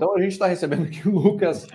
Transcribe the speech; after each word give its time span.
Então 0.00 0.16
a 0.16 0.18
gente 0.18 0.32
está 0.32 0.46
recebendo 0.46 0.84
aqui 0.84 1.06
o 1.06 1.12
Lucas 1.12 1.66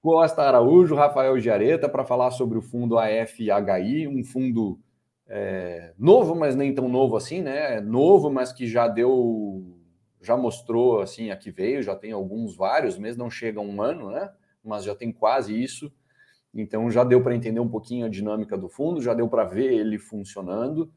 Costa 0.00 0.44
Araújo, 0.44 0.94
Rafael 0.94 1.38
Giareta, 1.38 1.90
para 1.90 2.02
falar 2.02 2.30
sobre 2.30 2.56
o 2.56 2.62
fundo 2.62 2.96
AFHI, 2.98 4.08
um 4.08 4.24
fundo 4.24 4.80
é, 5.26 5.92
novo, 5.98 6.34
mas 6.34 6.56
nem 6.56 6.74
tão 6.74 6.88
novo 6.88 7.18
assim, 7.18 7.42
né? 7.42 7.82
Novo, 7.82 8.30
mas 8.30 8.50
que 8.50 8.66
já 8.66 8.88
deu, 8.88 9.62
já 10.22 10.38
mostrou 10.38 11.02
assim 11.02 11.30
a 11.30 11.36
que 11.36 11.50
veio, 11.50 11.82
já 11.82 11.94
tem 11.94 12.12
alguns 12.12 12.56
vários 12.56 12.96
meses, 12.96 13.18
não 13.18 13.28
chega 13.28 13.60
a 13.60 13.62
um 13.62 13.82
ano, 13.82 14.10
né? 14.10 14.30
Mas 14.64 14.82
já 14.82 14.94
tem 14.94 15.12
quase 15.12 15.62
isso. 15.62 15.92
Então 16.54 16.90
já 16.90 17.04
deu 17.04 17.22
para 17.22 17.36
entender 17.36 17.60
um 17.60 17.68
pouquinho 17.68 18.06
a 18.06 18.08
dinâmica 18.08 18.56
do 18.56 18.70
fundo, 18.70 19.02
já 19.02 19.12
deu 19.12 19.28
para 19.28 19.44
ver 19.44 19.70
ele 19.70 19.98
funcionando. 19.98 20.90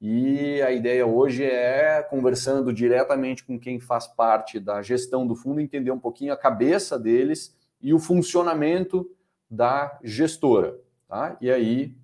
E 0.00 0.62
a 0.62 0.72
ideia 0.72 1.06
hoje 1.06 1.44
é, 1.44 2.02
conversando 2.02 2.72
diretamente 2.72 3.44
com 3.44 3.60
quem 3.60 3.78
faz 3.78 4.06
parte 4.06 4.58
da 4.58 4.80
gestão 4.80 5.26
do 5.26 5.36
fundo, 5.36 5.60
entender 5.60 5.90
um 5.90 5.98
pouquinho 5.98 6.32
a 6.32 6.36
cabeça 6.36 6.98
deles 6.98 7.54
e 7.82 7.92
o 7.92 7.98
funcionamento 7.98 9.10
da 9.50 9.98
gestora. 10.02 10.78
Tá? 11.06 11.36
E 11.40 11.50
aí, 11.50 11.94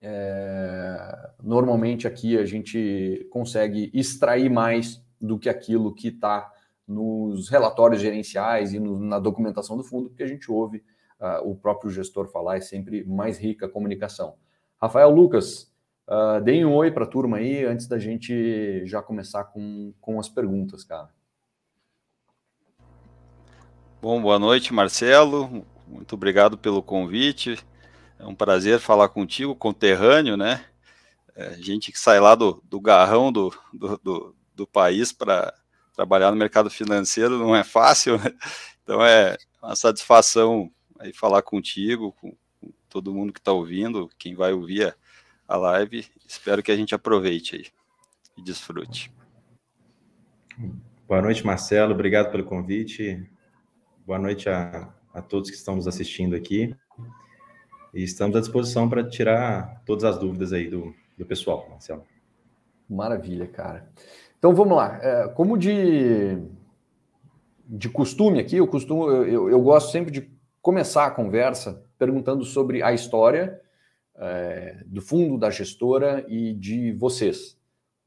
é, 0.00 1.30
normalmente 1.42 2.06
aqui 2.06 2.38
a 2.38 2.46
gente 2.46 3.26
consegue 3.30 3.90
extrair 3.92 4.48
mais 4.48 5.04
do 5.20 5.38
que 5.38 5.48
aquilo 5.48 5.94
que 5.94 6.08
está 6.08 6.50
nos 6.86 7.48
relatórios 7.48 8.00
gerenciais 8.00 8.72
e 8.72 8.80
no, 8.80 8.98
na 8.98 9.18
documentação 9.18 9.76
do 9.76 9.84
fundo, 9.84 10.08
porque 10.08 10.22
a 10.22 10.26
gente 10.26 10.50
ouve 10.50 10.78
uh, 11.20 11.48
o 11.48 11.54
próprio 11.54 11.90
gestor 11.90 12.28
falar, 12.28 12.56
é 12.56 12.60
sempre 12.60 13.04
mais 13.04 13.38
rica 13.38 13.66
a 13.66 13.68
comunicação. 13.68 14.34
Rafael 14.80 15.10
Lucas, 15.10 15.71
Uh, 16.08 16.40
deem 16.42 16.64
um 16.64 16.74
oi 16.74 16.90
para 16.90 17.04
a 17.04 17.08
turma 17.08 17.36
aí 17.38 17.64
antes 17.64 17.86
da 17.86 17.98
gente 17.98 18.84
já 18.86 19.00
começar 19.00 19.44
com, 19.44 19.94
com 20.00 20.18
as 20.18 20.28
perguntas, 20.28 20.84
cara. 20.84 21.08
Bom, 24.00 24.20
boa 24.20 24.38
noite, 24.38 24.74
Marcelo. 24.74 25.64
Muito 25.86 26.14
obrigado 26.14 26.58
pelo 26.58 26.82
convite. 26.82 27.56
É 28.18 28.26
um 28.26 28.34
prazer 28.34 28.80
falar 28.80 29.08
contigo, 29.08 29.54
conterrâneo, 29.54 30.36
né? 30.36 30.64
É, 31.34 31.54
gente 31.54 31.92
que 31.92 31.98
sai 31.98 32.20
lá 32.20 32.34
do, 32.34 32.62
do 32.68 32.80
garrão 32.80 33.32
do, 33.32 33.54
do, 33.72 33.98
do, 33.98 34.36
do 34.54 34.66
país 34.66 35.12
para 35.12 35.54
trabalhar 35.94 36.30
no 36.30 36.36
mercado 36.36 36.68
financeiro 36.68 37.38
não 37.38 37.54
é 37.54 37.62
fácil, 37.62 38.18
né? 38.18 38.32
Então 38.82 39.04
é 39.04 39.36
uma 39.62 39.76
satisfação 39.76 40.70
aí 40.98 41.12
falar 41.12 41.42
contigo, 41.42 42.12
com, 42.20 42.36
com 42.60 42.72
todo 42.88 43.14
mundo 43.14 43.32
que 43.32 43.38
está 43.38 43.52
ouvindo, 43.52 44.10
quem 44.18 44.34
vai 44.34 44.52
ouvir 44.52 44.94
a 45.52 45.56
live. 45.58 46.06
Espero 46.26 46.62
que 46.62 46.72
a 46.72 46.76
gente 46.76 46.94
aproveite 46.94 47.56
aí 47.56 47.66
e 48.38 48.42
desfrute. 48.42 49.12
Boa 51.06 51.20
noite, 51.20 51.44
Marcelo. 51.44 51.92
Obrigado 51.92 52.30
pelo 52.30 52.44
convite. 52.44 53.30
Boa 54.06 54.18
noite 54.18 54.48
a, 54.48 54.88
a 55.12 55.20
todos 55.20 55.50
que 55.50 55.56
estão 55.56 55.76
nos 55.76 55.86
assistindo 55.86 56.34
aqui. 56.34 56.74
E 57.92 58.02
estamos 58.02 58.34
à 58.34 58.40
disposição 58.40 58.88
para 58.88 59.06
tirar 59.06 59.82
todas 59.84 60.04
as 60.04 60.18
dúvidas 60.18 60.54
aí 60.54 60.70
do, 60.70 60.94
do 61.18 61.26
pessoal, 61.26 61.68
Marcelo. 61.68 62.02
Maravilha, 62.88 63.46
cara. 63.46 63.92
Então 64.38 64.54
vamos 64.54 64.74
lá. 64.74 64.98
É, 65.02 65.28
como 65.28 65.58
de, 65.58 66.38
de 67.68 67.90
costume 67.90 68.40
aqui, 68.40 68.56
eu, 68.56 68.66
costumo, 68.66 69.10
eu, 69.10 69.50
eu 69.50 69.60
gosto 69.60 69.92
sempre 69.92 70.10
de 70.10 70.30
começar 70.62 71.04
a 71.04 71.10
conversa 71.10 71.84
perguntando 71.98 72.42
sobre 72.42 72.82
a 72.82 72.94
história 72.94 73.60
é, 74.16 74.82
do 74.86 75.00
fundo, 75.00 75.38
da 75.38 75.50
gestora 75.50 76.24
e 76.28 76.52
de 76.54 76.92
vocês, 76.92 77.58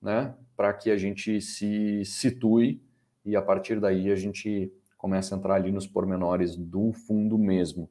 né? 0.01 0.33
Para 0.55 0.73
que 0.73 0.91
a 0.91 0.97
gente 0.97 1.41
se 1.41 2.03
situe 2.05 2.81
e 3.25 3.35
a 3.35 3.41
partir 3.41 3.79
daí 3.79 4.11
a 4.11 4.15
gente 4.15 4.71
comece 4.97 5.33
a 5.33 5.37
entrar 5.37 5.55
ali 5.55 5.71
nos 5.71 5.87
pormenores 5.87 6.55
do 6.55 6.91
fundo 6.91 7.37
mesmo. 7.37 7.89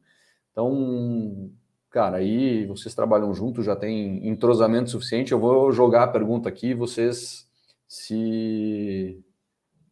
Então, 0.51 1.51
cara, 1.91 2.19
aí 2.19 2.67
vocês 2.67 2.95
trabalham 2.95 3.35
juntos, 3.35 3.65
já 3.65 3.77
tem 3.77 4.27
entrosamento 4.27 4.91
suficiente. 4.91 5.33
Eu 5.33 5.41
vou 5.41 5.73
jogar 5.73 6.05
a 6.05 6.09
pergunta 6.09 6.49
aqui, 6.49 6.75
vocês 6.75 7.49
se 7.87 9.23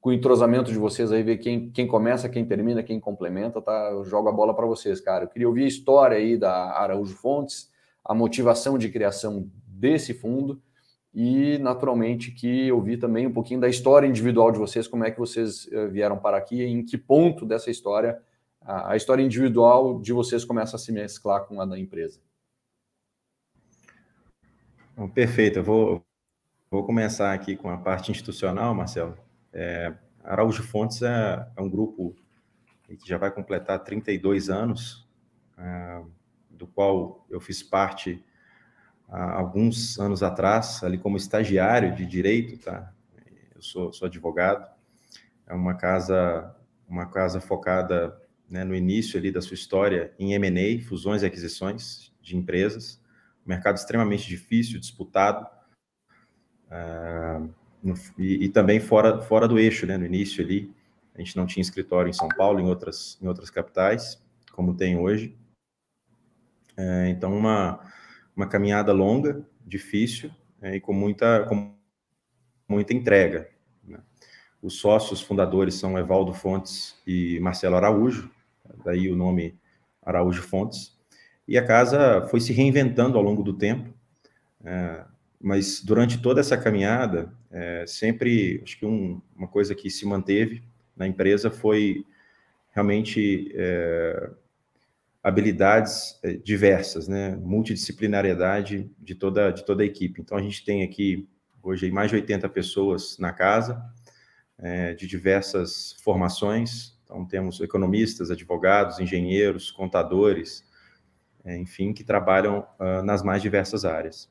com 0.00 0.10
o 0.10 0.12
entrosamento 0.12 0.72
de 0.72 0.78
vocês 0.78 1.12
aí 1.12 1.22
ver 1.22 1.38
quem, 1.38 1.70
quem 1.70 1.86
começa, 1.86 2.28
quem 2.28 2.44
termina, 2.44 2.82
quem 2.82 2.98
complementa, 2.98 3.62
tá? 3.62 3.90
Eu 3.92 4.04
jogo 4.04 4.28
a 4.28 4.32
bola 4.32 4.52
para 4.52 4.66
vocês, 4.66 5.00
cara. 5.00 5.24
Eu 5.24 5.28
queria 5.28 5.46
ouvir 5.46 5.62
a 5.62 5.68
história 5.68 6.16
aí 6.16 6.36
da 6.36 6.72
Araújo 6.72 7.14
Fontes, 7.14 7.70
a 8.04 8.14
motivação 8.14 8.76
de 8.76 8.88
criação 8.88 9.50
desse 9.66 10.14
fundo 10.14 10.60
e, 11.14 11.58
naturalmente, 11.58 12.30
que 12.30 12.68
eu 12.68 12.80
vi 12.80 12.96
também 12.96 13.26
um 13.26 13.32
pouquinho 13.32 13.60
da 13.60 13.68
história 13.68 14.06
individual 14.06 14.50
de 14.50 14.58
vocês, 14.58 14.88
como 14.88 15.04
é 15.04 15.10
que 15.10 15.18
vocês 15.18 15.68
eh, 15.70 15.86
vieram 15.88 16.18
para 16.18 16.38
aqui, 16.38 16.62
em 16.62 16.84
que 16.84 16.96
ponto 16.96 17.44
dessa 17.44 17.70
história 17.70 18.18
a, 18.64 18.96
história 18.96 19.22
individual 19.22 20.00
de 20.00 20.12
vocês 20.12 20.44
começa 20.44 20.76
a 20.76 20.78
se 20.78 20.92
mesclar 20.92 21.44
com 21.44 21.60
a 21.60 21.66
da 21.66 21.78
empresa. 21.78 22.20
Perfeito, 25.14 25.58
eu 25.58 25.64
vou, 25.64 26.04
vou 26.70 26.84
começar 26.84 27.32
aqui 27.32 27.56
com 27.56 27.68
a 27.68 27.76
parte 27.76 28.10
institucional, 28.10 28.74
Marcelo. 28.74 29.16
É, 29.52 29.92
Araújo 30.22 30.62
Fontes 30.62 31.02
é, 31.02 31.46
é 31.56 31.60
um 31.60 31.68
grupo 31.68 32.14
que 32.86 33.08
já 33.08 33.18
vai 33.18 33.30
completar 33.30 33.82
32 33.82 34.48
anos. 34.48 35.08
É, 35.58 36.02
do 36.62 36.66
qual 36.68 37.26
eu 37.28 37.40
fiz 37.40 37.60
parte 37.60 38.24
há 39.08 39.32
alguns 39.32 39.98
anos 39.98 40.22
atrás, 40.22 40.82
ali 40.84 40.96
como 40.96 41.16
estagiário 41.16 41.92
de 41.94 42.06
direito, 42.06 42.56
tá? 42.64 42.92
Eu 43.54 43.60
sou, 43.60 43.92
sou 43.92 44.06
advogado. 44.06 44.64
É 45.44 45.52
uma 45.52 45.74
casa, 45.74 46.54
uma 46.88 47.06
casa 47.06 47.40
focada 47.40 48.16
né, 48.48 48.62
no 48.62 48.76
início 48.76 49.18
ali 49.18 49.32
da 49.32 49.42
sua 49.42 49.54
história 49.54 50.14
em 50.20 50.34
M&A, 50.34 50.80
fusões 50.84 51.22
e 51.22 51.26
aquisições 51.26 52.12
de 52.22 52.36
empresas. 52.36 53.02
Um 53.44 53.48
mercado 53.48 53.76
extremamente 53.76 54.28
difícil, 54.28 54.78
disputado. 54.78 55.44
Uh, 56.68 57.50
no, 57.82 57.94
e, 58.16 58.44
e, 58.44 58.48
também 58.48 58.78
fora, 58.78 59.20
fora 59.20 59.48
do 59.48 59.58
eixo, 59.58 59.84
né, 59.84 59.98
no 59.98 60.06
início 60.06 60.44
ali. 60.44 60.72
A 61.12 61.18
gente 61.18 61.36
não 61.36 61.44
tinha 61.44 61.60
escritório 61.60 62.08
em 62.08 62.12
São 62.12 62.28
Paulo, 62.28 62.60
em 62.60 62.68
outras, 62.68 63.18
em 63.20 63.26
outras 63.26 63.50
capitais, 63.50 64.22
como 64.52 64.76
tem 64.76 64.96
hoje. 64.96 65.36
É, 66.82 67.08
então, 67.10 67.36
uma, 67.36 67.78
uma 68.36 68.48
caminhada 68.48 68.92
longa, 68.92 69.46
difícil 69.64 70.32
é, 70.60 70.74
e 70.74 70.80
com 70.80 70.92
muita, 70.92 71.44
com 71.44 71.76
muita 72.68 72.92
entrega. 72.92 73.48
Né? 73.84 74.00
Os 74.60 74.80
sócios 74.80 75.20
fundadores 75.20 75.74
são 75.76 75.96
Evaldo 75.96 76.34
Fontes 76.34 77.00
e 77.06 77.38
Marcelo 77.38 77.76
Araújo, 77.76 78.28
daí 78.84 79.08
o 79.08 79.16
nome 79.16 79.56
Araújo 80.02 80.42
Fontes. 80.42 80.98
E 81.46 81.56
a 81.56 81.64
casa 81.64 82.26
foi 82.28 82.40
se 82.40 82.52
reinventando 82.52 83.16
ao 83.16 83.22
longo 83.22 83.44
do 83.44 83.52
tempo, 83.52 83.94
é, 84.64 85.04
mas 85.40 85.80
durante 85.84 86.20
toda 86.20 86.40
essa 86.40 86.56
caminhada, 86.56 87.32
é, 87.50 87.84
sempre, 87.86 88.60
acho 88.64 88.76
que 88.76 88.86
um, 88.86 89.22
uma 89.36 89.46
coisa 89.46 89.72
que 89.72 89.88
se 89.88 90.04
manteve 90.04 90.64
na 90.96 91.06
empresa 91.06 91.48
foi 91.48 92.04
realmente 92.72 93.52
é, 93.54 94.30
habilidades 95.22 96.18
eh, 96.22 96.34
diversas, 96.34 97.06
né? 97.06 97.36
multidisciplinariedade 97.36 98.90
de 98.98 99.14
toda, 99.14 99.50
de 99.50 99.64
toda 99.64 99.82
a 99.82 99.86
equipe. 99.86 100.20
Então, 100.20 100.36
a 100.36 100.42
gente 100.42 100.64
tem 100.64 100.82
aqui 100.82 101.28
hoje 101.62 101.90
mais 101.90 102.10
de 102.10 102.16
80 102.16 102.48
pessoas 102.48 103.16
na 103.18 103.32
casa, 103.32 103.80
é, 104.58 104.94
de 104.94 105.06
diversas 105.06 105.94
formações. 106.02 106.98
Então, 107.04 107.24
temos 107.24 107.60
economistas, 107.60 108.30
advogados, 108.30 108.98
engenheiros, 108.98 109.70
contadores, 109.70 110.64
é, 111.44 111.56
enfim, 111.56 111.92
que 111.92 112.04
trabalham 112.04 112.66
uh, 112.78 113.02
nas 113.04 113.22
mais 113.22 113.42
diversas 113.42 113.84
áreas. 113.84 114.30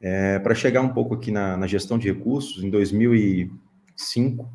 É, 0.00 0.38
Para 0.38 0.54
chegar 0.54 0.80
um 0.80 0.90
pouco 0.90 1.14
aqui 1.14 1.30
na, 1.30 1.56
na 1.56 1.66
gestão 1.66 1.98
de 1.98 2.10
recursos, 2.10 2.62
em 2.62 2.70
2005, 2.70 4.48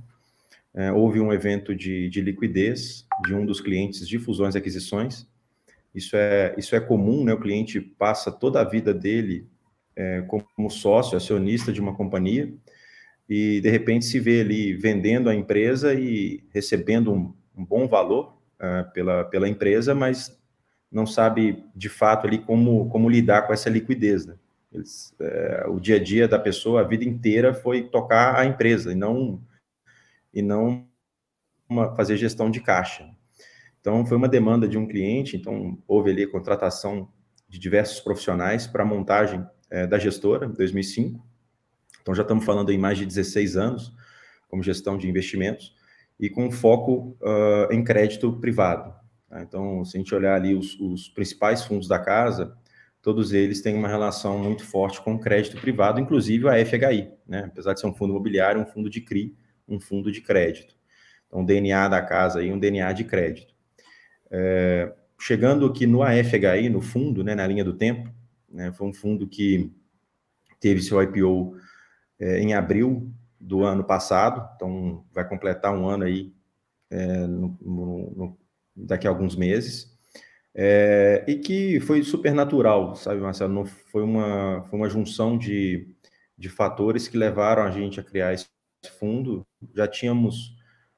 é, 0.76 0.92
houve 0.92 1.20
um 1.20 1.32
evento 1.32 1.76
de, 1.76 2.10
de, 2.10 2.22
liquidez 2.22 3.06
de 3.26 3.36
um 3.36 3.46
dos 3.46 3.62
clientes 3.62 4.08
de 4.08 4.18
fusões 4.18 4.56
e 4.56 4.58
aquisições. 4.58 5.28
Isso 5.94 6.16
é, 6.16 6.56
isso 6.58 6.76
é 6.76 6.80
comum, 6.80 7.24
né? 7.24 7.34
O 7.34 7.40
cliente 7.40 7.80
passa 7.80 8.32
toda 8.32 8.60
a 8.60 8.64
vida 8.64 8.94
dele 8.94 9.48
é, 9.96 10.22
como 10.22 10.70
sócio, 10.70 11.16
acionista 11.16 11.72
de 11.72 11.80
uma 11.80 11.96
companhia, 11.96 12.52
e 13.30 13.62
de 13.62 13.70
repente 13.70 14.06
se 14.06 14.20
vê 14.20 14.42
ali 14.42 14.74
vendendo 14.74 15.30
a 15.30 15.36
empresa 15.36 15.94
e 15.94 16.44
recebendo 16.52 17.14
um, 17.14 17.34
um 17.56 17.64
bom 17.64 17.88
valor 17.88 18.38
uh, 18.60 18.92
pela, 18.92 19.24
pela 19.26 19.48
empresa, 19.48 19.94
mas 19.94 20.38
não 20.92 21.06
sabe 21.06 21.64
de 21.76 21.90
fato 21.90 22.28
ali 22.28 22.40
como, 22.40 22.90
como 22.90 23.10
lidar 23.10 23.44
com 23.44 23.54
essa 23.54 23.70
liquidez. 23.70 24.26
Né? 24.26 24.36
Eles, 24.72 25.16
é, 25.20 25.66
o 25.68 25.80
dia 25.80 25.96
a 25.96 26.04
dia 26.04 26.28
da 26.28 26.38
pessoa, 26.38 26.82
a 26.82 26.84
vida 26.84 27.06
inteira 27.06 27.54
foi 27.54 27.84
tocar 27.84 28.36
a 28.36 28.46
empresa 28.46 28.92
e 28.92 28.96
não 28.96 29.40
e 30.34 30.42
não 30.42 30.88
uma, 31.70 31.96
fazer 31.96 32.18
gestão 32.18 32.50
de 32.50 32.60
caixa. 32.60 33.10
Então, 33.80 34.06
foi 34.06 34.18
uma 34.18 34.30
demanda 34.30 34.68
de 34.68 34.78
um 34.78 34.88
cliente, 34.88 35.36
então 35.36 35.78
houve 35.88 36.10
ali 36.10 36.26
contratação 36.26 37.10
de 37.50 37.60
diversos 37.60 38.00
profissionais 38.00 38.66
para 38.66 38.84
a 38.84 38.86
montagem 38.86 39.46
é, 39.70 39.86
da 39.86 40.00
gestora, 40.00 40.46
em 40.46 40.54
2005. 40.54 41.22
Então, 42.02 42.16
já 42.16 42.22
estamos 42.22 42.46
falando 42.46 42.72
em 42.72 42.78
mais 42.78 42.98
de 42.98 43.06
16 43.06 43.58
anos 43.58 43.94
como 44.54 44.62
gestão 44.62 44.98
de 44.98 45.10
investimentos. 45.10 45.76
e 46.20 46.30
com 46.30 46.52
foco 46.52 47.18
uh, 47.22 47.74
em 47.74 47.84
crédito 47.84 48.40
privado. 48.40 48.94
Tá? 49.28 49.42
Então, 49.42 49.84
se 49.84 49.98
a 49.98 50.00
gente 50.00 50.14
olhar 50.14 50.36
ali 50.36 50.54
os, 50.54 50.80
os, 50.80 51.10
principais 51.10 51.66
fundos 51.66 51.88
da 51.88 51.98
casa, 51.98 52.56
todos 53.02 53.34
eles 53.34 53.62
têm 53.62 53.76
uma 53.76 53.88
relação 53.88 54.38
muito 54.38 54.64
forte 54.64 55.02
com 55.02 55.18
crédito 55.18 55.60
privado, 55.60 56.00
inclusive 56.00 56.48
a 56.48 56.64
FHI, 56.64 57.12
né? 57.28 57.46
apesar 57.48 57.74
de 57.74 57.80
ser 57.80 57.88
um 57.88 57.94
fundo 57.96 58.12
imobiliário, 58.12 58.62
um 58.62 58.66
fundo 58.66 58.92
de 58.92 59.02
CRI, 59.02 59.36
um 59.68 59.80
fundo 59.80 60.12
de 60.12 60.22
crédito. 60.22 60.76
Então, 61.28 61.42
o 61.42 61.46
DNA 61.46 61.88
da 61.88 62.02
casa 62.02 62.40
aí, 62.40 62.52
um 62.52 62.60
DNA 62.60 62.92
de 62.94 63.04
crédito. 63.04 63.54
É, 64.30 64.94
chegando 65.20 65.66
aqui 65.66 65.88
no 65.88 66.04
AFHI, 66.04 66.70
no 66.70 66.82
fundo, 66.82 67.24
né, 67.24 67.36
na 67.36 67.48
linha 67.48 67.64
do 67.64 67.74
tempo, 67.74 68.10
né, 68.50 68.72
foi 68.74 68.88
um 68.88 68.94
fundo 68.94 69.28
que 69.28 69.72
teve 70.60 70.82
seu 70.82 71.02
IPO 71.02 71.58
é, 72.20 72.40
em 72.40 72.54
abril 72.54 73.12
do 73.40 73.64
ano 73.64 73.84
passado, 73.84 74.50
então 74.56 75.06
vai 75.12 75.28
completar 75.28 75.74
um 75.74 75.88
ano 75.88 76.06
aí 76.06 76.34
é, 76.90 77.28
no, 77.28 77.58
no, 77.62 78.38
daqui 78.76 79.08
a 79.08 79.10
alguns 79.10 79.36
meses, 79.36 79.94
é, 80.56 81.26
e 81.28 81.36
que 81.36 81.80
foi 81.80 82.04
super 82.04 82.34
natural, 82.34 82.96
sabe, 82.96 83.20
Marcelo? 83.20 83.54
Não 83.54 83.66
foi 83.66 84.04
uma, 84.04 84.64
foi 84.70 84.80
uma 84.80 84.90
junção 84.90 85.38
de, 85.38 85.88
de 86.38 86.48
fatores 86.48 87.08
que 87.08 87.18
levaram 87.18 87.64
a 87.64 87.72
gente 87.72 88.00
a 88.00 88.04
criar 88.04 88.34
esse 88.34 88.48
fundo. 88.92 89.46
Já 89.74 89.88
tínhamos 89.88 90.56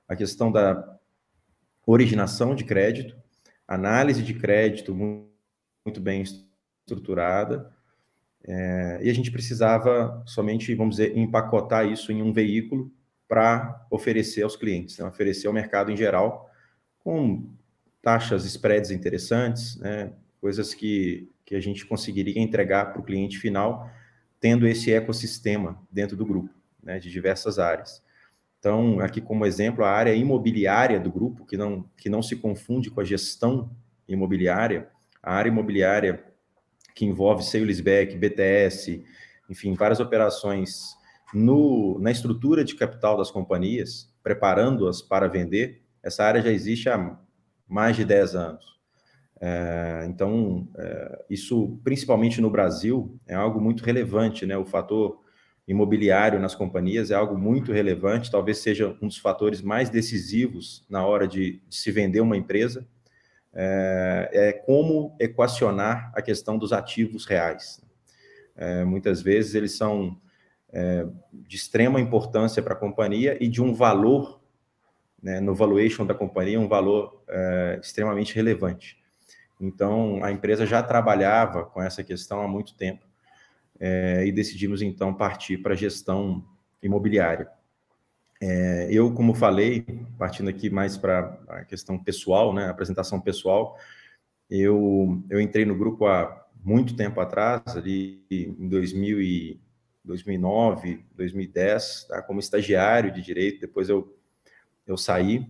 a 0.08 0.16
questão 0.16 0.52
da 0.52 0.98
originação 1.86 2.56
de 2.56 2.64
crédito, 2.64 3.16
análise 3.68 4.22
de 4.22 4.34
crédito 4.34 4.94
muito, 4.94 6.02
bem 6.02 6.24
estruturada, 6.24 7.72
é, 8.48 9.00
e 9.04 9.10
a 9.10 9.14
gente 9.14 9.32
precisava 9.32 10.24
somente, 10.26 10.74
vamos 10.76 10.98
dizer, 10.98 11.18
empacotar 11.18 11.86
isso 11.88 12.12
em 12.12 12.22
um 12.22 12.32
veículo 12.32 12.92
para 13.28 13.86
oferecer 13.90 14.44
aos 14.44 14.56
clientes, 14.56 14.98
né? 14.98 15.06
oferecer 15.06 15.48
ao 15.48 15.54
mercado 15.54 15.92
em 15.92 15.98
geral, 15.98 16.50
com 17.00 17.52
taxas, 18.02 18.46
spreads 18.46 18.92
interessantes, 18.92 19.78
né? 19.78 20.14
coisas 20.40 20.74
que, 20.74 21.28
que 21.44 21.56
a 21.56 21.60
gente 21.60 21.86
conseguiria 21.86 22.40
entregar 22.40 22.94
para 22.94 23.02
o 23.02 23.04
cliente 23.04 23.40
final, 23.40 23.90
tendo 24.40 24.68
esse 24.68 24.94
ecossistema 24.94 25.82
dentro 25.92 26.16
do 26.16 26.26
grupo, 26.26 26.54
né? 26.86 27.00
de 27.00 27.10
diversas 27.10 27.60
áreas. 27.60 28.02
Então, 28.60 29.00
aqui 29.00 29.20
como 29.20 29.46
exemplo, 29.46 29.84
a 29.84 29.92
área 29.92 30.14
imobiliária 30.16 31.00
do 31.00 31.12
grupo, 31.12 31.46
que 31.46 31.58
não, 31.58 31.90
que 31.98 32.10
não 32.10 32.22
se 32.22 32.36
confunde 32.36 32.90
com 32.90 33.02
a 33.02 33.04
gestão 33.04 33.70
imobiliária, 34.08 34.88
a 35.22 35.34
área 35.34 35.50
imobiliária 35.50 36.24
que 36.96 37.06
envolve 37.06 37.44
sale-leaseback, 37.44 38.16
BTS, 38.16 39.04
enfim, 39.50 39.74
várias 39.74 40.00
operações 40.00 40.96
no, 41.34 42.00
na 42.00 42.12
estrutura 42.12 42.64
de 42.64 42.76
capital 42.76 43.18
das 43.18 43.30
companhias, 43.30 44.10
preparando-as 44.24 45.02
para 45.02 45.28
vender, 45.28 45.84
essa 46.02 46.24
área 46.24 46.42
já 46.42 46.52
existe 46.52 46.88
há 46.90 47.18
mais 47.68 47.96
de 47.96 48.06
10 48.06 48.36
anos. 48.36 48.76
É, 49.42 50.06
então, 50.08 50.68
é, 50.78 51.26
isso, 51.30 51.80
principalmente 51.84 52.40
no 52.40 52.50
Brasil, 52.50 53.20
é 53.28 53.36
algo 53.36 53.60
muito 53.60 53.84
relevante, 53.84 54.46
né? 54.46 54.58
O 54.58 54.66
fator 54.66 55.20
imobiliário 55.68 56.40
nas 56.40 56.54
companhias 56.54 57.10
é 57.10 57.16
algo 57.16 57.38
muito 57.38 57.72
relevante, 57.72 58.30
talvez 58.30 58.60
seja 58.60 58.96
um 59.02 59.08
dos 59.08 59.18
fatores 59.18 59.62
mais 59.62 59.90
decisivos 59.90 60.86
na 60.90 61.06
hora 61.06 61.28
de, 61.28 61.62
se 61.70 61.92
vender 61.92 62.22
uma 62.22 62.38
empresa, 62.38 62.88
é, 63.54 64.30
é, 64.34 64.54
como 64.54 65.16
equacionar 65.20 66.12
a 66.14 66.22
questão 66.22 66.58
dos 66.58 66.72
ativos 66.72 67.26
reais. 67.26 67.82
É, 68.56 68.84
muitas 68.84 69.22
vezes 69.22 69.56
eles 69.56 69.76
são 69.76 70.20
é, 70.72 71.08
de 71.34 71.56
extrema 71.56 72.00
importância 72.00 72.62
para 72.62 72.74
a 72.74 72.78
companhia 72.78 73.38
e 73.42 73.48
de 73.48 73.62
um 73.62 73.74
valor, 73.74 74.42
né, 75.22 75.40
no 75.40 75.56
valuation 75.56 76.06
da 76.06 76.14
companhia, 76.14 76.60
um 76.60 76.68
valor 76.68 77.24
extremamente 77.82 78.36
relevante. 78.36 79.04
Então, 79.60 80.24
a 80.24 80.32
empresa 80.32 80.66
já 80.66 80.84
trabalhava 80.84 81.66
com 81.66 81.82
essa 81.82 82.04
questão 82.04 82.42
há 82.42 82.48
muito 82.48 82.76
tempo 82.76 83.05
é, 83.80 84.26
e 84.26 84.32
decidimos 84.32 84.82
então 84.82 85.14
partir 85.14 85.58
para 85.58 85.74
a 85.74 85.78
gestão 85.78 86.44
imobiliária. 86.82 87.50
É, 88.42 88.88
eu, 88.92 89.14
como 89.14 89.34
falei, 89.34 89.86
partindo 90.18 90.50
aqui 90.50 90.70
mais 90.70 90.98
para 90.98 91.40
a 91.48 91.66
questão 91.66 91.98
pessoal, 91.98 92.54
né, 92.54 92.68
apresentação 92.68 93.20
pessoal, 93.20 93.78
eu, 94.50 95.24
eu 95.30 95.40
entrei 95.40 95.66
no 95.66 95.76
grupo 95.76 96.06
há 96.06 96.46
muito 96.64 96.96
tempo 96.96 97.20
atrás, 97.20 97.64
ali 97.76 98.24
em 98.30 98.68
2000 98.68 99.22
e 99.22 99.62
2009, 100.04 101.04
2010, 101.16 102.06
tá, 102.08 102.22
como 102.22 102.40
estagiário 102.40 103.12
de 103.12 103.22
direito, 103.22 103.62
depois 103.62 103.90
eu, 103.90 104.16
eu 104.86 104.98
saí 104.98 105.48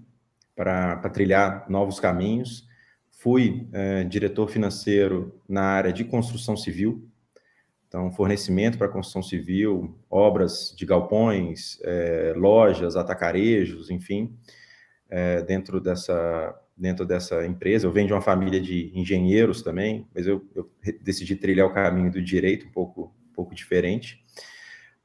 para 0.56 1.10
trilhar 1.10 1.70
novos 1.70 2.00
caminhos, 2.00 2.68
fui 3.10 3.68
é, 3.74 4.04
diretor 4.06 4.48
financeiro 4.48 5.42
na 5.48 5.64
área 5.64 5.92
de 5.92 6.06
construção 6.06 6.56
civil, 6.56 7.06
então, 7.88 8.12
fornecimento 8.12 8.78
para 8.78 8.88
construção 8.88 9.24
civil, 9.24 9.96
obras 10.10 10.74
de 10.76 10.86
galpões, 10.86 11.80
é, 11.84 12.34
lojas, 12.36 12.96
atacarejos, 12.96 13.90
enfim, 13.90 14.36
é, 15.10 15.42
dentro, 15.42 15.80
dessa, 15.80 16.60
dentro 16.76 17.06
dessa 17.06 17.46
empresa. 17.46 17.88
Eu 17.88 17.92
venho 17.92 18.08
de 18.08 18.14
uma 18.14 18.22
família 18.22 18.60
de 18.60 18.92
engenheiros 18.94 19.62
também, 19.62 20.08
mas 20.14 20.28
eu, 20.28 20.44
eu 20.56 20.70
decidi 21.02 21.36
trilhar 21.36 21.68
o 21.68 21.74
caminho 21.74 22.12
do 22.12 22.22
direito, 22.22 22.68
um 22.68 22.72
pouco, 22.72 23.14
um 23.30 23.34
pouco 23.34 23.56
diferente. 23.56 24.24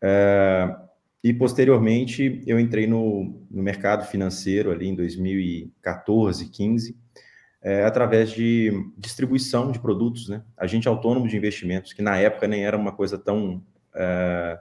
É, 0.03 0.75
e, 1.23 1.35
posteriormente, 1.35 2.43
eu 2.47 2.59
entrei 2.59 2.87
no, 2.87 3.47
no 3.50 3.62
mercado 3.62 4.06
financeiro 4.06 4.71
ali 4.71 4.88
em 4.88 4.94
2014, 4.94 6.49
15, 6.49 6.97
é, 7.62 7.85
através 7.85 8.31
de 8.31 8.73
distribuição 8.97 9.71
de 9.71 9.79
produtos, 9.79 10.29
né? 10.29 10.43
Agente 10.57 10.89
autônomo 10.89 11.29
de 11.29 11.37
investimentos, 11.37 11.93
que 11.93 12.01
na 12.01 12.17
época 12.17 12.49
nem 12.49 12.65
era 12.65 12.77
uma 12.77 12.93
coisa 12.93 13.19
tão, 13.19 13.62
é, 13.95 14.59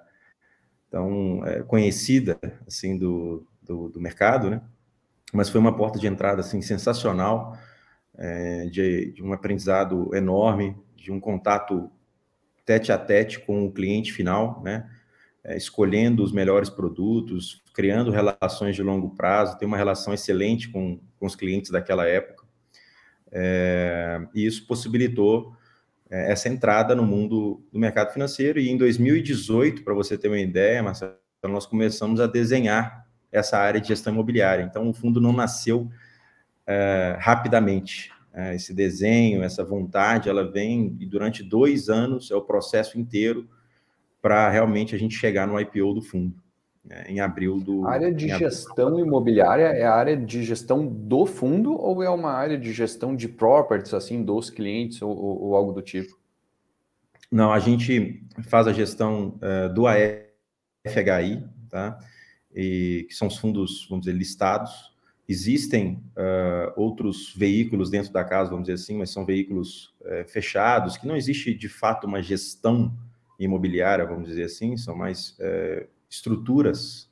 tão 0.89 1.45
é, 1.45 1.63
conhecida, 1.63 2.37
assim, 2.67 2.97
do, 2.97 3.47
do, 3.61 3.89
do, 3.89 4.01
mercado, 4.01 4.49
né? 4.49 4.61
Mas 5.31 5.49
foi 5.49 5.61
uma 5.61 5.75
porta 5.75 5.97
de 5.97 6.07
entrada, 6.07 6.41
assim, 6.41 6.61
sensacional, 6.61 7.57
é, 8.17 8.65
de, 8.65 9.13
de 9.13 9.23
um 9.23 9.31
aprendizado 9.31 10.13
enorme, 10.13 10.75
de 10.95 11.11
um 11.11 11.19
contato 11.19 11.89
tete 12.65 12.91
a 12.91 12.97
tete 12.97 13.39
com 13.39 13.65
o 13.65 13.71
cliente 13.71 14.11
final, 14.11 14.61
né? 14.61 14.89
É, 15.41 15.55
escolhendo 15.55 16.21
os 16.21 16.33
melhores 16.33 16.69
produtos, 16.69 17.63
criando 17.73 18.11
relações 18.11 18.75
de 18.75 18.83
longo 18.83 19.15
prazo, 19.15 19.57
tem 19.57 19.65
uma 19.65 19.77
relação 19.77 20.13
excelente 20.13 20.67
com, 20.67 20.99
com 21.17 21.25
os 21.25 21.33
clientes 21.33 21.71
daquela 21.71 22.05
época. 22.05 22.48
É, 23.31 24.21
e 24.33 24.45
isso 24.45 24.65
possibilitou 24.65 25.53
é, 26.09 26.31
essa 26.31 26.49
entrada 26.49 26.95
no 26.95 27.03
mundo 27.03 27.61
do 27.71 27.79
mercado 27.79 28.11
financeiro. 28.11 28.59
E 28.59 28.69
em 28.69 28.77
2018, 28.77 29.83
para 29.83 29.93
você 29.93 30.17
ter 30.17 30.27
uma 30.27 30.39
ideia, 30.39 30.83
Marcelo, 30.83 31.15
nós 31.43 31.65
começamos 31.65 32.19
a 32.19 32.27
desenhar 32.27 33.07
essa 33.31 33.57
área 33.57 33.79
de 33.79 33.87
gestão 33.87 34.13
imobiliária. 34.13 34.63
Então, 34.63 34.89
o 34.89 34.93
fundo 34.93 35.21
não 35.21 35.31
nasceu 35.33 35.89
é, 36.65 37.15
rapidamente. 37.19 38.11
É, 38.33 38.55
esse 38.55 38.73
desenho, 38.73 39.43
essa 39.43 39.63
vontade, 39.63 40.29
ela 40.29 40.49
vem 40.49 40.95
e 40.99 41.05
durante 41.05 41.43
dois 41.43 41.89
anos 41.89 42.29
é 42.31 42.35
o 42.35 42.41
processo 42.41 42.99
inteiro 42.99 43.49
para 44.21 44.49
realmente 44.49 44.93
a 44.93 44.99
gente 44.99 45.15
chegar 45.15 45.47
no 45.47 45.59
IPO 45.59 45.93
do 45.93 46.01
fundo 46.01 46.35
né, 46.83 47.05
em 47.07 47.19
abril 47.19 47.59
do. 47.59 47.85
A 47.85 47.91
área 47.91 48.13
de 48.13 48.27
gestão 48.29 48.99
imobiliária 48.99 49.65
é 49.65 49.83
a 49.83 49.93
área 49.93 50.17
de 50.17 50.43
gestão 50.43 50.85
do 50.85 51.25
fundo 51.25 51.73
ou 51.73 52.01
é 52.01 52.09
uma 52.09 52.31
área 52.31 52.57
de 52.57 52.71
gestão 52.71 53.15
de 53.15 53.27
properties, 53.27 53.93
assim, 53.93 54.23
dos 54.23 54.49
clientes 54.49 55.01
ou, 55.01 55.15
ou, 55.15 55.41
ou 55.43 55.55
algo 55.55 55.71
do 55.71 55.81
tipo? 55.81 56.17
Não, 57.31 57.53
a 57.53 57.59
gente 57.59 58.23
faz 58.47 58.67
a 58.67 58.73
gestão 58.73 59.37
uh, 59.37 59.71
do 59.71 59.85
AFHI, 59.85 61.43
tá? 61.69 61.99
E, 62.55 63.05
que 63.07 63.13
são 63.13 63.27
os 63.27 63.37
fundos, 63.37 63.85
vamos 63.87 64.05
dizer, 64.05 64.17
listados. 64.17 64.89
Existem 65.27 66.03
uh, 66.17 66.73
outros 66.75 67.35
veículos 67.35 67.91
dentro 67.91 68.11
da 68.11 68.23
casa, 68.23 68.49
vamos 68.49 68.65
dizer 68.65 68.81
assim, 68.81 68.97
mas 68.97 69.11
são 69.11 69.25
veículos 69.25 69.93
uh, 70.01 70.27
fechados, 70.27 70.97
que 70.97 71.05
não 71.05 71.15
existe 71.15 71.53
de 71.53 71.69
fato 71.69 72.07
uma 72.07 72.19
gestão 72.19 72.91
imobiliária, 73.37 74.07
vamos 74.07 74.27
dizer 74.27 74.45
assim, 74.45 74.75
são 74.75 74.95
mais 74.95 75.37
estruturas 76.09 77.09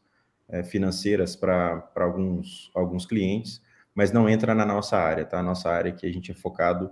é, 0.49 0.63
financeiras 0.63 1.35
para 1.35 1.91
alguns, 1.95 2.71
alguns 2.73 3.05
clientes, 3.05 3.61
mas 3.93 4.11
não 4.11 4.29
entra 4.29 4.55
na 4.55 4.65
nossa 4.65 4.97
área, 4.97 5.25
tá? 5.25 5.39
A 5.39 5.43
nossa 5.43 5.69
área 5.69 5.91
que 5.91 6.05
a 6.05 6.11
gente 6.11 6.31
é 6.31 6.35
focado 6.35 6.91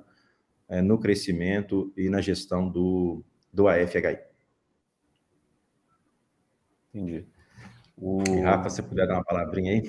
é, 0.67 0.81
no 0.81 0.99
crescimento 0.99 1.93
e 1.95 2.09
na 2.09 2.21
gestão 2.21 2.69
do, 2.69 3.23
do 3.51 3.67
AFHI. 3.67 4.19
Entendi. 6.93 7.25
O... 7.97 8.21
E 8.27 8.41
Rafa, 8.41 8.69
se 8.69 8.81
puder 8.81 9.07
dar 9.07 9.15
uma 9.15 9.23
palavrinha 9.23 9.71
aí. 9.71 9.83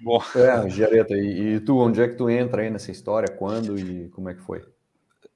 Bom. 0.00 0.22
É, 0.36 0.68
Giareta, 0.68 1.14
e, 1.14 1.54
e, 1.54 1.60
tu, 1.60 1.78
onde 1.78 2.00
é 2.00 2.08
que 2.08 2.14
tu 2.14 2.30
entra 2.30 2.62
aí 2.62 2.70
nessa 2.70 2.90
história? 2.90 3.28
Quando 3.28 3.78
e 3.78 4.08
como 4.10 4.28
é 4.28 4.34
que 4.34 4.42
foi? 4.42 4.64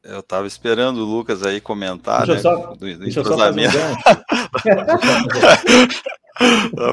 Eu 0.03 0.21
estava 0.21 0.47
esperando 0.47 0.99
o 0.99 1.05
Lucas 1.05 1.45
aí 1.45 1.61
comentar, 1.61 2.27
deixa 2.27 2.35
né? 2.35 2.41
Só, 2.41 2.75
do, 2.75 2.77
do 2.77 2.99
deixa 2.99 3.21
eu 3.21 3.25
só 3.25 3.39
fazer 3.39 3.61
um 3.61 3.65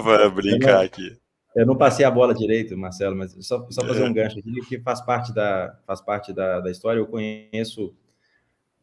Para 0.04 0.30
brincar 0.30 0.84
aqui. 0.84 1.18
Eu 1.56 1.66
não 1.66 1.76
passei 1.76 2.06
a 2.06 2.12
bola 2.12 2.34
direito, 2.34 2.78
Marcelo, 2.78 3.16
mas 3.16 3.36
só, 3.42 3.68
só 3.70 3.86
fazer 3.86 4.04
um 4.04 4.14
gancho 4.14 4.40
aqui, 4.40 4.62
que 4.68 4.80
faz 4.80 5.02
parte 5.02 5.34
da, 5.34 5.78
faz 5.86 6.00
parte 6.00 6.32
da, 6.32 6.60
da 6.60 6.70
história. 6.70 7.00
Eu 7.00 7.08
conheço 7.08 7.96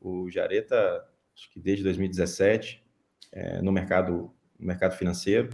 o 0.01 0.29
Jareta, 0.31 1.05
acho 1.35 1.51
que 1.51 1.61
desde 1.61 1.85
2017, 1.85 2.85
é, 3.33 3.63
no, 3.63 3.71
mercado, 3.71 4.33
no 4.59 4.67
mercado 4.67 4.97
financeiro. 4.97 5.51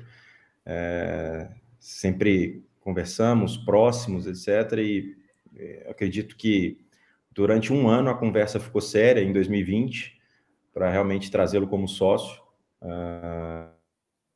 É, 0.64 1.49
sempre 1.78 2.64
conversamos, 2.81 3.57
próximos, 3.57 4.26
etc. 4.26 4.78
E 4.78 5.16
é, 5.57 5.87
acredito 5.90 6.37
que 6.37 6.78
durante 7.31 7.73
um 7.73 7.88
ano 7.88 8.11
a 8.11 8.14
conversa 8.14 8.61
ficou 8.61 8.81
séria, 8.81 9.21
em 9.21 9.33
2020, 9.33 10.21
para 10.73 10.90
realmente 10.90 11.31
trazê-lo 11.31 11.66
como 11.66 11.88
sócio. 11.88 12.40
Uh, 12.81 13.69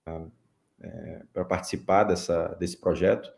uh, 0.08 0.32
é, 0.80 1.22
para 1.32 1.44
participar 1.44 2.04
dessa, 2.04 2.48
desse 2.58 2.78
projeto 2.78 3.30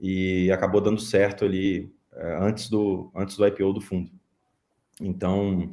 e 0.00 0.50
acabou 0.50 0.80
dando 0.80 1.00
certo 1.00 1.44
ali 1.44 1.94
é, 2.12 2.36
antes, 2.40 2.68
do, 2.68 3.10
antes 3.14 3.36
do 3.36 3.46
IPO 3.46 3.72
do 3.72 3.80
fundo. 3.80 4.10
Então, 5.00 5.70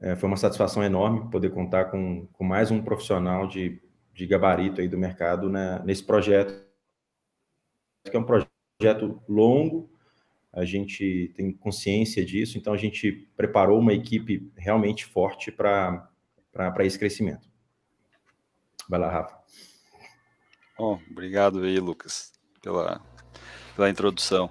é, 0.00 0.16
foi 0.16 0.28
uma 0.28 0.36
satisfação 0.36 0.82
enorme 0.82 1.30
poder 1.30 1.50
contar 1.50 1.86
com, 1.86 2.26
com 2.32 2.44
mais 2.44 2.70
um 2.70 2.82
profissional 2.82 3.46
de, 3.46 3.80
de 4.12 4.26
gabarito 4.26 4.80
aí 4.80 4.88
do 4.88 4.98
mercado 4.98 5.48
né, 5.48 5.80
nesse 5.84 6.04
projeto, 6.04 6.66
que 8.04 8.16
é 8.16 8.18
um 8.18 8.24
projeto 8.24 9.22
longo, 9.28 9.90
a 10.52 10.64
gente 10.64 11.32
tem 11.34 11.52
consciência 11.52 12.24
disso, 12.24 12.58
então 12.58 12.74
a 12.74 12.76
gente 12.76 13.10
preparou 13.36 13.78
uma 13.78 13.94
equipe 13.94 14.52
realmente 14.56 15.06
forte 15.06 15.50
para 15.50 16.10
esse 16.80 16.98
crescimento. 16.98 17.48
Vai 18.88 19.00
lá, 19.00 19.10
Rafa. 19.10 19.38
Bom, 20.78 20.98
obrigado 21.10 21.62
aí, 21.62 21.78
Lucas, 21.78 22.32
pela, 22.62 23.00
pela 23.76 23.90
introdução. 23.90 24.50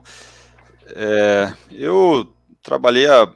É, 0.96 1.54
eu 1.72 2.32
trabalhei, 2.62 3.08
a, 3.08 3.32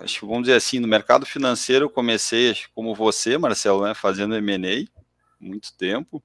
acho 0.00 0.26
vamos 0.26 0.44
dizer 0.44 0.54
assim, 0.54 0.78
no 0.78 0.88
mercado 0.88 1.26
financeiro, 1.26 1.86
eu 1.86 1.90
comecei 1.90 2.54
como 2.74 2.94
você, 2.94 3.36
Marcelo, 3.36 3.84
né, 3.84 3.94
fazendo 3.94 4.36
M&A, 4.36 4.86
muito 5.40 5.76
tempo. 5.76 6.22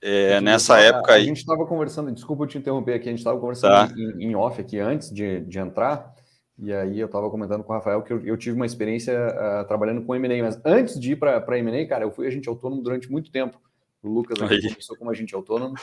É, 0.00 0.40
nessa 0.40 0.78
época 0.78 1.14
aí... 1.14 1.22
A 1.22 1.26
gente 1.26 1.38
estava 1.38 1.66
conversando, 1.66 2.12
desculpa 2.12 2.44
eu 2.44 2.48
te 2.48 2.58
interromper 2.58 2.94
aqui, 2.94 3.08
a 3.08 3.10
gente 3.10 3.18
estava 3.18 3.40
conversando 3.40 3.88
tá. 3.88 3.94
em, 3.96 4.26
em, 4.26 4.36
off 4.36 4.60
aqui 4.60 4.78
antes 4.78 5.12
de, 5.12 5.40
de 5.40 5.58
entrar, 5.58 6.14
e 6.58 6.72
aí 6.72 7.00
eu 7.00 7.06
estava 7.06 7.28
comentando 7.28 7.64
com 7.64 7.72
o 7.72 7.76
Rafael 7.76 8.02
que 8.02 8.12
eu, 8.12 8.24
eu 8.24 8.36
tive 8.36 8.54
uma 8.54 8.66
experiência 8.66 9.14
uh, 9.14 9.66
trabalhando 9.66 10.04
com 10.04 10.14
M&A, 10.14 10.42
mas 10.42 10.60
antes 10.64 11.00
de 11.00 11.12
ir 11.12 11.16
para 11.16 11.58
M&A, 11.58 11.88
cara, 11.88 12.04
eu 12.04 12.12
fui 12.12 12.26
agente 12.26 12.48
autônomo 12.48 12.82
durante 12.82 13.10
muito 13.10 13.30
tempo. 13.32 13.58
O 14.06 14.12
Lucas 14.12 14.40
aqui 14.40 14.68
começou 14.68 14.96
como 14.96 15.10
agente 15.10 15.34
autônomo. 15.34 15.74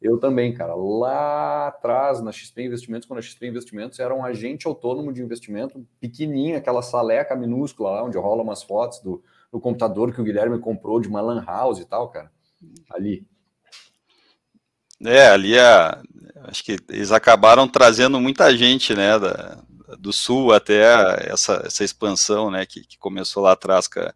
Eu 0.00 0.18
também, 0.18 0.54
cara. 0.54 0.74
Lá 0.74 1.66
atrás, 1.66 2.22
na 2.22 2.30
XP 2.30 2.62
Investimentos, 2.62 3.08
quando 3.08 3.18
a 3.18 3.22
XP 3.22 3.48
Investimentos 3.48 3.98
era 3.98 4.14
um 4.14 4.24
agente 4.24 4.68
autônomo 4.68 5.12
de 5.12 5.20
investimento, 5.20 5.84
pequenininho, 6.00 6.56
aquela 6.56 6.80
saleca 6.80 7.34
minúscula 7.34 7.90
lá, 7.90 8.04
onde 8.04 8.16
rola 8.16 8.42
umas 8.42 8.62
fotos 8.62 9.00
do, 9.00 9.22
do 9.50 9.60
computador 9.60 10.14
que 10.14 10.20
o 10.20 10.24
Guilherme 10.24 10.60
comprou 10.60 11.00
de 11.00 11.08
uma 11.08 11.20
lan 11.20 11.44
house 11.44 11.80
e 11.80 11.84
tal, 11.84 12.08
cara. 12.08 12.30
Ali. 12.90 13.26
É, 15.04 15.28
ali 15.30 15.58
a, 15.58 16.00
acho 16.44 16.62
que 16.62 16.76
eles 16.88 17.10
acabaram 17.10 17.66
trazendo 17.66 18.20
muita 18.20 18.56
gente, 18.56 18.94
né, 18.94 19.18
da, 19.18 19.60
do 19.98 20.12
sul 20.12 20.52
até 20.52 21.28
essa, 21.28 21.60
essa 21.66 21.82
expansão, 21.82 22.48
né, 22.48 22.64
que, 22.64 22.86
que 22.86 22.96
começou 22.96 23.42
lá 23.42 23.52
atrás 23.52 23.88
com 23.88 23.98
a, 23.98 24.14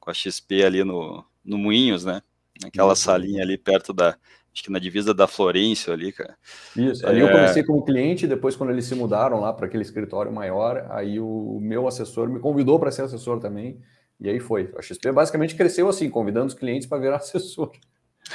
com 0.00 0.10
a 0.10 0.14
XP 0.14 0.64
ali 0.64 0.82
no, 0.82 1.24
no 1.44 1.56
Moinhos, 1.56 2.04
né 2.04 2.20
naquela 2.62 2.94
salinha 2.94 3.42
ali 3.42 3.56
perto 3.56 3.92
da, 3.92 4.16
acho 4.52 4.64
que 4.64 4.72
na 4.72 4.78
divisa 4.78 5.14
da 5.14 5.26
Florencio 5.26 5.92
ali, 5.92 6.12
cara. 6.12 6.36
Isso, 6.76 7.06
ali 7.06 7.20
é... 7.20 7.22
eu 7.22 7.30
comecei 7.30 7.62
como 7.62 7.84
cliente, 7.84 8.26
depois 8.26 8.56
quando 8.56 8.70
eles 8.70 8.84
se 8.84 8.94
mudaram 8.94 9.40
lá 9.40 9.52
para 9.52 9.66
aquele 9.66 9.82
escritório 9.82 10.32
maior, 10.32 10.86
aí 10.90 11.20
o 11.20 11.58
meu 11.60 11.86
assessor 11.86 12.28
me 12.28 12.40
convidou 12.40 12.78
para 12.78 12.90
ser 12.90 13.02
assessor 13.02 13.38
também, 13.38 13.80
e 14.20 14.28
aí 14.28 14.40
foi. 14.40 14.72
A 14.76 14.82
XP 14.82 15.12
basicamente 15.12 15.54
cresceu 15.54 15.88
assim, 15.88 16.10
convidando 16.10 16.46
os 16.46 16.54
clientes 16.54 16.88
para 16.88 16.98
virar 16.98 17.16
assessor. 17.22 17.70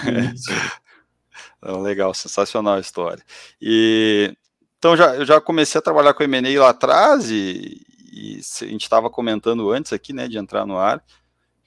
É. 0.06 1.72
Legal, 1.72 2.14
sensacional 2.14 2.76
a 2.76 2.80
história. 2.80 3.24
E 3.62 4.34
então 4.78 4.96
já, 4.98 5.16
eu 5.16 5.26
já 5.26 5.40
comecei 5.40 5.80
a 5.80 5.82
trabalhar 5.82 6.14
com 6.14 6.24
M&A 6.24 6.60
lá 6.60 6.70
atrás 6.70 7.30
e, 7.32 7.82
e 8.12 8.40
a 8.62 8.66
gente 8.66 8.84
estava 8.84 9.10
comentando 9.10 9.72
antes 9.72 9.94
aqui, 9.94 10.12
né, 10.14 10.28
de 10.28 10.38
entrar 10.38 10.66
no 10.66 10.78
ar 10.78 11.02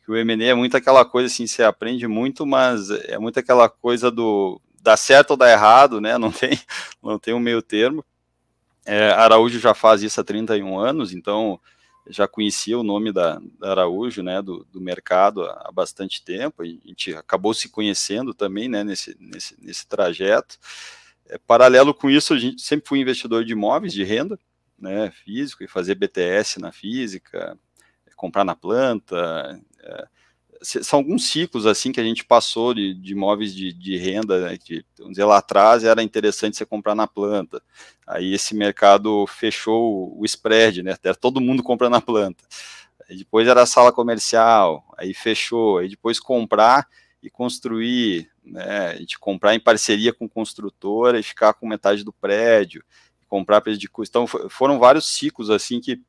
que 0.06 0.12
o 0.12 0.16
M&A 0.16 0.44
é 0.44 0.54
muito 0.54 0.76
aquela 0.76 1.04
coisa 1.04 1.26
assim, 1.26 1.48
você 1.48 1.64
aprende 1.64 2.06
muito, 2.06 2.46
mas 2.46 2.90
é 2.90 3.18
muito 3.18 3.40
aquela 3.40 3.68
coisa 3.68 4.08
do 4.08 4.60
dar 4.80 4.96
certo 4.96 5.32
ou 5.32 5.36
dar 5.36 5.50
errado, 5.50 6.00
né? 6.00 6.16
Não 6.16 6.30
tem, 6.30 6.60
não 7.02 7.18
tem 7.18 7.34
um 7.34 7.40
meio 7.40 7.60
termo. 7.60 8.04
É, 8.84 9.10
Araújo 9.10 9.58
já 9.58 9.74
faz 9.74 10.02
isso 10.04 10.20
há 10.20 10.24
31 10.24 10.78
anos, 10.78 11.12
então 11.12 11.60
já 12.08 12.28
conhecia 12.28 12.78
o 12.78 12.84
nome 12.84 13.10
da, 13.10 13.40
da 13.58 13.72
Araújo, 13.72 14.22
né, 14.22 14.40
do, 14.40 14.64
do 14.70 14.80
mercado 14.80 15.42
há, 15.42 15.64
há, 15.66 15.72
bastante 15.72 16.22
tempo, 16.24 16.62
a 16.62 16.64
gente 16.64 17.12
acabou 17.16 17.52
se 17.52 17.68
conhecendo 17.68 18.32
também, 18.32 18.68
né, 18.68 18.84
nesse, 18.84 19.16
nesse, 19.18 19.56
nesse 19.60 19.88
trajeto. 19.88 20.56
É, 21.28 21.36
paralelo 21.36 21.92
com 21.92 22.08
isso, 22.08 22.32
a 22.32 22.38
gente 22.38 22.62
sempre 22.62 22.88
fui 22.88 23.00
investidor 23.00 23.44
de 23.44 23.54
imóveis 23.54 23.92
de 23.92 24.04
renda, 24.04 24.38
né, 24.78 25.10
físico, 25.10 25.64
e 25.64 25.68
fazer 25.68 25.96
BTS 25.96 26.60
na 26.60 26.70
física, 26.70 27.58
comprar 28.16 28.44
na 28.44 28.56
planta, 28.56 29.60
é, 29.86 30.08
são 30.62 30.98
alguns 30.98 31.28
ciclos 31.28 31.66
assim 31.66 31.92
que 31.92 32.00
a 32.00 32.04
gente 32.04 32.24
passou 32.24 32.74
de, 32.74 32.94
de 32.94 33.12
imóveis 33.12 33.54
de, 33.54 33.72
de 33.72 33.96
renda, 33.96 34.40
né, 34.40 34.58
que 34.58 34.84
vamos 34.98 35.12
dizer, 35.12 35.24
lá 35.24 35.38
atrás 35.38 35.84
era 35.84 36.02
interessante 36.02 36.56
você 36.56 36.66
comprar 36.66 36.94
na 36.94 37.06
planta. 37.06 37.62
Aí 38.06 38.32
esse 38.32 38.54
mercado 38.54 39.26
fechou 39.26 40.18
o 40.18 40.24
spread, 40.24 40.82
né? 40.82 40.96
Todo 41.20 41.40
mundo 41.40 41.62
compra 41.62 41.90
na 41.90 42.00
planta. 42.00 42.44
Aí 43.08 43.16
depois 43.18 43.46
era 43.46 43.62
a 43.62 43.66
sala 43.66 43.92
comercial, 43.92 44.84
aí 44.96 45.14
fechou, 45.14 45.78
aí 45.78 45.88
depois 45.88 46.18
comprar 46.18 46.88
e 47.22 47.30
construir, 47.30 48.30
né? 48.44 48.96
Gente 48.98 49.18
comprar 49.18 49.54
em 49.54 49.60
parceria 49.60 50.12
com 50.12 50.28
construtora 50.28 51.18
e 51.18 51.22
ficar 51.22 51.54
com 51.54 51.66
metade 51.66 52.04
do 52.04 52.12
prédio, 52.12 52.84
comprar 53.28 53.60
preço 53.60 53.78
de 53.78 53.88
custo. 53.88 54.10
Então 54.10 54.48
foram 54.48 54.78
vários 54.78 55.06
ciclos 55.06 55.50
assim 55.50 55.80
que, 55.80 56.00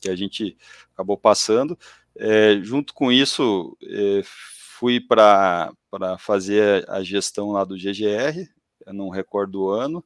que 0.00 0.08
a 0.08 0.16
gente 0.16 0.56
acabou 0.92 1.16
passando. 1.16 1.78
É, 2.18 2.58
junto 2.62 2.94
com 2.94 3.12
isso, 3.12 3.76
é, 3.82 4.22
fui 4.24 5.00
para 5.00 5.72
fazer 6.18 6.88
a 6.88 7.02
gestão 7.02 7.52
lá 7.52 7.64
do 7.64 7.76
GGR, 7.76 8.48
eu 8.86 8.92
não 8.92 9.08
recordo 9.08 9.62
o 9.62 9.70
ano, 9.70 10.04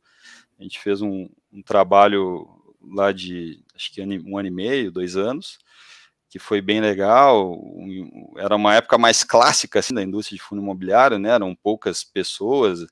a 0.59 0.63
gente 0.63 0.79
fez 0.79 1.03
um, 1.03 1.29
um 1.53 1.63
trabalho 1.63 2.49
lá 2.83 3.13
de, 3.13 3.63
acho 3.75 3.93
que 3.93 4.03
um 4.03 4.39
ano 4.39 4.49
e 4.49 4.51
meio, 4.51 4.91
dois 4.91 5.17
anos, 5.17 5.59
que 6.29 6.39
foi 6.39 6.61
bem 6.61 6.81
legal, 6.81 7.53
um, 7.53 8.33
era 8.37 8.55
uma 8.55 8.75
época 8.75 8.97
mais 8.97 9.25
clássica, 9.25 9.81
assim, 9.81 9.95
da 9.95 10.03
indústria 10.03 10.37
de 10.37 10.43
fundo 10.43 10.63
imobiliário, 10.63 11.19
né, 11.19 11.31
eram 11.31 11.55
poucas 11.55 12.05
pessoas, 12.05 12.87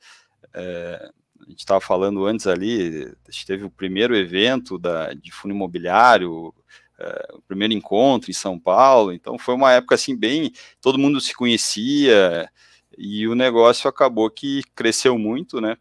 é, 0.54 1.10
a 1.40 1.50
gente 1.50 1.60
estava 1.60 1.80
falando 1.80 2.26
antes 2.26 2.46
ali, 2.46 3.12
teve 3.46 3.64
o 3.64 3.70
primeiro 3.70 4.16
evento 4.16 4.78
da, 4.78 5.12
de 5.14 5.32
fundo 5.32 5.54
imobiliário, 5.54 6.52
é, 6.98 7.28
o 7.34 7.42
primeiro 7.42 7.72
encontro 7.72 8.30
em 8.30 8.34
São 8.34 8.58
Paulo, 8.58 9.12
então 9.12 9.38
foi 9.38 9.54
uma 9.54 9.72
época 9.72 9.94
assim 9.94 10.16
bem, 10.16 10.52
todo 10.80 10.98
mundo 10.98 11.20
se 11.20 11.34
conhecia 11.34 12.50
e 12.96 13.28
o 13.28 13.34
negócio 13.34 13.88
acabou 13.88 14.28
que 14.30 14.62
cresceu 14.74 15.18
muito, 15.18 15.60
né, 15.60 15.76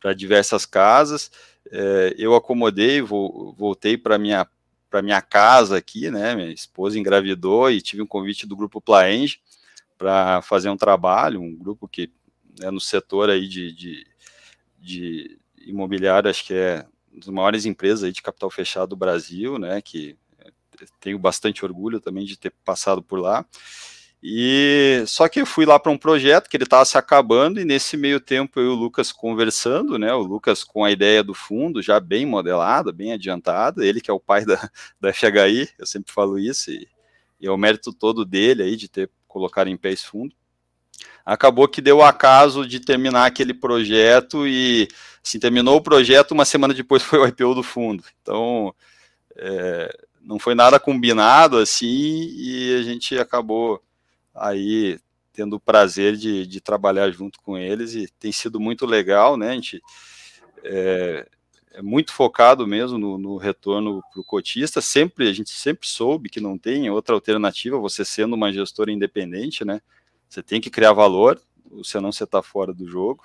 para 0.00 0.14
diversas 0.14 0.64
casas. 0.64 1.30
É, 1.70 2.14
eu 2.16 2.34
acomodei, 2.34 3.02
voltei 3.02 3.98
para 3.98 4.18
minha 4.18 4.46
para 4.90 5.02
minha 5.02 5.22
casa 5.22 5.76
aqui, 5.76 6.10
né? 6.10 6.34
Minha 6.34 6.50
esposa 6.50 6.98
engravidou 6.98 7.70
e 7.70 7.80
tive 7.80 8.02
um 8.02 8.06
convite 8.06 8.44
do 8.44 8.56
grupo 8.56 8.80
Plaenge 8.80 9.38
para 9.96 10.42
fazer 10.42 10.68
um 10.68 10.76
trabalho, 10.76 11.40
um 11.40 11.54
grupo 11.54 11.86
que 11.86 12.10
é 12.60 12.70
no 12.72 12.80
setor 12.80 13.30
aí 13.30 13.46
de, 13.46 13.72
de, 13.72 14.06
de 14.76 15.38
imobiliário, 15.64 16.28
acho 16.28 16.44
que 16.44 16.54
é 16.54 16.84
uma 17.12 17.20
das 17.20 17.28
maiores 17.28 17.66
empresas 17.66 18.02
aí 18.02 18.10
de 18.10 18.20
capital 18.20 18.50
fechado 18.50 18.88
do 18.88 18.96
Brasil, 18.96 19.58
né? 19.58 19.80
Que 19.80 20.16
tenho 21.00 21.18
bastante 21.18 21.64
orgulho 21.64 22.00
também 22.00 22.24
de 22.24 22.38
ter 22.38 22.52
passado 22.64 23.02
por 23.02 23.18
lá. 23.18 23.44
E 24.22 25.02
só 25.06 25.28
que 25.28 25.40
eu 25.40 25.46
fui 25.46 25.64
lá 25.64 25.78
para 25.78 25.90
um 25.90 25.96
projeto 25.96 26.48
que 26.48 26.56
ele 26.56 26.64
estava 26.64 26.84
se 26.84 26.98
acabando 26.98 27.58
e 27.58 27.64
nesse 27.64 27.96
meio 27.96 28.20
tempo 28.20 28.60
eu 28.60 28.66
e 28.66 28.68
o 28.68 28.74
Lucas 28.74 29.10
conversando, 29.12 29.98
né? 29.98 30.12
O 30.12 30.20
Lucas 30.20 30.62
com 30.62 30.84
a 30.84 30.90
ideia 30.90 31.22
do 31.24 31.32
fundo 31.32 31.80
já 31.80 31.98
bem 31.98 32.26
modelada, 32.26 32.92
bem 32.92 33.12
adiantada, 33.14 33.84
ele 33.84 34.00
que 34.00 34.10
é 34.10 34.14
o 34.14 34.20
pai 34.20 34.44
da, 34.44 34.70
da 35.00 35.12
FHI, 35.12 35.70
eu 35.78 35.86
sempre 35.86 36.12
falo 36.12 36.38
isso 36.38 36.70
e, 36.70 36.86
e 37.40 37.46
é 37.46 37.50
o 37.50 37.56
mérito 37.56 37.94
todo 37.94 38.24
dele 38.26 38.62
aí 38.62 38.76
de 38.76 38.88
ter 38.88 39.10
colocado 39.26 39.68
em 39.68 39.76
pé 39.76 39.90
esse 39.90 40.06
fundo. 40.06 40.34
Acabou 41.24 41.66
que 41.66 41.80
deu 41.80 41.98
o 41.98 42.02
acaso 42.02 42.66
de 42.66 42.78
terminar 42.78 43.24
aquele 43.24 43.54
projeto 43.54 44.46
e 44.46 44.86
assim 45.24 45.38
terminou 45.38 45.76
o 45.76 45.82
projeto 45.82 46.32
uma 46.32 46.44
semana 46.44 46.74
depois 46.74 47.00
foi 47.04 47.20
o 47.20 47.26
IPO 47.26 47.54
do 47.54 47.62
fundo. 47.62 48.04
Então 48.20 48.74
é, 49.34 49.90
não 50.22 50.38
foi 50.38 50.54
nada 50.54 50.78
combinado 50.78 51.56
assim 51.58 52.28
e 52.36 52.76
a 52.78 52.82
gente 52.82 53.18
acabou 53.18 53.82
aí 54.34 54.98
tendo 55.32 55.56
o 55.56 55.60
prazer 55.60 56.16
de, 56.16 56.46
de 56.46 56.60
trabalhar 56.60 57.10
junto 57.10 57.40
com 57.40 57.56
eles 57.56 57.94
e 57.94 58.08
tem 58.18 58.32
sido 58.32 58.60
muito 58.60 58.84
legal, 58.84 59.36
né? 59.36 59.50
A 59.50 59.54
gente 59.54 59.82
é, 60.64 61.26
é 61.72 61.82
muito 61.82 62.12
focado 62.12 62.66
mesmo 62.66 62.98
no, 62.98 63.16
no 63.16 63.36
retorno 63.36 64.02
para 64.12 64.20
o 64.20 64.24
cotista. 64.24 64.80
Sempre 64.80 65.28
a 65.28 65.32
gente 65.32 65.50
sempre 65.50 65.88
soube 65.88 66.28
que 66.28 66.40
não 66.40 66.58
tem 66.58 66.90
outra 66.90 67.14
alternativa. 67.14 67.78
Você 67.78 68.04
sendo 68.04 68.34
uma 68.34 68.52
gestora 68.52 68.92
independente, 68.92 69.64
né? 69.64 69.80
Você 70.28 70.42
tem 70.42 70.60
que 70.60 70.70
criar 70.70 70.92
valor, 70.92 71.40
senão 71.82 72.12
você 72.12 72.24
está 72.24 72.42
fora 72.42 72.72
do 72.72 72.86
jogo. 72.86 73.24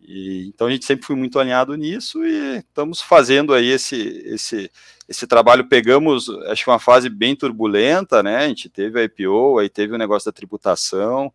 E, 0.00 0.46
então 0.48 0.66
a 0.66 0.70
gente 0.70 0.84
sempre 0.84 1.06
foi 1.06 1.16
muito 1.16 1.38
alinhado 1.38 1.74
nisso 1.76 2.24
e 2.24 2.58
estamos 2.58 3.00
fazendo 3.00 3.54
aí 3.54 3.68
esse, 3.68 3.96
esse, 4.26 4.70
esse 5.08 5.26
trabalho. 5.26 5.68
Pegamos, 5.68 6.28
acho 6.46 6.64
que 6.64 6.70
uma 6.70 6.78
fase 6.78 7.08
bem 7.08 7.36
turbulenta, 7.36 8.22
né? 8.22 8.38
A 8.38 8.48
gente 8.48 8.68
teve 8.68 9.00
a 9.00 9.04
IPO, 9.04 9.58
aí 9.58 9.68
teve 9.68 9.94
o 9.94 9.98
negócio 9.98 10.30
da 10.30 10.34
tributação, 10.34 11.32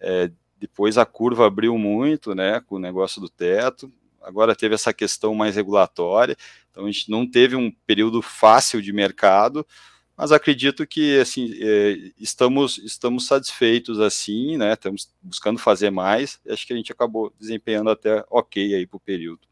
é, 0.00 0.30
depois 0.58 0.98
a 0.98 1.06
curva 1.06 1.46
abriu 1.46 1.76
muito, 1.78 2.34
né? 2.34 2.60
Com 2.66 2.76
o 2.76 2.80
negócio 2.80 3.20
do 3.20 3.28
teto 3.28 3.92
agora 4.28 4.54
teve 4.54 4.74
essa 4.74 4.92
questão 4.92 5.34
mais 5.34 5.56
regulatória, 5.56 6.36
então 6.70 6.84
a 6.84 6.90
gente 6.90 7.10
não 7.10 7.28
teve 7.28 7.56
um 7.56 7.70
período 7.86 8.20
fácil 8.20 8.82
de 8.82 8.92
mercado, 8.92 9.66
mas 10.18 10.32
acredito 10.32 10.84
que 10.84 11.20
assim 11.20 11.52
é, 11.60 12.10
estamos 12.18 12.76
estamos 12.78 13.24
satisfeitos 13.28 14.00
assim, 14.00 14.56
né? 14.56 14.72
Estamos 14.72 15.14
buscando 15.22 15.60
fazer 15.60 15.90
mais. 15.90 16.40
Acho 16.50 16.66
que 16.66 16.72
a 16.72 16.76
gente 16.76 16.90
acabou 16.90 17.32
desempenhando 17.38 17.88
até 17.88 18.24
ok 18.28 18.74
aí 18.74 18.84
para 18.84 18.96
o 18.96 19.00
período. 19.00 19.42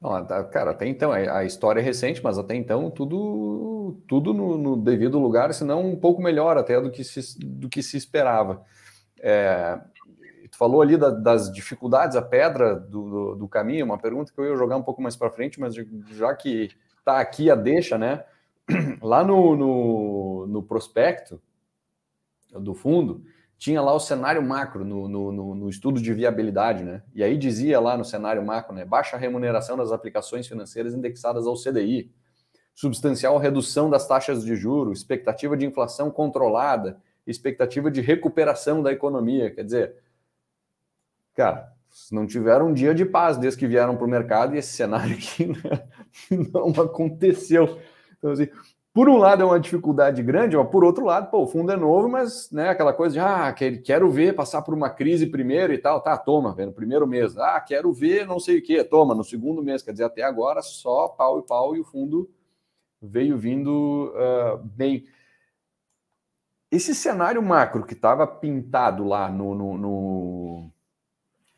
Não, 0.00 0.24
tá, 0.24 0.42
cara, 0.44 0.70
até 0.70 0.86
então 0.86 1.12
a 1.12 1.44
história 1.44 1.78
é 1.78 1.82
recente, 1.82 2.24
mas 2.24 2.38
até 2.38 2.54
então 2.54 2.90
tudo 2.90 4.00
tudo 4.08 4.32
no, 4.32 4.56
no 4.56 4.76
devido 4.78 5.18
lugar, 5.18 5.52
se 5.52 5.62
não 5.62 5.92
um 5.92 5.96
pouco 5.96 6.22
melhor 6.22 6.56
até 6.56 6.80
do 6.80 6.90
que 6.90 7.04
se, 7.04 7.38
do 7.38 7.68
que 7.68 7.82
se 7.82 7.98
esperava. 7.98 8.64
É, 9.20 9.78
Tu 10.50 10.56
falou 10.56 10.82
ali 10.82 10.96
da, 10.96 11.10
das 11.10 11.52
dificuldades, 11.52 12.16
a 12.16 12.22
pedra 12.22 12.74
do, 12.74 13.08
do, 13.08 13.34
do, 13.36 13.48
caminho, 13.48 13.84
uma 13.84 13.98
pergunta 13.98 14.32
que 14.32 14.40
eu 14.40 14.46
ia 14.46 14.56
jogar 14.56 14.76
um 14.76 14.82
pouco 14.82 15.00
mais 15.00 15.14
para 15.14 15.30
frente, 15.30 15.60
mas 15.60 15.74
já 16.10 16.34
que 16.34 16.70
está 16.98 17.20
aqui 17.20 17.48
a 17.50 17.54
deixa, 17.54 17.96
né? 17.96 18.24
Lá 19.02 19.24
no, 19.24 19.56
no, 19.56 20.46
no, 20.46 20.62
prospecto 20.62 21.40
do 22.52 22.74
fundo, 22.74 23.24
tinha 23.58 23.80
lá 23.80 23.92
o 23.92 24.00
cenário 24.00 24.42
macro 24.42 24.84
no, 24.84 25.08
no, 25.08 25.54
no, 25.54 25.68
estudo 25.68 26.00
de 26.00 26.12
viabilidade, 26.12 26.82
né? 26.82 27.02
E 27.14 27.22
aí 27.22 27.36
dizia 27.36 27.78
lá 27.78 27.96
no 27.96 28.04
cenário 28.04 28.44
macro, 28.44 28.74
né? 28.74 28.84
Baixa 28.84 29.16
remuneração 29.16 29.76
das 29.76 29.92
aplicações 29.92 30.46
financeiras 30.46 30.94
indexadas 30.94 31.46
ao 31.46 31.54
CDI, 31.54 32.10
substancial 32.74 33.36
redução 33.38 33.90
das 33.90 34.06
taxas 34.06 34.44
de 34.44 34.56
juros, 34.56 35.00
expectativa 35.00 35.56
de 35.56 35.66
inflação 35.66 36.10
controlada, 36.10 36.98
expectativa 37.26 37.90
de 37.90 38.00
recuperação 38.00 38.82
da 38.82 38.92
economia. 38.92 39.50
Quer 39.50 39.64
dizer, 39.64 39.96
cara, 41.34 41.72
não 42.10 42.26
tiveram 42.26 42.68
um 42.68 42.72
dia 42.72 42.94
de 42.94 43.04
paz 43.04 43.36
desde 43.36 43.58
que 43.58 43.66
vieram 43.66 43.96
para 43.96 44.06
o 44.06 44.10
mercado 44.10 44.54
e 44.54 44.58
esse 44.58 44.72
cenário 44.72 45.14
aqui 45.16 45.46
né, 45.46 45.88
não 46.52 46.70
aconteceu. 46.82 47.78
Então, 48.20 48.30
assim, 48.30 48.48
por 48.92 49.08
um 49.08 49.16
lado 49.16 49.42
é 49.42 49.46
uma 49.46 49.58
dificuldade 49.58 50.22
grande, 50.22 50.56
mas 50.56 50.68
por 50.68 50.84
outro 50.84 51.04
lado, 51.04 51.30
pô, 51.30 51.42
o 51.42 51.46
fundo 51.48 51.72
é 51.72 51.76
novo, 51.76 52.08
mas 52.08 52.50
né, 52.52 52.68
aquela 52.68 52.92
coisa 52.92 53.14
de 53.14 53.18
ah, 53.18 53.52
quero 53.52 54.08
ver 54.10 54.36
passar 54.36 54.62
por 54.62 54.72
uma 54.74 54.88
crise 54.88 55.26
primeiro 55.26 55.72
e 55.72 55.78
tal, 55.78 56.00
tá, 56.00 56.16
toma, 56.16 56.54
no 56.54 56.72
primeiro 56.72 57.06
mês. 57.06 57.36
Ah, 57.36 57.60
quero 57.60 57.92
ver 57.92 58.26
não 58.26 58.38
sei 58.38 58.58
o 58.58 58.62
que, 58.62 58.84
toma, 58.84 59.14
no 59.14 59.24
segundo 59.24 59.62
mês. 59.62 59.82
Quer 59.82 59.92
dizer, 59.92 60.04
até 60.04 60.22
agora 60.22 60.62
só 60.62 61.08
pau 61.08 61.40
e 61.40 61.42
pau 61.42 61.74
e 61.74 61.80
o 61.80 61.84
fundo 61.84 62.30
veio 63.02 63.38
vindo 63.38 64.12
uh, 64.14 64.58
bem. 64.58 65.04
Esse 66.70 66.94
cenário 66.94 67.42
macro 67.42 67.84
que 67.84 67.94
estava 67.94 68.26
pintado 68.26 69.04
lá 69.04 69.28
no, 69.28 69.54
no, 69.54 69.78
no 69.78 70.70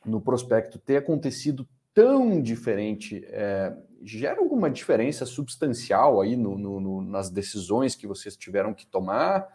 no 0.05 0.21
prospecto 0.21 0.79
ter 0.79 0.97
acontecido 0.97 1.67
tão 1.95 2.41
diferente 2.41 3.25
é, 3.27 3.75
gera 4.05 4.41
alguma 4.41 4.71
diferença 4.71 5.25
substancial 5.25 6.21
aí 6.21 6.37
no, 6.37 6.59
no, 6.59 6.81
no, 6.81 7.03
nas 7.03 7.31
decisões 7.31 7.95
que 7.95 8.07
vocês 8.07 8.37
tiveram 8.37 8.75
que 8.75 8.87
tomar? 8.87 9.49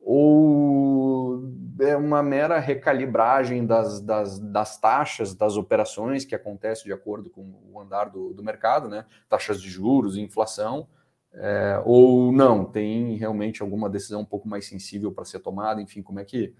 Ou 0.00 1.42
é 1.80 1.96
uma 1.96 2.22
mera 2.22 2.58
recalibragem 2.58 3.66
das, 3.66 4.00
das, 4.00 4.38
das 4.38 4.78
taxas 4.78 5.34
das 5.34 5.56
operações 5.56 6.24
que 6.24 6.34
acontece 6.34 6.84
de 6.84 6.92
acordo 6.92 7.28
com 7.28 7.54
o 7.70 7.78
andar 7.78 8.06
do, 8.06 8.32
do 8.32 8.42
mercado, 8.42 8.88
né? 8.88 9.04
Taxas 9.28 9.60
de 9.60 9.68
juros, 9.68 10.16
inflação, 10.16 10.88
é, 11.34 11.80
ou 11.84 12.32
não? 12.32 12.64
Tem 12.64 13.14
realmente 13.16 13.62
alguma 13.62 13.90
decisão 13.90 14.22
um 14.22 14.24
pouco 14.26 14.48
mais 14.48 14.66
sensível 14.66 15.12
para 15.12 15.24
ser 15.24 15.40
tomada? 15.40 15.82
Enfim, 15.82 16.02
como 16.02 16.18
é 16.18 16.24
que 16.24 16.54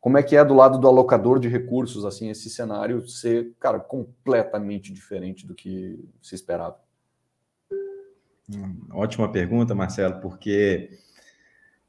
como 0.00 0.16
é 0.16 0.22
que 0.22 0.34
é 0.34 0.44
do 0.44 0.54
lado 0.54 0.78
do 0.78 0.88
alocador 0.88 1.38
de 1.38 1.48
recursos, 1.48 2.04
assim, 2.04 2.30
esse 2.30 2.48
cenário 2.48 3.06
ser, 3.06 3.52
cara, 3.60 3.78
completamente 3.78 4.92
diferente 4.92 5.46
do 5.46 5.54
que 5.54 6.02
se 6.22 6.34
esperava? 6.34 6.78
Hum, 8.52 8.86
ótima 8.92 9.30
pergunta, 9.30 9.74
Marcelo, 9.74 10.20
porque 10.20 10.98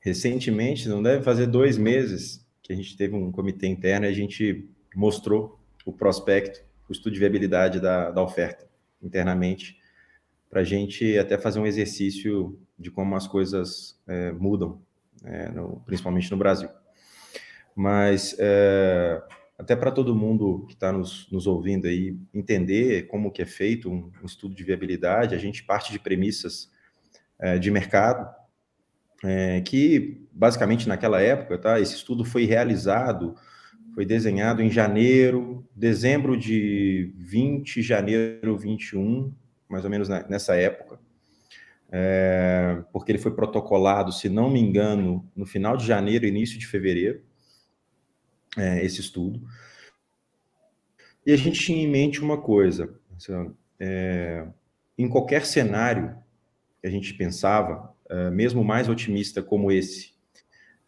recentemente, 0.02 0.90
não 0.90 1.02
deve 1.02 1.24
fazer 1.24 1.48
dois 1.48 1.78
meses, 1.78 2.46
que 2.62 2.74
a 2.74 2.76
gente 2.76 2.98
teve 2.98 3.16
um 3.16 3.32
comitê 3.32 3.68
interno 3.68 4.06
e 4.06 4.10
a 4.10 4.14
gente 4.14 4.70
mostrou 4.96 5.60
o 5.86 5.94
prospecto, 5.94 6.60
o 6.90 6.92
estudo 6.92 7.14
de 7.14 7.20
viabilidade 7.20 7.80
da, 7.80 8.12
da 8.12 8.22
oferta 8.22 8.68
internamente, 9.02 9.80
para 10.50 10.62
a 10.62 10.64
gente 10.66 11.18
até 11.18 11.38
fazer 11.38 11.60
um 11.60 11.66
exercício 11.66 12.60
de 12.78 12.92
como 12.92 13.16
as 13.16 13.26
coisas 13.26 13.98
é, 14.06 14.34
mudam, 14.34 14.82
é, 15.24 15.50
no, 15.50 15.82
principalmente 15.86 16.30
no 16.30 16.38
Brasil. 16.38 16.70
Mas 17.76 18.36
é, 18.40 19.22
até 19.62 19.76
para 19.76 19.92
todo 19.92 20.16
mundo 20.16 20.66
que 20.68 20.74
está 20.74 20.92
nos, 20.92 21.30
nos, 21.32 21.46
ouvindo 21.46 21.88
aí 21.88 22.18
entender 22.34 23.08
como 23.08 23.32
que 23.32 23.44
é 23.44 23.46
feito 23.46 23.92
um, 23.92 24.12
um, 24.22 24.26
estudo 24.26 24.56
de 24.56 24.64
viabilidade, 24.64 25.36
a 25.36 25.38
gente 25.38 25.64
parte 25.64 25.92
de 25.92 26.00
premissas 26.00 26.72
é, 27.38 27.60
de 27.60 27.70
mercado, 27.70 28.28
é, 29.24 29.62
que 29.62 30.26
basicamente 30.32 30.88
naquela 30.88 31.22
época, 31.22 31.60
tá? 31.60 31.80
Esse 31.80 31.94
estudo 31.94 32.26
foi 32.26 32.46
realizado, 32.46 33.36
foi 33.94 34.04
desenhado 34.04 34.64
em 34.64 34.70
janeiro, 34.70 35.64
dezembro 35.76 36.36
de 36.36 37.14
20, 37.18 37.84
janeiro 37.84 38.58
21, 38.58 39.32
mais 39.70 39.84
ou 39.84 39.92
menos 39.92 40.10
nessa 40.10 40.56
época. 40.56 41.00
É, 41.92 42.82
porque 42.92 43.12
ele 43.12 43.20
foi 43.20 43.36
protocolado, 43.36 44.12
se 44.12 44.28
não 44.28 44.50
me 44.50 44.60
engano, 44.60 45.30
no 45.36 45.46
final 45.46 45.78
de 45.78 45.86
janeiro, 45.86 46.26
início 46.26 46.58
de 46.58 46.66
fevereiro 46.66 47.22
é, 48.58 48.84
esse 48.84 49.02
estudo. 49.02 49.42
E 51.26 51.32
a 51.32 51.38
gente 51.38 51.60
tinha 51.60 51.84
em 51.84 51.90
mente 51.90 52.22
uma 52.22 52.42
coisa, 52.42 52.94
é, 53.80 54.46
em 54.98 55.08
qualquer 55.08 55.46
cenário 55.46 56.16
que 56.82 56.88
a 56.88 56.90
gente 56.90 57.14
pensava, 57.14 57.94
é, 58.10 58.30
mesmo 58.30 58.64
mais 58.64 58.90
otimista 58.90 59.42
como 59.42 59.72
esse, 59.72 60.12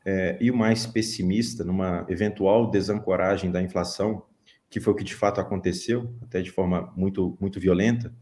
é, 0.06 0.38
e 0.42 0.52
o 0.52 0.56
mais 0.56 0.86
pessimista, 0.86 1.64
numa 1.64 2.06
eventual 2.10 2.70
desancoragem 2.70 3.52
da 3.52 3.62
inflação, 3.62 4.26
que 4.70 4.80
foi 4.80 4.94
o 4.94 4.96
que 4.96 5.04
de 5.04 5.14
fato 5.14 5.40
aconteceu, 5.40 6.14
até 6.22 6.42
de 6.42 6.52
forma 6.52 6.92
muito, 6.96 7.38
muito 7.40 7.60
violenta, 7.60 8.14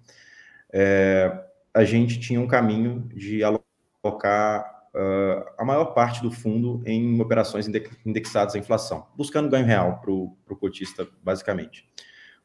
é, 0.72 1.32
a 1.74 1.84
gente 1.84 2.20
tinha 2.20 2.40
um 2.40 2.48
caminho 2.48 3.10
de 3.16 3.42
alocar 3.44 4.81
uh, 4.94 5.46
a 5.58 5.66
maior 5.66 5.94
parte 5.94 6.22
do 6.22 6.32
fundo 6.32 6.82
em 6.86 7.20
operações 7.20 7.68
indexadas 8.06 8.56
à 8.56 8.58
inflação, 8.60 9.08
buscando 9.16 9.50
ganho 9.50 9.66
real 9.66 10.00
para 10.00 10.12
o 10.12 10.58
cotista, 10.60 11.08
basicamente. 11.24 11.88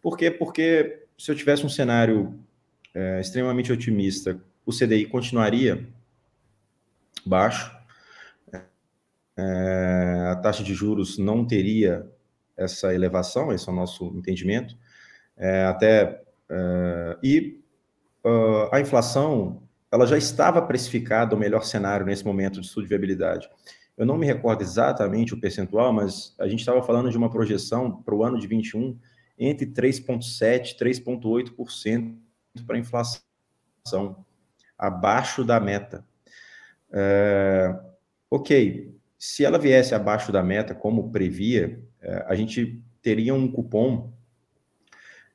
Por 0.01 0.17
quê? 0.17 0.31
Porque 0.31 1.07
se 1.19 1.31
eu 1.31 1.35
tivesse 1.37 1.65
um 1.65 1.69
cenário 1.69 2.39
é, 2.95 3.21
extremamente 3.21 3.73
otimista, 3.73 4.41
o 4.65 4.71
CDI 4.71 5.07
continuaria 5.07 5.87
baixo, 7.25 7.75
é, 9.37 10.29
a 10.31 10.37
taxa 10.37 10.63
de 10.63 10.75
juros 10.75 11.19
não 11.19 11.45
teria 11.45 12.07
essa 12.57 12.95
elevação, 12.95 13.53
esse 13.53 13.69
é 13.69 13.73
o 13.73 13.75
nosso 13.75 14.07
entendimento, 14.17 14.77
até 15.69 16.23
e 17.23 17.61
uh, 18.27 18.69
a 18.73 18.81
inflação 18.81 19.63
ela 19.91 20.07
já 20.07 20.17
estava 20.17 20.61
precificada 20.63 21.35
o 21.35 21.39
melhor 21.39 21.65
cenário 21.65 22.05
nesse 22.05 22.25
momento 22.25 22.61
de 22.61 22.67
estudo 22.67 22.85
de 22.85 22.89
viabilidade. 22.89 23.49
Eu 23.97 24.05
não 24.05 24.19
me 24.19 24.27
recordo 24.27 24.63
exatamente 24.63 25.33
o 25.33 25.41
percentual, 25.41 25.93
mas 25.93 26.35
a 26.39 26.47
gente 26.47 26.61
estava 26.61 26.83
falando 26.83 27.11
de 27.11 27.17
uma 27.17 27.31
projeção 27.31 28.03
para 28.03 28.15
o 28.15 28.23
ano 28.23 28.39
de 28.39 28.47
21 28.47 28.99
entre 29.39 29.67
3,7% 29.67 30.73
e 30.73 30.77
3,8% 30.77 32.17
para 32.67 32.79
inflação, 32.79 34.25
abaixo 34.79 35.45
da 35.45 35.59
meta. 35.61 36.05
É, 36.93 37.75
ok, 38.31 38.95
se 39.19 39.45
ela 39.45 39.59
viesse 39.59 39.95
abaixo 39.95 40.31
da 40.31 40.43
meta, 40.43 40.75
como 40.75 41.11
previa, 41.11 41.83
é, 42.01 42.25
a 42.29 42.35
gente 42.35 42.83
teria 43.01 43.35
um 43.35 43.51
cupom 43.51 44.13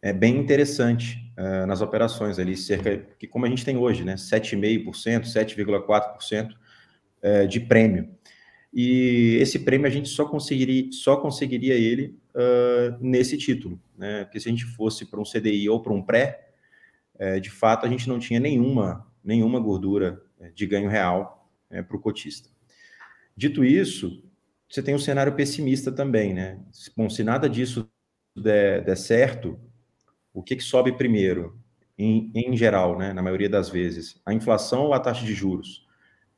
é, 0.02 0.12
bem 0.12 0.38
interessante 0.38 1.31
nas 1.67 1.82
operações 1.82 2.39
ali, 2.39 2.56
cerca 2.56 2.97
que 3.17 3.27
como 3.27 3.45
a 3.45 3.49
gente 3.49 3.65
tem 3.65 3.77
hoje, 3.77 4.04
né, 4.04 4.15
7,5%, 4.15 5.23
7,4% 5.23 6.51
uh, 6.54 7.47
de 7.47 7.60
prêmio. 7.60 8.10
E 8.73 9.38
esse 9.41 9.60
prêmio 9.60 9.88
a 9.88 9.89
gente 9.89 10.08
só 10.08 10.25
conseguiria, 10.25 10.89
só 10.91 11.17
conseguiria 11.17 11.75
ele 11.75 12.17
uh, 12.36 12.97
nesse 12.99 13.38
título, 13.38 13.82
né? 13.97 14.23
Porque 14.23 14.39
se 14.39 14.47
a 14.47 14.51
gente 14.51 14.65
fosse 14.65 15.06
para 15.06 15.19
um 15.19 15.23
CDI 15.23 15.67
ou 15.69 15.82
para 15.82 15.93
um 15.93 16.01
pré, 16.01 16.47
de 17.39 17.51
fato 17.51 17.86
a 17.86 17.89
gente 17.89 18.10
não 18.10 18.17
tinha 18.17 18.39
nenhuma, 18.39 19.06
nenhuma 19.23 19.60
gordura 19.60 20.19
de 20.56 20.65
ganho 20.65 20.89
real 20.89 21.47
é, 21.69 21.82
para 21.84 21.95
o 21.95 21.99
cotista. 21.99 22.49
Dito 23.36 23.63
isso, 23.63 24.23
você 24.69 24.82
tem 24.82 24.95
um 24.95 24.99
cenário 24.99 25.36
pessimista 25.36 25.91
também, 25.91 26.34
né? 26.34 26.60
Bom, 26.95 27.10
se 27.10 27.23
nada 27.23 27.49
disso 27.49 27.89
der, 28.36 28.84
der 28.84 28.97
certo, 28.97 29.60
o 30.34 30.41
que, 30.41 30.56
que 30.56 30.63
sobe 30.63 30.91
primeiro? 30.94 31.60
Em, 31.98 32.32
em 32.34 32.56
geral, 32.56 32.98
né? 32.98 33.13
Na 33.13 33.22
maioria 33.22 33.50
das 33.50 33.70
vezes, 33.70 34.20
a 34.26 34.34
inflação 34.34 34.86
ou 34.86 34.94
a 34.94 35.00
taxa 35.00 35.26
de 35.26 35.34
juros? 35.34 35.86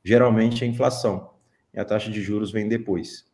Geralmente 0.03 0.63
a 0.63 0.67
inflação 0.67 1.33
e 1.73 1.79
a 1.79 1.85
taxa 1.85 2.11
de 2.11 2.21
juros 2.21 2.51
vem 2.51 2.67
depois. 2.67 3.25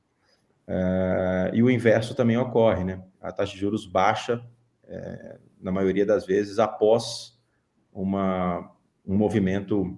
Uh, 0.67 1.55
e 1.55 1.63
o 1.63 1.69
inverso 1.69 2.13
também 2.13 2.37
ocorre, 2.37 2.83
né? 2.83 3.03
A 3.19 3.31
taxa 3.31 3.53
de 3.53 3.59
juros 3.59 3.85
baixa, 3.85 4.45
é, 4.87 5.39
na 5.59 5.71
maioria 5.71 6.05
das 6.05 6.25
vezes, 6.25 6.57
após 6.57 7.37
uma, 7.91 8.71
um 9.05 9.15
movimento 9.15 9.97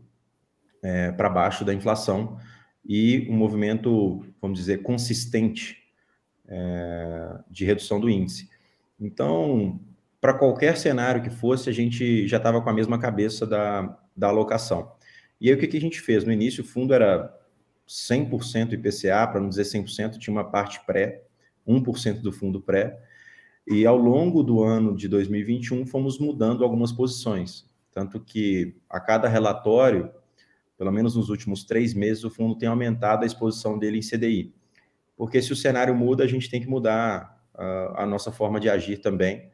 é, 0.82 1.12
para 1.12 1.30
baixo 1.30 1.64
da 1.64 1.74
inflação 1.74 2.38
e 2.84 3.28
um 3.30 3.36
movimento, 3.36 4.26
vamos 4.42 4.60
dizer, 4.60 4.82
consistente 4.82 5.78
é, 6.48 7.40
de 7.50 7.64
redução 7.64 8.00
do 8.00 8.10
índice. 8.10 8.50
Então, 9.00 9.80
para 10.22 10.36
qualquer 10.36 10.78
cenário 10.78 11.24
que 11.24 11.32
fosse, 11.32 11.68
a 11.68 11.74
gente 11.74 12.28
já 12.28 12.38
estava 12.38 12.62
com 12.62 12.70
a 12.70 12.74
mesma 12.74 13.00
cabeça 13.00 13.46
da, 13.48 13.98
da 14.16 14.28
alocação. 14.28 14.92
E 15.42 15.50
aí, 15.50 15.56
o 15.56 15.60
que, 15.60 15.68
que 15.68 15.78
a 15.78 15.82
gente 15.82 16.00
fez? 16.00 16.24
No 16.24 16.32
início, 16.32 16.64
o 16.64 16.68
fundo 16.68 16.94
era 16.94 17.36
100% 17.88 18.74
IPCA, 18.74 19.28
para 19.28 19.42
não 19.42 19.50
dizer 19.50 19.64
100%, 19.64 20.20
tinha 20.20 20.32
uma 20.32 20.44
parte 20.44 20.80
pré, 20.86 21.24
1% 21.68 22.22
do 22.22 22.32
fundo 22.32 22.62
pré, 22.62 23.02
e 23.68 23.86
ao 23.86 23.98
longo 23.98 24.44
do 24.44 24.64
ano 24.64 24.96
de 24.96 25.08
2021 25.08 25.86
fomos 25.88 26.20
mudando 26.20 26.64
algumas 26.64 26.92
posições, 26.92 27.66
tanto 27.92 28.20
que 28.20 28.76
a 28.90 29.00
cada 29.00 29.28
relatório, 29.28 30.12
pelo 30.78 30.92
menos 30.92 31.16
nos 31.16 31.30
últimos 31.30 31.64
três 31.64 31.94
meses, 31.94 32.24
o 32.24 32.30
fundo 32.30 32.56
tem 32.56 32.70
aumentado 32.70 33.24
a 33.24 33.26
exposição 33.26 33.78
dele 33.78 33.98
em 33.98 34.02
CDI, 34.02 34.54
porque 35.18 35.42
se 35.42 35.52
o 35.52 35.56
cenário 35.56 35.96
muda, 35.96 36.24
a 36.24 36.28
gente 36.28 36.50
tem 36.50 36.62
que 36.62 36.68
mudar 36.68 37.44
a, 37.54 38.04
a 38.04 38.06
nossa 38.06 38.32
forma 38.32 38.60
de 38.60 38.70
agir 38.70 38.98
também, 38.98 39.50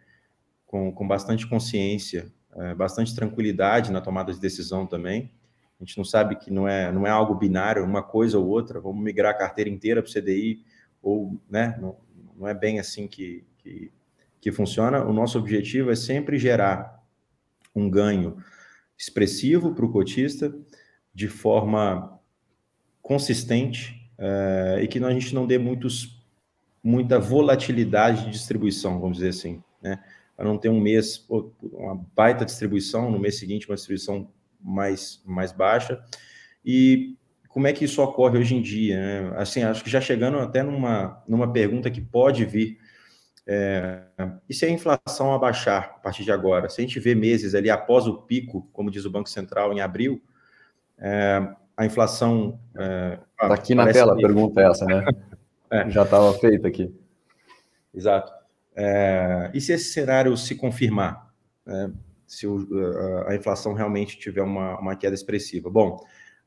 com, 0.67 0.91
com 0.91 1.07
bastante 1.07 1.47
consciência, 1.47 2.31
é, 2.55 2.75
bastante 2.75 3.15
tranquilidade 3.15 3.91
na 3.91 4.01
tomada 4.01 4.31
de 4.31 4.39
decisão 4.39 4.85
também, 4.85 5.31
a 5.79 5.83
gente 5.83 5.97
não 5.97 6.03
sabe 6.03 6.35
que 6.35 6.51
não 6.51 6.67
é, 6.67 6.91
não 6.91 7.05
é 7.05 7.09
algo 7.09 7.35
binário, 7.35 7.83
uma 7.83 8.01
coisa 8.01 8.37
ou 8.37 8.47
outra, 8.47 8.79
vamos 8.79 9.03
migrar 9.03 9.31
a 9.31 9.37
carteira 9.37 9.69
inteira 9.69 10.01
para 10.01 10.09
o 10.09 10.13
CDI, 10.13 10.63
ou 11.01 11.39
né, 11.49 11.77
não, 11.79 11.95
não 12.35 12.47
é 12.47 12.53
bem 12.53 12.79
assim 12.79 13.07
que, 13.07 13.45
que, 13.59 13.91
que 14.41 14.51
funciona. 14.51 15.03
O 15.05 15.13
nosso 15.13 15.37
objetivo 15.37 15.91
é 15.91 15.95
sempre 15.95 16.39
gerar 16.39 17.03
um 17.75 17.89
ganho 17.89 18.37
expressivo 18.97 19.75
para 19.75 19.85
o 19.85 19.91
cotista, 19.91 20.53
de 21.13 21.27
forma 21.27 22.19
consistente, 23.01 24.11
é, 24.17 24.79
e 24.81 24.87
que 24.87 24.97
a 25.03 25.11
gente 25.11 25.35
não 25.35 25.45
dê 25.45 25.59
muitos, 25.59 26.25
muita 26.83 27.19
volatilidade 27.19 28.25
de 28.25 28.31
distribuição, 28.31 28.99
vamos 28.99 29.17
dizer 29.17 29.29
assim, 29.29 29.61
né? 29.79 30.03
Para 30.37 30.45
não 30.45 30.57
ter 30.57 30.69
um 30.69 30.79
mês, 30.79 31.25
uma 31.73 31.95
baita 32.15 32.45
distribuição, 32.45 33.11
no 33.11 33.19
mês 33.19 33.37
seguinte 33.39 33.67
uma 33.67 33.75
distribuição 33.75 34.31
mais, 34.61 35.21
mais 35.25 35.51
baixa. 35.51 35.99
E 36.63 37.17
como 37.49 37.65
é 37.65 37.73
que 37.73 37.85
isso 37.85 38.03
ocorre 38.03 38.37
hoje 38.37 38.55
em 38.55 38.61
dia? 38.61 38.97
Né? 38.97 39.33
Assim, 39.35 39.63
acho 39.63 39.83
que 39.83 39.89
já 39.89 39.99
chegando 39.99 40.37
até 40.37 40.61
numa, 40.61 41.23
numa 41.27 41.51
pergunta 41.51 41.89
que 41.89 41.99
pode 41.99 42.45
vir. 42.45 42.77
É, 43.47 44.03
e 44.47 44.53
se 44.53 44.65
a 44.65 44.69
inflação 44.69 45.33
abaixar 45.33 45.95
a 45.95 45.99
partir 45.99 46.23
de 46.23 46.31
agora? 46.31 46.69
Se 46.69 46.79
a 46.79 46.83
gente 46.83 46.99
vê 46.99 47.15
meses 47.15 47.55
ali 47.55 47.69
após 47.71 48.05
o 48.05 48.21
pico, 48.21 48.69
como 48.71 48.91
diz 48.91 49.05
o 49.05 49.09
Banco 49.09 49.27
Central, 49.27 49.73
em 49.73 49.81
abril, 49.81 50.21
é, 50.99 51.47
a 51.75 51.85
inflação. 51.85 52.59
É, 52.77 53.17
tá 53.39 53.53
aqui 53.53 53.73
na 53.73 53.91
tela 53.91 54.13
a 54.13 54.15
pergunta 54.17 54.61
essa, 54.61 54.85
né? 54.85 55.03
é. 55.71 55.89
Já 55.89 56.03
estava 56.03 56.33
feita 56.33 56.67
aqui. 56.67 56.93
Exato. 57.93 58.36
É, 58.79 59.49
e 59.55 59.59
se 59.59 59.73
esse 59.73 59.91
cenário 59.91 60.37
se 60.37 60.53
confirmar? 60.53 61.33
É, 61.67 61.89
se 62.27 62.45
o, 62.45 62.67
a, 63.25 63.31
a, 63.31 63.35
inflação 63.35 63.73
realmente 63.73 64.19
tiver 64.19 64.43
uma, 64.43 64.79
uma 64.79 64.95
queda 64.95 65.15
expressiva. 65.15 65.69
Bom, 65.69 65.97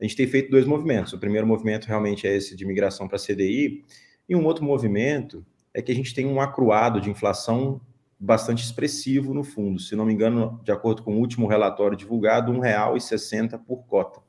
a 0.00 0.04
gente 0.04 0.14
tem 0.14 0.28
feito 0.28 0.50
dois 0.50 0.64
movimentos. 0.64 1.12
O 1.12 1.18
primeiro 1.18 1.46
movimento 1.46 1.86
realmente 1.86 2.26
é 2.28 2.36
esse 2.36 2.54
de 2.54 2.64
migração 2.64 3.08
para 3.08 3.18
CDI, 3.18 3.84
e 4.28 4.36
um 4.36 4.44
outro 4.44 4.64
movimento 4.64 5.44
é 5.74 5.82
que 5.82 5.90
a 5.90 5.94
gente 5.94 6.14
tem 6.14 6.26
um 6.26 6.40
acruado 6.40 7.00
de 7.00 7.10
inflação 7.10 7.80
bastante 8.18 8.62
expressivo 8.62 9.34
no 9.34 9.42
fundo. 9.42 9.80
Se 9.80 9.96
não 9.96 10.04
me 10.04 10.12
engano, 10.12 10.60
de 10.62 10.70
acordo 10.70 11.02
com 11.02 11.16
o 11.16 11.18
último 11.18 11.48
relatório 11.48 11.96
divulgado, 11.96 12.52
R$ 12.52 12.58
1,60 12.58 13.58
por 13.64 13.84
cota 13.86 14.20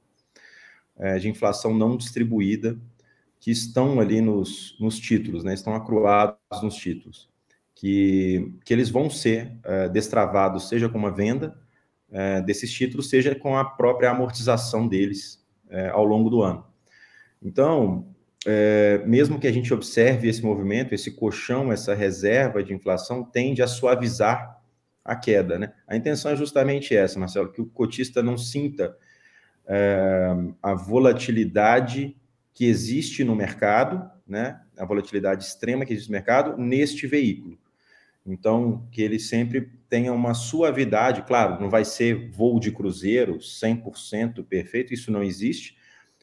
é, 0.97 1.19
de 1.19 1.29
inflação 1.29 1.73
não 1.75 1.97
distribuída 1.97 2.79
que 3.39 3.51
estão 3.51 3.99
ali 3.99 4.21
nos, 4.21 4.77
nos 4.79 4.99
títulos, 4.99 5.43
né? 5.43 5.53
estão 5.53 5.75
acruados 5.75 6.37
nos 6.63 6.75
títulos 6.75 7.30
que, 7.81 8.53
que 8.63 8.71
eles 8.71 8.91
vão 8.91 9.09
ser 9.09 9.57
é, 9.63 9.89
destravados, 9.89 10.69
seja 10.69 10.87
com 10.87 10.99
uma 10.99 11.09
venda 11.09 11.59
é, 12.11 12.39
desses 12.39 12.71
títulos, 12.71 13.09
seja 13.09 13.33
com 13.33 13.57
a 13.57 13.65
própria 13.65 14.11
amortização 14.11 14.87
deles 14.87 15.43
é, 15.67 15.89
ao 15.89 16.05
longo 16.05 16.29
do 16.29 16.43
ano. 16.43 16.63
Então, 17.41 18.13
é, 18.45 19.01
mesmo 19.07 19.39
que 19.39 19.47
a 19.47 19.51
gente 19.51 19.73
observe 19.73 20.29
esse 20.29 20.43
movimento, 20.43 20.93
esse 20.93 21.09
colchão, 21.09 21.71
essa 21.71 21.95
reserva 21.95 22.63
de 22.63 22.71
inflação 22.71 23.23
tende 23.23 23.63
a 23.63 23.67
suavizar 23.67 24.61
a 25.03 25.15
queda. 25.15 25.57
Né? 25.57 25.73
A 25.87 25.95
intenção 25.95 26.29
é 26.29 26.35
justamente 26.35 26.95
essa, 26.95 27.17
Marcelo, 27.17 27.51
que 27.51 27.61
o 27.61 27.65
cotista 27.65 28.21
não 28.21 28.37
sinta 28.37 28.95
é, 29.65 30.35
a 30.61 30.75
volatilidade 30.75 32.15
que 32.53 32.65
existe 32.65 33.23
no 33.23 33.35
mercado, 33.35 34.07
né? 34.27 34.61
a 34.77 34.85
volatilidade 34.85 35.45
extrema 35.45 35.83
que 35.83 35.93
existe 35.93 36.09
no 36.09 36.13
mercado, 36.13 36.61
neste 36.61 37.07
veículo. 37.07 37.57
Então, 38.25 38.87
que 38.91 39.01
ele 39.01 39.19
sempre 39.19 39.71
tenha 39.89 40.13
uma 40.13 40.33
suavidade, 40.33 41.23
claro, 41.23 41.59
não 41.59 41.69
vai 41.69 41.83
ser 41.83 42.29
voo 42.31 42.59
de 42.59 42.71
cruzeiro 42.71 43.37
100% 43.39 44.45
perfeito, 44.45 44.93
isso 44.93 45.11
não 45.11 45.23
existe, 45.23 45.75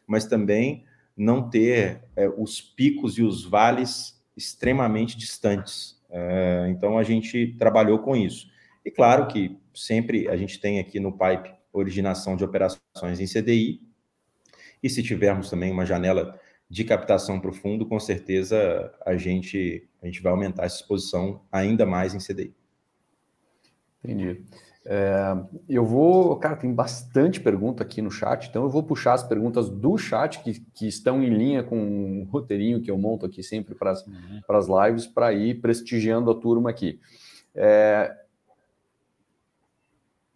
mas 0.07 0.25
também 0.25 0.85
não 1.17 1.51
ter 1.51 2.03
é, 2.15 2.29
os 2.29 2.61
picos 2.61 3.19
e 3.19 3.23
os 3.23 3.45
vales 3.45 4.23
extremamente 4.37 5.17
distantes. 5.17 6.01
É, 6.09 6.69
então, 6.71 6.97
a 6.97 7.03
gente 7.03 7.57
trabalhou 7.59 7.99
com 7.99 8.17
isso. 8.17 8.49
E 8.85 8.91
claro 8.91 9.27
que 9.27 9.59
sempre 9.75 10.29
a 10.29 10.37
gente 10.37 10.61
tem 10.61 10.79
aqui 10.79 11.01
no 11.01 11.13
Pipe 11.13 11.59
originação 11.73 12.37
de 12.37 12.45
operações 12.45 13.21
em 13.21 13.27
CDI, 13.27 13.81
e 14.83 14.89
se 14.89 15.03
tivermos 15.03 15.51
também 15.51 15.73
uma 15.73 15.85
janela 15.85 16.39
de 16.69 16.85
captação 16.85 17.41
para 17.41 17.51
o 17.51 17.55
fundo, 17.55 17.87
com 17.87 17.99
certeza 17.99 18.93
a 19.05 19.17
gente, 19.17 19.89
a 20.03 20.07
gente 20.07 20.23
vai 20.23 20.33
aumentar 20.33 20.65
essa 20.65 20.77
exposição 20.77 21.41
ainda 21.51 21.87
mais 21.87 22.15
em 22.15 22.19
CDI. 22.19 22.55
Entendi. 24.05 24.45
É, 24.85 25.37
eu 25.69 25.85
vou, 25.85 26.37
cara, 26.37 26.57
tem 26.57 26.73
bastante 26.73 27.41
pergunta 27.41 27.83
aqui 27.83 28.01
no 28.01 28.11
chat, 28.11 28.49
então 28.49 28.63
eu 28.63 28.71
vou 28.71 28.83
puxar 28.83 29.15
as 29.15 29.23
perguntas 29.23 29.69
do 29.69 29.99
chat 29.99 30.43
que, 30.43 30.61
que 30.75 30.87
estão 30.87 31.23
em 31.23 31.29
linha 31.29 31.63
com 31.63 32.23
o 32.23 32.25
roteirinho 32.25 32.81
que 32.81 32.91
eu 32.91 32.97
monto 32.97 33.27
aqui 33.27 33.43
sempre 33.43 33.75
para 33.75 33.91
as 33.91 34.07
uhum. 34.69 34.85
lives, 34.85 35.07
para 35.07 35.33
ir 35.33 35.61
prestigiando 35.61 36.31
a 36.31 36.35
turma 36.35 36.71
aqui. 36.71 37.01
É, 37.55 38.15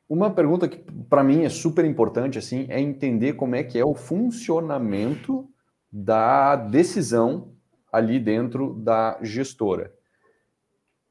uma 0.07 0.31
pergunta 0.31 0.69
que 0.69 0.79
para 1.09 1.25
mim 1.25 1.45
é 1.45 1.49
super 1.49 1.87
importante 1.87 2.39
assim 2.39 2.67
é 2.69 2.79
entender 2.79 3.33
como 3.33 3.55
é 3.55 3.63
que 3.63 3.79
é 3.79 3.85
o 3.85 3.95
funcionamento 3.95 5.49
da 5.93 6.57
decisão 6.57 7.53
ali 7.93 8.19
dentro 8.19 8.73
da 8.75 9.19
gestora. 9.21 9.93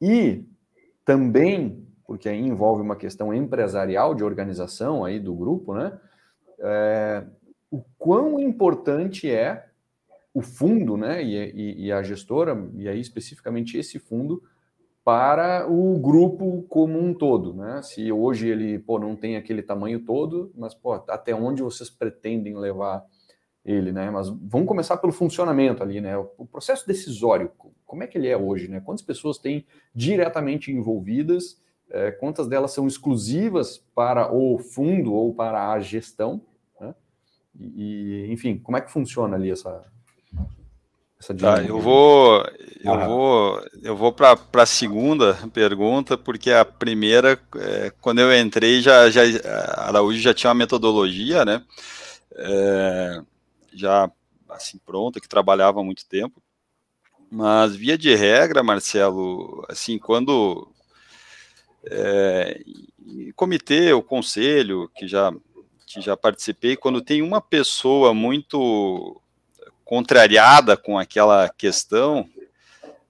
E 0.01 0.43
também, 1.05 1.87
porque 2.05 2.27
aí 2.27 2.39
envolve 2.39 2.81
uma 2.81 2.95
questão 2.95 3.31
empresarial 3.31 4.15
de 4.15 4.23
organização 4.23 5.05
aí 5.05 5.19
do 5.19 5.35
grupo, 5.35 5.75
né? 5.75 5.99
É, 6.59 7.23
o 7.69 7.83
quão 7.97 8.39
importante 8.39 9.29
é 9.29 9.67
o 10.33 10.41
fundo, 10.41 10.97
né? 10.97 11.23
E, 11.23 11.35
e, 11.35 11.85
e, 11.85 11.91
a 11.91 12.01
gestora, 12.01 12.57
e 12.75 12.87
aí 12.87 12.99
especificamente 12.99 13.77
esse 13.77 13.99
fundo, 13.99 14.41
para 15.03 15.67
o 15.69 15.99
grupo 15.99 16.63
como 16.69 16.99
um 16.99 17.13
todo, 17.13 17.53
né? 17.53 17.81
Se 17.83 18.11
hoje 18.11 18.47
ele 18.47 18.79
pô, 18.79 18.97
não 18.97 19.15
tem 19.15 19.35
aquele 19.35 19.61
tamanho 19.61 19.99
todo, 19.99 20.51
mas 20.55 20.73
pô, 20.73 20.93
até 20.93 21.35
onde 21.35 21.61
vocês 21.61 21.89
pretendem 21.89 22.55
levar 22.55 23.03
ele, 23.63 23.91
né? 23.91 24.09
Mas 24.09 24.29
vamos 24.29 24.67
começar 24.67 24.97
pelo 24.97 25.13
funcionamento 25.13 25.83
ali, 25.83 26.01
né? 26.01 26.17
O 26.17 26.45
processo 26.45 26.87
decisório, 26.87 27.51
como 27.85 28.03
é 28.03 28.07
que 28.07 28.17
ele 28.17 28.27
é 28.27 28.37
hoje, 28.37 28.67
né? 28.67 28.81
Quantas 28.81 29.03
pessoas 29.03 29.37
têm 29.37 29.65
diretamente 29.93 30.71
envolvidas? 30.71 31.61
É, 31.89 32.09
quantas 32.09 32.47
delas 32.47 32.71
são 32.71 32.87
exclusivas 32.87 33.83
para 33.93 34.33
o 34.33 34.57
fundo 34.57 35.13
ou 35.13 35.33
para 35.33 35.71
a 35.71 35.79
gestão? 35.79 36.41
Né? 36.79 36.95
E, 37.59 38.27
enfim, 38.29 38.57
como 38.57 38.77
é 38.77 38.81
que 38.81 38.91
funciona 38.91 39.35
ali 39.35 39.51
essa? 39.51 39.83
Essa 41.19 41.35
tá, 41.35 41.61
eu 41.61 41.79
vou, 41.79 42.43
eu 42.83 42.93
ah. 42.93 43.05
vou, 43.05 43.63
eu 43.83 43.95
vou 43.95 44.11
para 44.11 44.39
a 44.53 44.65
segunda 44.65 45.37
pergunta, 45.53 46.17
porque 46.17 46.49
a 46.49 46.65
primeira, 46.65 47.37
é, 47.57 47.91
quando 48.01 48.19
eu 48.21 48.33
entrei, 48.35 48.81
já, 48.81 49.07
já 49.09 49.21
a 49.45 49.89
Araújo 49.89 50.19
já 50.19 50.33
tinha 50.33 50.49
uma 50.49 50.55
metodologia, 50.55 51.45
né? 51.45 51.61
É, 52.33 53.21
já 53.73 54.11
assim 54.49 54.77
pronta, 54.77 55.19
que 55.19 55.29
trabalhava 55.29 55.79
há 55.79 55.83
muito 55.83 56.05
tempo. 56.05 56.41
Mas 57.29 57.75
via 57.75 57.97
de 57.97 58.13
regra, 58.13 58.61
Marcelo, 58.61 59.65
assim, 59.69 59.97
quando 59.97 60.69
é, 61.85 62.61
comitê, 63.35 63.93
o 63.93 64.03
conselho, 64.03 64.89
que 64.95 65.07
já 65.07 65.33
que 65.85 65.99
já 65.99 66.15
participei, 66.15 66.77
quando 66.77 67.01
tem 67.01 67.21
uma 67.21 67.41
pessoa 67.41 68.13
muito 68.13 69.21
contrariada 69.83 70.77
com 70.77 70.97
aquela 70.97 71.49
questão, 71.49 72.29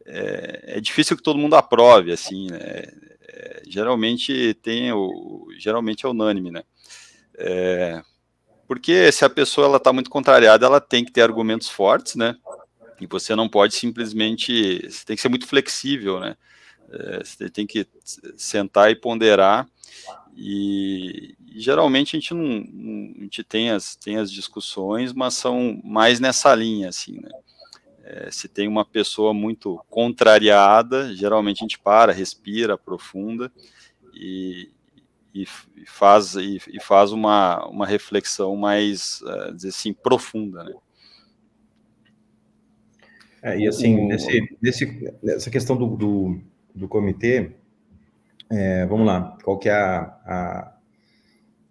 é, 0.04 0.78
é, 0.78 0.82
difícil 0.82 1.16
que 1.16 1.22
todo 1.22 1.38
mundo 1.38 1.56
aprove, 1.56 2.12
assim, 2.12 2.50
né? 2.50 2.86
É, 3.28 3.62
geralmente 3.68 4.56
tem 4.64 4.92
o, 4.92 5.48
geralmente 5.60 6.08
é 6.08 6.10
unânime, 6.10 6.50
né? 6.50 6.64
É, 7.38 8.02
porque 8.72 9.12
se 9.12 9.26
a 9.26 9.30
pessoa 9.30 9.68
ela 9.68 9.76
está 9.76 9.92
muito 9.92 10.10
contrariada, 10.10 10.66
ela 10.66 10.80
tem 10.80 11.04
que 11.04 11.12
ter 11.12 11.22
argumentos 11.24 11.68
fortes, 11.68 12.16
né? 12.16 12.38
E 13.02 13.06
você 13.06 13.36
não 13.36 13.50
pode 13.50 13.76
simplesmente, 13.76 14.90
você 14.90 15.04
tem 15.04 15.14
que 15.14 15.22
ser 15.22 15.28
muito 15.28 15.46
flexível, 15.46 16.22
né? 16.22 16.38
É, 16.90 17.22
você 17.22 17.50
tem 17.50 17.68
que 17.68 17.86
sentar 18.38 18.90
e 18.90 18.96
ponderar 18.96 19.68
e, 20.34 21.36
e, 21.50 21.60
geralmente 21.60 22.16
a 22.16 22.20
gente 22.22 22.34
não, 22.34 23.14
a 23.20 23.24
gente 23.24 23.44
tem 23.44 23.72
as, 23.72 23.98
tem 23.98 24.16
as 24.16 24.32
discussões, 24.32 25.12
mas 25.12 25.34
são 25.34 25.82
mais 25.84 26.22
nessa 26.22 26.56
linha, 26.56 26.88
assim, 26.88 27.20
né? 27.20 27.30
É, 28.06 28.32
se 28.32 28.48
tem 28.48 28.70
uma 28.70 28.86
pessoa 28.86 29.34
muito 29.34 29.84
contrariada, 29.90 31.14
geralmente 31.14 31.58
a 31.58 31.66
gente 31.66 31.78
para, 31.78 32.14
respira, 32.14 32.76
aprofunda 32.76 33.52
e, 34.14 34.70
e, 35.34 35.44
e 35.76 35.86
faz, 35.86 36.36
e, 36.36 36.58
e, 36.68 36.80
faz 36.82 37.12
uma, 37.12 37.66
uma 37.68 37.86
reflexão 37.86 38.56
mais, 38.56 39.22
uh, 39.22 39.54
dizer 39.54 39.70
assim, 39.70 39.94
profunda, 39.94 40.64
né? 40.64 40.74
É, 43.44 43.58
e 43.58 43.68
assim, 43.68 44.06
nesse, 44.06 44.58
nesse, 44.62 45.16
nessa 45.24 45.50
questão 45.50 45.76
do, 45.76 45.98
do, 45.98 46.42
do 46.76 46.88
comitê, 46.88 47.52
é, 48.52 48.86
vamos 48.86 49.08
lá, 49.08 49.36
qual 49.44 49.58
que 49.58 49.68
é 49.68 49.74
a, 49.74 50.00
a, 50.26 50.78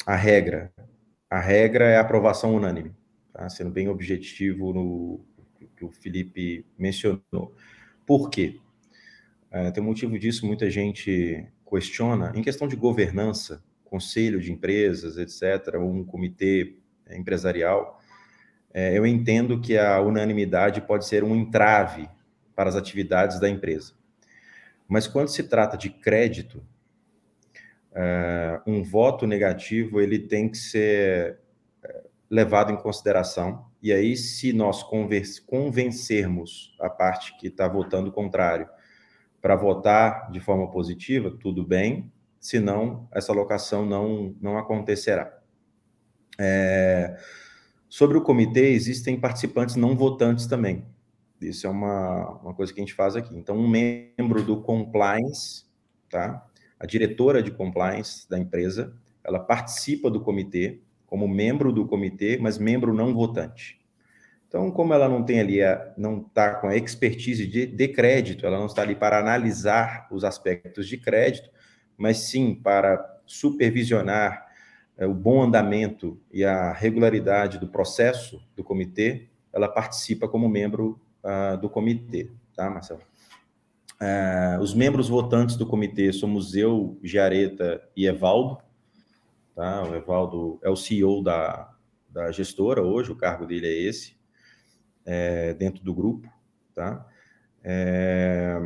a, 0.06 0.16
regra? 0.16 0.72
A 1.28 1.38
regra 1.38 1.84
é 1.84 1.96
a 1.96 2.00
aprovação 2.00 2.56
unânime, 2.56 2.92
tá? 3.32 3.48
sendo 3.48 3.70
bem 3.70 3.88
objetivo 3.88 4.72
no 4.72 5.20
que 5.76 5.84
o 5.84 5.90
Felipe 5.90 6.66
mencionou. 6.76 7.54
Por 8.04 8.30
quê? 8.30 8.58
É, 9.50 9.70
tem 9.70 9.82
um 9.82 9.86
motivo 9.86 10.18
disso, 10.18 10.46
muita 10.46 10.68
gente 10.68 11.46
questiona. 11.70 12.32
Em 12.34 12.42
questão 12.42 12.66
de 12.66 12.76
governança, 12.76 13.62
conselho 13.84 14.40
de 14.40 14.52
empresas, 14.52 15.16
etc., 15.16 15.76
um 15.78 16.04
comitê 16.04 16.76
empresarial, 17.10 18.00
é, 18.72 18.96
eu 18.96 19.06
entendo 19.06 19.60
que 19.60 19.76
a 19.78 20.00
unanimidade 20.00 20.80
pode 20.80 21.06
ser 21.06 21.24
um 21.24 21.34
entrave 21.34 22.08
para 22.54 22.68
as 22.68 22.76
atividades 22.76 23.40
da 23.40 23.48
empresa. 23.48 23.94
Mas 24.86 25.06
quando 25.06 25.28
se 25.28 25.44
trata 25.44 25.76
de 25.76 25.88
crédito, 25.88 26.62
uh, 27.92 28.60
um 28.66 28.82
voto 28.82 29.26
negativo 29.26 30.00
ele 30.00 30.18
tem 30.18 30.48
que 30.48 30.58
ser 30.58 31.38
eh, 31.82 32.04
levado 32.28 32.72
em 32.72 32.76
consideração. 32.76 33.66
E 33.82 33.92
aí, 33.92 34.16
se 34.16 34.52
nós 34.52 34.82
convencermos 34.82 36.76
a 36.80 36.90
parte 36.90 37.36
que 37.38 37.46
está 37.46 37.66
votando 37.66 38.12
contrário 38.12 38.68
para 39.40 39.56
votar 39.56 40.30
de 40.30 40.40
forma 40.40 40.70
positiva, 40.70 41.30
tudo 41.30 41.64
bem. 41.64 42.10
Senão, 42.38 43.08
essa 43.12 43.32
alocação 43.32 43.84
não, 43.84 44.34
não 44.40 44.56
acontecerá. 44.58 45.38
É, 46.38 47.18
sobre 47.88 48.16
o 48.16 48.22
comitê, 48.22 48.70
existem 48.70 49.18
participantes 49.18 49.76
não 49.76 49.96
votantes 49.96 50.46
também. 50.46 50.86
Isso 51.40 51.66
é 51.66 51.70
uma, 51.70 52.38
uma 52.42 52.54
coisa 52.54 52.72
que 52.72 52.80
a 52.80 52.82
gente 52.82 52.94
faz 52.94 53.16
aqui. 53.16 53.36
Então, 53.36 53.56
um 53.56 53.68
membro 53.68 54.42
do 54.42 54.60
compliance, 54.60 55.64
tá? 56.08 56.46
A 56.78 56.86
diretora 56.86 57.42
de 57.42 57.50
compliance 57.50 58.28
da 58.28 58.38
empresa, 58.38 58.94
ela 59.24 59.38
participa 59.38 60.10
do 60.10 60.20
comitê 60.20 60.80
como 61.06 61.26
membro 61.26 61.72
do 61.72 61.86
comitê, 61.86 62.38
mas 62.40 62.56
membro 62.56 62.94
não 62.94 63.12
votante. 63.12 63.79
Então, 64.50 64.68
como 64.68 64.92
ela 64.92 65.08
não 65.08 65.22
tem 65.22 65.38
ali, 65.38 65.62
a, 65.62 65.94
não 65.96 66.22
está 66.22 66.56
com 66.56 66.66
a 66.66 66.76
expertise 66.76 67.46
de, 67.46 67.66
de 67.66 67.86
crédito, 67.86 68.44
ela 68.44 68.58
não 68.58 68.66
está 68.66 68.82
ali 68.82 68.96
para 68.96 69.16
analisar 69.16 70.08
os 70.10 70.24
aspectos 70.24 70.88
de 70.88 70.98
crédito, 70.98 71.48
mas 71.96 72.18
sim 72.18 72.52
para 72.56 73.20
supervisionar 73.24 74.44
é, 74.98 75.06
o 75.06 75.14
bom 75.14 75.40
andamento 75.40 76.20
e 76.32 76.44
a 76.44 76.72
regularidade 76.72 77.60
do 77.60 77.68
processo 77.68 78.42
do 78.56 78.64
comitê, 78.64 79.28
ela 79.52 79.68
participa 79.68 80.26
como 80.26 80.48
membro 80.48 81.00
uh, 81.22 81.56
do 81.56 81.70
comitê, 81.70 82.28
tá, 82.56 82.68
Marcelo? 82.68 83.02
Uh, 84.00 84.60
os 84.60 84.74
membros 84.74 85.08
votantes 85.08 85.54
do 85.54 85.64
comitê 85.64 86.12
somos 86.12 86.56
eu, 86.56 86.98
Giareta 87.04 87.80
e 87.96 88.04
Evaldo. 88.04 88.58
Tá? 89.54 89.84
O 89.84 89.94
Evaldo 89.94 90.58
é 90.60 90.68
o 90.68 90.74
CEO 90.74 91.22
da, 91.22 91.72
da 92.08 92.32
gestora 92.32 92.82
hoje, 92.82 93.12
o 93.12 93.16
cargo 93.16 93.46
dele 93.46 93.68
é 93.68 93.82
esse, 93.88 94.18
é, 95.10 95.52
dentro 95.54 95.82
do 95.82 95.92
grupo. 95.92 96.32
Tá? 96.72 97.04
É, 97.64 98.56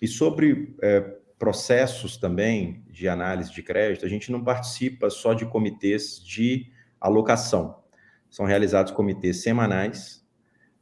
e 0.00 0.06
sobre 0.06 0.76
é, 0.80 1.00
processos 1.36 2.16
também 2.16 2.84
de 2.88 3.08
análise 3.08 3.52
de 3.52 3.64
crédito, 3.64 4.06
a 4.06 4.08
gente 4.08 4.30
não 4.30 4.44
participa 4.44 5.10
só 5.10 5.34
de 5.34 5.44
comitês 5.44 6.22
de 6.24 6.70
alocação. 7.00 7.82
São 8.30 8.46
realizados 8.46 8.92
comitês 8.92 9.42
semanais 9.42 10.24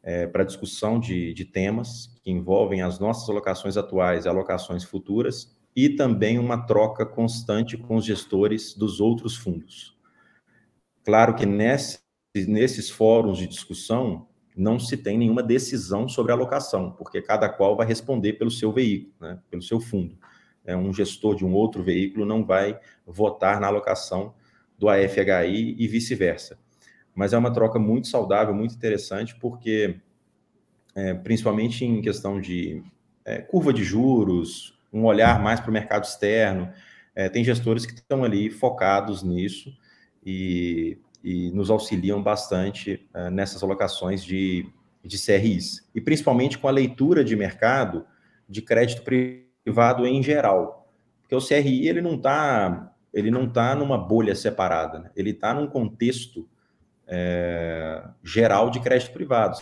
é, 0.03 0.27
para 0.27 0.45
discussão 0.45 1.01
de, 1.01 1.33
de 1.33 1.47
temas 1.47 2.15
que 2.23 2.31
envolvem 2.31 2.83
as 2.83 2.99
nossas 2.99 3.29
alocações 3.31 3.79
atuais 3.79 4.27
e 4.27 4.29
alocações 4.29 4.85
futuras, 4.85 5.57
e 5.75 5.91
também 5.91 6.39
uma 6.39 6.67
troca 6.67 7.05
constante 7.05 7.77
com 7.77 7.97
os 7.97 8.05
gestores 8.05 8.75
dos 8.75 9.01
outros 9.01 9.37
fundos. 9.37 9.97
Claro 11.05 11.35
que 11.35 11.45
nesse, 11.45 12.01
nesses 12.35 12.91
fóruns 12.91 13.39
de 13.39 13.47
discussão 13.47 14.27
não 14.57 14.79
se 14.79 14.97
tem 14.97 15.19
nenhuma 15.19 15.43
decisão 15.43 16.09
sobre 16.09 16.33
alocação, 16.33 16.93
porque 16.93 17.21
cada 17.21 17.49
qual 17.49 17.77
vai 17.77 17.87
responder 17.87 18.35
pelo 18.35 18.51
seu 18.51 18.73
veículo, 18.73 19.13
né, 19.21 19.39
pelo 19.51 19.63
seu 19.63 19.79
fundo. 19.79 20.17
É, 20.65 20.77
um 20.77 20.93
gestor 20.93 21.37
de 21.37 21.45
um 21.45 21.53
outro 21.53 21.83
veículo 21.83 22.25
não 22.25 22.45
vai 22.45 22.79
votar 23.07 23.61
na 23.61 23.67
alocação 23.67 24.35
do 24.79 24.89
AFHI 24.89 25.77
e 25.79 25.87
vice-versa 25.87 26.59
mas 27.17 27.33
é 27.33 27.39
uma 27.39 27.51
troca 27.51 27.79
muito 27.79 28.09
saudável, 28.09 28.55
muito 28.55 28.75
interessante, 28.75 29.35
porque, 29.37 29.97
é, 30.95 31.15
principalmente 31.15 31.83
em 31.83 32.03
questão 32.03 32.39
de 32.39 32.85
é, 33.25 33.39
curva 33.39 33.73
de 33.73 33.83
juros, 33.83 34.79
um 34.93 35.07
olhar 35.07 35.43
mais 35.43 35.59
para 35.59 35.71
o 35.71 35.73
mercado 35.73 36.05
externo, 36.05 36.71
é, 37.15 37.31
tem 37.31 37.43
gestores 37.43 37.87
que 37.87 37.95
estão 37.95 38.23
ali 38.23 38.51
focados 38.51 39.23
nisso 39.23 39.75
e, 40.25 40.99
e 41.27 41.51
nos 41.51 41.71
auxiliam 41.71 42.23
bastante 42.23 43.05
é, 43.13 43.29
nessas 43.31 43.61
alocações 43.61 44.23
de, 44.23 44.65
de 45.05 45.19
CRIs, 45.19 45.85
e 45.93 46.01
principalmente 46.01 46.57
com 46.57 46.69
a 46.69 46.71
leitura 46.71 47.25
de 47.25 47.35
mercado 47.35 48.07
de 48.49 48.63
crédito 48.63 49.03
privado 49.03 50.07
em 50.07 50.23
geral, 50.23 50.89
porque 51.21 51.35
o 51.35 51.45
CRI 51.45 51.89
ele 51.89 52.01
não 52.01 52.15
está 52.15 52.93
ele 53.13 53.31
não 53.31 53.47
está 53.47 53.75
numa 53.75 53.99
bolha 53.99 54.37
separada, 54.37 55.01
né? 55.01 55.11
ele 55.17 55.31
está 55.31 55.53
num 55.53 55.67
contexto 55.67 56.49
é, 57.09 58.05
geral 58.23 58.71
de 58.71 58.79
crédito 58.79 59.13
privado, 59.13 59.59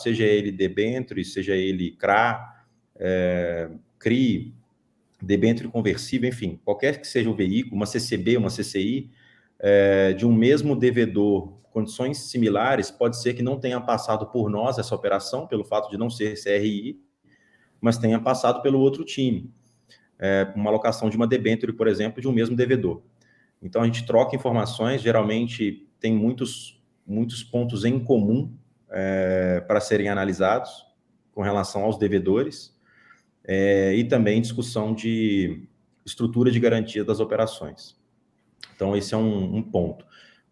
seja 0.00 0.24
ele 0.24 0.52
debênture, 0.52 1.24
seja 1.24 1.56
ele 1.56 1.96
CRA, 1.96 2.64
é, 2.94 3.70
CRI, 3.98 4.54
debênture 5.20 5.68
conversível, 5.68 6.28
enfim, 6.28 6.60
qualquer 6.64 7.00
que 7.00 7.08
seja 7.08 7.28
o 7.28 7.34
veículo, 7.34 7.74
uma 7.74 7.86
CCB, 7.86 8.36
uma 8.36 8.50
CCI, 8.50 9.10
é, 9.60 10.12
de 10.12 10.26
um 10.26 10.32
mesmo 10.32 10.76
devedor, 10.76 11.58
condições 11.70 12.18
similares, 12.30 12.90
pode 12.90 13.20
ser 13.20 13.34
que 13.34 13.42
não 13.42 13.58
tenha 13.58 13.80
passado 13.80 14.26
por 14.26 14.50
nós 14.50 14.78
essa 14.78 14.94
operação, 14.94 15.46
pelo 15.46 15.64
fato 15.64 15.90
de 15.90 15.96
não 15.96 16.10
ser 16.10 16.34
CRI, 16.42 17.00
mas 17.80 17.98
tenha 17.98 18.18
passado 18.18 18.62
pelo 18.62 18.78
outro 18.80 19.04
time. 19.04 19.52
É, 20.18 20.52
uma 20.56 20.70
alocação 20.70 21.08
de 21.08 21.16
uma 21.16 21.26
debênture, 21.26 21.72
por 21.72 21.86
exemplo, 21.86 22.20
de 22.20 22.26
um 22.26 22.32
mesmo 22.32 22.56
devedor. 22.56 23.02
Então, 23.62 23.82
a 23.82 23.86
gente 23.86 24.04
troca 24.06 24.34
informações, 24.34 25.00
geralmente 25.00 25.88
tem 26.00 26.12
muitos 26.12 26.78
muitos 27.08 27.42
pontos 27.42 27.86
em 27.86 27.98
comum 27.98 28.54
é, 28.90 29.64
para 29.66 29.80
serem 29.80 30.10
analisados 30.10 30.86
com 31.32 31.40
relação 31.40 31.84
aos 31.84 31.96
devedores 31.96 32.76
é, 33.44 33.94
e 33.94 34.04
também 34.04 34.42
discussão 34.42 34.92
de 34.92 35.66
estrutura 36.04 36.50
de 36.50 36.60
garantia 36.60 37.02
das 37.02 37.18
operações. 37.18 37.96
Então, 38.74 38.96
esse 38.96 39.14
é 39.14 39.16
um, 39.16 39.56
um 39.56 39.62
ponto. 39.62 40.04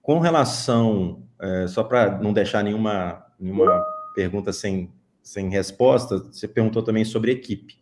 Com 0.03 0.19
relação, 0.21 1.23
é, 1.41 1.67
só 1.67 1.83
para 1.83 2.19
não 2.21 2.33
deixar 2.33 2.63
nenhuma, 2.63 3.25
nenhuma 3.39 3.85
pergunta 4.15 4.53
sem, 4.53 4.93
sem 5.23 5.49
resposta, 5.49 6.19
você 6.19 6.49
perguntou 6.49 6.83
também 6.83 7.05
sobre 7.05 7.33
equipe. 7.33 7.77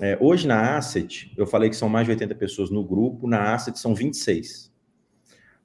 É, 0.00 0.16
hoje 0.20 0.46
na 0.46 0.76
Asset, 0.76 1.32
eu 1.36 1.46
falei 1.46 1.68
que 1.68 1.76
são 1.76 1.88
mais 1.88 2.06
de 2.06 2.12
80 2.12 2.34
pessoas 2.36 2.70
no 2.70 2.82
grupo, 2.82 3.28
na 3.28 3.52
Asset 3.52 3.78
são 3.78 3.94
26. 3.94 4.72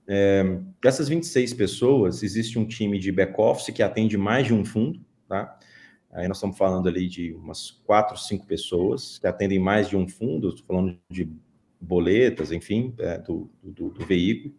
É, 0.07 0.59
dessas 0.81 1.07
26 1.07 1.53
pessoas, 1.53 2.23
existe 2.23 2.57
um 2.57 2.65
time 2.65 2.99
de 2.99 3.11
back-office 3.11 3.73
que 3.73 3.83
atende 3.83 4.17
mais 4.17 4.47
de 4.47 4.53
um 4.53 4.65
fundo, 4.65 4.99
tá? 5.27 5.57
Aí 6.11 6.27
nós 6.27 6.37
estamos 6.37 6.57
falando 6.57 6.87
ali 6.87 7.07
de 7.07 7.33
umas 7.33 7.71
quatro, 7.85 8.17
cinco 8.17 8.45
pessoas 8.45 9.19
que 9.19 9.27
atendem 9.27 9.59
mais 9.59 9.89
de 9.89 9.95
um 9.95 10.07
fundo, 10.07 10.49
estou 10.49 10.65
falando 10.65 10.97
de 11.09 11.29
boletas, 11.79 12.51
enfim, 12.51 12.93
é, 12.99 13.17
do, 13.17 13.49
do, 13.61 13.89
do, 13.89 14.05
veículo. 14.05 14.53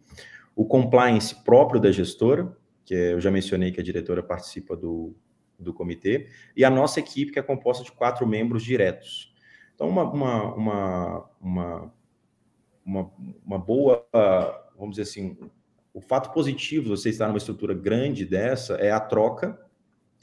O 0.54 0.64
compliance 0.64 1.34
próprio 1.44 1.80
da 1.80 1.90
gestora, 1.90 2.56
que 2.84 2.94
é, 2.94 3.12
eu 3.12 3.20
já 3.20 3.30
mencionei 3.30 3.72
que 3.72 3.80
a 3.80 3.84
diretora 3.84 4.22
participa 4.22 4.76
do, 4.76 5.14
do 5.58 5.72
comitê, 5.72 6.28
e 6.56 6.64
a 6.64 6.70
nossa 6.70 7.00
equipe, 7.00 7.32
que 7.32 7.38
é 7.38 7.42
composta 7.42 7.84
de 7.84 7.92
quatro 7.92 8.26
membros 8.26 8.62
diretos. 8.62 9.34
Então, 9.74 9.88
uma, 9.88 10.02
uma, 10.02 10.54
uma, 10.54 11.30
uma, 11.40 11.94
uma, 12.84 13.12
uma 13.44 13.58
boa, 13.58 14.04
vamos 14.76 14.96
dizer 14.96 15.02
assim, 15.02 15.36
o 15.92 16.00
fato 16.00 16.32
positivo 16.32 16.84
de 16.84 16.90
você 16.90 17.10
estar 17.10 17.26
numa 17.26 17.38
estrutura 17.38 17.74
grande 17.74 18.24
dessa 18.24 18.74
é 18.74 18.90
a 18.90 19.00
troca 19.00 19.60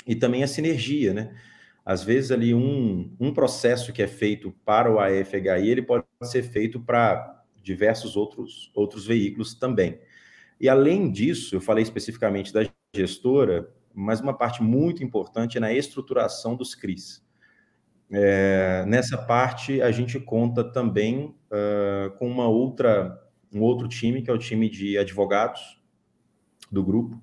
e 0.07 0.15
também 0.15 0.43
a 0.43 0.47
sinergia, 0.47 1.13
né? 1.13 1.35
Às 1.85 2.03
vezes 2.03 2.31
ali 2.31 2.51
um, 2.51 3.15
um 3.19 3.31
processo 3.31 3.93
que 3.93 4.01
é 4.01 4.07
feito 4.07 4.51
para 4.65 4.91
o 4.91 4.99
AFHI, 4.99 5.69
ele 5.69 5.83
pode 5.83 6.03
ser 6.23 6.41
feito 6.41 6.79
para 6.79 7.43
diversos 7.61 8.17
outros, 8.17 8.71
outros 8.73 9.05
veículos 9.05 9.53
também. 9.53 9.99
E 10.59 10.67
além 10.67 11.11
disso, 11.11 11.55
eu 11.55 11.61
falei 11.61 11.83
especificamente 11.83 12.51
da 12.51 12.67
gestora, 12.95 13.71
mas 13.93 14.19
uma 14.19 14.35
parte 14.35 14.63
muito 14.63 15.03
importante 15.03 15.57
é 15.57 15.61
na 15.61 15.71
estruturação 15.71 16.55
dos 16.55 16.73
CRIs. 16.73 17.23
É, 18.11 18.83
nessa 18.87 19.17
parte, 19.17 19.81
a 19.81 19.91
gente 19.91 20.19
conta 20.19 20.63
também 20.63 21.35
uh, 21.51 22.09
com 22.17 22.27
uma 22.27 22.47
outra, 22.47 23.21
um 23.53 23.61
outro 23.61 23.87
time, 23.87 24.21
que 24.21 24.29
é 24.29 24.33
o 24.33 24.39
time 24.39 24.69
de 24.69 24.97
advogados 24.97 25.79
do 26.71 26.83
grupo. 26.83 27.21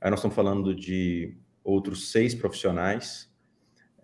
Aí 0.00 0.10
nós 0.10 0.20
estamos 0.20 0.36
falando 0.36 0.74
de 0.74 1.36
outros 1.64 2.12
seis 2.12 2.34
profissionais 2.34 3.32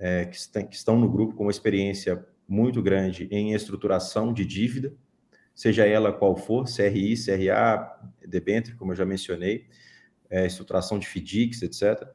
é, 0.00 0.24
que, 0.24 0.64
que 0.64 0.74
estão 0.74 0.98
no 0.98 1.08
grupo 1.08 1.34
com 1.34 1.44
uma 1.44 1.50
experiência 1.50 2.26
muito 2.48 2.82
grande 2.82 3.28
em 3.30 3.52
estruturação 3.52 4.32
de 4.32 4.46
dívida, 4.46 4.92
seja 5.54 5.86
ela 5.86 6.10
qual 6.10 6.34
for, 6.36 6.64
CRI, 6.64 7.14
CRA, 7.14 8.00
debênture, 8.26 8.76
como 8.76 8.92
eu 8.92 8.96
já 8.96 9.04
mencionei, 9.04 9.68
é, 10.30 10.46
estruturação 10.46 10.98
de 10.98 11.06
FDICs, 11.06 11.62
etc. 11.62 12.08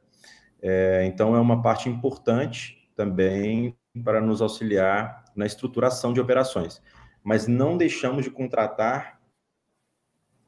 É, 0.60 1.04
então, 1.06 1.36
é 1.36 1.40
uma 1.40 1.62
parte 1.62 1.88
importante 1.88 2.90
também 2.96 3.76
para 4.04 4.20
nos 4.20 4.42
auxiliar 4.42 5.24
na 5.36 5.46
estruturação 5.46 6.12
de 6.12 6.20
operações. 6.20 6.82
Mas 7.22 7.46
não 7.46 7.76
deixamos 7.76 8.24
de 8.24 8.30
contratar 8.30 9.20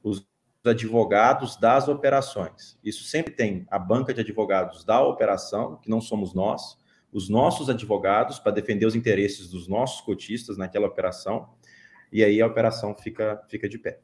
os 0.03 0.27
advogados 0.65 1.57
das 1.57 1.89
operações. 1.89 2.79
Isso 2.83 3.05
sempre 3.05 3.33
tem 3.33 3.67
a 3.71 3.79
banca 3.79 4.13
de 4.13 4.21
advogados 4.21 4.85
da 4.85 5.01
operação, 5.01 5.77
que 5.77 5.89
não 5.89 6.01
somos 6.01 6.35
nós, 6.35 6.78
os 7.13 7.29
nossos 7.29 7.71
advogados 7.71 8.39
para 8.39 8.53
defender 8.53 8.87
os 8.87 8.95
interesses 8.95 9.49
dos 9.49 9.67
nossos 9.69 10.01
cotistas 10.01 10.57
naquela 10.57 10.87
operação, 10.87 11.49
e 12.13 12.23
aí 12.23 12.41
a 12.41 12.47
operação 12.47 12.95
fica, 12.95 13.43
fica 13.49 13.69
de 13.69 13.79
pé. 13.79 14.01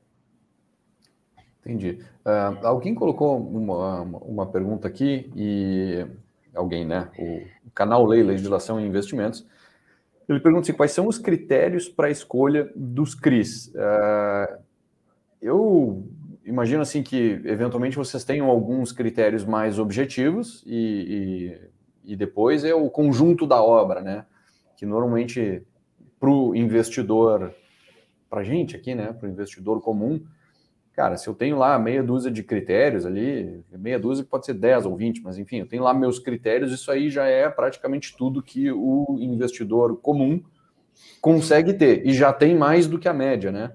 Entendi. 1.60 1.98
Uh, 2.24 2.66
alguém 2.66 2.94
colocou 2.94 3.38
uma, 3.38 4.02
uma 4.02 4.46
pergunta 4.46 4.86
aqui, 4.86 5.30
e 5.34 6.06
alguém, 6.54 6.84
né? 6.84 7.10
O 7.18 7.70
canal 7.74 8.04
Lei 8.04 8.22
Legislação 8.22 8.78
e 8.78 8.86
Investimentos. 8.86 9.46
Ele 10.28 10.40
pergunta 10.40 10.62
assim, 10.62 10.72
quais 10.72 10.92
são 10.92 11.06
os 11.06 11.18
critérios 11.18 11.88
para 11.88 12.08
a 12.08 12.10
escolha 12.10 12.70
dos 12.74 13.14
CRIs. 13.14 13.68
Uh, 13.68 14.58
eu 15.40 16.06
imagino 16.44 16.82
assim 16.82 17.02
que 17.02 17.40
eventualmente 17.44 17.96
vocês 17.96 18.24
tenham 18.24 18.48
alguns 18.48 18.92
critérios 18.92 19.44
mais 19.44 19.78
objetivos 19.78 20.62
e, 20.66 20.76
e, 20.76 21.60
e 22.04 22.16
depois 22.16 22.64
é 22.64 22.74
o 22.74 22.90
conjunto 22.90 23.46
da 23.46 23.62
obra, 23.62 24.00
né? 24.00 24.26
Que 24.76 24.84
normalmente 24.84 25.62
para 26.18 26.30
o 26.30 26.54
investidor, 26.54 27.54
para 28.28 28.40
a 28.40 28.44
gente 28.44 28.76
aqui, 28.76 28.94
né? 28.94 29.12
Para 29.12 29.28
o 29.28 29.30
investidor 29.30 29.80
comum, 29.80 30.22
cara, 30.92 31.16
se 31.16 31.28
eu 31.28 31.34
tenho 31.34 31.58
lá 31.58 31.78
meia 31.78 32.02
dúzia 32.02 32.30
de 32.30 32.42
critérios 32.42 33.04
ali, 33.04 33.64
meia 33.72 33.98
dúzia 33.98 34.24
pode 34.24 34.46
ser 34.46 34.54
10 34.54 34.86
ou 34.86 34.96
20, 34.96 35.22
mas 35.22 35.38
enfim, 35.38 35.58
eu 35.58 35.66
tenho 35.66 35.82
lá 35.82 35.92
meus 35.92 36.18
critérios, 36.18 36.72
isso 36.72 36.90
aí 36.90 37.10
já 37.10 37.26
é 37.26 37.48
praticamente 37.48 38.16
tudo 38.16 38.42
que 38.42 38.70
o 38.70 39.16
investidor 39.20 39.96
comum 39.96 40.42
consegue 41.20 41.74
ter, 41.74 42.06
e 42.06 42.12
já 42.12 42.32
tem 42.32 42.56
mais 42.56 42.86
do 42.86 42.98
que 42.98 43.08
a 43.08 43.12
média, 43.12 43.50
né? 43.50 43.72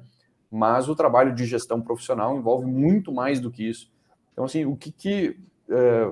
mas 0.51 0.89
o 0.89 0.95
trabalho 0.95 1.33
de 1.33 1.45
gestão 1.45 1.81
profissional 1.81 2.35
envolve 2.35 2.65
muito 2.65 3.11
mais 3.11 3.39
do 3.39 3.51
que 3.51 3.67
isso. 3.67 3.91
Então, 4.33 4.45
assim, 4.45 4.65
o 4.65 4.75
que, 4.75 4.91
que 4.91 5.39
é, 5.69 6.11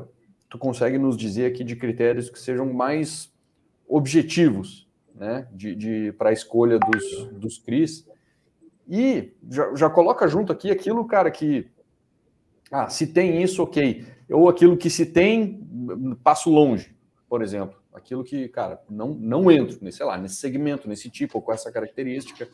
tu 0.49 0.57
consegue 0.57 0.97
nos 0.97 1.17
dizer 1.17 1.45
aqui 1.45 1.63
de 1.63 1.75
critérios 1.75 2.29
que 2.29 2.39
sejam 2.39 2.71
mais 2.73 3.31
objetivos, 3.87 4.87
né, 5.15 5.47
de, 5.51 5.75
de 5.75 6.11
para 6.13 6.29
a 6.29 6.33
escolha 6.33 6.79
dos, 6.79 7.27
dos 7.33 7.57
CRIs? 7.57 8.07
E 8.87 9.33
já, 9.49 9.75
já 9.75 9.89
coloca 9.89 10.27
junto 10.27 10.51
aqui 10.51 10.71
aquilo, 10.71 11.05
cara, 11.05 11.29
que 11.29 11.69
ah, 12.71 12.89
se 12.89 13.07
tem 13.07 13.41
isso, 13.41 13.63
ok. 13.63 14.05
Ou 14.29 14.49
aquilo 14.49 14.77
que 14.77 14.89
se 14.89 15.05
tem, 15.05 15.65
passo 16.23 16.49
longe, 16.49 16.95
por 17.29 17.41
exemplo. 17.41 17.81
Aquilo 17.93 18.23
que, 18.23 18.47
cara, 18.49 18.81
não, 18.89 19.09
não 19.13 19.49
entro, 19.49 19.79
nesse, 19.81 19.97
sei 19.97 20.05
lá, 20.05 20.17
nesse 20.17 20.35
segmento, 20.35 20.87
nesse 20.87 21.09
tipo, 21.09 21.37
ou 21.37 21.41
com 21.41 21.51
essa 21.51 21.71
característica. 21.71 22.47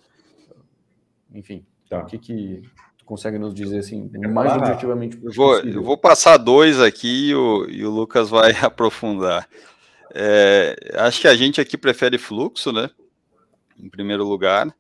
Enfim. 1.34 1.65
Tá. 1.89 2.01
O 2.01 2.06
que, 2.06 2.17
que 2.17 2.62
tu 3.04 3.06
consegue 3.06 3.38
nos 3.38 3.54
dizer 3.54 3.80
assim, 3.80 4.10
mais 4.30 4.54
ah, 4.54 4.56
objetivamente 4.56 5.20
eu 5.22 5.32
vou, 5.34 5.60
eu 5.60 5.84
vou 5.84 5.98
passar 5.98 6.38
dois 6.38 6.80
aqui 6.80 7.30
e 7.30 7.36
o, 7.36 7.70
e 7.70 7.86
o 7.86 7.92
Lucas 7.92 8.30
vai 8.30 8.52
aprofundar. 8.63 9.48
É, 10.16 10.76
acho 10.96 11.22
que 11.22 11.28
a 11.28 11.36
gente 11.36 11.60
aqui 11.60 11.78
prefere 11.78 12.18
fluxo, 12.18 12.72
né? 12.72 12.89
Em 13.78 13.89
primeiro 13.89 14.24
lugar. 14.24 14.74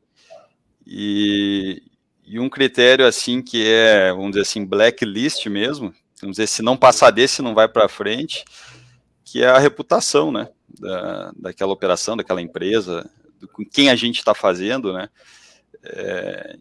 E, 0.85 1.83
e 2.25 2.39
um 2.39 2.49
critério 2.49 3.05
assim 3.05 3.41
que 3.41 3.65
é, 3.67 4.11
vamos 4.11 4.31
dizer 4.31 4.41
assim, 4.41 4.65
blacklist 4.65 5.45
mesmo, 5.47 5.93
vamos 6.21 6.37
dizer, 6.37 6.47
se 6.47 6.61
não 6.61 6.77
passar 6.77 7.11
desse, 7.11 7.41
não 7.41 7.53
vai 7.53 7.67
para 7.67 7.89
frente, 7.89 8.45
que 9.25 9.43
é 9.43 9.47
a 9.47 9.59
reputação, 9.59 10.31
né? 10.31 10.49
Da, 10.79 11.31
daquela 11.35 11.73
operação, 11.73 12.15
daquela 12.15 12.41
empresa, 12.41 13.09
do, 13.39 13.47
com 13.47 13.65
quem 13.65 13.89
a 13.89 13.95
gente 13.95 14.19
está 14.19 14.33
fazendo, 14.33 14.93
né? 14.93 15.09
É, 15.83 16.57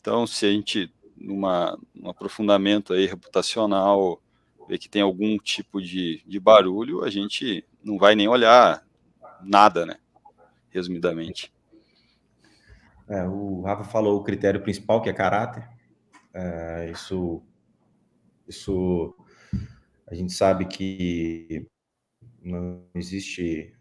então, 0.00 0.26
se 0.26 0.46
a 0.46 0.50
gente, 0.50 0.92
numa, 1.22 1.78
num 1.94 2.10
aprofundamento 2.10 2.92
aí 2.92 3.06
reputacional, 3.06 4.20
ver 4.68 4.78
que 4.78 4.88
tem 4.88 5.02
algum 5.02 5.38
tipo 5.38 5.80
de, 5.80 6.22
de 6.26 6.40
barulho, 6.40 7.04
a 7.04 7.10
gente 7.10 7.64
não 7.82 7.98
vai 7.98 8.14
nem 8.14 8.28
olhar 8.28 8.84
nada, 9.42 9.86
né? 9.86 9.98
Resumidamente. 10.70 11.52
É, 13.08 13.24
o 13.26 13.62
Rafa 13.62 13.84
falou 13.84 14.18
o 14.18 14.24
critério 14.24 14.62
principal, 14.62 15.02
que 15.02 15.10
é 15.10 15.12
caráter. 15.12 15.68
É, 16.34 16.90
isso, 16.90 17.42
isso 18.48 19.14
a 20.06 20.14
gente 20.14 20.32
sabe 20.32 20.66
que 20.66 21.66
não 22.42 22.84
existe, 22.94 23.74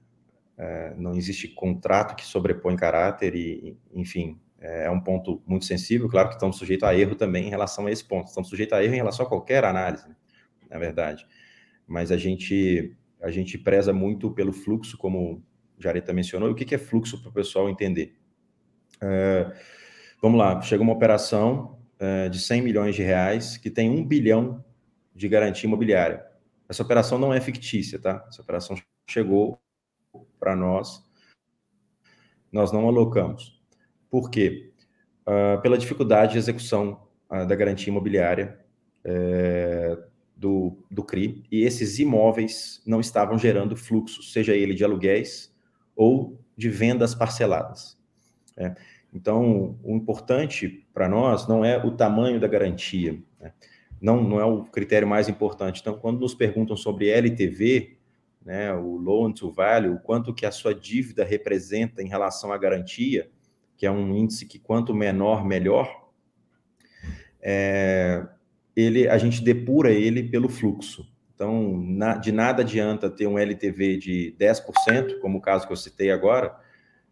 é, 0.58 0.93
não 0.95 1.13
existe 1.13 1.47
contrato 1.47 2.15
que 2.15 2.25
sobrepõe 2.25 2.75
caráter 2.75 3.36
e, 3.36 3.77
enfim, 3.93 4.39
é 4.62 4.89
um 4.91 5.02
ponto 5.02 5.41
muito 5.45 5.65
sensível, 5.65 6.08
claro 6.08 6.30
que 6.30 6.36
estamos 6.36 6.58
sujeitos 6.58 6.88
a 6.88 6.95
erro 6.95 7.15
também 7.15 7.47
em 7.47 7.50
relação 7.50 7.88
a 7.88 7.91
esse 7.91 8.06
ponto. 8.06 8.28
Estamos 8.28 8.47
sujeitos 8.47 8.78
a 8.78 8.84
erro 8.84 8.93
em 8.93 8.97
relação 8.97 9.26
a 9.26 9.30
qualquer 9.30 9.65
análise, 9.65 10.06
na 10.69 10.78
verdade. 10.78 11.26
Mas 11.88 12.12
a 12.12 12.17
gente, 12.17 12.95
a 13.19 13.32
gente 13.32 13.58
preza 13.58 13.91
muito 13.91 14.30
pelo 14.32 14.54
fluxo, 14.54 15.00
como 15.00 15.43
o 15.78 15.82
Jareta 15.82 16.13
mencionou. 16.13 16.47
E 16.47 16.52
o 16.52 16.56
que 16.56 16.76
é 16.76 16.78
fluxo 16.78 17.20
para 17.20 17.30
o 17.30 17.34
pessoal 17.34 17.70
entender? 17.70 18.16
É, 19.01 19.51
vamos 20.22 20.38
lá, 20.38 20.62
chega 20.62 20.84
uma 20.84 20.93
operação 20.93 21.80
é, 21.97 22.30
de 22.30 22.39
100 22.39 22.62
milhões 22.62 22.95
de 22.95 23.01
reais 23.01 23.57
que 23.57 23.72
tem 23.72 23.89
um 23.89 24.05
bilhão 24.05 24.64
de 25.16 25.28
garantia 25.28 25.68
imobiliária. 25.68 26.24
Essa 26.70 26.84
operação 26.84 27.18
não 27.18 27.34
é 27.34 27.41
fictícia, 27.41 27.99
tá? 27.99 28.24
Essa 28.30 28.43
operação 28.43 28.78
chegou 29.09 29.59
para 30.39 30.55
nós, 30.55 31.03
nós 32.51 32.72
não 32.72 32.88
alocamos. 32.88 33.61
Por 34.12 34.30
quê? 34.30 34.72
Uh, 35.22 35.59
pela 35.62 35.78
dificuldade 35.78 36.34
de 36.34 36.38
execução 36.38 37.01
uh, 37.32 37.47
da 37.47 37.55
garantia 37.55 37.89
imobiliária 37.89 38.59
é, 39.03 39.97
do, 40.36 40.78
do 40.89 41.03
CRI, 41.03 41.43
e 41.51 41.64
esses 41.64 41.97
imóveis 41.97 42.82
não 42.86 42.99
estavam 42.99 43.38
gerando 43.38 43.76
fluxo, 43.76 44.22
seja 44.22 44.55
ele 44.55 44.76
de 44.76 44.84
aluguéis 44.84 45.51
ou 45.95 46.39
de 46.55 46.70
vendas 46.70 47.16
parceladas. 47.16 47.97
É. 48.57 48.76
Então, 49.14 49.80
o 49.84 49.95
importante 49.95 50.86
para 50.93 51.07
nós 51.07 51.47
não 51.47 51.66
é 51.66 51.84
o 51.84 51.91
tamanho 51.91 52.39
da 52.39 52.47
garantia, 52.47 53.22
né? 53.39 53.53
não, 53.99 54.24
não 54.24 54.39
é 54.39 54.45
o 54.45 54.64
critério 54.66 55.07
mais 55.07 55.28
importante. 55.28 55.82
Então, 55.82 55.97
quando 55.97 56.20
nos 56.20 56.34
perguntam 56.34 56.76
sobre 56.76 57.09
LTV, 57.09 57.97
né, 58.43 58.74
o 58.74 58.97
loan 58.97 59.32
to 59.32 59.51
value, 59.51 59.93
o 59.93 59.99
quanto 59.99 60.34
que 60.34 60.45
a 60.45 60.51
sua 60.51 60.74
dívida 60.74 61.24
representa 61.24 62.01
em 62.01 62.07
relação 62.07 62.51
à 62.51 62.57
garantia, 62.57 63.30
que 63.82 63.86
é 63.88 63.89
um 63.89 64.15
índice 64.15 64.45
que 64.45 64.59
quanto 64.59 64.93
menor, 64.93 65.43
melhor, 65.43 66.07
é, 67.41 68.23
ele, 68.75 69.09
a 69.09 69.17
gente 69.17 69.43
depura 69.43 69.89
ele 69.89 70.21
pelo 70.21 70.47
fluxo. 70.47 71.11
Então, 71.34 71.82
na, 71.82 72.15
de 72.15 72.32
nada 72.32 72.61
adianta 72.61 73.09
ter 73.09 73.25
um 73.25 73.39
LTV 73.39 73.97
de 73.97 74.36
10%, 74.39 75.17
como 75.19 75.39
o 75.39 75.41
caso 75.41 75.65
que 75.65 75.73
eu 75.73 75.77
citei 75.77 76.11
agora, 76.11 76.55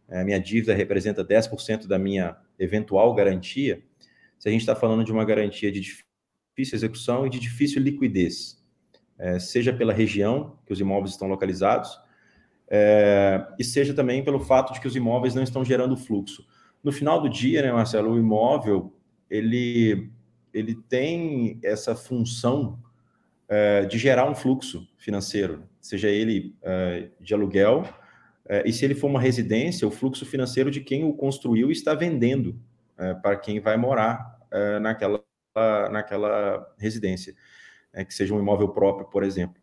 a 0.08 0.24
minha 0.24 0.40
dívida 0.40 0.76
representa 0.76 1.26
10% 1.26 1.88
da 1.88 1.98
minha 1.98 2.38
eventual 2.60 3.16
garantia, 3.16 3.82
se 4.38 4.48
a 4.48 4.52
gente 4.52 4.62
está 4.62 4.76
falando 4.76 5.04
de 5.04 5.12
uma 5.12 5.26
garantia 5.26 5.72
de 5.72 5.80
difícil 5.80 6.76
execução 6.76 7.26
e 7.26 7.32
de 7.32 7.40
difícil 7.40 7.82
liquidez, 7.82 8.64
é, 9.18 9.40
seja 9.40 9.74
pela 9.74 9.92
região 9.92 10.60
que 10.68 10.74
os 10.74 10.80
imóveis 10.80 11.14
estão 11.14 11.28
localizados, 11.28 12.00
é, 12.70 13.44
e 13.58 13.64
seja 13.64 13.92
também 13.92 14.24
pelo 14.24 14.40
fato 14.40 14.72
de 14.72 14.80
que 14.80 14.88
os 14.88 14.96
imóveis 14.96 15.34
não 15.34 15.42
estão 15.42 15.66
gerando 15.66 15.98
fluxo. 15.98 16.46
No 16.84 16.92
final 16.92 17.22
do 17.22 17.30
dia, 17.30 17.62
né, 17.62 17.72
Marcelo, 17.72 18.12
o 18.12 18.18
imóvel 18.18 18.94
ele, 19.30 20.10
ele 20.54 20.76
tem 20.76 21.60
essa 21.64 21.96
função 21.96 22.80
é, 23.48 23.86
de 23.86 23.98
gerar 23.98 24.30
um 24.30 24.36
fluxo 24.36 24.88
financeiro, 24.98 25.64
seja 25.82 26.08
ele 26.08 26.56
é, 26.62 27.10
de 27.20 27.34
aluguel, 27.34 27.84
é, 28.48 28.68
e 28.68 28.72
se 28.72 28.86
ele 28.86 28.96
for 28.96 29.08
uma 29.08 29.20
residência, 29.20 29.88
o 29.88 29.92
fluxo 29.92 30.26
financeiro 30.26 30.70
de 30.70 30.82
quem 30.82 31.04
o 31.04 31.14
construiu 31.14 31.72
está 31.72 31.94
vendendo 31.94 32.60
para 33.22 33.38
quem 33.38 33.62
vai 33.62 33.78
morar 33.78 34.38
naquela, 34.82 35.24
naquela 35.90 36.70
residência, 36.78 37.34
que 38.06 38.14
seja 38.14 38.34
um 38.34 38.40
imóvel 38.40 38.68
próprio, 38.68 39.08
por 39.08 39.24
exemplo. 39.24 39.56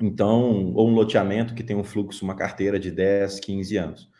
Então, 0.00 0.72
ou 0.72 0.88
um 0.88 0.94
loteamento 0.94 1.56
que 1.56 1.64
tem 1.64 1.74
um 1.74 1.82
fluxo, 1.82 2.24
uma 2.24 2.36
carteira 2.36 2.78
de 2.78 2.92
10, 2.92 3.40
15 3.40 3.76
anos. 3.76 4.10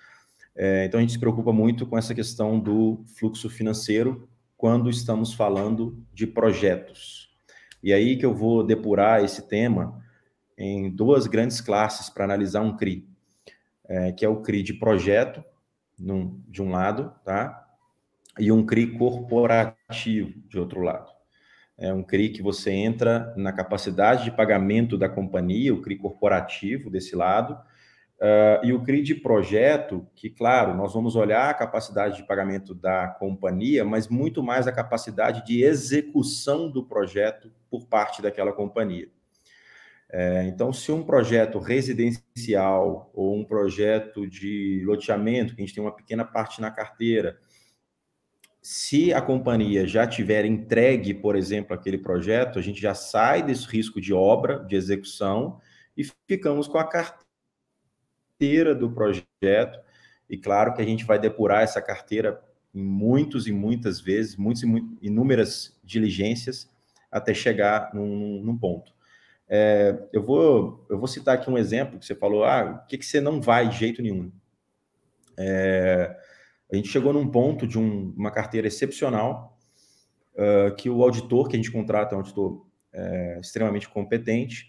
Então, 0.58 0.98
a 0.98 1.00
gente 1.02 1.12
se 1.12 1.18
preocupa 1.18 1.52
muito 1.52 1.86
com 1.86 1.98
essa 1.98 2.14
questão 2.14 2.58
do 2.58 3.04
fluxo 3.18 3.50
financeiro 3.50 4.28
quando 4.56 4.88
estamos 4.88 5.34
falando 5.34 6.02
de 6.12 6.26
projetos. 6.26 7.30
E 7.82 7.92
aí 7.92 8.16
que 8.16 8.24
eu 8.24 8.34
vou 8.34 8.64
depurar 8.64 9.22
esse 9.22 9.46
tema 9.46 10.02
em 10.56 10.90
duas 10.90 11.26
grandes 11.26 11.60
classes 11.60 12.08
para 12.08 12.24
analisar 12.24 12.62
um 12.62 12.76
CRI, 12.76 13.06
é, 13.86 14.12
que 14.12 14.24
é 14.24 14.28
o 14.28 14.40
CRI 14.40 14.62
de 14.62 14.72
projeto, 14.72 15.44
num, 15.98 16.40
de 16.48 16.62
um 16.62 16.70
lado, 16.70 17.12
tá? 17.24 17.64
E 18.38 18.50
um 18.50 18.64
CRI 18.64 18.98
corporativo, 18.98 20.32
de 20.48 20.58
outro 20.58 20.80
lado. 20.80 21.10
É 21.78 21.92
um 21.92 22.02
CRI 22.02 22.30
que 22.30 22.42
você 22.42 22.70
entra 22.70 23.34
na 23.36 23.52
capacidade 23.52 24.24
de 24.24 24.30
pagamento 24.30 24.96
da 24.96 25.08
companhia, 25.08 25.74
o 25.74 25.82
CRI 25.82 25.96
corporativo 25.96 26.90
desse 26.90 27.14
lado, 27.14 27.58
Uh, 28.18 28.64
e 28.64 28.72
o 28.72 28.82
CRI 28.82 29.02
de 29.02 29.14
projeto, 29.14 30.06
que, 30.14 30.30
claro, 30.30 30.74
nós 30.74 30.94
vamos 30.94 31.16
olhar 31.16 31.50
a 31.50 31.54
capacidade 31.54 32.16
de 32.16 32.26
pagamento 32.26 32.74
da 32.74 33.08
companhia, 33.08 33.84
mas 33.84 34.08
muito 34.08 34.42
mais 34.42 34.66
a 34.66 34.72
capacidade 34.72 35.44
de 35.44 35.62
execução 35.62 36.70
do 36.70 36.82
projeto 36.82 37.52
por 37.70 37.86
parte 37.86 38.22
daquela 38.22 38.54
companhia. 38.54 39.10
É, 40.08 40.44
então, 40.46 40.72
se 40.72 40.90
um 40.90 41.02
projeto 41.02 41.58
residencial 41.58 43.10
ou 43.12 43.36
um 43.36 43.44
projeto 43.44 44.26
de 44.26 44.82
loteamento, 44.86 45.54
que 45.54 45.60
a 45.60 45.66
gente 45.66 45.74
tem 45.74 45.84
uma 45.84 45.94
pequena 45.94 46.24
parte 46.24 46.58
na 46.58 46.70
carteira, 46.70 47.38
se 48.62 49.12
a 49.12 49.20
companhia 49.20 49.86
já 49.86 50.06
tiver 50.06 50.46
entregue, 50.46 51.12
por 51.12 51.36
exemplo, 51.36 51.74
aquele 51.74 51.98
projeto, 51.98 52.58
a 52.58 52.62
gente 52.62 52.80
já 52.80 52.94
sai 52.94 53.42
desse 53.42 53.66
risco 53.66 54.00
de 54.00 54.14
obra, 54.14 54.64
de 54.64 54.74
execução, 54.74 55.60
e 55.94 56.02
ficamos 56.26 56.66
com 56.66 56.78
a 56.78 56.84
carteira 56.84 57.25
carteira 58.36 58.74
do 58.74 58.90
projeto, 58.90 59.80
e 60.28 60.36
claro 60.36 60.74
que 60.74 60.82
a 60.82 60.84
gente 60.84 61.04
vai 61.04 61.18
depurar 61.18 61.62
essa 61.62 61.80
carteira 61.80 62.42
em 62.74 62.82
muitos 62.82 63.46
e 63.46 63.52
muitas 63.52 64.00
vezes, 64.00 64.36
muitas 64.36 64.62
e 64.62 64.66
inúmeras 65.00 65.78
diligências, 65.82 66.70
até 67.10 67.32
chegar 67.32 67.94
num, 67.94 68.42
num 68.42 68.56
ponto. 68.56 68.92
É, 69.48 69.96
eu, 70.12 70.22
vou, 70.22 70.84
eu 70.90 70.98
vou 70.98 71.06
citar 71.06 71.36
aqui 71.36 71.48
um 71.48 71.56
exemplo 71.56 71.98
que 71.98 72.04
você 72.04 72.14
falou, 72.14 72.44
ah, 72.44 72.82
o 72.84 72.86
que, 72.86 72.98
que 72.98 73.06
você 73.06 73.20
não 73.20 73.40
vai 73.40 73.68
de 73.68 73.78
jeito 73.78 74.02
nenhum? 74.02 74.30
É, 75.38 76.16
a 76.70 76.76
gente 76.76 76.88
chegou 76.88 77.12
num 77.12 77.28
ponto 77.28 77.66
de 77.66 77.78
um, 77.78 78.12
uma 78.16 78.30
carteira 78.30 78.66
excepcional, 78.66 79.58
uh, 80.34 80.74
que 80.74 80.90
o 80.90 81.02
auditor 81.02 81.48
que 81.48 81.56
a 81.56 81.58
gente 81.58 81.70
contrata 81.70 82.14
é 82.14 82.16
um 82.16 82.20
auditor 82.20 82.66
é, 82.92 83.38
extremamente 83.40 83.88
competente, 83.88 84.66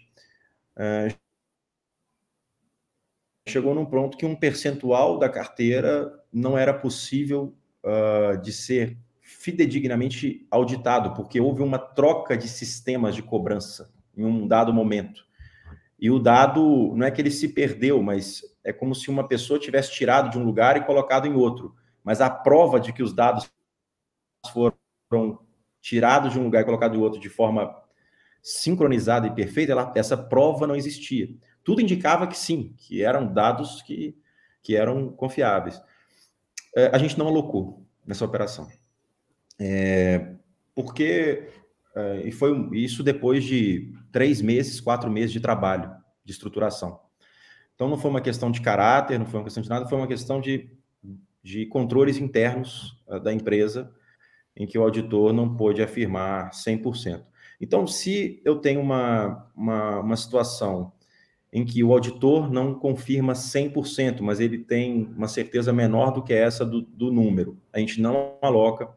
uh, 0.76 1.14
chegou 3.48 3.74
num 3.74 3.86
ponto 3.86 4.16
que 4.16 4.26
um 4.26 4.36
percentual 4.36 5.18
da 5.18 5.28
carteira 5.28 6.12
não 6.32 6.56
era 6.56 6.72
possível 6.72 7.54
uh, 7.82 8.40
de 8.40 8.52
ser 8.52 8.96
fidedignamente 9.20 10.46
auditado, 10.50 11.14
porque 11.14 11.40
houve 11.40 11.62
uma 11.62 11.78
troca 11.78 12.36
de 12.36 12.48
sistemas 12.48 13.14
de 13.14 13.22
cobrança 13.22 13.92
em 14.16 14.24
um 14.24 14.46
dado 14.46 14.72
momento. 14.72 15.26
E 15.98 16.10
o 16.10 16.18
dado 16.18 16.94
não 16.94 17.06
é 17.06 17.10
que 17.10 17.20
ele 17.20 17.30
se 17.30 17.48
perdeu, 17.48 18.02
mas 18.02 18.42
é 18.62 18.72
como 18.72 18.94
se 18.94 19.10
uma 19.10 19.26
pessoa 19.26 19.58
tivesse 19.58 19.92
tirado 19.92 20.30
de 20.30 20.38
um 20.38 20.44
lugar 20.44 20.76
e 20.76 20.84
colocado 20.84 21.26
em 21.26 21.34
outro. 21.34 21.74
Mas 22.04 22.20
a 22.20 22.30
prova 22.30 22.78
de 22.78 22.92
que 22.92 23.02
os 23.02 23.12
dados 23.12 23.50
foram 24.52 25.40
tirados 25.80 26.32
de 26.32 26.38
um 26.38 26.44
lugar 26.44 26.62
e 26.62 26.64
colocados 26.64 26.96
em 26.96 27.00
outro 27.00 27.20
de 27.20 27.28
forma 27.28 27.74
sincronizada 28.42 29.26
e 29.26 29.34
perfeita, 29.34 29.72
ela, 29.72 29.92
essa 29.96 30.16
prova 30.16 30.66
não 30.66 30.76
existia 30.76 31.28
tudo 31.68 31.82
indicava 31.82 32.26
que 32.26 32.38
sim, 32.38 32.72
que 32.78 33.02
eram 33.02 33.30
dados 33.30 33.82
que, 33.82 34.16
que 34.62 34.74
eram 34.74 35.10
confiáveis. 35.10 35.78
É, 36.74 36.86
a 36.86 36.96
gente 36.96 37.18
não 37.18 37.26
alocou 37.26 37.86
nessa 38.06 38.24
operação. 38.24 38.66
É, 39.60 40.32
porque, 40.74 41.46
é, 41.94 42.22
e 42.26 42.32
foi 42.32 42.70
isso 42.72 43.02
depois 43.02 43.44
de 43.44 43.92
três 44.10 44.40
meses, 44.40 44.80
quatro 44.80 45.10
meses 45.10 45.30
de 45.30 45.40
trabalho, 45.40 45.94
de 46.24 46.32
estruturação. 46.32 46.98
Então, 47.74 47.86
não 47.86 47.98
foi 47.98 48.12
uma 48.12 48.22
questão 48.22 48.50
de 48.50 48.62
caráter, 48.62 49.18
não 49.18 49.26
foi 49.26 49.38
uma 49.38 49.44
questão 49.44 49.62
de 49.62 49.68
nada, 49.68 49.86
foi 49.86 49.98
uma 49.98 50.08
questão 50.08 50.40
de, 50.40 50.70
de 51.42 51.66
controles 51.66 52.16
internos 52.16 52.98
uh, 53.06 53.20
da 53.20 53.30
empresa, 53.30 53.94
em 54.56 54.66
que 54.66 54.78
o 54.78 54.82
auditor 54.82 55.34
não 55.34 55.54
pôde 55.54 55.82
afirmar 55.82 56.48
100%. 56.48 57.22
Então, 57.60 57.86
se 57.86 58.40
eu 58.42 58.56
tenho 58.56 58.80
uma, 58.80 59.50
uma, 59.54 60.00
uma 60.00 60.16
situação 60.16 60.94
em 61.52 61.64
que 61.64 61.82
o 61.82 61.92
auditor 61.92 62.50
não 62.50 62.74
confirma 62.74 63.32
100%, 63.32 64.20
mas 64.20 64.38
ele 64.38 64.58
tem 64.58 65.10
uma 65.16 65.28
certeza 65.28 65.72
menor 65.72 66.10
do 66.12 66.22
que 66.22 66.32
essa 66.32 66.64
do, 66.64 66.82
do, 66.82 67.10
número. 67.10 67.58
A 67.72 67.78
gente 67.78 68.00
não 68.00 68.36
aloca. 68.42 68.88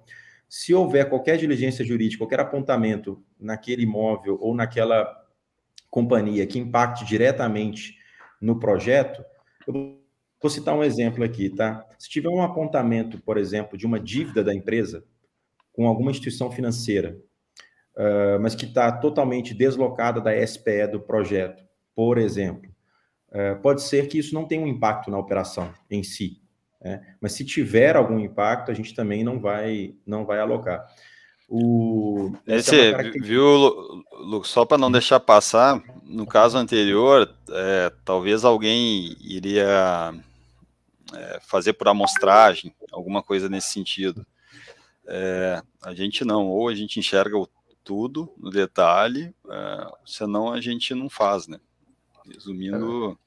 Se 0.49 0.73
houver 0.73 1.07
qualquer 1.09 1.37
diligência 1.37 1.85
jurídica, 1.85 2.19
qualquer 2.19 2.41
apontamento 2.41 3.23
naquele 3.39 3.83
imóvel 3.83 4.37
ou 4.41 4.53
naquela 4.53 5.07
companhia 5.89 6.45
que 6.45 6.59
impacte 6.59 7.05
diretamente 7.05 7.97
no 8.41 8.59
projeto, 8.59 9.23
eu 9.65 9.97
vou 10.41 10.49
citar 10.49 10.75
um 10.75 10.83
exemplo 10.83 11.23
aqui, 11.23 11.49
tá? 11.49 11.85
Se 11.97 12.09
tiver 12.09 12.29
um 12.29 12.41
apontamento, 12.41 13.17
por 13.21 13.37
exemplo, 13.37 13.77
de 13.77 13.85
uma 13.85 13.99
dívida 13.99 14.43
da 14.43 14.53
empresa 14.53 15.05
com 15.71 15.87
alguma 15.87 16.11
instituição 16.11 16.51
financeira, 16.51 17.17
uh, 17.95 18.39
mas 18.41 18.55
que 18.55 18.65
está 18.65 18.91
totalmente 18.91 19.53
deslocada 19.53 20.19
da 20.19 20.45
SPE 20.45 20.87
do 20.91 20.99
projeto, 20.99 21.63
por 22.01 22.17
exemplo. 22.17 22.67
É, 23.31 23.53
pode 23.53 23.83
ser 23.83 24.07
que 24.07 24.17
isso 24.17 24.33
não 24.33 24.47
tenha 24.47 24.63
um 24.63 24.67
impacto 24.67 25.11
na 25.11 25.19
operação 25.19 25.71
em 25.87 26.01
si, 26.01 26.41
né? 26.83 27.15
mas 27.21 27.33
se 27.33 27.45
tiver 27.45 27.95
algum 27.95 28.17
impacto, 28.17 28.71
a 28.71 28.73
gente 28.73 28.95
também 28.95 29.23
não 29.23 29.39
vai, 29.39 29.93
não 30.03 30.25
vai 30.25 30.39
alocar. 30.39 30.83
O, 31.47 32.33
Esse, 32.47 32.75
é 32.75 32.91
característica... 32.91 33.27
viu, 33.27 33.45
Lu, 34.13 34.43
só 34.43 34.65
para 34.65 34.79
não 34.79 34.87
uhum. 34.87 34.93
deixar 34.93 35.19
passar, 35.19 35.79
no 36.03 36.25
caso 36.25 36.57
anterior, 36.57 37.31
é, 37.51 37.91
talvez 38.03 38.43
alguém 38.43 39.15
iria 39.21 40.11
é, 41.13 41.39
fazer 41.41 41.73
por 41.73 41.87
amostragem, 41.87 42.73
alguma 42.91 43.21
coisa 43.21 43.47
nesse 43.47 43.71
sentido. 43.71 44.25
É, 45.07 45.61
a 45.83 45.93
gente 45.93 46.25
não, 46.25 46.47
ou 46.47 46.67
a 46.67 46.73
gente 46.73 46.99
enxerga 46.99 47.37
o, 47.37 47.47
tudo 47.83 48.33
no 48.39 48.49
detalhe, 48.49 49.35
é, 49.47 49.91
senão 50.03 50.51
a 50.51 50.59
gente 50.59 50.95
não 50.95 51.07
faz, 51.07 51.47
né? 51.47 51.59
Resumindo, 52.33 53.17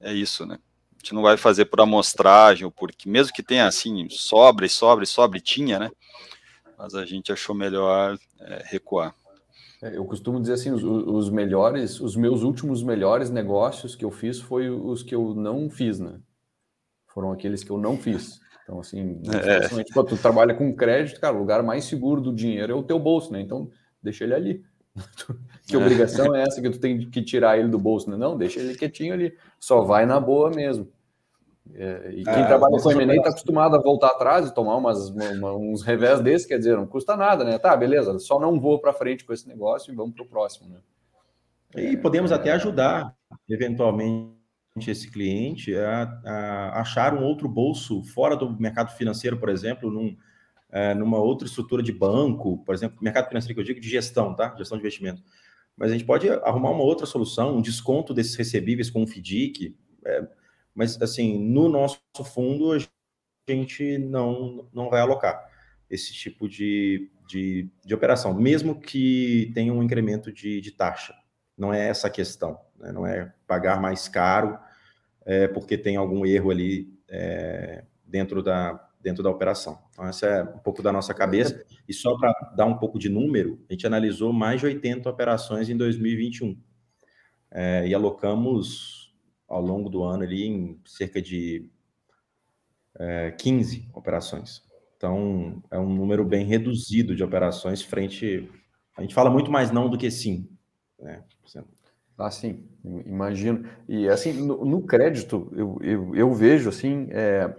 é 0.00 0.12
isso, 0.12 0.46
né? 0.46 0.58
A 0.92 0.98
gente 0.98 1.14
não 1.14 1.22
vai 1.22 1.36
fazer 1.36 1.66
por 1.66 1.80
amostragem, 1.80 2.70
porque 2.70 3.08
mesmo 3.08 3.32
que 3.32 3.42
tenha 3.42 3.66
assim, 3.66 4.08
sobre, 4.10 4.68
sobre, 4.68 5.06
sobre, 5.06 5.40
tinha, 5.40 5.78
né? 5.78 5.90
Mas 6.78 6.94
a 6.94 7.04
gente 7.04 7.32
achou 7.32 7.54
melhor 7.54 8.18
é, 8.40 8.62
recuar. 8.66 9.14
É, 9.82 9.96
eu 9.96 10.04
costumo 10.04 10.40
dizer 10.40 10.54
assim, 10.54 10.70
os, 10.70 10.82
os, 10.82 11.30
melhores, 11.30 12.00
os 12.00 12.16
meus 12.16 12.42
últimos 12.42 12.82
melhores 12.82 13.30
negócios 13.30 13.94
que 13.94 14.04
eu 14.04 14.10
fiz 14.10 14.40
foi 14.40 14.70
os 14.70 15.02
que 15.02 15.14
eu 15.14 15.34
não 15.34 15.68
fiz, 15.68 15.98
né? 15.98 16.18
Foram 17.08 17.32
aqueles 17.32 17.62
que 17.62 17.70
eu 17.70 17.78
não 17.78 17.96
fiz. 17.96 18.40
Então, 18.62 18.80
assim, 18.80 19.20
é. 19.30 19.84
quando 19.92 20.08
tu 20.08 20.16
trabalha 20.16 20.54
com 20.54 20.74
crédito, 20.74 21.20
cara, 21.20 21.36
o 21.36 21.38
lugar 21.38 21.62
mais 21.62 21.84
seguro 21.84 22.20
do 22.20 22.34
dinheiro 22.34 22.72
é 22.72 22.76
o 22.76 22.82
teu 22.82 22.98
bolso, 22.98 23.32
né? 23.32 23.40
Então, 23.40 23.70
deixa 24.02 24.24
ele 24.24 24.34
ali. 24.34 24.64
que 25.66 25.76
obrigação 25.76 26.34
é 26.34 26.42
essa 26.42 26.60
que 26.60 26.70
tu 26.70 26.78
tem 26.78 27.08
que 27.10 27.22
tirar 27.22 27.58
ele 27.58 27.68
do 27.68 27.78
bolso? 27.78 28.10
Né? 28.10 28.16
Não, 28.16 28.36
deixa 28.36 28.60
ele 28.60 28.76
quietinho 28.76 29.12
ali, 29.12 29.34
só 29.58 29.82
vai 29.82 30.06
na 30.06 30.18
boa 30.18 30.50
mesmo. 30.50 30.88
É, 31.74 32.10
e 32.12 32.24
quem 32.24 32.42
é, 32.42 32.46
trabalha 32.46 32.80
com 32.80 32.92
M&A 32.92 33.16
está 33.16 33.30
acostumado 33.30 33.74
a 33.74 33.82
voltar 33.82 34.08
atrás 34.08 34.48
e 34.48 34.54
tomar 34.54 34.76
umas, 34.76 35.10
uma, 35.10 35.52
uns 35.54 35.82
revés 35.82 36.20
desses, 36.20 36.46
quer 36.46 36.58
dizer, 36.58 36.76
não 36.76 36.86
custa 36.86 37.16
nada, 37.16 37.44
né? 37.44 37.58
Tá, 37.58 37.76
beleza, 37.76 38.18
só 38.18 38.38
não 38.38 38.60
vou 38.60 38.78
para 38.78 38.92
frente 38.92 39.24
com 39.24 39.32
esse 39.32 39.48
negócio 39.48 39.92
e 39.92 39.96
vamos 39.96 40.14
para 40.14 40.24
o 40.24 40.28
próximo, 40.28 40.68
né? 40.68 40.78
E 41.74 41.96
podemos 41.96 42.30
até 42.30 42.52
ajudar, 42.52 43.14
eventualmente, 43.48 44.36
esse 44.86 45.10
cliente 45.10 45.74
a, 45.76 46.02
a, 46.24 46.80
achar 46.80 47.14
um 47.14 47.24
outro 47.24 47.48
bolso 47.48 48.02
fora 48.04 48.36
do 48.36 48.48
mercado 48.60 48.90
financeiro, 48.96 49.38
por 49.38 49.48
exemplo, 49.48 49.90
num, 49.90 50.16
é, 50.70 50.94
numa 50.94 51.18
outra 51.18 51.46
estrutura 51.46 51.82
de 51.82 51.92
banco, 51.92 52.58
por 52.64 52.74
exemplo, 52.74 52.98
mercado 53.00 53.28
financeiro 53.28 53.54
que 53.54 53.60
eu 53.60 53.64
digo 53.64 53.80
de 53.80 53.88
gestão, 53.88 54.34
tá? 54.34 54.54
Gestão 54.56 54.76
de 54.76 54.82
investimento. 54.82 55.22
Mas 55.76 55.90
a 55.90 55.92
gente 55.92 56.04
pode 56.04 56.28
arrumar 56.28 56.70
uma 56.70 56.82
outra 56.82 57.06
solução, 57.06 57.56
um 57.56 57.62
desconto 57.62 58.14
desses 58.14 58.34
recebíveis 58.34 58.90
com 58.90 59.02
o 59.02 59.06
FDIC. 59.06 59.76
É, 60.04 60.26
mas, 60.74 61.00
assim, 61.00 61.38
no 61.38 61.68
nosso 61.68 62.00
fundo, 62.24 62.72
a 62.72 62.78
gente 63.48 63.98
não, 63.98 64.68
não 64.72 64.90
vai 64.90 65.00
alocar 65.00 65.48
esse 65.88 66.12
tipo 66.12 66.48
de, 66.48 67.10
de, 67.28 67.68
de 67.84 67.94
operação, 67.94 68.34
mesmo 68.34 68.80
que 68.80 69.50
tenha 69.54 69.72
um 69.72 69.82
incremento 69.82 70.32
de, 70.32 70.60
de 70.60 70.72
taxa. 70.72 71.14
Não 71.56 71.72
é 71.72 71.88
essa 71.88 72.08
a 72.08 72.10
questão, 72.10 72.58
né? 72.78 72.90
não 72.92 73.06
é 73.06 73.32
pagar 73.46 73.80
mais 73.80 74.08
caro 74.08 74.58
é, 75.26 75.48
porque 75.48 75.76
tem 75.76 75.96
algum 75.96 76.24
erro 76.24 76.50
ali 76.50 76.96
é, 77.08 77.84
dentro, 78.06 78.42
da, 78.42 78.85
dentro 79.06 79.22
da 79.22 79.30
operação. 79.30 79.78
Então, 79.92 80.04
essa 80.04 80.26
é 80.26 80.42
um 80.42 80.58
pouco 80.58 80.82
da 80.82 80.90
nossa 80.90 81.14
cabeça. 81.14 81.64
E 81.88 81.94
só 81.94 82.18
para 82.18 82.32
dar 82.56 82.66
um 82.66 82.76
pouco 82.76 82.98
de 82.98 83.08
número, 83.08 83.64
a 83.70 83.72
gente 83.72 83.86
analisou 83.86 84.32
mais 84.32 84.58
de 84.58 84.66
80 84.66 85.08
operações 85.08 85.68
em 85.68 85.76
2021 85.76 86.58
é, 87.52 87.86
e 87.86 87.94
alocamos 87.94 89.14
ao 89.46 89.62
longo 89.62 89.88
do 89.88 90.02
ano 90.02 90.24
ali 90.24 90.44
em 90.44 90.80
cerca 90.84 91.22
de 91.22 91.70
é, 92.98 93.30
15 93.30 93.88
operações. 93.94 94.60
Então, 94.96 95.62
é 95.70 95.78
um 95.78 95.94
número 95.94 96.24
bem 96.24 96.44
reduzido 96.44 97.14
de 97.14 97.22
operações 97.22 97.82
frente. 97.82 98.50
A 98.96 99.02
gente 99.02 99.14
fala 99.14 99.30
muito 99.30 99.52
mais 99.52 99.70
não 99.70 99.88
do 99.88 99.96
que 99.96 100.10
sim. 100.10 100.48
Né? 100.98 101.22
Ah, 102.18 102.30
sim, 102.32 102.64
imagino. 103.04 103.68
E 103.88 104.08
assim, 104.08 104.32
no, 104.32 104.64
no 104.64 104.82
crédito, 104.82 105.48
eu, 105.54 105.78
eu, 105.80 106.16
eu, 106.16 106.34
vejo 106.34 106.68
assim, 106.68 107.06
é, 107.10 107.54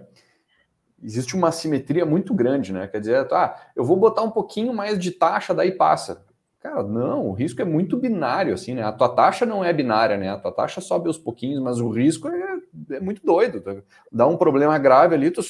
existe 1.02 1.36
uma 1.36 1.52
simetria 1.52 2.04
muito 2.04 2.34
grande, 2.34 2.72
né? 2.72 2.88
Quer 2.88 3.00
dizer, 3.00 3.28
tá, 3.28 3.70
eu 3.74 3.84
vou 3.84 3.96
botar 3.96 4.22
um 4.22 4.30
pouquinho 4.30 4.74
mais 4.74 4.98
de 4.98 5.10
taxa, 5.10 5.54
daí 5.54 5.72
passa. 5.72 6.26
Cara, 6.60 6.82
não, 6.82 7.28
o 7.28 7.32
risco 7.32 7.62
é 7.62 7.64
muito 7.64 7.96
binário, 7.96 8.52
assim, 8.52 8.74
né? 8.74 8.82
A 8.82 8.92
tua 8.92 9.08
taxa 9.08 9.46
não 9.46 9.64
é 9.64 9.72
binária, 9.72 10.16
né? 10.16 10.30
A 10.30 10.38
tua 10.38 10.52
taxa 10.52 10.80
sobe 10.80 11.06
aos 11.06 11.18
pouquinhos, 11.18 11.62
mas 11.62 11.78
o 11.78 11.88
risco 11.88 12.28
é, 12.28 12.58
é 12.96 13.00
muito 13.00 13.24
doido. 13.24 13.62
Dá 14.10 14.26
um 14.26 14.36
problema 14.36 14.76
grave 14.76 15.14
ali, 15.14 15.30
tu, 15.30 15.40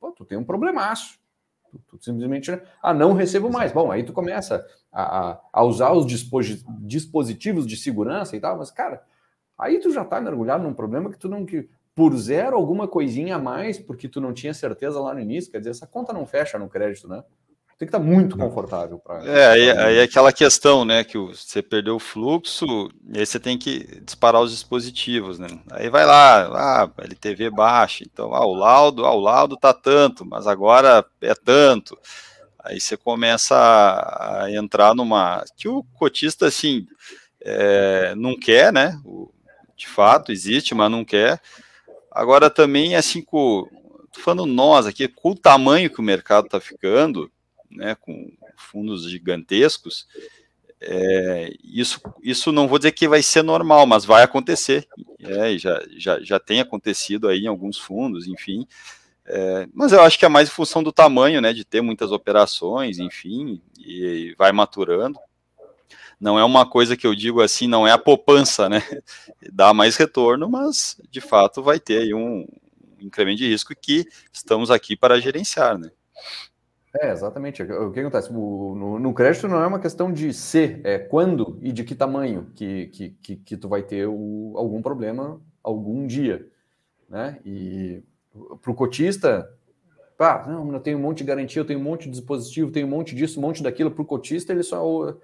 pô, 0.00 0.10
tu 0.10 0.24
tem 0.24 0.36
um 0.36 0.44
problemaço. 0.44 1.16
Tu, 1.70 1.78
tu 1.88 2.04
simplesmente, 2.04 2.50
ah, 2.82 2.92
não 2.92 3.12
recebo 3.12 3.50
mais. 3.50 3.70
Bom, 3.72 3.92
aí 3.92 4.02
tu 4.02 4.12
começa 4.12 4.66
a, 4.92 5.38
a 5.52 5.62
usar 5.62 5.92
os 5.92 6.06
dispositivos 6.80 7.66
de 7.66 7.76
segurança 7.76 8.36
e 8.36 8.40
tal, 8.40 8.58
mas, 8.58 8.70
cara, 8.72 9.02
aí 9.56 9.78
tu 9.78 9.92
já 9.92 10.04
tá 10.04 10.20
mergulhado 10.20 10.64
num 10.64 10.74
problema 10.74 11.08
que 11.10 11.18
tu 11.18 11.28
não. 11.28 11.46
Que, 11.46 11.68
por 11.98 12.16
zero 12.16 12.54
alguma 12.54 12.86
coisinha 12.86 13.34
a 13.34 13.38
mais, 13.40 13.76
porque 13.76 14.08
tu 14.08 14.20
não 14.20 14.32
tinha 14.32 14.54
certeza 14.54 15.00
lá 15.00 15.12
no 15.12 15.18
início, 15.18 15.50
quer 15.50 15.58
dizer, 15.58 15.70
essa 15.70 15.84
conta 15.84 16.12
não 16.12 16.24
fecha 16.24 16.56
no 16.56 16.68
crédito, 16.68 17.08
né? 17.08 17.24
tem 17.76 17.86
que 17.86 17.96
estar 17.96 17.98
muito 17.98 18.36
confortável 18.36 18.98
para. 18.98 19.24
É, 19.24 19.46
aí, 19.46 19.70
aí 19.70 19.98
é 19.98 20.02
aquela 20.02 20.32
questão, 20.32 20.84
né? 20.84 21.04
Que 21.04 21.16
você 21.16 21.62
perdeu 21.62 21.94
o 21.94 22.00
fluxo, 22.00 22.66
e 23.12 23.20
aí 23.20 23.24
você 23.24 23.38
tem 23.38 23.56
que 23.56 24.00
disparar 24.04 24.42
os 24.42 24.50
dispositivos, 24.50 25.38
né? 25.38 25.46
Aí 25.70 25.88
vai 25.88 26.04
lá, 26.04 26.82
ah, 26.82 26.90
LTV 26.98 27.50
baixa, 27.50 28.02
então, 28.04 28.34
ah, 28.34 28.44
o 28.44 28.52
laudo, 28.52 29.04
ah, 29.04 29.14
o 29.14 29.20
laudo 29.20 29.56
tá 29.56 29.72
tanto, 29.72 30.24
mas 30.24 30.48
agora 30.48 31.04
é 31.20 31.34
tanto. 31.34 31.96
Aí 32.58 32.80
você 32.80 32.96
começa 32.96 33.54
a, 33.56 34.44
a 34.44 34.52
entrar 34.52 34.92
numa. 34.92 35.44
que 35.56 35.68
o 35.68 35.84
cotista, 35.94 36.46
assim, 36.46 36.84
é, 37.40 38.12
não 38.16 38.36
quer, 38.36 38.72
né? 38.72 39.00
O, 39.04 39.30
de 39.76 39.86
fato, 39.86 40.32
existe, 40.32 40.74
mas 40.74 40.90
não 40.90 41.04
quer. 41.04 41.40
Agora 42.18 42.50
também, 42.50 42.96
assim, 42.96 43.22
com. 43.22 43.68
Tô 44.12 44.20
falando 44.20 44.44
nós 44.44 44.86
aqui, 44.86 45.06
com 45.06 45.30
o 45.30 45.36
tamanho 45.36 45.88
que 45.88 46.00
o 46.00 46.02
mercado 46.02 46.46
está 46.46 46.58
ficando, 46.58 47.30
né, 47.70 47.94
com 47.94 48.32
fundos 48.56 49.08
gigantescos, 49.08 50.08
é, 50.80 51.52
isso, 51.62 52.00
isso 52.20 52.50
não 52.50 52.66
vou 52.66 52.78
dizer 52.78 52.90
que 52.90 53.06
vai 53.06 53.22
ser 53.22 53.44
normal, 53.44 53.86
mas 53.86 54.04
vai 54.04 54.24
acontecer. 54.24 54.88
É, 55.20 55.56
já, 55.58 55.80
já, 55.96 56.20
já 56.20 56.40
tem 56.40 56.58
acontecido 56.58 57.28
aí 57.28 57.44
em 57.44 57.46
alguns 57.46 57.78
fundos, 57.78 58.26
enfim. 58.26 58.66
É, 59.24 59.68
mas 59.72 59.92
eu 59.92 60.00
acho 60.00 60.18
que 60.18 60.24
é 60.24 60.28
mais 60.28 60.48
em 60.48 60.52
função 60.52 60.82
do 60.82 60.90
tamanho, 60.90 61.40
né, 61.40 61.52
de 61.52 61.64
ter 61.64 61.80
muitas 61.82 62.10
operações, 62.10 62.98
enfim, 62.98 63.62
e, 63.78 64.30
e 64.30 64.34
vai 64.34 64.50
maturando. 64.50 65.20
Não 66.20 66.38
é 66.38 66.44
uma 66.44 66.68
coisa 66.68 66.96
que 66.96 67.06
eu 67.06 67.14
digo 67.14 67.40
assim, 67.40 67.68
não 67.68 67.86
é 67.86 67.92
a 67.92 67.98
poupança, 67.98 68.68
né? 68.68 68.82
Dá 69.52 69.72
mais 69.72 69.96
retorno, 69.96 70.48
mas 70.48 71.00
de 71.10 71.20
fato 71.20 71.62
vai 71.62 71.78
ter 71.78 71.98
aí 71.98 72.14
um 72.14 72.46
incremento 73.00 73.38
de 73.38 73.48
risco 73.48 73.72
que 73.80 74.04
estamos 74.32 74.70
aqui 74.70 74.96
para 74.96 75.20
gerenciar, 75.20 75.78
né? 75.78 75.90
É, 77.00 77.12
exatamente. 77.12 77.62
O 77.62 77.92
que 77.92 78.00
acontece? 78.00 78.30
O, 78.32 78.74
no, 78.74 78.98
no, 78.98 79.14
crédito 79.14 79.46
não 79.46 79.62
é 79.62 79.66
uma 79.66 79.78
questão 79.78 80.12
de 80.12 80.32
ser, 80.32 80.80
é 80.84 80.98
quando 80.98 81.58
e 81.60 81.70
de 81.70 81.84
que 81.84 81.94
tamanho 81.94 82.50
que, 82.56 82.86
que, 82.86 83.10
que, 83.22 83.36
que 83.36 83.56
tu 83.56 83.68
vai 83.68 83.82
ter 83.82 84.06
o, 84.08 84.54
algum 84.56 84.82
problema 84.82 85.40
algum 85.62 86.06
dia. 86.06 86.48
Né? 87.08 87.38
E 87.44 88.02
para 88.62 88.70
o 88.70 88.74
cotista, 88.74 89.48
pá, 90.16 90.46
não, 90.48 90.72
eu 90.72 90.80
tenho 90.80 90.98
um 90.98 91.02
monte 91.02 91.18
de 91.18 91.24
garantia, 91.24 91.60
eu 91.60 91.66
tenho 91.66 91.78
um 91.78 91.82
monte 91.82 92.04
de 92.04 92.10
dispositivo, 92.10 92.70
tenho 92.70 92.86
um 92.86 92.90
monte 92.90 93.14
disso, 93.14 93.38
um 93.38 93.42
monte 93.42 93.62
daquilo. 93.62 93.90
Para 93.90 94.02
o 94.02 94.06
cotista, 94.06 94.52
ele 94.52 94.62
só. 94.62 95.14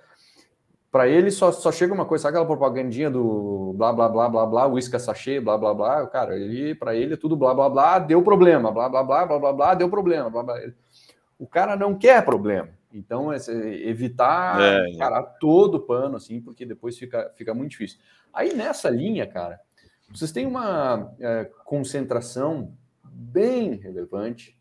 Para 0.94 1.08
ele 1.08 1.28
só, 1.32 1.50
só 1.50 1.72
chega 1.72 1.92
uma 1.92 2.04
coisa, 2.04 2.22
sabe 2.22 2.36
aquela 2.36 2.46
propagandinha 2.46 3.10
do 3.10 3.74
blá 3.76 3.92
blá 3.92 4.08
blá 4.08 4.28
blá 4.28 4.46
blá, 4.46 4.68
uísca 4.68 4.96
sachê, 4.96 5.40
blá 5.40 5.58
blá 5.58 5.74
blá, 5.74 6.06
cara, 6.06 6.38
ele 6.38 6.72
para 6.72 6.94
ele 6.94 7.14
é 7.14 7.16
tudo 7.16 7.36
blá 7.36 7.52
blá 7.52 7.68
blá, 7.68 7.98
deu 7.98 8.22
problema, 8.22 8.70
blá 8.70 8.88
blá 8.88 9.02
blá 9.02 9.26
blá 9.26 9.38
blá 9.40 9.52
blá, 9.52 9.74
deu 9.74 9.90
problema, 9.90 10.30
blá 10.30 10.44
blá. 10.44 10.56
O 11.36 11.48
cara 11.48 11.74
não 11.74 11.98
quer 11.98 12.24
problema. 12.24 12.68
Então, 12.92 13.32
é 13.32 13.38
evitar 13.88 14.60
é, 14.62 14.92
é. 14.92 14.96
cara, 14.96 15.20
todo 15.20 15.78
o 15.78 15.80
pano, 15.80 16.14
assim, 16.14 16.40
porque 16.40 16.64
depois 16.64 16.96
fica, 16.96 17.28
fica 17.34 17.52
muito 17.52 17.72
difícil. 17.72 17.98
Aí 18.32 18.54
nessa 18.54 18.88
linha, 18.88 19.26
cara, 19.26 19.58
vocês 20.14 20.30
têm 20.30 20.46
uma 20.46 21.12
é, 21.18 21.50
concentração 21.64 22.72
bem 23.02 23.74
relevante 23.74 24.56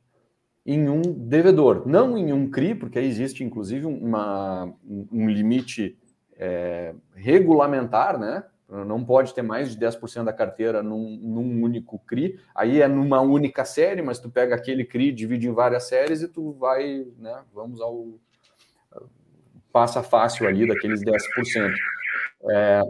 em 0.66 0.90
um 0.90 1.00
devedor, 1.00 1.84
não 1.86 2.18
em 2.18 2.34
um 2.34 2.50
CRI, 2.50 2.74
porque 2.74 2.98
aí 2.98 3.06
existe 3.06 3.44
inclusive 3.44 3.86
uma, 3.86 4.74
um 4.84 5.30
limite 5.30 5.96
é, 6.44 6.94
regulamentar, 7.16 8.20
né? 8.20 8.44
Não 8.68 9.06
pode 9.06 9.34
ter 9.34 9.44
mais 9.44 9.74
de 9.74 9.86
10% 9.86 10.24
da 10.24 10.34
carteira 10.34 10.82
num, 10.82 11.18
num, 11.22 11.64
único 11.64 12.00
CRI. 12.00 12.40
Aí 12.56 12.82
é 12.82 12.88
numa 12.88 13.22
única 13.22 13.64
série, 13.64 14.02
mas 14.02 14.20
tu 14.20 14.30
pega 14.30 14.56
aquele 14.56 14.84
CRI, 14.84 15.12
divide 15.12 15.48
em 15.48 15.54
várias 15.54 15.84
séries 15.84 16.22
e 16.22 16.28
tu 16.28 16.54
vai, 16.54 17.06
né? 17.18 17.44
Vamos 17.54 17.80
ao 17.80 18.08
passa 19.72 20.04
fácil 20.04 20.48
ali 20.48 20.68
daqueles 20.68 21.02
10%. 21.02 21.74
É, 22.50 22.82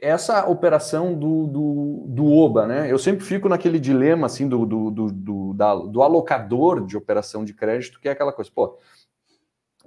essa 0.00 0.46
operação 0.46 1.14
do, 1.14 1.46
do, 1.46 2.04
do, 2.08 2.32
OBA, 2.32 2.66
né? 2.66 2.90
Eu 2.92 2.98
sempre 2.98 3.24
fico 3.24 3.48
naquele 3.48 3.78
dilema 3.78 4.26
assim 4.26 4.48
do, 4.48 4.64
do, 4.64 4.90
do, 4.90 5.12
do, 5.12 5.54
da, 5.54 5.74
do 5.74 6.02
alocador 6.02 6.86
de 6.86 6.96
operação 6.96 7.44
de 7.44 7.52
crédito, 7.52 8.00
que 8.00 8.08
é 8.08 8.12
aquela 8.12 8.32
coisa, 8.32 8.50
pô, 8.54 8.78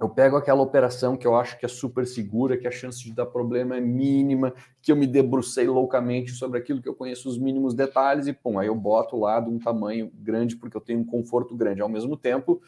eu 0.04 0.08
pego 0.08 0.36
aquela 0.36 0.62
operação 0.62 1.16
que 1.16 1.26
eu 1.26 1.34
acho 1.34 1.58
que 1.58 1.64
é 1.64 1.68
super 1.68 2.06
segura, 2.06 2.56
que 2.56 2.68
a 2.68 2.70
chance 2.70 3.02
de 3.02 3.12
dar 3.12 3.26
problema 3.26 3.76
é 3.76 3.80
mínima, 3.80 4.52
que 4.82 4.92
eu 4.92 4.96
me 4.96 5.06
debrucei 5.06 5.66
loucamente 5.66 6.32
sobre 6.32 6.58
aquilo 6.58 6.82
que 6.82 6.88
eu 6.88 6.94
conheço 6.94 7.28
os 7.28 7.38
mínimos 7.38 7.74
detalhes 7.74 8.26
e 8.26 8.32
pum, 8.32 8.58
aí 8.58 8.66
eu 8.66 8.74
boto 8.74 9.18
lá 9.18 9.40
de 9.40 9.48
um 9.48 9.58
tamanho 9.58 10.10
grande 10.14 10.56
porque 10.56 10.76
eu 10.76 10.80
tenho 10.80 11.00
um 11.00 11.04
conforto 11.04 11.56
grande. 11.56 11.80
Ao 11.80 11.88
mesmo 11.88 12.16
tempo, 12.16 12.60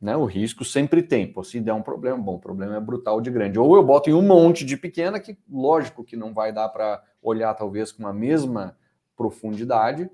né, 0.00 0.16
o 0.16 0.24
risco 0.24 0.64
sempre 0.64 1.02
tem. 1.02 1.32
Pô, 1.32 1.44
se 1.44 1.60
der 1.60 1.74
um 1.74 1.82
problema, 1.82 2.18
bom, 2.18 2.34
o 2.34 2.40
problema 2.40 2.76
é 2.76 2.80
brutal 2.80 3.20
de 3.20 3.30
grande. 3.30 3.58
Ou 3.58 3.76
eu 3.76 3.84
boto 3.84 4.10
em 4.10 4.14
um 4.14 4.22
monte 4.22 4.64
de 4.64 4.76
pequena 4.76 5.20
que, 5.20 5.38
lógico, 5.48 6.02
que 6.02 6.16
não 6.16 6.34
vai 6.34 6.52
dar 6.52 6.68
para 6.70 7.02
olhar 7.22 7.54
talvez 7.54 7.92
com 7.92 8.06
a 8.06 8.12
mesma 8.12 8.76
profundidade, 9.16 10.10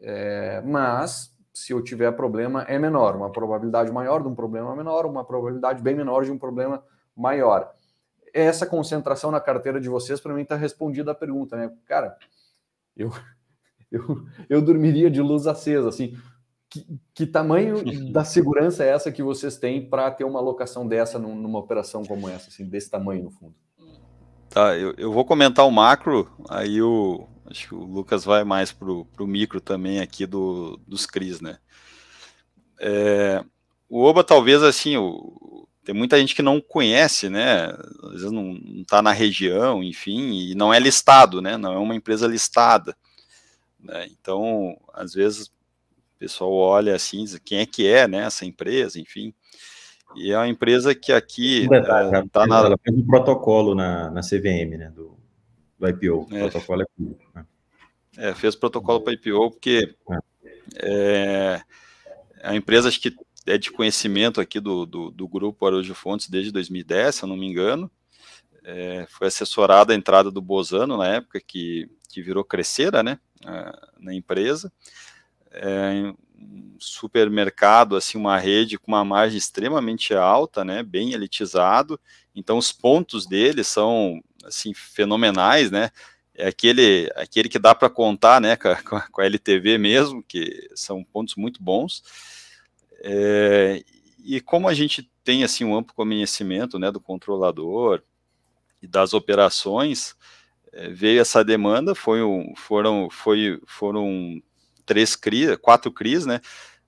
é, 0.00 0.60
mas 0.66 1.34
se 1.60 1.72
eu 1.72 1.82
tiver 1.82 2.10
problema, 2.12 2.62
é 2.62 2.78
menor. 2.78 3.14
Uma 3.14 3.30
probabilidade 3.30 3.92
maior 3.92 4.22
de 4.22 4.28
um 4.28 4.34
problema 4.34 4.74
menor, 4.74 5.04
uma 5.04 5.22
probabilidade 5.22 5.82
bem 5.82 5.94
menor 5.94 6.24
de 6.24 6.32
um 6.32 6.38
problema 6.38 6.82
maior. 7.14 7.70
Essa 8.32 8.64
concentração 8.64 9.30
na 9.30 9.40
carteira 9.40 9.78
de 9.78 9.88
vocês, 9.88 10.20
para 10.20 10.32
mim, 10.32 10.42
está 10.42 10.56
respondida 10.56 11.12
a 11.12 11.14
pergunta, 11.14 11.56
né? 11.56 11.70
Cara, 11.84 12.16
eu, 12.96 13.10
eu, 13.92 14.26
eu 14.48 14.62
dormiria 14.62 15.10
de 15.10 15.20
luz 15.20 15.46
acesa, 15.46 15.90
assim. 15.90 16.16
que, 16.70 16.86
que, 17.12 17.26
tamanho 17.26 17.84
da 18.10 18.24
segurança 18.24 18.82
é 18.82 18.88
essa 18.88 19.12
que 19.12 19.22
vocês 19.22 19.58
têm 19.58 19.86
para 19.86 20.10
ter 20.10 20.24
uma 20.24 20.38
alocação 20.38 20.88
dessa 20.88 21.18
numa 21.18 21.58
operação 21.58 22.04
como 22.04 22.26
essa, 22.26 22.48
assim, 22.48 22.64
desse 22.64 22.90
tamanho 22.90 23.24
no 23.24 23.30
fundo? 23.30 23.54
Tá, 24.48 24.76
eu, 24.78 24.94
eu 24.96 25.12
vou 25.12 25.26
comentar 25.26 25.66
o 25.66 25.70
macro, 25.70 26.28
aí 26.48 26.80
o, 26.80 27.28
acho 27.50 27.68
que 27.68 27.74
o 27.74 27.84
Lucas 27.84 28.24
vai 28.24 28.44
mais 28.44 28.72
para 28.72 28.88
o 28.88 29.26
micro 29.26 29.60
também 29.60 30.00
aqui 30.00 30.24
do, 30.24 30.80
dos 30.86 31.04
CRIs, 31.04 31.40
né? 31.40 31.58
É, 32.78 33.44
o 33.88 34.02
Oba 34.02 34.22
talvez 34.22 34.62
assim, 34.62 34.96
o, 34.96 35.68
tem 35.84 35.94
muita 35.94 36.18
gente 36.18 36.34
que 36.34 36.42
não 36.42 36.60
conhece, 36.60 37.28
né? 37.28 37.66
Às 38.04 38.12
vezes 38.12 38.30
não 38.30 38.52
está 38.76 39.02
na 39.02 39.12
região, 39.12 39.82
enfim, 39.82 40.50
e 40.50 40.54
não 40.54 40.72
é 40.72 40.78
listado, 40.78 41.42
né? 41.42 41.56
Não 41.56 41.72
é 41.72 41.78
uma 41.78 41.94
empresa 41.94 42.26
listada. 42.26 42.96
Né? 43.78 44.08
Então, 44.10 44.76
às 44.92 45.12
vezes 45.12 45.46
o 45.46 45.52
pessoal 46.18 46.52
olha 46.52 46.94
assim, 46.94 47.24
quem 47.44 47.58
é 47.58 47.66
que 47.66 47.86
é, 47.86 48.06
né? 48.06 48.24
Essa 48.24 48.44
empresa, 48.44 49.00
enfim. 49.00 49.34
E 50.14 50.32
é 50.32 50.36
uma 50.36 50.48
empresa 50.48 50.94
que 50.94 51.12
aqui 51.12 51.66
está 51.72 52.42
é, 52.42 52.46
na... 52.46 52.58
Ela 52.58 52.78
fez 52.78 52.96
um 52.96 53.06
protocolo 53.06 53.74
na, 53.74 54.10
na 54.10 54.20
CVM, 54.20 54.76
né? 54.76 54.92
Do, 54.94 55.19
do 55.80 55.88
IPO. 55.88 56.28
O 56.30 56.36
é, 56.36 56.40
protocolo 56.40 56.82
é 56.82 56.86
público. 56.96 57.24
Né? 57.34 57.46
É, 58.16 58.34
fez 58.34 58.54
protocolo 58.54 59.00
para 59.00 59.14
IPO 59.14 59.50
porque 59.50 59.94
é. 60.12 61.62
é 61.62 61.62
a 62.42 62.54
empresa 62.54 62.88
acho 62.88 63.00
que 63.00 63.14
é 63.46 63.58
de 63.58 63.70
conhecimento 63.70 64.40
aqui 64.40 64.60
do, 64.60 64.86
do, 64.86 65.10
do 65.10 65.28
grupo 65.28 65.66
Araújo 65.66 65.94
Fontes 65.94 66.28
desde 66.28 66.52
2010, 66.52 67.14
se 67.14 67.22
eu 67.22 67.28
não 67.28 67.36
me 67.36 67.46
engano. 67.46 67.90
É, 68.62 69.06
foi 69.08 69.26
assessorada 69.26 69.92
a 69.92 69.96
entrada 69.96 70.30
do 70.30 70.40
Bozano 70.40 70.96
na 70.96 71.06
época, 71.06 71.40
que, 71.40 71.90
que 72.08 72.22
virou 72.22 72.44
Crescera, 72.44 73.02
né, 73.02 73.18
na 73.98 74.14
empresa. 74.14 74.72
É, 75.50 76.12
um 76.38 76.76
supermercado, 76.78 77.96
assim, 77.96 78.16
uma 78.16 78.38
rede 78.38 78.78
com 78.78 78.92
uma 78.92 79.04
margem 79.04 79.38
extremamente 79.38 80.14
alta, 80.14 80.64
né, 80.64 80.82
bem 80.82 81.12
elitizado. 81.12 81.98
Então, 82.34 82.58
os 82.58 82.70
pontos 82.70 83.26
dele 83.26 83.64
são, 83.64 84.22
assim, 84.44 84.72
fenomenais, 84.74 85.70
né, 85.70 85.90
é 86.34 86.48
aquele, 86.48 87.10
aquele 87.16 87.48
que 87.48 87.58
dá 87.58 87.74
para 87.74 87.90
contar, 87.90 88.40
né, 88.40 88.56
com 88.56 88.68
a, 88.96 89.02
com 89.08 89.20
a 89.20 89.24
LTV 89.24 89.78
mesmo, 89.78 90.22
que 90.22 90.70
são 90.74 91.04
pontos 91.04 91.34
muito 91.36 91.62
bons. 91.62 92.02
É, 93.02 93.82
e 94.24 94.40
como 94.40 94.68
a 94.68 94.74
gente 94.74 95.10
tem 95.24 95.44
assim 95.44 95.64
um 95.64 95.76
amplo 95.76 95.94
conhecimento 95.94 96.78
né, 96.78 96.90
do 96.90 97.00
controlador 97.00 98.02
e 98.82 98.86
das 98.86 99.12
operações, 99.12 100.16
é, 100.72 100.88
veio 100.88 101.20
essa 101.20 101.44
demanda, 101.44 101.94
foi 101.94 102.22
um, 102.22 102.54
foram, 102.56 103.08
foi, 103.10 103.60
foram 103.66 104.42
três 104.86 105.14
CRIs, 105.14 105.56
quatro 105.56 105.92
CRIs, 105.92 106.24
né, 106.26 106.40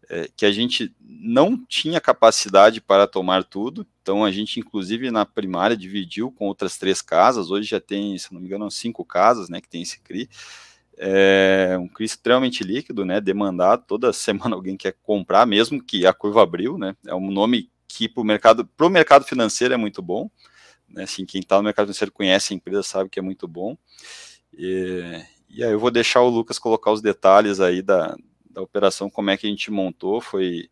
é, 0.08 0.28
que 0.36 0.46
a 0.46 0.52
gente 0.52 0.94
não 1.00 1.56
tinha 1.66 2.00
capacidade 2.00 2.80
para 2.80 3.06
tomar 3.06 3.44
tudo, 3.44 3.86
então 4.02 4.24
a 4.24 4.32
gente 4.32 4.58
inclusive 4.58 5.10
na 5.10 5.24
primária 5.24 5.76
dividiu 5.76 6.30
com 6.32 6.48
outras 6.48 6.76
três 6.76 7.00
casas, 7.00 7.50
hoje 7.50 7.68
já 7.68 7.80
tem, 7.80 8.18
se 8.18 8.34
não 8.34 8.40
me 8.40 8.46
engano, 8.48 8.70
cinco 8.70 9.04
casas, 9.04 9.48
né, 9.48 9.60
que 9.60 9.68
tem 9.68 9.82
esse 9.82 10.00
CRI, 10.00 10.28
é 10.98 11.78
um 11.80 11.88
CRI 11.88 12.04
extremamente 12.04 12.64
líquido, 12.64 13.04
né, 13.04 13.20
demandado, 13.20 13.84
toda 13.86 14.12
semana 14.12 14.56
alguém 14.56 14.76
quer 14.76 14.96
comprar, 15.02 15.46
mesmo 15.46 15.82
que 15.82 16.04
a 16.04 16.12
curva 16.12 16.42
abriu, 16.42 16.76
né, 16.76 16.96
é 17.06 17.14
um 17.14 17.30
nome 17.30 17.70
que 17.86 18.08
para 18.08 18.20
o 18.20 18.24
mercado, 18.24 18.66
pro 18.76 18.90
mercado 18.90 19.24
financeiro 19.24 19.72
é 19.72 19.76
muito 19.76 20.02
bom, 20.02 20.28
né, 20.88 21.04
assim, 21.04 21.24
quem 21.24 21.40
está 21.40 21.56
no 21.56 21.62
mercado 21.62 21.86
financeiro 21.86 22.12
conhece 22.12 22.52
a 22.52 22.56
empresa 22.56 22.82
sabe 22.82 23.08
que 23.08 23.20
é 23.20 23.22
muito 23.22 23.46
bom, 23.46 23.78
e, 24.52 25.22
e 25.48 25.62
aí 25.62 25.70
eu 25.70 25.78
vou 25.78 25.90
deixar 25.90 26.22
o 26.22 26.28
Lucas 26.28 26.58
colocar 26.58 26.90
os 26.90 27.00
detalhes 27.00 27.60
aí 27.60 27.80
da, 27.82 28.16
da 28.50 28.60
operação, 28.60 29.08
como 29.08 29.30
é 29.30 29.36
que 29.36 29.46
a 29.46 29.50
gente 29.50 29.70
montou, 29.70 30.20
foi, 30.20 30.68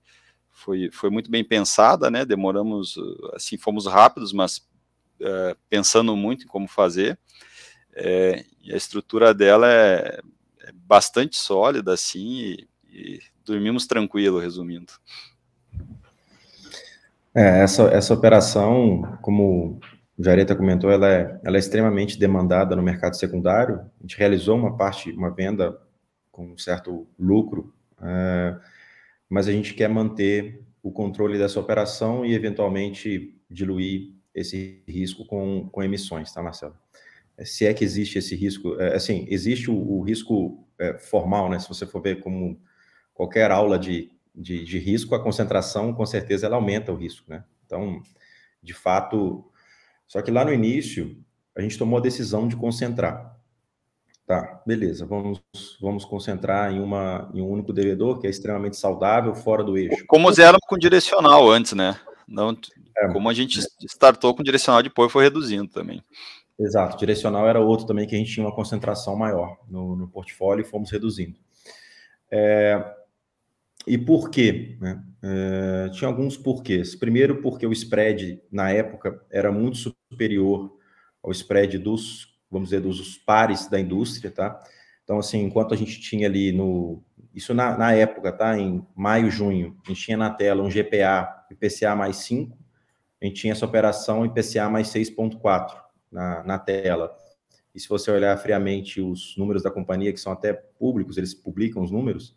foi, 0.60 0.90
foi 0.92 1.08
muito 1.08 1.30
bem 1.30 1.42
pensada, 1.42 2.10
né, 2.10 2.24
demoramos, 2.24 2.96
assim, 3.34 3.56
fomos 3.56 3.86
rápidos, 3.86 4.32
mas 4.32 4.58
uh, 5.20 5.56
pensando 5.68 6.14
muito 6.14 6.44
em 6.44 6.46
como 6.46 6.68
fazer, 6.68 7.18
é, 7.94 8.44
e 8.62 8.72
a 8.72 8.76
estrutura 8.76 9.32
dela 9.32 9.66
é, 9.70 10.20
é 10.60 10.72
bastante 10.72 11.36
sólida, 11.36 11.94
assim, 11.94 12.28
e, 12.38 12.68
e, 12.88 13.20
dormimos 13.44 13.86
tranquilo, 13.86 14.38
resumindo. 14.38 14.92
É, 17.34 17.62
essa, 17.62 17.84
essa 17.84 18.12
operação, 18.12 19.18
como 19.22 19.80
o 20.18 20.22
Jareta 20.22 20.54
comentou, 20.54 20.90
ela 20.90 21.08
é, 21.08 21.40
ela 21.42 21.56
é 21.56 21.58
extremamente 21.58 22.18
demandada 22.18 22.76
no 22.76 22.82
mercado 22.82 23.16
secundário. 23.16 23.80
A 23.98 24.02
gente 24.02 24.18
realizou 24.18 24.56
uma 24.56 24.76
parte, 24.76 25.10
uma 25.12 25.30
venda 25.30 25.76
com 26.30 26.52
um 26.52 26.58
certo 26.58 27.06
lucro, 27.18 27.72
é, 28.02 28.56
mas 29.30 29.48
a 29.48 29.52
gente 29.52 29.72
quer 29.72 29.88
manter 29.88 30.62
o 30.82 30.92
controle 30.92 31.38
dessa 31.38 31.58
operação 31.58 32.26
e, 32.26 32.34
eventualmente, 32.34 33.40
diluir 33.48 34.14
esse 34.34 34.82
risco 34.86 35.24
com, 35.24 35.68
com 35.70 35.82
emissões, 35.82 36.32
tá, 36.32 36.42
Marcelo? 36.42 36.74
se 37.44 37.66
é 37.66 37.74
que 37.74 37.84
existe 37.84 38.18
esse 38.18 38.34
risco, 38.34 38.78
é, 38.80 38.94
assim, 38.94 39.26
existe 39.28 39.70
o, 39.70 39.74
o 39.74 40.02
risco 40.02 40.66
é, 40.78 40.98
formal, 40.98 41.48
né? 41.48 41.58
Se 41.58 41.68
você 41.68 41.86
for 41.86 42.02
ver 42.02 42.20
como 42.20 42.60
qualquer 43.14 43.50
aula 43.50 43.78
de, 43.78 44.10
de, 44.34 44.64
de, 44.64 44.78
risco, 44.78 45.14
a 45.14 45.22
concentração, 45.22 45.92
com 45.94 46.06
certeza, 46.06 46.46
ela 46.46 46.56
aumenta 46.56 46.92
o 46.92 46.96
risco, 46.96 47.28
né? 47.28 47.44
Então, 47.64 48.02
de 48.62 48.74
fato, 48.74 49.44
só 50.06 50.20
que 50.20 50.30
lá 50.30 50.44
no 50.44 50.52
início, 50.52 51.16
a 51.56 51.60
gente 51.60 51.78
tomou 51.78 51.98
a 51.98 52.02
decisão 52.02 52.46
de 52.46 52.56
concentrar. 52.56 53.38
Tá, 54.30 54.62
beleza, 54.64 55.04
vamos, 55.04 55.42
vamos 55.80 56.04
concentrar 56.04 56.72
em, 56.72 56.78
uma, 56.78 57.28
em 57.34 57.40
um 57.40 57.50
único 57.50 57.72
devedor 57.72 58.20
que 58.20 58.28
é 58.28 58.30
extremamente 58.30 58.76
saudável, 58.76 59.34
fora 59.34 59.64
do 59.64 59.76
eixo. 59.76 60.06
Como 60.06 60.30
zero 60.30 60.56
com 60.68 60.78
direcional 60.78 61.50
antes, 61.50 61.72
né? 61.72 61.98
Não, 62.28 62.56
é, 62.96 63.08
como 63.08 63.28
a 63.28 63.34
gente 63.34 63.58
startou 63.82 64.32
com 64.32 64.44
direcional, 64.44 64.84
depois 64.84 65.10
foi 65.10 65.24
reduzindo 65.24 65.66
também. 65.66 66.00
Exato, 66.56 66.96
direcional 66.96 67.48
era 67.48 67.58
outro 67.58 67.88
também 67.88 68.06
que 68.06 68.14
a 68.14 68.18
gente 68.18 68.32
tinha 68.32 68.46
uma 68.46 68.54
concentração 68.54 69.16
maior 69.16 69.58
no, 69.68 69.96
no 69.96 70.06
portfólio 70.06 70.62
e 70.62 70.64
fomos 70.64 70.92
reduzindo. 70.92 71.36
É, 72.30 72.84
e 73.84 73.98
por 73.98 74.30
quê? 74.30 74.76
Né? 74.80 75.02
É, 75.24 75.88
tinha 75.88 76.06
alguns 76.06 76.36
porquês. 76.36 76.94
Primeiro, 76.94 77.42
porque 77.42 77.66
o 77.66 77.72
spread, 77.72 78.40
na 78.48 78.70
época, 78.70 79.20
era 79.28 79.50
muito 79.50 79.76
superior 80.08 80.70
ao 81.20 81.32
spread 81.32 81.78
dos, 81.78 82.30
vamos 82.50 82.70
dizer, 82.70 82.80
dos 82.80 83.16
pares 83.18 83.68
da 83.68 83.78
indústria, 83.78 84.30
tá? 84.30 84.60
Então, 85.04 85.18
assim, 85.18 85.42
enquanto 85.42 85.74
a 85.74 85.76
gente 85.76 86.00
tinha 86.00 86.26
ali 86.26 86.52
no... 86.52 87.02
Isso 87.34 87.54
na, 87.54 87.76
na 87.76 87.92
época, 87.92 88.32
tá? 88.32 88.58
Em 88.58 88.84
maio, 88.94 89.30
junho, 89.30 89.76
a 89.84 89.88
gente 89.88 90.02
tinha 90.02 90.16
na 90.16 90.30
tela 90.30 90.62
um 90.62 90.70
GPA 90.70 91.46
IPCA 91.50 91.94
mais 91.94 92.16
5, 92.16 92.56
a 93.20 93.26
gente 93.26 93.40
tinha 93.40 93.52
essa 93.52 93.66
operação 93.66 94.24
IPCA 94.24 94.68
mais 94.68 94.88
6,4 94.88 95.76
na, 96.10 96.42
na 96.42 96.58
tela. 96.58 97.14
E 97.74 97.80
se 97.80 97.88
você 97.88 98.10
olhar 98.10 98.36
friamente 98.38 99.00
os 99.00 99.36
números 99.36 99.62
da 99.62 99.70
companhia, 99.70 100.12
que 100.12 100.20
são 100.20 100.32
até 100.32 100.52
públicos, 100.52 101.16
eles 101.16 101.34
publicam 101.34 101.82
os 101.82 101.90
números, 101.90 102.34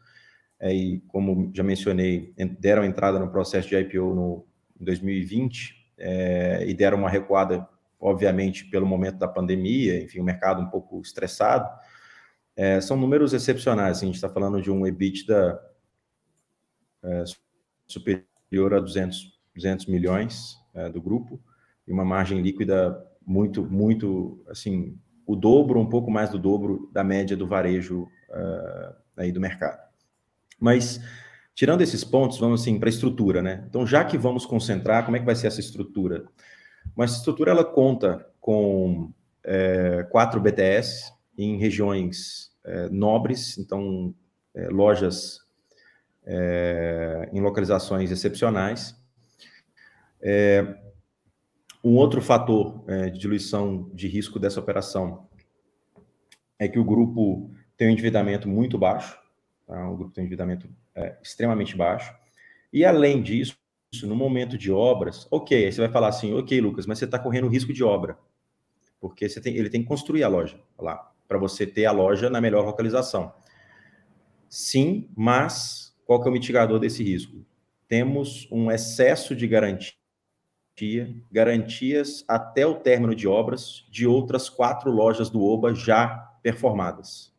é, 0.60 0.74
e 0.74 1.00
como 1.08 1.52
já 1.54 1.64
mencionei, 1.64 2.34
deram 2.60 2.86
entrada 2.86 3.20
no 3.20 3.30
processo 3.30 3.68
de 3.68 3.76
IPO 3.76 4.14
no, 4.14 4.46
em 4.80 4.86
2020 4.86 5.76
é, 5.98 6.64
e 6.68 6.74
deram 6.74 6.98
uma 6.98 7.10
recuada, 7.10 7.68
obviamente, 8.04 8.66
pelo 8.66 8.86
momento 8.86 9.18
da 9.18 9.28
pandemia, 9.28 10.04
enfim, 10.04 10.20
o 10.20 10.24
mercado 10.24 10.62
um 10.62 10.70
pouco 10.70 11.00
estressado. 11.02 11.68
É, 12.56 12.82
são 12.82 12.98
números 12.98 13.34
excepcionais, 13.34 13.98
assim, 13.98 14.06
a 14.06 14.08
gente 14.08 14.16
está 14.16 14.30
falando 14.30 14.62
de 14.62 14.70
um 14.70 14.86
EBITDA 14.86 15.60
é, 17.04 17.24
superior 17.88 18.74
a 18.74 18.80
200, 18.80 19.40
200 19.56 19.86
milhões 19.88 20.58
é, 20.74 20.90
do 20.90 21.02
grupo 21.02 21.42
e 21.88 21.92
uma 21.92 22.04
margem 22.04 22.42
líquida 22.42 23.02
muito, 23.26 23.64
muito, 23.64 24.44
assim, 24.50 24.98
o 25.26 25.36
dobro, 25.36 25.80
um 25.80 25.90
pouco 25.90 26.12
mais 26.12 26.30
do 26.30 26.38
dobro 26.38 26.90
da 26.92 27.04
média 27.04 27.38
do 27.38 27.48
varejo 27.48 28.04
uh, 28.30 28.94
aí 29.16 29.32
do 29.32 29.40
mercado. 29.40 29.82
Mas, 30.60 31.00
tirando 31.56 31.82
esses 31.82 32.04
pontos, 32.04 32.38
vamos 32.38 32.62
assim 32.62 32.78
para 32.78 32.90
a 32.90 32.92
estrutura, 32.92 33.42
né? 33.42 33.64
Então, 33.70 33.88
já 33.88 34.04
que 34.04 34.18
vamos 34.18 34.46
concentrar, 34.46 35.06
como 35.06 35.16
é 35.16 35.20
que 35.20 35.26
vai 35.26 35.36
ser 35.36 35.48
essa 35.48 35.62
estrutura? 35.62 36.26
Uma 36.96 37.06
estrutura, 37.06 37.52
ela 37.52 37.66
conta 37.66 38.28
com 38.40 39.12
é, 39.44 40.04
quatro 40.10 40.40
BTS 40.40 41.12
em 41.38 41.58
regiões 41.58 42.52
é, 42.64 42.90
nobres, 42.90 43.58
então, 43.58 44.14
é, 44.54 44.68
lojas 44.70 45.42
em 47.34 47.42
localizações 47.42 48.10
excepcionais. 48.10 48.96
É, 50.22 50.78
um 51.84 51.98
outro 51.98 52.22
fator 52.22 52.82
é, 52.88 53.10
de 53.10 53.20
diluição 53.20 53.90
de 53.94 54.08
risco 54.08 54.40
dessa 54.40 54.58
operação 54.58 55.28
é 56.58 56.66
que 56.66 56.80
o 56.80 56.84
grupo 56.84 57.52
tem 57.76 57.90
um 57.90 57.92
endividamento 57.92 58.48
muito 58.48 58.78
baixo, 58.78 59.20
tá? 59.68 59.90
o 59.90 59.98
grupo 59.98 60.14
tem 60.14 60.24
um 60.24 60.26
endividamento 60.26 60.70
é, 60.96 61.18
extremamente 61.22 61.76
baixo, 61.76 62.16
e 62.72 62.86
além 62.86 63.22
disso, 63.22 63.58
no 64.02 64.16
momento 64.16 64.58
de 64.58 64.72
obras, 64.72 65.28
ok, 65.30 65.66
aí 65.66 65.72
você 65.72 65.82
vai 65.82 65.92
falar 65.92 66.08
assim, 66.08 66.34
ok, 66.34 66.60
Lucas, 66.60 66.86
mas 66.86 66.98
você 66.98 67.06
está 67.06 67.20
correndo 67.20 67.48
risco 67.48 67.72
de 67.72 67.84
obra, 67.84 68.18
porque 69.00 69.30
você 69.30 69.40
tem, 69.40 69.56
ele 69.56 69.70
tem 69.70 69.82
que 69.82 69.88
construir 69.88 70.24
a 70.24 70.28
loja 70.28 70.60
lá, 70.80 71.12
para 71.28 71.38
você 71.38 71.68
ter 71.68 71.86
a 71.86 71.92
loja 71.92 72.30
na 72.30 72.42
melhor 72.42 72.66
localização. 72.66 73.34
Sim, 74.50 75.10
mas 75.16 75.96
qual 76.06 76.22
que 76.22 76.28
é 76.28 76.32
o 76.32 76.34
mitigador 76.34 76.80
desse 76.80 77.04
risco? 77.04 77.46
Temos 77.88 78.48
um 78.52 78.72
excesso 78.72 79.36
de 79.36 79.48
garantia, 79.48 79.96
garantias 81.32 82.24
até 82.28 82.66
o 82.66 82.76
término 82.76 83.14
de 83.14 83.28
obras 83.28 83.86
de 83.92 84.08
outras 84.08 84.50
quatro 84.50 84.92
lojas 84.92 85.30
do 85.30 85.44
OBA 85.44 85.76
já 85.76 86.08
performadas. 86.42 87.33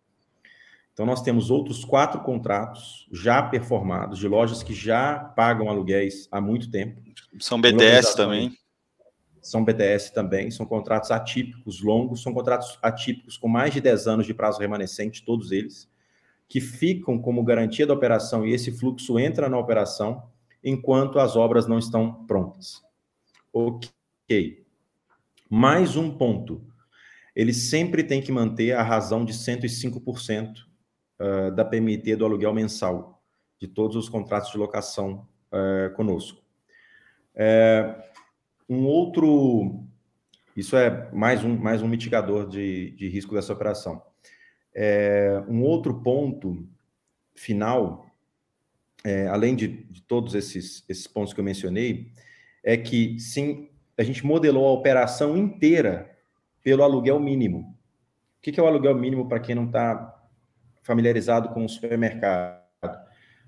Então, 0.94 1.04
nós 1.04 1.22
temos 1.22 1.50
outros 1.50 1.84
quatro 1.84 2.20
contratos 2.20 3.08
já 3.10 3.42
performados 3.42 4.20
de 4.20 4.28
lojas 4.28 4.62
que 4.62 4.72
já 4.72 5.18
pagam 5.18 5.68
aluguéis 5.68 6.28
há 6.30 6.40
muito 6.40 6.70
tempo. 6.70 7.02
São 7.40 7.60
BTS 7.60 8.16
também. 8.16 8.56
São 9.42 9.64
BTS 9.64 10.14
também, 10.14 10.50
são 10.52 10.64
contratos 10.64 11.10
atípicos, 11.10 11.82
longos, 11.82 12.22
são 12.22 12.32
contratos 12.32 12.78
atípicos 12.80 13.36
com 13.36 13.48
mais 13.48 13.74
de 13.74 13.80
10 13.80 14.06
anos 14.06 14.26
de 14.26 14.32
prazo 14.32 14.58
remanescente, 14.60 15.22
todos 15.22 15.50
eles, 15.50 15.86
que 16.48 16.60
ficam 16.60 17.18
como 17.18 17.42
garantia 17.42 17.86
da 17.86 17.92
operação 17.92 18.46
e 18.46 18.54
esse 18.54 18.70
fluxo 18.70 19.18
entra 19.18 19.48
na 19.48 19.58
operação 19.58 20.30
enquanto 20.62 21.18
as 21.18 21.34
obras 21.36 21.66
não 21.66 21.78
estão 21.78 22.24
prontas. 22.24 22.82
Ok. 23.52 24.64
Mais 25.50 25.96
um 25.96 26.10
ponto. 26.16 26.64
Ele 27.34 27.52
sempre 27.52 28.04
tem 28.04 28.22
que 28.22 28.32
manter 28.32 28.72
a 28.72 28.82
razão 28.82 29.24
de 29.24 29.32
105% 29.34 30.72
uh, 31.20 31.50
da 31.54 31.64
PMT 31.64 32.16
do 32.16 32.24
aluguel 32.24 32.52
mensal 32.52 33.22
de 33.60 33.68
todos 33.68 33.96
os 33.96 34.08
contratos 34.08 34.50
de 34.50 34.58
locação 34.58 35.26
uh, 35.52 35.94
conosco. 35.94 36.42
Um 38.68 38.86
outro, 38.86 39.84
isso 40.56 40.76
é 40.76 41.10
mais 41.12 41.44
um, 41.44 41.56
mais 41.56 41.82
um 41.82 41.88
mitigador 41.88 42.48
de, 42.48 42.92
de 42.92 43.08
risco 43.08 43.34
dessa 43.34 43.52
operação. 43.52 44.02
Um 45.48 45.62
outro 45.62 46.00
ponto 46.00 46.66
final, 47.34 48.06
além 49.30 49.56
de, 49.56 49.68
de, 49.84 50.00
todos 50.02 50.34
esses, 50.34 50.84
esses 50.88 51.06
pontos 51.06 51.34
que 51.34 51.40
eu 51.40 51.44
mencionei, 51.44 52.12
é 52.62 52.76
que 52.76 53.18
sim, 53.18 53.68
a 53.98 54.02
gente 54.02 54.24
modelou 54.24 54.66
a 54.66 54.72
operação 54.72 55.36
inteira 55.36 56.16
pelo 56.62 56.82
aluguel 56.82 57.20
mínimo. 57.20 57.76
O 58.38 58.40
que 58.40 58.58
é 58.58 58.62
o 58.62 58.66
aluguel 58.66 58.94
mínimo 58.94 59.28
para 59.28 59.40
quem 59.40 59.54
não 59.54 59.66
está 59.66 60.13
familiarizado 60.84 61.48
com 61.48 61.64
o 61.64 61.68
supermercado. 61.68 62.62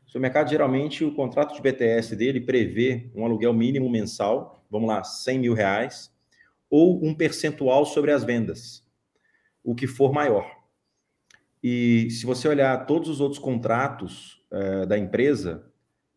O 0.04 0.08
supermercado, 0.08 0.48
geralmente, 0.48 1.04
o 1.04 1.14
contrato 1.14 1.54
de 1.54 1.60
BTS 1.60 2.16
dele 2.16 2.40
prevê 2.40 3.10
um 3.14 3.24
aluguel 3.24 3.52
mínimo 3.52 3.88
mensal, 3.88 4.64
vamos 4.70 4.88
lá, 4.88 5.04
100 5.04 5.38
mil 5.38 5.54
reais, 5.54 6.12
ou 6.70 7.04
um 7.04 7.14
percentual 7.14 7.84
sobre 7.84 8.10
as 8.10 8.24
vendas, 8.24 8.84
o 9.62 9.74
que 9.74 9.86
for 9.86 10.12
maior. 10.12 10.50
E 11.62 12.08
se 12.10 12.24
você 12.24 12.48
olhar 12.48 12.86
todos 12.86 13.08
os 13.08 13.20
outros 13.20 13.38
contratos 13.38 14.42
uh, 14.50 14.86
da 14.86 14.96
empresa, 14.96 15.70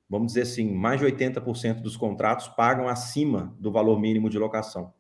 vamos 0.10 0.28
dizer 0.28 0.44
assim, 0.44 0.74
mais 0.74 1.00
de 1.00 1.06
80% 1.06 1.82
dos 1.82 1.98
contratos 1.98 2.48
pagam 2.48 2.88
acima 2.88 3.56
do 3.60 3.72
valor 3.72 4.00
mínimo 4.00 4.30
de 4.30 4.40
locação. 4.40 4.94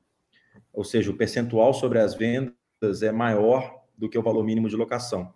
Ou 0.73 0.83
seja, 0.83 1.11
o 1.11 1.15
percentual 1.15 1.73
sobre 1.73 1.99
as 1.99 2.13
vendas 2.13 3.01
é 3.01 3.11
maior 3.11 3.83
do 3.97 4.09
que 4.09 4.17
o 4.17 4.23
valor 4.23 4.43
mínimo 4.43 4.67
de 4.67 4.75
locação. 4.75 5.33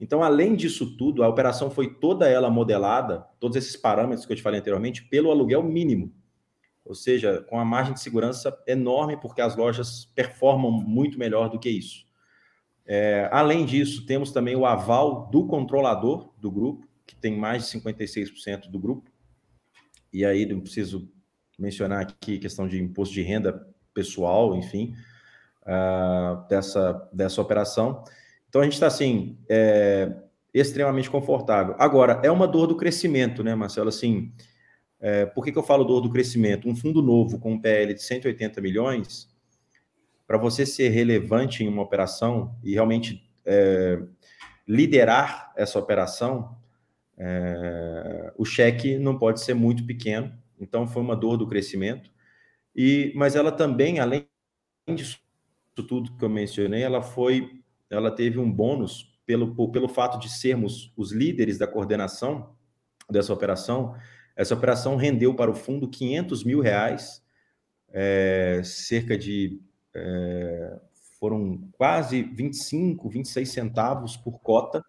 Então, 0.00 0.22
além 0.22 0.54
disso 0.54 0.96
tudo, 0.96 1.24
a 1.24 1.28
operação 1.28 1.70
foi 1.70 1.94
toda 1.94 2.28
ela 2.28 2.48
modelada, 2.48 3.26
todos 3.40 3.56
esses 3.56 3.76
parâmetros 3.76 4.24
que 4.24 4.32
eu 4.32 4.36
te 4.36 4.42
falei 4.42 4.60
anteriormente, 4.60 5.02
pelo 5.04 5.30
aluguel 5.30 5.62
mínimo. 5.62 6.12
Ou 6.84 6.94
seja, 6.94 7.44
com 7.48 7.58
a 7.58 7.64
margem 7.64 7.92
de 7.92 8.00
segurança 8.00 8.56
enorme, 8.66 9.16
porque 9.16 9.40
as 9.40 9.56
lojas 9.56 10.06
performam 10.14 10.70
muito 10.70 11.18
melhor 11.18 11.50
do 11.50 11.58
que 11.58 11.68
isso. 11.68 12.06
É, 12.86 13.28
além 13.30 13.66
disso, 13.66 14.06
temos 14.06 14.30
também 14.30 14.56
o 14.56 14.64
aval 14.64 15.28
do 15.30 15.46
controlador 15.46 16.32
do 16.38 16.50
grupo, 16.50 16.88
que 17.06 17.14
tem 17.14 17.36
mais 17.36 17.64
de 17.64 17.78
56% 17.78 18.70
do 18.70 18.78
grupo. 18.78 19.10
E 20.12 20.24
aí, 20.24 20.46
não 20.46 20.60
preciso 20.60 21.10
mencionar 21.58 22.00
aqui 22.00 22.38
questão 22.38 22.66
de 22.66 22.80
imposto 22.80 23.14
de 23.14 23.22
renda 23.22 23.66
pessoal, 23.92 24.56
enfim, 24.56 24.94
uh, 25.64 26.48
dessa, 26.48 27.10
dessa 27.12 27.42
operação. 27.42 28.04
Então 28.48 28.60
a 28.60 28.64
gente 28.64 28.74
está 28.74 28.86
assim, 28.86 29.38
é, 29.48 30.10
extremamente 30.52 31.10
confortável. 31.10 31.74
Agora, 31.78 32.20
é 32.24 32.30
uma 32.30 32.46
dor 32.46 32.66
do 32.66 32.76
crescimento, 32.76 33.42
né, 33.44 33.54
Marcelo? 33.54 33.88
Assim, 33.88 34.32
é, 35.00 35.26
por 35.26 35.44
que, 35.44 35.52
que 35.52 35.58
eu 35.58 35.62
falo 35.62 35.84
dor 35.84 36.00
do 36.00 36.10
crescimento? 36.10 36.68
Um 36.68 36.74
fundo 36.74 37.02
novo 37.02 37.38
com 37.38 37.52
um 37.52 37.60
PL 37.60 37.94
de 37.94 38.02
180 38.02 38.60
milhões, 38.60 39.28
para 40.26 40.38
você 40.38 40.66
ser 40.66 40.88
relevante 40.90 41.62
em 41.62 41.68
uma 41.68 41.82
operação 41.82 42.54
e 42.62 42.74
realmente 42.74 43.30
é, 43.44 43.98
liderar 44.66 45.52
essa 45.56 45.78
operação, 45.78 46.56
é, 47.16 48.32
o 48.36 48.44
cheque 48.44 48.98
não 48.98 49.18
pode 49.18 49.40
ser 49.40 49.54
muito 49.54 49.84
pequeno. 49.86 50.32
Então, 50.60 50.86
foi 50.86 51.02
uma 51.02 51.16
dor 51.16 51.36
do 51.36 51.46
crescimento. 51.46 52.10
E, 52.74 53.12
mas 53.14 53.36
ela 53.36 53.52
também, 53.52 54.00
além 54.00 54.26
disso 54.94 55.18
tudo 55.74 56.16
que 56.16 56.24
eu 56.24 56.28
mencionei, 56.28 56.82
ela 56.82 57.00
foi 57.00 57.57
ela 57.90 58.10
teve 58.10 58.38
um 58.38 58.50
bônus 58.50 59.18
pelo, 59.24 59.70
pelo 59.70 59.88
fato 59.88 60.18
de 60.18 60.28
sermos 60.28 60.92
os 60.96 61.12
líderes 61.12 61.58
da 61.58 61.66
coordenação 61.66 62.54
dessa 63.10 63.32
operação. 63.32 63.94
Essa 64.36 64.54
operação 64.54 64.96
rendeu 64.96 65.34
para 65.34 65.50
o 65.50 65.54
fundo 65.54 65.88
500 65.88 66.44
mil 66.44 66.60
reais, 66.60 67.22
é, 67.90 68.60
cerca 68.64 69.16
de. 69.16 69.60
É, 69.94 70.80
foram 71.18 71.68
quase 71.72 72.22
25, 72.22 73.08
26 73.08 73.48
centavos 73.48 74.16
por 74.16 74.38
cota, 74.38 74.84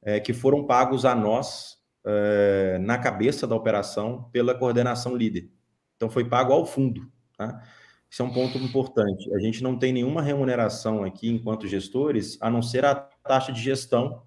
é, 0.00 0.20
que 0.20 0.32
foram 0.32 0.64
pagos 0.64 1.04
a 1.04 1.14
nós 1.14 1.76
é, 2.06 2.78
na 2.80 2.96
cabeça 2.98 3.46
da 3.46 3.56
operação 3.56 4.30
pela 4.30 4.54
coordenação 4.54 5.16
líder. 5.16 5.50
Então, 5.96 6.08
foi 6.08 6.24
pago 6.24 6.52
ao 6.52 6.64
fundo. 6.64 7.10
Tá? 7.36 7.62
Isso 8.10 8.22
é 8.22 8.24
um 8.24 8.32
ponto 8.32 8.56
importante. 8.58 9.32
A 9.34 9.38
gente 9.38 9.62
não 9.62 9.78
tem 9.78 9.92
nenhuma 9.92 10.22
remuneração 10.22 11.04
aqui, 11.04 11.28
enquanto 11.28 11.66
gestores, 11.66 12.38
a 12.40 12.48
não 12.48 12.62
ser 12.62 12.84
a 12.84 12.94
taxa 12.94 13.52
de 13.52 13.60
gestão 13.60 14.22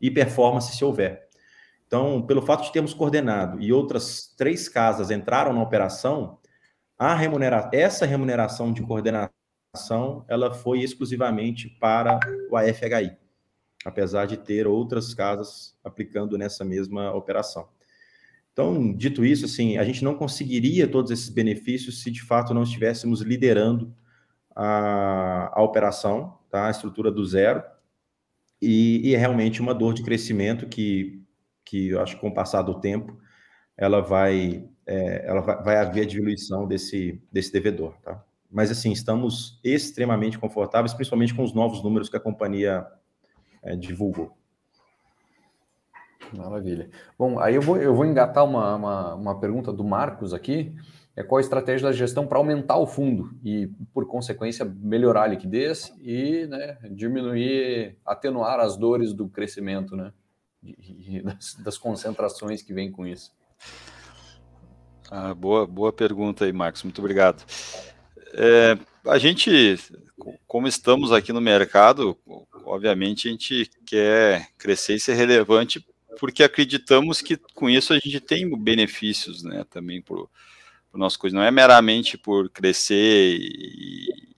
e 0.00 0.10
performance, 0.10 0.76
se 0.76 0.84
houver. 0.84 1.28
Então, 1.86 2.22
pelo 2.22 2.42
fato 2.42 2.62
de 2.64 2.72
termos 2.72 2.94
coordenado 2.94 3.60
e 3.60 3.72
outras 3.72 4.32
três 4.36 4.68
casas 4.68 5.10
entraram 5.10 5.52
na 5.52 5.62
operação, 5.62 6.38
a 6.98 7.14
remunera 7.14 7.68
essa 7.72 8.06
remuneração 8.06 8.72
de 8.72 8.82
coordenação 8.82 9.30
ela 10.28 10.52
foi 10.52 10.80
exclusivamente 10.80 11.68
para 11.80 12.20
o 12.50 12.56
AFHI, 12.56 13.16
apesar 13.84 14.26
de 14.26 14.36
ter 14.36 14.66
outras 14.66 15.14
casas 15.14 15.76
aplicando 15.82 16.36
nessa 16.36 16.64
mesma 16.64 17.12
operação. 17.12 17.68
Então, 18.52 18.92
dito 18.94 19.24
isso, 19.24 19.44
assim, 19.44 19.78
a 19.78 19.84
gente 19.84 20.04
não 20.04 20.14
conseguiria 20.14 20.88
todos 20.88 21.10
esses 21.10 21.28
benefícios 21.28 22.02
se 22.02 22.10
de 22.10 22.22
fato 22.22 22.52
não 22.52 22.62
estivéssemos 22.62 23.20
liderando 23.20 23.94
a, 24.54 25.50
a 25.58 25.62
operação, 25.62 26.38
tá? 26.50 26.66
a 26.66 26.70
estrutura 26.70 27.10
do 27.10 27.24
zero, 27.24 27.62
e, 28.60 29.08
e, 29.08 29.14
é 29.14 29.18
realmente 29.18 29.60
uma 29.62 29.74
dor 29.74 29.94
de 29.94 30.02
crescimento 30.02 30.66
que, 30.66 31.22
que 31.64 31.88
eu 31.88 32.00
acho 32.02 32.16
que 32.16 32.20
com 32.20 32.28
o 32.28 32.34
passar 32.34 32.60
do 32.60 32.78
tempo 32.78 33.18
ela 33.74 34.02
vai, 34.02 34.68
é, 34.86 35.26
ela 35.26 35.40
vai, 35.40 35.62
vai 35.62 35.76
haver 35.76 36.02
a 36.02 36.06
diluição 36.06 36.68
desse, 36.68 37.22
desse 37.32 37.50
devedor. 37.50 37.96
Tá? 38.02 38.22
Mas, 38.50 38.70
assim, 38.70 38.92
estamos 38.92 39.58
extremamente 39.64 40.38
confortáveis, 40.38 40.92
principalmente 40.92 41.34
com 41.34 41.42
os 41.42 41.54
novos 41.54 41.82
números 41.82 42.10
que 42.10 42.16
a 42.16 42.20
companhia 42.20 42.86
é, 43.62 43.74
divulgou. 43.76 44.36
Maravilha. 46.36 46.90
Bom, 47.18 47.38
aí 47.38 47.54
eu 47.54 47.62
vou, 47.62 47.76
eu 47.76 47.94
vou 47.94 48.04
engatar 48.04 48.44
uma, 48.44 48.76
uma, 48.76 49.14
uma 49.14 49.40
pergunta 49.40 49.72
do 49.72 49.84
Marcos 49.84 50.32
aqui. 50.32 50.74
É 51.16 51.22
qual 51.22 51.38
a 51.38 51.40
estratégia 51.40 51.88
da 51.88 51.92
gestão 51.92 52.26
para 52.26 52.38
aumentar 52.38 52.76
o 52.76 52.86
fundo 52.86 53.30
e, 53.44 53.68
por 53.92 54.06
consequência, 54.06 54.64
melhorar 54.64 55.24
a 55.24 55.26
liquidez 55.26 55.92
e 56.00 56.46
né, 56.46 56.78
diminuir, 56.92 57.98
atenuar 58.06 58.60
as 58.60 58.76
dores 58.76 59.12
do 59.12 59.28
crescimento, 59.28 59.96
né? 59.96 60.12
E, 60.62 61.20
das, 61.22 61.54
das, 61.54 61.78
concentrações 61.78 62.62
que 62.62 62.72
vem 62.72 62.90
com 62.90 63.06
isso. 63.06 63.32
Ah, 65.10 65.34
boa, 65.34 65.66
boa 65.66 65.92
pergunta 65.92 66.44
aí, 66.44 66.52
Marcos. 66.52 66.84
Muito 66.84 67.00
obrigado. 67.00 67.44
É, 68.32 68.78
a 69.06 69.18
gente, 69.18 69.76
como 70.46 70.68
estamos 70.68 71.12
aqui 71.12 71.32
no 71.32 71.40
mercado, 71.40 72.16
obviamente 72.64 73.28
a 73.28 73.30
gente 73.30 73.70
quer 73.84 74.48
crescer 74.56 74.94
e 74.94 75.00
ser 75.00 75.14
relevante 75.14 75.84
porque 76.18 76.42
acreditamos 76.42 77.20
que 77.20 77.36
com 77.54 77.68
isso 77.68 77.92
a 77.92 77.98
gente 77.98 78.20
tem 78.20 78.48
benefícios, 78.58 79.42
né, 79.42 79.64
também 79.70 80.02
para 80.02 80.16
o 80.16 80.28
nosso 80.94 81.18
coisa. 81.18 81.36
Não 81.36 81.42
é 81.42 81.50
meramente 81.50 82.18
por 82.18 82.48
crescer 82.50 83.38
e 83.38 84.30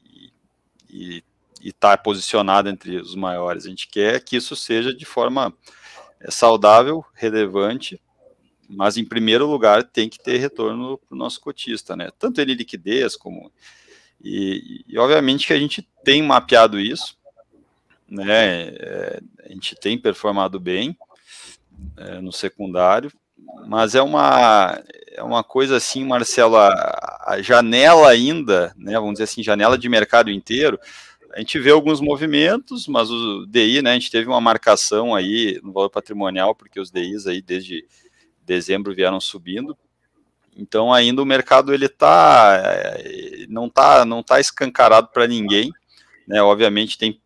estar 1.62 1.96
tá 1.96 2.02
posicionado 2.02 2.68
entre 2.68 2.96
os 2.96 3.14
maiores. 3.14 3.64
A 3.64 3.68
gente 3.68 3.88
quer 3.88 4.22
que 4.22 4.36
isso 4.36 4.56
seja 4.56 4.94
de 4.94 5.04
forma 5.04 5.54
é, 6.20 6.30
saudável, 6.30 7.04
relevante, 7.14 8.00
mas 8.68 8.96
em 8.96 9.04
primeiro 9.04 9.46
lugar 9.46 9.84
tem 9.84 10.08
que 10.08 10.18
ter 10.18 10.38
retorno 10.38 10.98
para 10.98 11.14
o 11.14 11.18
nosso 11.18 11.40
cotista, 11.40 11.96
né? 11.96 12.10
Tanto 12.18 12.40
ele 12.40 12.54
liquidez 12.54 13.16
como 13.16 13.52
e, 14.24 14.84
e, 14.86 14.98
obviamente 14.98 15.48
que 15.48 15.52
a 15.52 15.58
gente 15.58 15.82
tem 16.04 16.22
mapeado 16.22 16.78
isso, 16.78 17.18
né? 18.08 18.68
É, 18.68 19.20
a 19.44 19.48
gente 19.48 19.74
tem 19.74 19.98
performado 19.98 20.60
bem 20.60 20.96
é, 21.96 22.20
no 22.20 22.32
secundário, 22.32 23.10
mas 23.66 23.94
é 23.94 24.02
uma, 24.02 24.82
é 25.12 25.22
uma 25.22 25.44
coisa 25.44 25.76
assim, 25.76 26.04
Marcelo, 26.04 26.56
a, 26.56 27.24
a, 27.26 27.42
janela 27.42 28.08
ainda, 28.08 28.72
né, 28.76 28.94
vamos 28.94 29.12
dizer 29.12 29.24
assim, 29.24 29.42
janela 29.42 29.76
de 29.76 29.88
mercado 29.88 30.30
inteiro, 30.30 30.78
a 31.34 31.38
gente 31.38 31.58
vê 31.58 31.70
alguns 31.70 32.00
movimentos, 32.00 32.86
mas 32.86 33.10
o 33.10 33.46
DI, 33.46 33.82
né, 33.82 33.90
a 33.90 33.94
gente 33.94 34.10
teve 34.10 34.28
uma 34.28 34.40
marcação 34.40 35.14
aí 35.14 35.58
no 35.62 35.72
valor 35.72 35.90
patrimonial, 35.90 36.54
porque 36.54 36.78
os 36.78 36.90
DIs 36.90 37.26
aí 37.26 37.40
desde 37.40 37.86
dezembro 38.44 38.94
vieram 38.94 39.20
subindo, 39.20 39.76
então 40.56 40.92
ainda 40.92 41.22
o 41.22 41.26
mercado 41.26 41.72
ele 41.72 41.88
tá, 41.88 42.60
é, 42.64 43.46
não 43.48 43.68
tá, 43.68 44.04
não 44.04 44.22
tá 44.22 44.40
escancarado 44.40 45.08
para 45.08 45.26
ninguém, 45.26 45.72
né, 46.26 46.42
obviamente 46.42 46.98
tem 46.98 47.20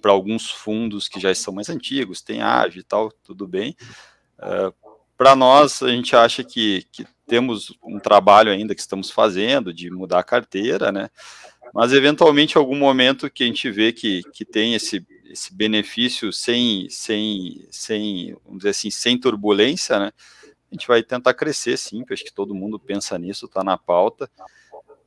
para 0.00 0.12
alguns 0.12 0.50
fundos 0.50 1.08
que 1.08 1.20
já 1.20 1.34
são 1.34 1.54
mais 1.54 1.68
antigos, 1.68 2.22
tem 2.22 2.42
ágio 2.42 2.80
e 2.80 2.84
tal, 2.84 3.10
tudo 3.10 3.46
bem, 3.46 3.76
uh, 4.38 4.72
para 5.16 5.36
nós, 5.36 5.82
a 5.82 5.88
gente 5.88 6.14
acha 6.16 6.42
que, 6.42 6.86
que, 6.90 7.06
temos 7.26 7.72
um 7.82 7.98
trabalho 7.98 8.52
ainda 8.52 8.74
que 8.74 8.80
estamos 8.82 9.10
fazendo 9.10 9.72
de 9.72 9.90
mudar 9.90 10.18
a 10.18 10.24
carteira, 10.24 10.92
né? 10.92 11.08
Mas 11.72 11.92
eventualmente, 11.92 12.58
algum 12.58 12.76
momento 12.76 13.30
que 13.30 13.42
a 13.42 13.46
gente 13.46 13.70
vê 13.70 13.92
que, 13.92 14.22
que 14.32 14.44
tem 14.44 14.74
esse, 14.74 15.04
esse 15.30 15.54
benefício 15.54 16.30
sem, 16.32 16.86
sem, 16.90 17.66
sem, 17.70 18.36
vamos 18.44 18.58
dizer 18.58 18.70
assim, 18.70 18.90
sem 18.90 19.18
turbulência, 19.18 19.98
né? 19.98 20.12
A 20.70 20.74
gente 20.74 20.86
vai 20.86 21.02
tentar 21.02 21.32
crescer, 21.32 21.78
sim, 21.78 22.04
acho 22.10 22.24
que 22.24 22.32
todo 22.32 22.54
mundo 22.54 22.78
pensa 22.78 23.18
nisso, 23.18 23.46
está 23.46 23.64
na 23.64 23.78
pauta, 23.78 24.30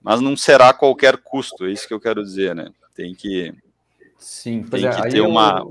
mas 0.02 0.20
não 0.20 0.36
será 0.36 0.70
a 0.70 0.74
qualquer 0.74 1.18
custo, 1.18 1.66
é 1.66 1.72
isso 1.72 1.88
que 1.88 1.94
eu 1.94 2.00
quero 2.00 2.24
dizer, 2.24 2.56
né? 2.56 2.72
Tem 2.96 3.14
que, 3.14 3.54
sim, 4.18 4.64
tem 4.64 4.86
é, 4.86 4.92
que 4.92 5.10
ter 5.10 5.22
uma. 5.22 5.66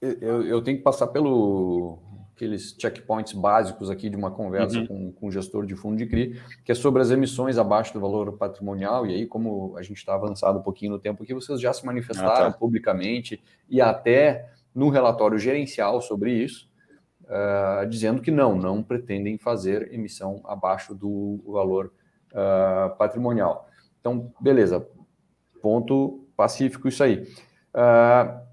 Eu, 0.00 0.12
eu, 0.20 0.42
eu 0.42 0.62
tenho 0.62 0.76
que 0.78 0.82
passar 0.82 1.06
pelo 1.08 1.98
aqueles 2.34 2.76
checkpoints 2.78 3.32
básicos 3.32 3.88
aqui 3.88 4.10
de 4.10 4.16
uma 4.16 4.30
conversa 4.30 4.80
uhum. 4.80 4.86
com, 4.86 5.12
com 5.12 5.26
o 5.28 5.30
gestor 5.30 5.64
de 5.64 5.76
fundo 5.76 5.96
de 5.96 6.06
CRI, 6.06 6.40
que 6.64 6.72
é 6.72 6.74
sobre 6.74 7.00
as 7.00 7.10
emissões 7.10 7.58
abaixo 7.58 7.94
do 7.94 8.00
valor 8.00 8.36
patrimonial, 8.36 9.06
e 9.06 9.14
aí, 9.14 9.26
como 9.26 9.76
a 9.76 9.82
gente 9.82 9.98
está 9.98 10.14
avançado 10.14 10.58
um 10.58 10.62
pouquinho 10.62 10.92
no 10.92 10.98
tempo 10.98 11.22
aqui, 11.22 11.32
vocês 11.32 11.60
já 11.60 11.72
se 11.72 11.86
manifestaram 11.86 12.48
ah, 12.48 12.52
tá. 12.52 12.58
publicamente 12.58 13.40
e 13.68 13.80
até 13.80 14.50
no 14.74 14.88
relatório 14.88 15.38
gerencial 15.38 16.02
sobre 16.02 16.32
isso, 16.32 16.68
uh, 17.22 17.86
dizendo 17.88 18.20
que 18.20 18.32
não, 18.32 18.56
não 18.56 18.82
pretendem 18.82 19.38
fazer 19.38 19.92
emissão 19.94 20.42
abaixo 20.44 20.92
do 20.92 21.40
valor 21.46 21.92
uh, 22.32 22.96
patrimonial. 22.96 23.68
Então, 24.00 24.32
beleza, 24.40 24.86
ponto 25.62 26.26
pacífico 26.36 26.88
isso 26.88 27.04
aí. 27.04 27.28
Uh, 27.74 28.44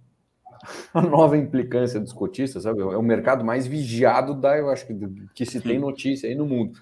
a 0.93 1.01
nova 1.01 1.38
implicância 1.38 1.99
dos 1.99 2.13
cotistas, 2.13 2.63
sabe? 2.63 2.82
É 2.82 2.86
o 2.86 3.01
mercado 3.01 3.43
mais 3.43 3.65
vigiado 3.65 4.34
da, 4.34 4.57
eu 4.57 4.69
acho 4.69 4.86
que, 4.86 4.95
que 5.34 5.45
se 5.45 5.59
tem 5.59 5.80
notícia 5.80 6.30
aí 6.30 6.36
no 6.36 6.45
mundo. 6.45 6.80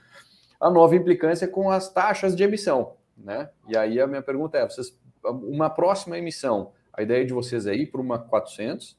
A 0.59 0.69
nova 0.69 0.95
implicância 0.95 1.47
com 1.47 1.69
as 1.69 1.91
taxas 1.91 2.35
de 2.35 2.43
emissão, 2.43 2.93
né? 3.17 3.49
E 3.67 3.77
aí 3.77 3.99
a 3.99 4.07
minha 4.07 4.21
pergunta 4.21 4.57
é, 4.57 4.67
vocês, 4.67 4.97
uma 5.23 5.69
próxima 5.69 6.17
emissão, 6.17 6.71
a 6.93 7.01
ideia 7.01 7.25
de 7.25 7.33
vocês 7.33 7.65
é 7.65 7.73
ir 7.73 7.87
para 7.87 8.01
uma 8.01 8.19
400, 8.19 8.97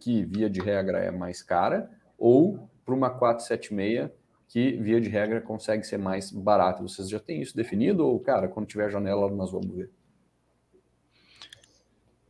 que 0.00 0.24
via 0.24 0.48
de 0.48 0.60
regra 0.60 0.98
é 0.98 1.10
mais 1.10 1.42
cara, 1.42 1.90
ou 2.18 2.68
para 2.84 2.94
uma 2.94 3.10
476, 3.10 4.10
que 4.48 4.76
via 4.76 5.00
de 5.00 5.08
regra 5.08 5.40
consegue 5.40 5.84
ser 5.84 5.98
mais 5.98 6.30
barata. 6.30 6.82
Vocês 6.82 7.08
já 7.08 7.18
têm 7.18 7.42
isso 7.42 7.56
definido 7.56 8.06
ou, 8.06 8.18
cara, 8.20 8.48
quando 8.48 8.66
tiver 8.66 8.90
janela 8.90 9.28
nós 9.30 9.50
vamos 9.50 9.74
ver? 9.74 9.90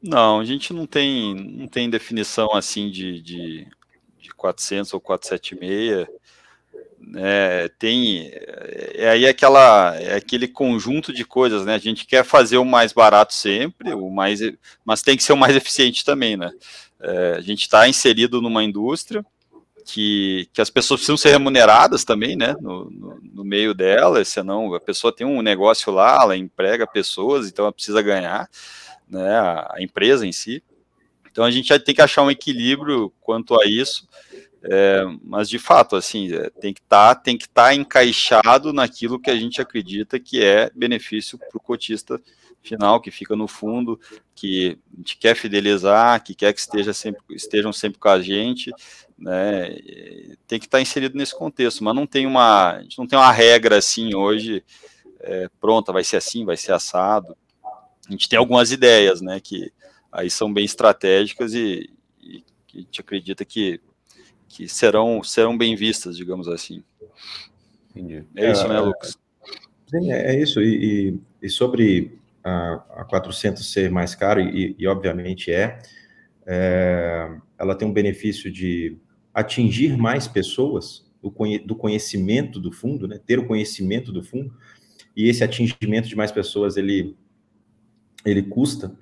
Não, 0.02 0.40
a 0.40 0.44
gente 0.44 0.72
não 0.72 0.86
tem, 0.86 1.34
não 1.34 1.66
tem 1.66 1.90
definição 1.90 2.54
assim 2.54 2.90
de, 2.90 3.20
de, 3.20 3.66
de 4.20 4.30
400 4.30 4.92
ou 4.94 5.00
476. 5.00 6.06
É, 7.14 7.70
tem 7.78 8.30
é, 8.32 8.92
é 8.94 9.08
aí 9.10 9.26
aquela 9.26 9.94
é 9.96 10.16
aquele 10.16 10.48
conjunto 10.48 11.12
de 11.12 11.24
coisas, 11.24 11.64
né? 11.64 11.74
A 11.74 11.78
gente 11.78 12.06
quer 12.06 12.24
fazer 12.24 12.58
o 12.58 12.64
mais 12.64 12.92
barato 12.92 13.32
sempre, 13.32 13.94
o 13.94 14.10
mais, 14.10 14.40
mas 14.84 15.02
tem 15.02 15.16
que 15.16 15.22
ser 15.22 15.32
o 15.32 15.36
mais 15.36 15.54
eficiente 15.56 16.04
também, 16.04 16.36
né? 16.36 16.50
É, 17.00 17.34
a 17.36 17.40
gente 17.40 17.62
está 17.62 17.88
inserido 17.88 18.42
numa 18.42 18.64
indústria 18.64 19.24
que, 19.84 20.48
que 20.52 20.60
as 20.60 20.68
pessoas 20.68 21.00
precisam 21.00 21.16
ser 21.16 21.30
remuneradas 21.30 22.04
também, 22.04 22.34
né? 22.34 22.56
No, 22.60 22.90
no, 22.90 23.20
no 23.22 23.44
meio 23.44 23.72
dela, 23.72 24.24
senão 24.24 24.74
a 24.74 24.80
pessoa 24.80 25.14
tem 25.14 25.26
um 25.26 25.42
negócio 25.42 25.92
lá, 25.92 26.20
ela 26.22 26.36
emprega 26.36 26.86
pessoas, 26.86 27.46
então 27.48 27.66
ela 27.66 27.72
precisa 27.72 28.02
ganhar 28.02 28.48
né, 29.08 29.38
a, 29.38 29.76
empresa 29.78 30.26
em 30.26 30.32
si. 30.32 30.62
Então 31.30 31.44
a 31.44 31.50
gente 31.50 31.76
tem 31.80 31.94
que 31.94 32.02
achar 32.02 32.22
um 32.22 32.30
equilíbrio 32.30 33.12
quanto 33.20 33.60
a 33.60 33.66
isso, 33.66 34.08
é, 34.62 35.04
mas 35.22 35.48
de 35.48 35.58
fato, 35.58 35.94
assim, 35.94 36.32
é, 36.32 36.50
tem 36.50 36.72
que 36.72 36.80
tá, 36.82 37.12
estar 37.12 37.48
tá 37.54 37.74
encaixado 37.74 38.72
naquilo 38.72 39.20
que 39.20 39.30
a 39.30 39.36
gente 39.36 39.60
acredita 39.60 40.18
que 40.18 40.42
é 40.42 40.70
benefício 40.74 41.38
para 41.38 41.56
o 41.56 41.60
cotista 41.60 42.20
final, 42.62 43.00
que 43.00 43.12
fica 43.12 43.36
no 43.36 43.46
fundo, 43.46 44.00
que 44.34 44.76
a 44.92 44.96
gente 44.96 45.16
quer 45.18 45.36
fidelizar, 45.36 46.22
que 46.24 46.34
quer 46.34 46.52
que 46.52 46.58
esteja 46.58 46.92
sempre, 46.92 47.22
estejam 47.30 47.72
sempre 47.72 48.00
com 48.00 48.08
a 48.08 48.20
gente, 48.20 48.72
né? 49.16 49.70
Tem 50.48 50.58
que 50.58 50.66
estar 50.66 50.78
tá 50.78 50.82
inserido 50.82 51.16
nesse 51.16 51.36
contexto, 51.36 51.84
mas 51.84 51.94
não 51.94 52.06
tem 52.06 52.26
uma, 52.26 52.82
não 52.98 53.06
tem 53.06 53.16
uma 53.16 53.30
regra 53.30 53.76
assim 53.76 54.16
hoje 54.16 54.64
é, 55.20 55.48
pronta, 55.60 55.92
vai 55.92 56.02
ser 56.02 56.16
assim, 56.16 56.44
vai 56.44 56.56
ser 56.56 56.72
assado 56.72 57.36
a 58.08 58.12
gente 58.12 58.28
tem 58.28 58.38
algumas 58.38 58.70
ideias, 58.70 59.20
né, 59.20 59.40
que 59.40 59.72
aí 60.10 60.30
são 60.30 60.52
bem 60.52 60.64
estratégicas 60.64 61.54
e, 61.54 61.90
e 62.22 62.44
que 62.66 62.78
a 62.78 62.80
gente 62.80 63.00
acredita 63.00 63.44
que, 63.44 63.80
que 64.48 64.68
serão, 64.68 65.22
serão 65.22 65.56
bem 65.56 65.74
vistas, 65.74 66.16
digamos 66.16 66.48
assim. 66.48 66.82
Entendi. 67.90 68.24
É 68.36 68.50
isso, 68.50 68.68
né, 68.68 68.76
é, 68.76 68.80
Lucas? 68.80 69.18
Sim, 69.88 70.12
é, 70.12 70.34
é 70.34 70.40
isso. 70.40 70.60
E, 70.60 71.10
e, 71.10 71.20
e 71.42 71.48
sobre 71.48 72.18
a, 72.44 72.74
a 73.00 73.04
400 73.04 73.72
ser 73.72 73.90
mais 73.90 74.14
caro, 74.14 74.40
e, 74.40 74.76
e 74.78 74.86
obviamente 74.86 75.50
é, 75.50 75.78
é, 76.46 77.36
ela 77.58 77.74
tem 77.74 77.88
um 77.88 77.92
benefício 77.92 78.50
de 78.52 78.96
atingir 79.34 79.96
mais 79.96 80.28
pessoas 80.28 81.04
do 81.64 81.74
conhecimento 81.74 82.60
do 82.60 82.70
fundo, 82.70 83.08
né, 83.08 83.18
ter 83.26 83.38
o 83.38 83.46
conhecimento 83.46 84.12
do 84.12 84.22
fundo, 84.22 84.54
e 85.16 85.28
esse 85.28 85.42
atingimento 85.42 86.08
de 86.08 86.14
mais 86.14 86.30
pessoas, 86.30 86.76
ele 86.76 87.16
ele 88.26 88.42
custa 88.42 88.92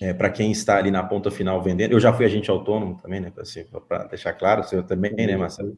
é, 0.00 0.12
para 0.12 0.30
quem 0.30 0.52
está 0.52 0.76
ali 0.76 0.90
na 0.90 1.02
ponta 1.02 1.30
final 1.30 1.60
vendendo. 1.62 1.92
Eu 1.92 2.00
já 2.00 2.12
fui 2.12 2.26
agente 2.26 2.50
autônomo 2.50 2.98
também, 3.00 3.20
né? 3.20 3.32
Assim, 3.38 3.64
para 3.88 4.04
deixar 4.04 4.34
claro, 4.34 4.60
o 4.60 4.64
senhor 4.64 4.84
também, 4.84 5.12
né, 5.14 5.36
Marcelo? 5.36 5.76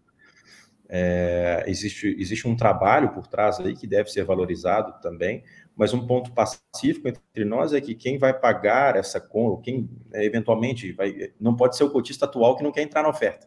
É, 0.91 1.65
existe, 1.67 2.17
existe 2.19 2.49
um 2.49 2.57
trabalho 2.57 3.11
por 3.11 3.27
trás 3.27 3.61
aí 3.61 3.77
que 3.77 3.87
deve 3.87 4.11
ser 4.11 4.25
valorizado 4.25 4.95
também, 5.03 5.45
mas 5.77 5.93
um 5.93 6.07
ponto 6.07 6.33
pacífico 6.33 7.07
entre 7.07 7.45
nós 7.45 7.75
é 7.75 7.81
que 7.81 7.95
quem 7.95 8.17
vai 8.17 8.33
pagar 8.33 8.97
essa 8.97 9.21
conta, 9.21 9.63
quem 9.63 9.89
né, 10.09 10.25
eventualmente 10.25 10.91
vai, 10.93 11.31
não 11.39 11.55
pode 11.55 11.77
ser 11.77 11.85
o 11.85 11.91
cotista 11.91 12.25
atual 12.25 12.57
que 12.57 12.63
não 12.63 12.73
quer 12.73 12.83
entrar 12.83 13.03
na 13.03 13.11
oferta. 13.11 13.47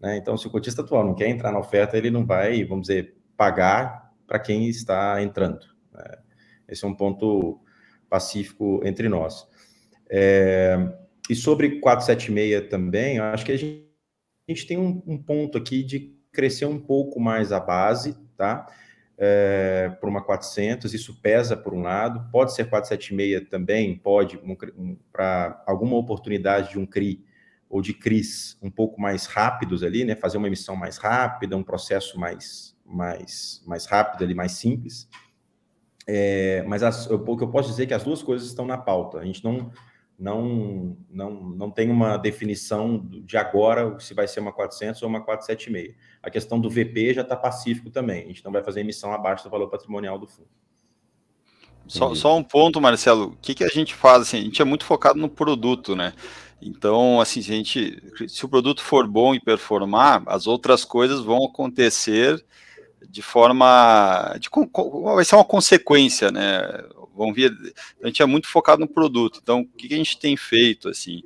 Né? 0.00 0.16
Então, 0.16 0.36
se 0.36 0.46
o 0.46 0.50
cotista 0.50 0.80
atual 0.80 1.04
não 1.04 1.14
quer 1.14 1.28
entrar 1.28 1.52
na 1.52 1.58
oferta, 1.58 1.96
ele 1.96 2.10
não 2.10 2.24
vai, 2.24 2.64
vamos 2.64 2.88
dizer, 2.88 3.16
pagar 3.36 4.12
para 4.26 4.38
quem 4.38 4.66
está 4.66 5.22
entrando. 5.22 5.66
Né? 5.92 6.04
Esse 6.68 6.86
é 6.86 6.88
um 6.88 6.94
ponto 6.94 7.60
pacífico 8.08 8.80
entre 8.84 9.08
nós. 9.08 9.46
É, 10.10 10.76
e 11.28 11.34
sobre 11.34 11.80
476 11.80 12.68
também, 12.68 13.18
acho 13.18 13.44
que 13.44 13.52
a 13.52 13.56
gente, 13.56 13.88
a 14.48 14.52
gente 14.52 14.66
tem 14.66 14.78
um, 14.78 15.02
um, 15.06 15.16
ponto 15.16 15.56
aqui 15.56 15.82
de 15.82 16.14
crescer 16.32 16.66
um 16.66 16.78
pouco 16.78 17.18
mais 17.18 17.52
a 17.52 17.60
base, 17.60 18.16
tá? 18.36 18.66
É, 19.16 19.96
por 20.00 20.08
uma 20.08 20.22
400, 20.22 20.92
isso 20.92 21.20
pesa 21.20 21.56
por 21.56 21.72
um 21.72 21.82
lado, 21.82 22.28
pode 22.32 22.52
ser 22.52 22.68
476 22.68 23.48
também, 23.48 23.96
pode, 23.96 24.36
um, 24.38 24.56
um, 24.76 24.96
para 25.12 25.62
alguma 25.66 25.96
oportunidade 25.96 26.70
de 26.70 26.78
um 26.78 26.84
CRI 26.84 27.24
ou 27.70 27.80
de 27.80 27.94
CRIs 27.94 28.58
um 28.60 28.70
pouco 28.70 29.00
mais 29.00 29.26
rápidos 29.26 29.82
ali, 29.82 30.04
né? 30.04 30.14
Fazer 30.14 30.36
uma 30.36 30.48
emissão 30.48 30.76
mais 30.76 30.96
rápida, 30.98 31.56
um 31.56 31.62
processo 31.62 32.18
mais, 32.18 32.76
mais, 32.84 33.62
mais 33.66 33.86
rápido 33.86 34.24
ali, 34.24 34.34
mais 34.34 34.52
simples. 34.52 35.08
É, 36.06 36.62
mas 36.66 36.82
as, 36.82 37.06
eu, 37.06 37.16
o 37.16 37.36
que 37.36 37.44
eu 37.44 37.48
posso 37.48 37.70
dizer 37.70 37.84
é 37.84 37.86
que 37.86 37.94
as 37.94 38.04
duas 38.04 38.22
coisas 38.22 38.46
estão 38.46 38.66
na 38.66 38.76
pauta. 38.76 39.18
A 39.18 39.24
gente 39.24 39.42
não, 39.42 39.70
não, 40.18 40.96
não, 41.10 41.30
não 41.30 41.70
tem 41.70 41.90
uma 41.90 42.16
definição 42.16 42.98
de 42.98 43.36
agora 43.36 43.98
se 44.00 44.14
vai 44.14 44.28
ser 44.28 44.40
uma 44.40 44.52
400 44.52 45.02
ou 45.02 45.08
uma 45.08 45.20
476. 45.20 45.96
A 46.22 46.30
questão 46.30 46.60
do 46.60 46.70
VP 46.70 47.14
já 47.14 47.22
está 47.22 47.36
pacífico 47.36 47.90
também. 47.90 48.24
A 48.24 48.26
gente 48.26 48.44
não 48.44 48.52
vai 48.52 48.62
fazer 48.62 48.80
emissão 48.80 49.12
abaixo 49.12 49.44
do 49.44 49.50
valor 49.50 49.68
patrimonial 49.68 50.18
do 50.18 50.26
fundo. 50.26 50.48
Só, 51.86 52.14
só, 52.14 52.36
um 52.36 52.42
ponto, 52.42 52.80
Marcelo. 52.80 53.26
O 53.26 53.36
que, 53.36 53.54
que 53.54 53.64
a 53.64 53.68
gente 53.68 53.94
faz? 53.94 54.22
Assim, 54.22 54.38
a 54.38 54.42
gente 54.42 54.62
é 54.62 54.64
muito 54.64 54.86
focado 54.86 55.18
no 55.18 55.28
produto, 55.28 55.94
né? 55.94 56.14
Então, 56.60 57.20
assim, 57.20 57.42
gente, 57.42 58.02
se 58.26 58.44
o 58.44 58.48
produto 58.48 58.82
for 58.82 59.06
bom 59.06 59.34
e 59.34 59.40
performar, 59.40 60.22
as 60.26 60.46
outras 60.46 60.82
coisas 60.82 61.20
vão 61.20 61.44
acontecer 61.44 62.42
de 63.08 63.22
forma. 63.22 64.36
De, 64.40 64.48
vai 65.14 65.24
ser 65.24 65.34
uma 65.34 65.44
consequência, 65.44 66.30
né? 66.30 66.60
Vão 67.14 67.32
vir. 67.32 67.52
A 68.02 68.06
gente 68.06 68.22
é 68.22 68.26
muito 68.26 68.48
focado 68.48 68.80
no 68.80 68.88
produto. 68.88 69.40
Então, 69.42 69.60
o 69.60 69.66
que 69.66 69.92
a 69.92 69.96
gente 69.96 70.18
tem 70.18 70.36
feito? 70.36 70.88
Assim, 70.88 71.22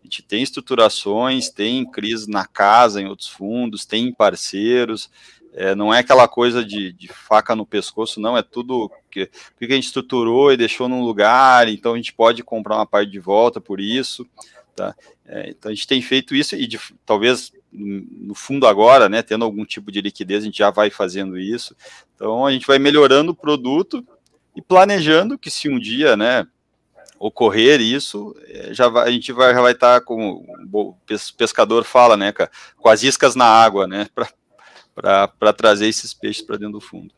A 0.00 0.04
gente 0.04 0.22
tem 0.22 0.42
estruturações, 0.42 1.50
tem 1.50 1.84
crise 1.84 2.30
na 2.30 2.46
casa, 2.46 3.00
em 3.00 3.06
outros 3.06 3.28
fundos, 3.28 3.84
tem 3.84 4.12
parceiros, 4.12 5.10
é, 5.56 5.74
não 5.74 5.92
é 5.92 6.00
aquela 6.00 6.28
coisa 6.28 6.62
de, 6.62 6.92
de, 6.92 7.08
faca 7.08 7.56
no 7.56 7.64
pescoço, 7.64 8.20
não, 8.20 8.36
é 8.36 8.42
tudo 8.42 8.90
que, 9.10 9.26
que 9.26 9.64
a 9.64 9.74
gente 9.74 9.86
estruturou 9.86 10.52
e 10.52 10.56
deixou 10.56 10.86
num 10.86 11.02
lugar, 11.02 11.66
então 11.66 11.94
a 11.94 11.96
gente 11.96 12.12
pode 12.12 12.42
comprar 12.44 12.76
uma 12.76 12.86
parte 12.86 13.10
de 13.10 13.18
volta 13.18 13.58
por 13.58 13.80
isso. 13.80 14.26
Tá? 14.76 14.94
É, 15.24 15.48
então 15.48 15.70
a 15.72 15.74
gente 15.74 15.86
tem 15.86 16.02
feito 16.02 16.34
isso 16.34 16.54
e 16.54 16.66
de, 16.66 16.78
talvez 17.06 17.50
no 17.76 18.34
fundo 18.34 18.66
agora, 18.66 19.08
né, 19.08 19.22
tendo 19.22 19.44
algum 19.44 19.64
tipo 19.64 19.92
de 19.92 20.00
liquidez, 20.00 20.42
a 20.42 20.46
gente 20.46 20.58
já 20.58 20.70
vai 20.70 20.90
fazendo 20.90 21.38
isso. 21.38 21.76
Então 22.14 22.46
a 22.46 22.50
gente 22.50 22.66
vai 22.66 22.78
melhorando 22.78 23.32
o 23.32 23.36
produto 23.36 24.04
e 24.54 24.62
planejando 24.62 25.38
que 25.38 25.50
se 25.50 25.68
um 25.68 25.78
dia, 25.78 26.16
né, 26.16 26.46
ocorrer 27.18 27.80
isso, 27.80 28.34
é, 28.48 28.72
já 28.72 28.88
vai, 28.88 29.08
a 29.08 29.10
gente 29.10 29.32
vai, 29.32 29.54
já 29.54 29.60
vai 29.60 29.72
estar 29.72 30.00
tá 30.00 30.04
com 30.04 30.44
o 30.72 30.96
pescador 31.36 31.84
fala, 31.84 32.16
né, 32.16 32.32
com 32.32 32.88
as 32.88 33.02
iscas 33.02 33.34
na 33.34 33.46
água, 33.46 33.86
né, 33.86 34.08
para 34.94 35.52
trazer 35.52 35.86
esses 35.86 36.14
peixes 36.14 36.42
para 36.42 36.56
dentro 36.56 36.74
do 36.74 36.80
fundo. 36.80 37.14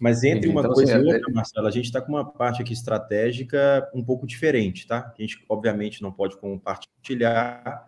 Mas 0.00 0.22
entre 0.22 0.48
uma 0.48 0.60
então, 0.60 0.72
coisa 0.72 0.96
assim, 0.96 1.06
e 1.06 1.10
é 1.10 1.14
outra, 1.14 1.32
Marcelo, 1.32 1.66
a 1.66 1.70
gente 1.70 1.86
está 1.86 2.00
com 2.00 2.12
uma 2.12 2.24
parte 2.24 2.62
aqui 2.62 2.72
estratégica 2.72 3.88
um 3.92 4.02
pouco 4.02 4.26
diferente, 4.26 4.86
tá? 4.86 5.12
A 5.12 5.20
gente, 5.20 5.44
obviamente, 5.48 6.02
não 6.02 6.12
pode 6.12 6.36
compartilhar, 6.36 7.87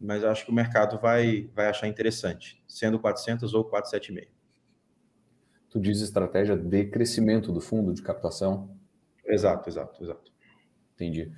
mas 0.00 0.24
acho 0.24 0.46
que 0.46 0.50
o 0.50 0.54
mercado 0.54 0.98
vai, 0.98 1.50
vai 1.54 1.68
achar 1.68 1.86
interessante, 1.86 2.62
sendo 2.66 2.98
400 2.98 3.52
ou 3.52 3.64
475. 3.64 4.32
Tu 5.68 5.78
diz 5.78 6.00
estratégia 6.00 6.56
de 6.56 6.86
crescimento 6.86 7.52
do 7.52 7.60
fundo 7.60 7.92
de 7.92 8.02
captação? 8.02 8.70
Exato, 9.24 9.68
exato, 9.68 10.02
exato. 10.02 10.32
Entendi. 10.94 11.30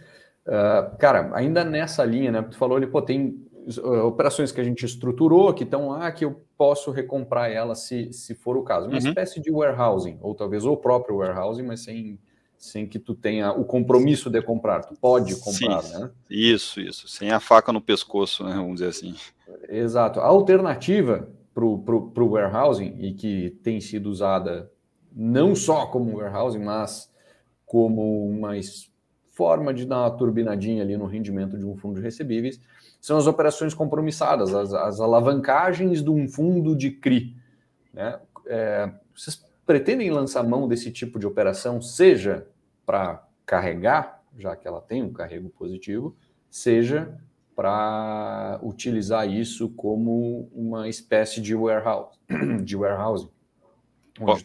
Uh, 0.46 0.96
cara, 0.96 1.30
ainda 1.34 1.64
nessa 1.64 2.04
linha, 2.04 2.32
né? 2.32 2.42
Tu 2.42 2.56
falou 2.56 2.76
ali, 2.76 2.86
pô, 2.86 3.02
tem 3.02 3.46
uh, 3.78 4.06
operações 4.06 4.50
que 4.50 4.60
a 4.60 4.64
gente 4.64 4.86
estruturou, 4.86 5.52
que 5.52 5.64
estão 5.64 5.90
lá, 5.90 6.10
que 6.10 6.24
eu 6.24 6.42
posso 6.56 6.90
recomprar 6.90 7.50
ela 7.50 7.74
se, 7.74 8.12
se 8.12 8.34
for 8.34 8.56
o 8.56 8.62
caso. 8.62 8.86
Uma 8.86 8.92
uhum. 8.94 9.08
espécie 9.08 9.40
de 9.40 9.50
warehousing, 9.50 10.18
ou 10.22 10.34
talvez 10.34 10.64
o 10.64 10.76
próprio 10.76 11.16
warehousing, 11.16 11.62
mas 11.62 11.84
sem, 11.84 12.18
sem 12.62 12.86
que 12.86 12.96
tu 12.96 13.12
tenha 13.12 13.50
o 13.50 13.64
compromisso 13.64 14.30
de 14.30 14.40
comprar. 14.40 14.84
Tu 14.84 14.94
pode 14.94 15.34
comprar, 15.34 15.82
Sim, 15.82 15.98
né? 15.98 16.10
Isso, 16.30 16.80
isso. 16.80 17.08
Sem 17.08 17.32
a 17.32 17.40
faca 17.40 17.72
no 17.72 17.80
pescoço, 17.80 18.44
né? 18.44 18.54
Vamos 18.54 18.74
dizer 18.74 18.86
assim. 18.86 19.16
Exato. 19.68 20.20
A 20.20 20.26
alternativa 20.26 21.28
para 21.52 21.64
o 21.64 22.30
warehousing, 22.30 22.94
e 23.00 23.14
que 23.14 23.50
tem 23.64 23.80
sido 23.80 24.06
usada 24.06 24.70
não 25.12 25.56
só 25.56 25.86
como 25.86 26.16
warehousing, 26.18 26.60
mas 26.60 27.10
como 27.66 28.28
uma 28.30 28.52
forma 29.32 29.74
de 29.74 29.84
dar 29.84 30.02
uma 30.02 30.10
turbinadinha 30.12 30.84
ali 30.84 30.96
no 30.96 31.06
rendimento 31.06 31.58
de 31.58 31.66
um 31.66 31.76
fundo 31.76 31.96
de 31.96 32.00
recebíveis, 32.00 32.60
são 33.00 33.18
as 33.18 33.26
operações 33.26 33.74
compromissadas, 33.74 34.54
as, 34.54 34.72
as 34.72 35.00
alavancagens 35.00 36.00
de 36.00 36.10
um 36.10 36.28
fundo 36.28 36.76
de 36.76 36.92
CRI. 36.92 37.36
Né? 37.92 38.20
É, 38.46 38.88
vocês 39.12 39.44
pretendem 39.66 40.10
lançar 40.10 40.44
mão 40.44 40.68
desse 40.68 40.92
tipo 40.92 41.18
de 41.18 41.26
operação, 41.26 41.82
seja 41.82 42.46
para 42.84 43.26
carregar, 43.44 44.22
já 44.38 44.56
que 44.56 44.66
ela 44.66 44.80
tem 44.80 45.02
um 45.02 45.12
carrego 45.12 45.48
positivo, 45.50 46.16
seja 46.50 47.18
para 47.54 48.58
utilizar 48.62 49.28
isso 49.28 49.68
como 49.70 50.48
uma 50.54 50.88
espécie 50.88 51.40
de 51.40 51.54
warehouse, 51.54 52.18
de 52.64 52.76
warehousing. 52.76 53.28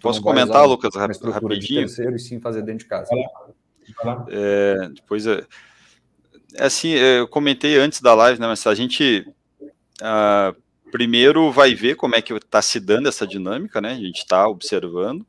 Posso 0.02 0.22
comentar, 0.22 0.68
Lucas, 0.68 0.94
rapidinho? 0.96 1.60
De 1.60 1.76
terceiro 1.88 2.16
e 2.16 2.20
sim 2.20 2.40
fazer 2.40 2.62
dentro 2.62 2.80
de 2.80 2.86
casa. 2.86 3.10
É, 4.30 4.90
depois 4.94 5.26
é, 5.26 5.46
é, 6.56 6.66
assim, 6.66 6.94
é, 6.94 7.20
eu 7.20 7.28
comentei 7.28 7.78
antes 7.78 8.02
da 8.02 8.14
live, 8.14 8.40
né, 8.40 8.48
mas 8.48 8.66
a 8.68 8.76
gente 8.76 9.26
uh, 10.02 10.56
primeiro 10.92 11.52
vai 11.52 11.74
ver 11.74 11.96
como 11.96 12.16
é 12.16 12.22
que 12.22 12.34
está 12.34 12.62
se 12.62 12.80
dando 12.80 13.08
essa 13.08 13.26
dinâmica, 13.26 13.80
né? 13.80 13.92
A 13.92 14.00
gente 14.00 14.20
está 14.20 14.48
observando. 14.48 15.26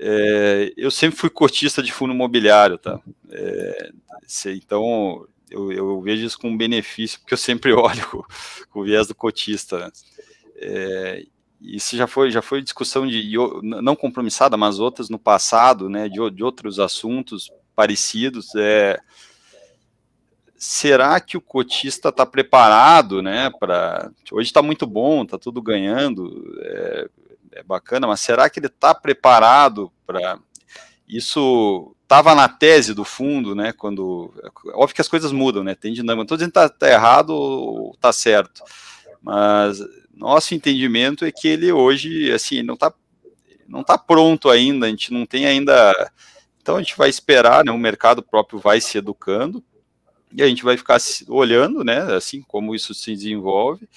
É, 0.00 0.72
eu 0.76 0.90
sempre 0.90 1.18
fui 1.18 1.28
cotista 1.28 1.82
de 1.82 1.92
fundo 1.92 2.14
imobiliário, 2.14 2.78
tá? 2.78 3.00
É, 3.30 3.90
então 4.46 5.26
eu, 5.50 5.72
eu, 5.72 6.00
vejo 6.00 6.24
isso 6.24 6.38
com 6.38 6.56
benefício, 6.56 7.18
porque 7.20 7.34
eu 7.34 7.38
sempre 7.38 7.72
olho 7.74 8.06
com, 8.08 8.22
com 8.70 8.80
o 8.80 8.84
viés 8.84 9.08
do 9.08 9.14
cotista. 9.14 9.78
Né? 9.78 9.90
É, 10.56 11.26
isso 11.60 11.96
já 11.96 12.06
foi, 12.06 12.30
já 12.30 12.40
foi 12.40 12.62
discussão 12.62 13.06
de 13.06 13.32
não 13.62 13.96
compromissada, 13.96 14.56
mas 14.56 14.78
outras 14.78 15.08
no 15.08 15.18
passado, 15.18 15.88
né? 15.88 16.08
De, 16.08 16.30
de 16.30 16.44
outros 16.44 16.78
assuntos 16.78 17.50
parecidos. 17.74 18.54
É, 18.54 19.00
será 20.56 21.20
que 21.20 21.36
o 21.36 21.40
cotista 21.40 22.10
está 22.10 22.24
preparado, 22.24 23.22
né? 23.22 23.50
Para 23.58 24.10
hoje 24.30 24.48
está 24.48 24.62
muito 24.62 24.86
bom, 24.86 25.22
está 25.22 25.38
tudo 25.38 25.60
ganhando, 25.60 26.56
é, 26.60 27.08
é, 27.58 27.62
bacana, 27.62 28.06
mas 28.06 28.20
será 28.20 28.48
que 28.48 28.60
ele 28.60 28.66
está 28.66 28.94
preparado 28.94 29.92
para 30.06 30.38
isso? 31.08 31.94
Estava 32.02 32.34
na 32.34 32.48
tese 32.48 32.94
do 32.94 33.04
fundo, 33.04 33.54
né? 33.54 33.72
Quando 33.72 34.32
óbvio 34.74 34.94
que 34.94 35.00
as 35.00 35.08
coisas 35.08 35.32
mudam, 35.32 35.62
né? 35.62 35.74
Tem 35.74 35.92
dinâmica. 35.92 36.22
Estou 36.22 36.36
dizendo 36.36 36.52
que 36.52 36.58
está 36.58 36.68
tá 36.68 36.88
errado 36.88 37.30
ou 37.30 37.92
está 37.94 38.12
certo, 38.12 38.62
mas 39.20 39.78
nosso 40.14 40.54
entendimento 40.54 41.24
é 41.24 41.32
que 41.32 41.48
ele 41.48 41.70
hoje, 41.70 42.32
assim, 42.32 42.62
não 42.62 42.74
está 42.74 42.92
não 43.66 43.82
tá 43.82 43.98
pronto 43.98 44.48
ainda. 44.48 44.86
A 44.86 44.88
gente 44.88 45.12
não 45.12 45.26
tem 45.26 45.44
ainda. 45.44 45.92
Então 46.62 46.76
a 46.76 46.78
gente 46.78 46.96
vai 46.96 47.10
esperar, 47.10 47.64
né? 47.64 47.72
O 47.72 47.78
mercado 47.78 48.22
próprio 48.22 48.58
vai 48.58 48.80
se 48.80 48.96
educando 48.96 49.62
e 50.32 50.42
a 50.42 50.46
gente 50.46 50.62
vai 50.62 50.76
ficar 50.76 50.98
olhando, 51.28 51.82
né, 51.82 52.00
assim 52.14 52.42
como 52.42 52.74
isso 52.74 52.94
se 52.94 53.12
desenvolve, 53.14 53.88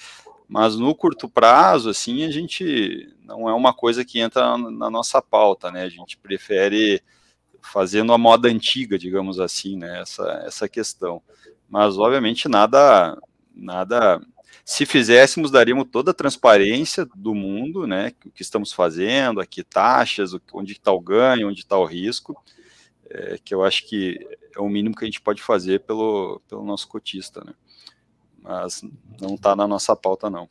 mas 0.52 0.76
no 0.76 0.94
curto 0.94 1.30
prazo, 1.30 1.88
assim, 1.88 2.24
a 2.24 2.30
gente 2.30 3.08
não 3.24 3.48
é 3.48 3.54
uma 3.54 3.72
coisa 3.72 4.04
que 4.04 4.20
entra 4.20 4.58
na 4.58 4.90
nossa 4.90 5.22
pauta, 5.22 5.72
né, 5.72 5.82
a 5.82 5.88
gente 5.88 6.18
prefere 6.18 7.02
fazendo 7.62 8.12
a 8.12 8.18
moda 8.18 8.50
antiga, 8.50 8.98
digamos 8.98 9.40
assim, 9.40 9.78
né, 9.78 10.02
essa, 10.02 10.42
essa 10.46 10.68
questão, 10.68 11.22
mas 11.70 11.96
obviamente 11.96 12.50
nada, 12.50 13.18
nada, 13.54 14.20
se 14.62 14.84
fizéssemos, 14.84 15.50
daríamos 15.50 15.88
toda 15.90 16.10
a 16.10 16.14
transparência 16.14 17.08
do 17.16 17.34
mundo, 17.34 17.86
né, 17.86 18.12
o 18.26 18.30
que 18.30 18.42
estamos 18.42 18.74
fazendo, 18.74 19.40
aqui 19.40 19.64
taxas, 19.64 20.36
onde 20.52 20.72
está 20.72 20.92
o 20.92 21.00
ganho, 21.00 21.48
onde 21.48 21.60
está 21.60 21.78
o 21.78 21.86
risco, 21.86 22.36
é, 23.08 23.38
que 23.42 23.54
eu 23.54 23.64
acho 23.64 23.88
que 23.88 24.18
é 24.54 24.60
o 24.60 24.68
mínimo 24.68 24.94
que 24.94 25.04
a 25.04 25.08
gente 25.08 25.22
pode 25.22 25.42
fazer 25.42 25.80
pelo, 25.80 26.42
pelo 26.46 26.62
nosso 26.62 26.86
cotista, 26.88 27.42
né? 27.42 27.54
Mas 28.42 28.82
não 29.20 29.34
está 29.34 29.54
na 29.54 29.66
nossa 29.66 29.94
pauta, 29.94 30.28
não. 30.28 30.48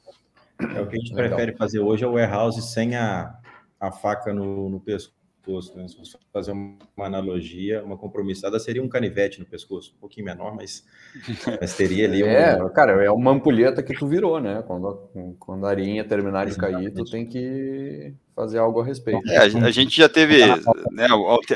É 0.76 0.82
o 0.82 0.88
que 0.88 0.96
a 0.96 1.00
gente 1.00 1.14
Legal. 1.14 1.36
prefere 1.36 1.58
fazer 1.58 1.80
hoje 1.80 2.04
é 2.04 2.08
o 2.08 2.14
warehouse 2.14 2.62
sem 2.62 2.96
a, 2.96 3.34
a 3.80 3.92
faca 3.92 4.34
no, 4.34 4.70
no 4.70 4.80
pescoço. 4.80 5.76
Né? 5.76 5.88
Se 5.88 5.98
você 5.98 6.18
fazer 6.32 6.52
uma 6.52 6.78
analogia, 7.00 7.84
uma 7.84 7.98
compromissada 7.98 8.60
seria 8.60 8.82
um 8.82 8.88
canivete 8.88 9.40
no 9.40 9.46
pescoço, 9.46 9.94
um 9.98 10.00
pouquinho 10.00 10.26
menor, 10.28 10.56
mas, 10.56 10.86
mas 11.60 11.76
teria 11.76 12.06
ali. 12.06 12.22
É, 12.22 12.64
um... 12.64 12.70
cara, 12.70 13.04
é 13.04 13.10
uma 13.10 13.32
ampulheta 13.32 13.82
que 13.82 13.94
tu 13.94 14.08
virou, 14.08 14.40
né? 14.40 14.64
Quando, 14.68 15.10
quando 15.40 15.66
a 15.66 15.70
arinha 15.70 16.04
terminar 16.04 16.46
de 16.46 16.52
Exatamente. 16.52 16.94
cair, 16.94 16.94
tu 16.94 17.12
tem 17.12 17.26
que 17.26 18.14
fazer 18.36 18.60
algo 18.60 18.82
a 18.82 18.86
respeito. 18.86 19.28
É, 19.30 19.38
a 19.38 19.72
gente 19.72 19.98
já 19.98 20.08
teve, 20.08 20.46
né, 20.92 21.08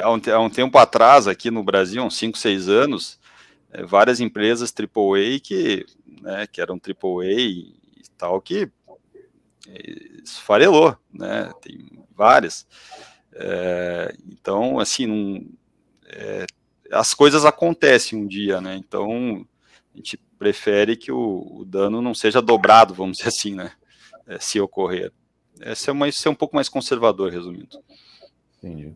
há 0.01 0.11
um, 0.11 0.21
há 0.33 0.39
um 0.39 0.49
tempo 0.49 0.77
atrás, 0.77 1.27
aqui 1.27 1.51
no 1.51 1.63
Brasil, 1.63 2.03
uns 2.03 2.17
5, 2.17 2.37
6 2.37 2.67
anos, 2.67 3.19
é, 3.71 3.83
várias 3.83 4.19
empresas 4.19 4.73
AAA 4.73 5.39
que, 5.43 5.85
né, 6.25 6.47
que 6.47 6.59
eram 6.59 6.81
AAA 6.81 7.33
e 7.33 7.75
tal, 8.17 8.41
que 8.41 8.67
esfarelou, 10.23 10.97
né? 11.13 11.51
Tem 11.61 12.03
várias. 12.15 12.67
É, 13.31 14.15
então, 14.27 14.79
assim, 14.79 15.05
não, 15.05 15.45
é, 16.07 16.45
as 16.91 17.13
coisas 17.13 17.45
acontecem 17.45 18.17
um 18.17 18.27
dia, 18.27 18.59
né? 18.59 18.75
Então, 18.75 19.45
a 19.93 19.97
gente 19.97 20.17
prefere 20.37 20.95
que 20.95 21.11
o, 21.11 21.59
o 21.59 21.65
dano 21.65 22.01
não 22.01 22.13
seja 22.15 22.41
dobrado, 22.41 22.93
vamos 22.93 23.17
dizer 23.17 23.29
assim, 23.29 23.53
né? 23.53 23.71
É, 24.27 24.39
se 24.39 24.59
ocorrer. 24.59 25.11
É, 25.59 25.91
uma, 25.91 26.07
esse 26.07 26.27
é 26.27 26.31
um 26.31 26.35
pouco 26.35 26.55
mais 26.55 26.69
conservador, 26.69 27.31
resumindo. 27.31 27.79
Entendi. 28.57 28.95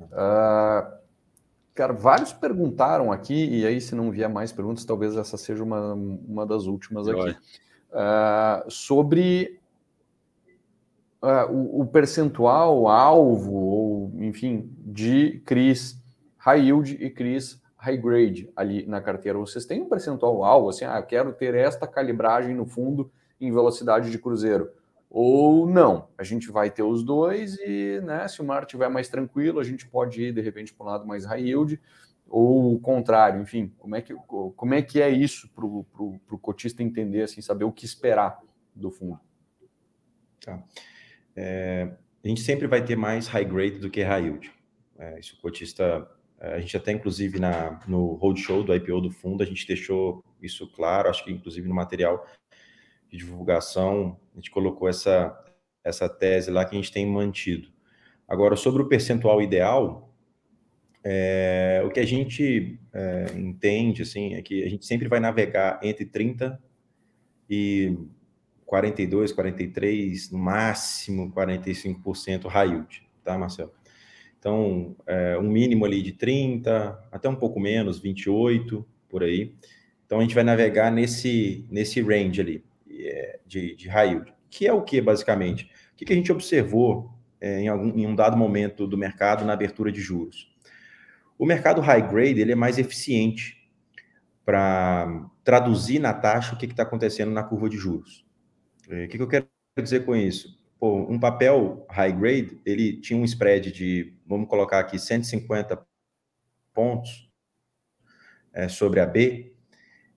Uh, 0.00 0.98
cara, 1.80 1.94
vários 1.94 2.30
perguntaram 2.30 3.10
aqui, 3.10 3.46
e 3.46 3.66
aí, 3.66 3.80
se 3.80 3.94
não 3.94 4.10
vier 4.10 4.28
mais 4.28 4.52
perguntas, 4.52 4.84
talvez 4.84 5.16
essa 5.16 5.38
seja 5.38 5.64
uma, 5.64 5.94
uma 5.94 6.44
das 6.44 6.66
últimas 6.66 7.08
aqui. 7.08 7.30
Uh, 7.90 8.70
sobre 8.70 9.58
uh, 11.22 11.50
o, 11.50 11.80
o, 11.80 11.86
percentual 11.86 12.86
alvo, 12.86 13.54
ou 13.54 14.12
enfim, 14.16 14.70
de 14.76 15.42
CRIs 15.46 15.98
high 16.36 16.66
yield 16.66 17.02
e 17.02 17.08
CRIs 17.08 17.58
high 17.78 17.96
grade 17.96 18.52
ali 18.54 18.84
na 18.84 19.00
carteira. 19.00 19.38
Vocês 19.38 19.64
têm 19.64 19.80
um 19.80 19.88
percentual 19.88 20.44
alvo, 20.44 20.68
assim, 20.68 20.84
ah, 20.84 20.98
eu 20.98 21.04
quero 21.04 21.32
ter 21.32 21.54
esta 21.54 21.86
calibragem 21.86 22.54
no 22.54 22.66
fundo 22.66 23.10
em 23.40 23.50
velocidade 23.50 24.10
de 24.10 24.18
cruzeiro. 24.18 24.68
Ou 25.10 25.68
não, 25.68 26.08
a 26.16 26.22
gente 26.22 26.52
vai 26.52 26.70
ter 26.70 26.84
os 26.84 27.02
dois 27.02 27.58
e, 27.58 28.00
né, 28.04 28.28
se 28.28 28.40
o 28.40 28.44
mar 28.44 28.62
estiver 28.62 28.88
mais 28.88 29.08
tranquilo, 29.08 29.58
a 29.58 29.64
gente 29.64 29.84
pode 29.88 30.22
ir 30.22 30.32
de 30.32 30.40
repente 30.40 30.72
para 30.72 30.86
um 30.86 30.88
lado 30.88 31.04
mais 31.04 31.24
high 31.24 31.42
yield. 31.42 31.80
ou 32.28 32.74
o 32.74 32.78
contrário, 32.78 33.42
enfim, 33.42 33.74
como 33.76 33.96
é 33.96 34.02
que, 34.02 34.14
como 34.14 34.72
é, 34.72 34.80
que 34.80 35.02
é 35.02 35.10
isso 35.10 35.50
para 35.52 35.66
o 35.66 36.38
cotista 36.40 36.80
entender, 36.80 37.22
assim, 37.22 37.40
saber 37.40 37.64
o 37.64 37.72
que 37.72 37.84
esperar 37.84 38.40
do 38.72 38.88
fundo? 38.88 39.18
Tá. 40.40 40.62
É, 41.34 41.92
a 42.22 42.28
gente 42.28 42.42
sempre 42.42 42.68
vai 42.68 42.84
ter 42.84 42.94
mais 42.94 43.26
high 43.26 43.44
grade 43.44 43.78
do 43.80 43.90
que 43.90 44.04
high 44.04 44.22
yield. 44.22 44.52
É, 44.96 45.18
isso 45.18 45.34
o 45.36 45.40
cotista, 45.40 46.08
é, 46.38 46.54
a 46.54 46.60
gente 46.60 46.76
até 46.76 46.92
inclusive 46.92 47.40
na, 47.40 47.80
no 47.88 48.14
roadshow 48.14 48.62
do 48.62 48.72
IPO 48.72 49.00
do 49.00 49.10
fundo, 49.10 49.42
a 49.42 49.46
gente 49.46 49.66
deixou 49.66 50.22
isso 50.40 50.70
claro, 50.70 51.10
acho 51.10 51.24
que 51.24 51.32
inclusive 51.32 51.66
no 51.66 51.74
material 51.74 52.24
de 53.10 53.18
divulgação, 53.18 54.16
a 54.32 54.36
gente 54.36 54.50
colocou 54.50 54.88
essa, 54.88 55.36
essa 55.82 56.08
tese 56.08 56.50
lá 56.50 56.64
que 56.64 56.76
a 56.76 56.78
gente 56.78 56.92
tem 56.92 57.04
mantido. 57.04 57.68
Agora, 58.28 58.54
sobre 58.54 58.80
o 58.82 58.88
percentual 58.88 59.42
ideal, 59.42 60.14
é, 61.02 61.82
o 61.84 61.90
que 61.90 61.98
a 61.98 62.06
gente 62.06 62.78
é, 62.92 63.26
entende 63.36 64.02
assim, 64.02 64.34
é 64.34 64.42
que 64.42 64.62
a 64.62 64.68
gente 64.68 64.86
sempre 64.86 65.08
vai 65.08 65.18
navegar 65.18 65.80
entre 65.82 66.06
30% 66.06 66.58
e 67.48 67.98
42, 68.64 69.32
43, 69.32 70.30
no 70.30 70.38
máximo 70.38 71.32
45% 71.32 72.46
high 72.46 72.68
yield, 72.68 73.02
tá, 73.24 73.36
Marcelo? 73.36 73.72
Então, 74.38 74.96
é, 75.06 75.36
um 75.36 75.50
mínimo 75.50 75.84
ali 75.84 76.00
de 76.00 76.12
30, 76.12 77.08
até 77.10 77.28
um 77.28 77.34
pouco 77.34 77.58
menos, 77.58 77.98
28, 77.98 78.86
por 79.08 79.24
aí. 79.24 79.52
Então, 80.06 80.20
a 80.20 80.22
gente 80.22 80.34
vai 80.34 80.44
navegar 80.44 80.92
nesse, 80.92 81.66
nesse 81.68 82.00
range 82.00 82.40
ali 82.40 82.69
de, 83.46 83.74
de 83.74 83.88
high 83.88 84.10
yield, 84.10 84.34
que 84.48 84.66
é 84.66 84.72
o 84.72 84.82
que, 84.82 85.00
basicamente? 85.00 85.70
O 85.92 85.96
que, 85.96 86.04
que 86.04 86.12
a 86.12 86.16
gente 86.16 86.32
observou 86.32 87.10
é, 87.40 87.60
em, 87.60 87.68
algum, 87.68 87.88
em 87.98 88.06
um 88.06 88.14
dado 88.14 88.36
momento 88.36 88.86
do 88.86 88.98
mercado 88.98 89.44
na 89.44 89.52
abertura 89.52 89.92
de 89.92 90.00
juros? 90.00 90.50
O 91.38 91.46
mercado 91.46 91.80
high 91.80 92.06
grade 92.06 92.40
ele 92.40 92.52
é 92.52 92.56
mais 92.56 92.78
eficiente 92.78 93.60
para 94.44 95.30
traduzir 95.44 95.98
na 95.98 96.12
taxa 96.12 96.54
o 96.54 96.58
que 96.58 96.66
está 96.66 96.82
acontecendo 96.82 97.30
na 97.30 97.42
curva 97.42 97.68
de 97.68 97.76
juros. 97.76 98.26
É, 98.88 99.04
o 99.04 99.08
que, 99.08 99.16
que 99.16 99.22
eu 99.22 99.28
quero 99.28 99.48
dizer 99.82 100.04
com 100.04 100.14
isso? 100.16 100.58
Pô, 100.78 100.96
um 101.10 101.18
papel 101.18 101.86
high 101.90 102.12
grade, 102.12 102.60
ele 102.64 103.00
tinha 103.00 103.18
um 103.18 103.24
spread 103.24 103.70
de, 103.70 104.14
vamos 104.26 104.48
colocar 104.48 104.80
aqui, 104.80 104.98
150 104.98 105.80
pontos 106.72 107.30
é, 108.52 108.68
sobre 108.68 109.00
a 109.00 109.06
B. 109.06 109.54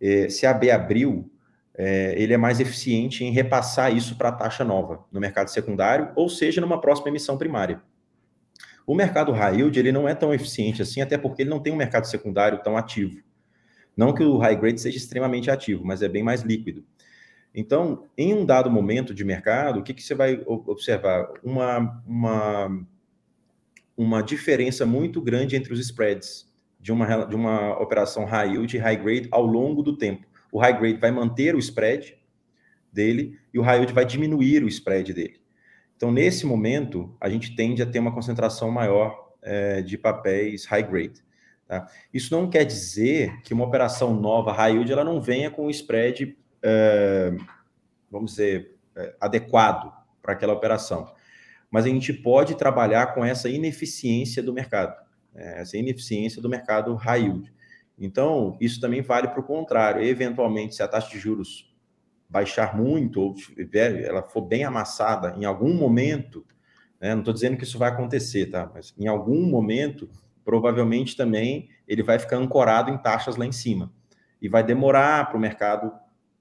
É, 0.01 0.29
se 0.29 0.45
a 0.45 0.53
B 0.53 0.71
abriu, 0.71 1.31
é, 1.75 2.13
ele 2.21 2.33
é 2.33 2.37
mais 2.37 2.59
eficiente 2.59 3.23
em 3.23 3.31
repassar 3.31 3.95
isso 3.95 4.15
para 4.15 4.29
a 4.29 4.33
taxa 4.33 4.63
nova 4.63 5.05
no 5.11 5.19
mercado 5.19 5.49
secundário, 5.49 6.11
ou 6.15 6.29
seja, 6.29 6.61
numa 6.61 6.79
próxima 6.79 7.09
emissão 7.09 7.37
primária. 7.37 7.81
O 8.85 8.93
mercado 8.93 9.31
high 9.31 9.55
yield 9.55 9.79
ele 9.79 9.91
não 9.91 10.07
é 10.07 10.13
tão 10.13 10.33
eficiente 10.33 10.81
assim, 10.81 11.01
até 11.01 11.17
porque 11.17 11.41
ele 11.41 11.49
não 11.49 11.59
tem 11.59 11.71
um 11.71 11.77
mercado 11.77 12.05
secundário 12.05 12.61
tão 12.61 12.77
ativo. 12.77 13.21
Não 13.95 14.13
que 14.13 14.23
o 14.23 14.37
high 14.37 14.55
grade 14.55 14.81
seja 14.81 14.97
extremamente 14.97 15.49
ativo, 15.49 15.85
mas 15.85 16.01
é 16.01 16.09
bem 16.09 16.23
mais 16.23 16.41
líquido. 16.41 16.83
Então, 17.55 18.05
em 18.17 18.33
um 18.33 18.45
dado 18.45 18.69
momento 18.69 19.13
de 19.13 19.23
mercado, 19.23 19.79
o 19.79 19.83
que, 19.83 19.93
que 19.93 20.01
você 20.01 20.15
vai 20.15 20.41
observar? 20.45 21.29
Uma, 21.43 22.01
uma, 22.05 22.85
uma 23.95 24.23
diferença 24.23 24.85
muito 24.85 25.21
grande 25.21 25.55
entre 25.55 25.71
os 25.71 25.79
spreads 25.79 26.51
de 26.79 26.91
uma, 26.91 27.25
de 27.25 27.35
uma 27.35 27.79
operação 27.79 28.25
high 28.25 28.49
yield 28.49 28.75
e 28.75 28.79
high 28.79 28.97
grade 28.97 29.27
ao 29.31 29.45
longo 29.45 29.83
do 29.83 29.95
tempo. 29.95 30.27
O 30.53 30.59
high 30.59 30.77
grade 30.77 30.99
vai 30.99 31.09
manter 31.09 31.55
o 31.55 31.59
spread 31.59 32.15
dele 32.91 33.39
e 33.51 33.57
o 33.57 33.63
high 33.63 33.77
yield 33.77 33.93
vai 33.93 34.05
diminuir 34.05 34.63
o 34.63 34.67
spread 34.67 35.11
dele. 35.13 35.41
Então, 35.95 36.11
nesse 36.11 36.45
momento, 36.45 37.17
a 37.19 37.27
gente 37.27 37.55
tende 37.55 37.81
a 37.81 37.85
ter 37.85 37.97
uma 37.97 38.13
concentração 38.13 38.69
maior 38.69 39.33
é, 39.41 39.81
de 39.81 39.97
papéis 39.97 40.65
high 40.65 40.83
grade. 40.83 41.23
Tá? 41.67 41.87
Isso 42.13 42.31
não 42.35 42.47
quer 42.49 42.65
dizer 42.65 43.41
que 43.41 43.53
uma 43.53 43.65
operação 43.65 44.13
nova 44.13 44.53
high 44.53 44.73
yield 44.73 44.91
ela 44.91 45.03
não 45.03 45.19
venha 45.19 45.49
com 45.49 45.65
um 45.65 45.69
spread 45.71 46.37
é, 46.61 47.33
vamos 48.13 48.31
dizer, 48.31 48.77
é, 48.95 49.15
adequado 49.19 49.91
para 50.21 50.33
aquela 50.33 50.53
operação. 50.53 51.11
Mas 51.69 51.85
a 51.85 51.89
gente 51.89 52.13
pode 52.13 52.55
trabalhar 52.55 53.15
com 53.15 53.25
essa 53.25 53.49
ineficiência 53.49 54.43
do 54.43 54.53
mercado, 54.53 54.95
né? 55.33 55.61
essa 55.61 55.75
ineficiência 55.75 56.39
do 56.39 56.47
mercado 56.47 56.93
high 56.93 57.23
yield. 57.23 57.51
Então, 57.97 58.57
isso 58.59 58.79
também 58.79 59.01
vale 59.01 59.27
para 59.27 59.39
o 59.39 59.43
contrário. 59.43 60.03
Eventualmente, 60.03 60.75
se 60.75 60.83
a 60.83 60.87
taxa 60.87 61.09
de 61.09 61.19
juros 61.19 61.73
baixar 62.27 62.75
muito, 62.75 63.21
ou 63.21 63.35
ela 64.03 64.23
for 64.23 64.41
bem 64.41 64.63
amassada 64.63 65.35
em 65.37 65.45
algum 65.45 65.73
momento, 65.73 66.43
né? 66.99 67.13
não 67.13 67.19
estou 67.19 67.33
dizendo 67.33 67.55
que 67.57 67.63
isso 67.63 67.77
vai 67.77 67.89
acontecer, 67.89 68.47
tá? 68.47 68.71
Mas 68.73 68.93
em 68.97 69.07
algum 69.07 69.45
momento, 69.45 70.09
provavelmente 70.43 71.15
também 71.15 71.69
ele 71.87 72.01
vai 72.01 72.17
ficar 72.17 72.37
ancorado 72.37 72.89
em 72.89 72.97
taxas 72.97 73.35
lá 73.35 73.45
em 73.45 73.51
cima. 73.51 73.93
E 74.41 74.49
vai 74.49 74.63
demorar 74.63 75.27
para 75.27 75.37
o 75.37 75.39
mercado 75.39 75.91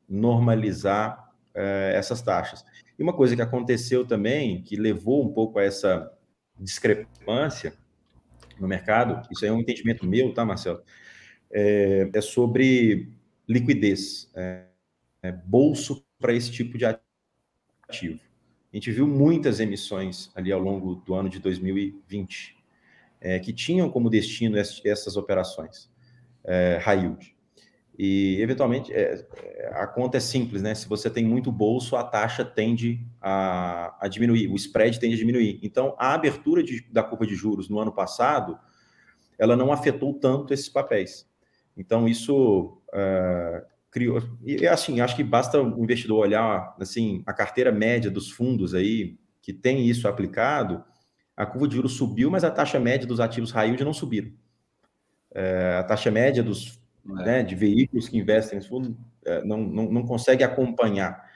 normalizar 0.08 1.30
eh, 1.54 1.92
essas 1.94 2.22
taxas. 2.22 2.64
E 2.98 3.02
uma 3.02 3.12
coisa 3.12 3.36
que 3.36 3.42
aconteceu 3.42 4.06
também, 4.06 4.62
que 4.62 4.76
levou 4.76 5.22
um 5.22 5.32
pouco 5.32 5.58
a 5.58 5.64
essa 5.64 6.10
discrepância 6.58 7.74
no 8.58 8.66
mercado, 8.66 9.26
isso 9.30 9.44
é 9.44 9.52
um 9.52 9.60
entendimento 9.60 10.06
meu, 10.06 10.32
tá, 10.32 10.44
Marcelo? 10.44 10.82
É, 11.52 12.10
é 12.12 12.20
sobre 12.20 13.08
liquidez, 13.48 14.30
é, 14.34 14.64
é 15.22 15.32
bolso 15.32 16.04
para 16.18 16.32
esse 16.32 16.50
tipo 16.50 16.78
de 16.78 16.84
ativo. 16.86 18.20
A 18.72 18.76
gente 18.76 18.90
viu 18.90 19.06
muitas 19.06 19.60
emissões 19.60 20.30
ali 20.34 20.50
ao 20.50 20.60
longo 20.60 20.94
do 20.94 21.14
ano 21.14 21.28
de 21.28 21.38
2020 21.38 22.56
é, 23.20 23.38
que 23.38 23.52
tinham 23.52 23.88
como 23.90 24.10
destino 24.10 24.56
essas 24.56 25.16
operações 25.16 25.90
é, 26.44 26.78
high 26.82 27.00
yield. 27.00 27.36
E, 27.98 28.40
eventualmente, 28.40 28.92
é, 28.92 29.24
é, 29.36 29.70
a 29.74 29.86
conta 29.86 30.16
é 30.16 30.20
simples, 30.20 30.62
né? 30.62 30.74
Se 30.74 30.88
você 30.88 31.10
tem 31.10 31.24
muito 31.24 31.52
bolso, 31.52 31.94
a 31.94 32.02
taxa 32.02 32.44
tende 32.44 33.06
a, 33.20 33.94
a 34.00 34.08
diminuir, 34.08 34.48
o 34.48 34.56
spread 34.56 34.98
tende 34.98 35.14
a 35.14 35.18
diminuir. 35.18 35.60
Então, 35.62 35.94
a 35.98 36.14
abertura 36.14 36.62
de, 36.62 36.82
da 36.90 37.02
curva 37.02 37.26
de 37.26 37.34
juros 37.34 37.68
no 37.68 37.78
ano 37.78 37.92
passado, 37.92 38.58
ela 39.38 39.54
não 39.56 39.72
afetou 39.72 40.14
tanto 40.14 40.52
esses 40.54 40.68
papéis. 40.68 41.30
Então, 41.76 42.08
isso 42.08 42.78
uh, 42.88 43.64
criou... 43.90 44.22
E, 44.44 44.66
assim, 44.66 45.00
acho 45.00 45.16
que 45.16 45.24
basta 45.24 45.60
o 45.60 45.82
investidor 45.82 46.18
olhar, 46.18 46.74
assim, 46.80 47.22
a 47.26 47.32
carteira 47.32 47.72
média 47.72 48.10
dos 48.10 48.30
fundos 48.30 48.74
aí, 48.74 49.18
que 49.40 49.52
tem 49.52 49.86
isso 49.86 50.06
aplicado, 50.06 50.84
a 51.36 51.46
curva 51.46 51.68
de 51.68 51.76
juros 51.76 51.94
subiu, 51.94 52.30
mas 52.30 52.44
a 52.44 52.50
taxa 52.50 52.78
média 52.78 53.06
dos 53.06 53.20
ativos 53.20 53.50
high 53.50 53.68
yield 53.68 53.84
não 53.84 53.94
subiram. 53.94 54.30
Uh, 55.30 55.78
a 55.80 55.84
taxa 55.84 56.10
média 56.10 56.42
dos 56.42 56.80
é. 57.08 57.24
né, 57.24 57.42
de 57.42 57.54
veículos 57.54 58.08
que 58.08 58.18
investem 58.18 58.56
nesse 58.56 58.68
fundo 58.68 58.96
é, 59.24 59.42
não, 59.44 59.58
não, 59.58 59.90
não 59.90 60.06
consegue 60.06 60.44
acompanhar. 60.44 61.30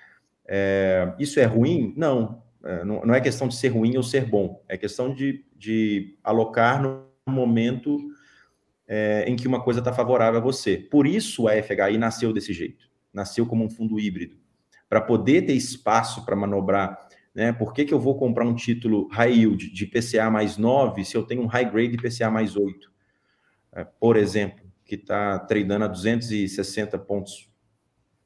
Isso 1.19 1.41
é 1.41 1.45
ruim? 1.45 1.93
Não, 1.97 2.41
é, 2.67 2.85
não, 2.85 3.05
não 3.05 3.15
é 3.15 3.21
questão 3.21 3.47
de 3.47 3.55
ser 3.55 3.69
ruim 3.69 3.97
ou 3.97 4.03
ser 4.03 4.25
bom, 4.25 4.63
é 4.69 4.77
questão 4.77 5.15
de, 5.15 5.45
de 5.57 6.17
alocar 6.23 6.83
no 6.83 7.07
momento 7.29 7.99
é, 8.89 9.25
em 9.27 9.37
que 9.37 9.49
uma 9.49 9.63
coisa 9.63 9.81
está 9.81 9.93
favorável 9.93 10.39
a 10.39 10.43
você. 10.43 10.77
Por 10.77 11.07
isso 11.07 11.49
a 11.49 11.53
FHI 11.63 11.99
nasceu 11.99 12.33
desse 12.33 12.53
jeito, 12.53 12.89
nasceu 13.13 13.47
como 13.47 13.65
um 13.65 13.71
fundo 13.71 13.99
híbrido, 13.99 14.37
para 14.89 15.01
poder 15.01 15.43
ter 15.43 15.55
espaço 15.55 16.25
para 16.25 16.37
manobrar. 16.37 17.09
Né? 17.35 17.53
Por 17.53 17.73
que, 17.73 17.85
que 17.85 17.93
eu 17.93 18.01
vou 18.01 18.17
comprar 18.17 18.45
um 18.45 18.55
título 18.55 19.09
high 19.09 19.33
yield 19.33 19.71
de 19.71 19.87
PCA 19.87 20.31
mais 20.31 20.57
9 20.57 21.05
se 21.05 21.17
eu 21.17 21.23
tenho 21.23 21.43
um 21.43 21.47
high 21.47 21.71
grade 21.71 21.97
de 21.97 21.99
PCA 21.99 22.31
mais 22.31 22.57
8? 22.57 22.91
É, 23.73 23.85
por 23.85 24.17
exemplo 24.17 24.67
que 24.87 24.95
está 24.95 25.39
treinando 25.41 25.85
a 25.85 25.89
260 25.89 26.97
pontos, 27.01 27.51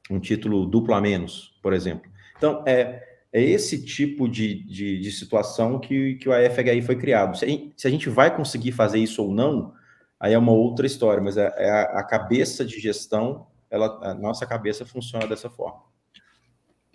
um 0.09 0.19
título 0.19 0.65
duplo 0.65 0.93
a 0.93 1.01
menos, 1.01 1.57
por 1.61 1.73
exemplo. 1.73 2.09
Então, 2.37 2.63
é, 2.67 3.03
é 3.33 3.41
esse 3.41 3.83
tipo 3.83 4.29
de, 4.29 4.63
de, 4.63 4.99
de 4.99 5.11
situação 5.11 5.79
que, 5.79 6.15
que 6.15 6.29
o 6.29 6.31
AFHI 6.31 6.81
foi 6.83 6.95
criado. 6.95 7.37
Se 7.37 7.45
a, 7.45 7.47
gente, 7.47 7.73
se 7.75 7.87
a, 7.87 7.91
gente, 7.91 8.09
vai 8.09 8.35
conseguir 8.35 8.71
fazer 8.71 8.99
isso 8.99 9.23
ou 9.23 9.33
não, 9.33 9.73
aí 10.21 10.33
é 10.33 10.37
uma 10.37 10.51
outra 10.51 10.85
história, 10.85 11.21
mas 11.21 11.35
é, 11.35 11.51
é 11.57 11.71
a, 11.71 11.81
a, 11.99 12.03
cabeça 12.03 12.63
de 12.63 12.79
gestão, 12.79 13.47
ela, 13.71 13.99
a 14.03 14.13
nossa 14.13 14.45
cabeça 14.45 14.85
funciona 14.85 15.25
dessa 15.25 15.49
forma. 15.49 15.81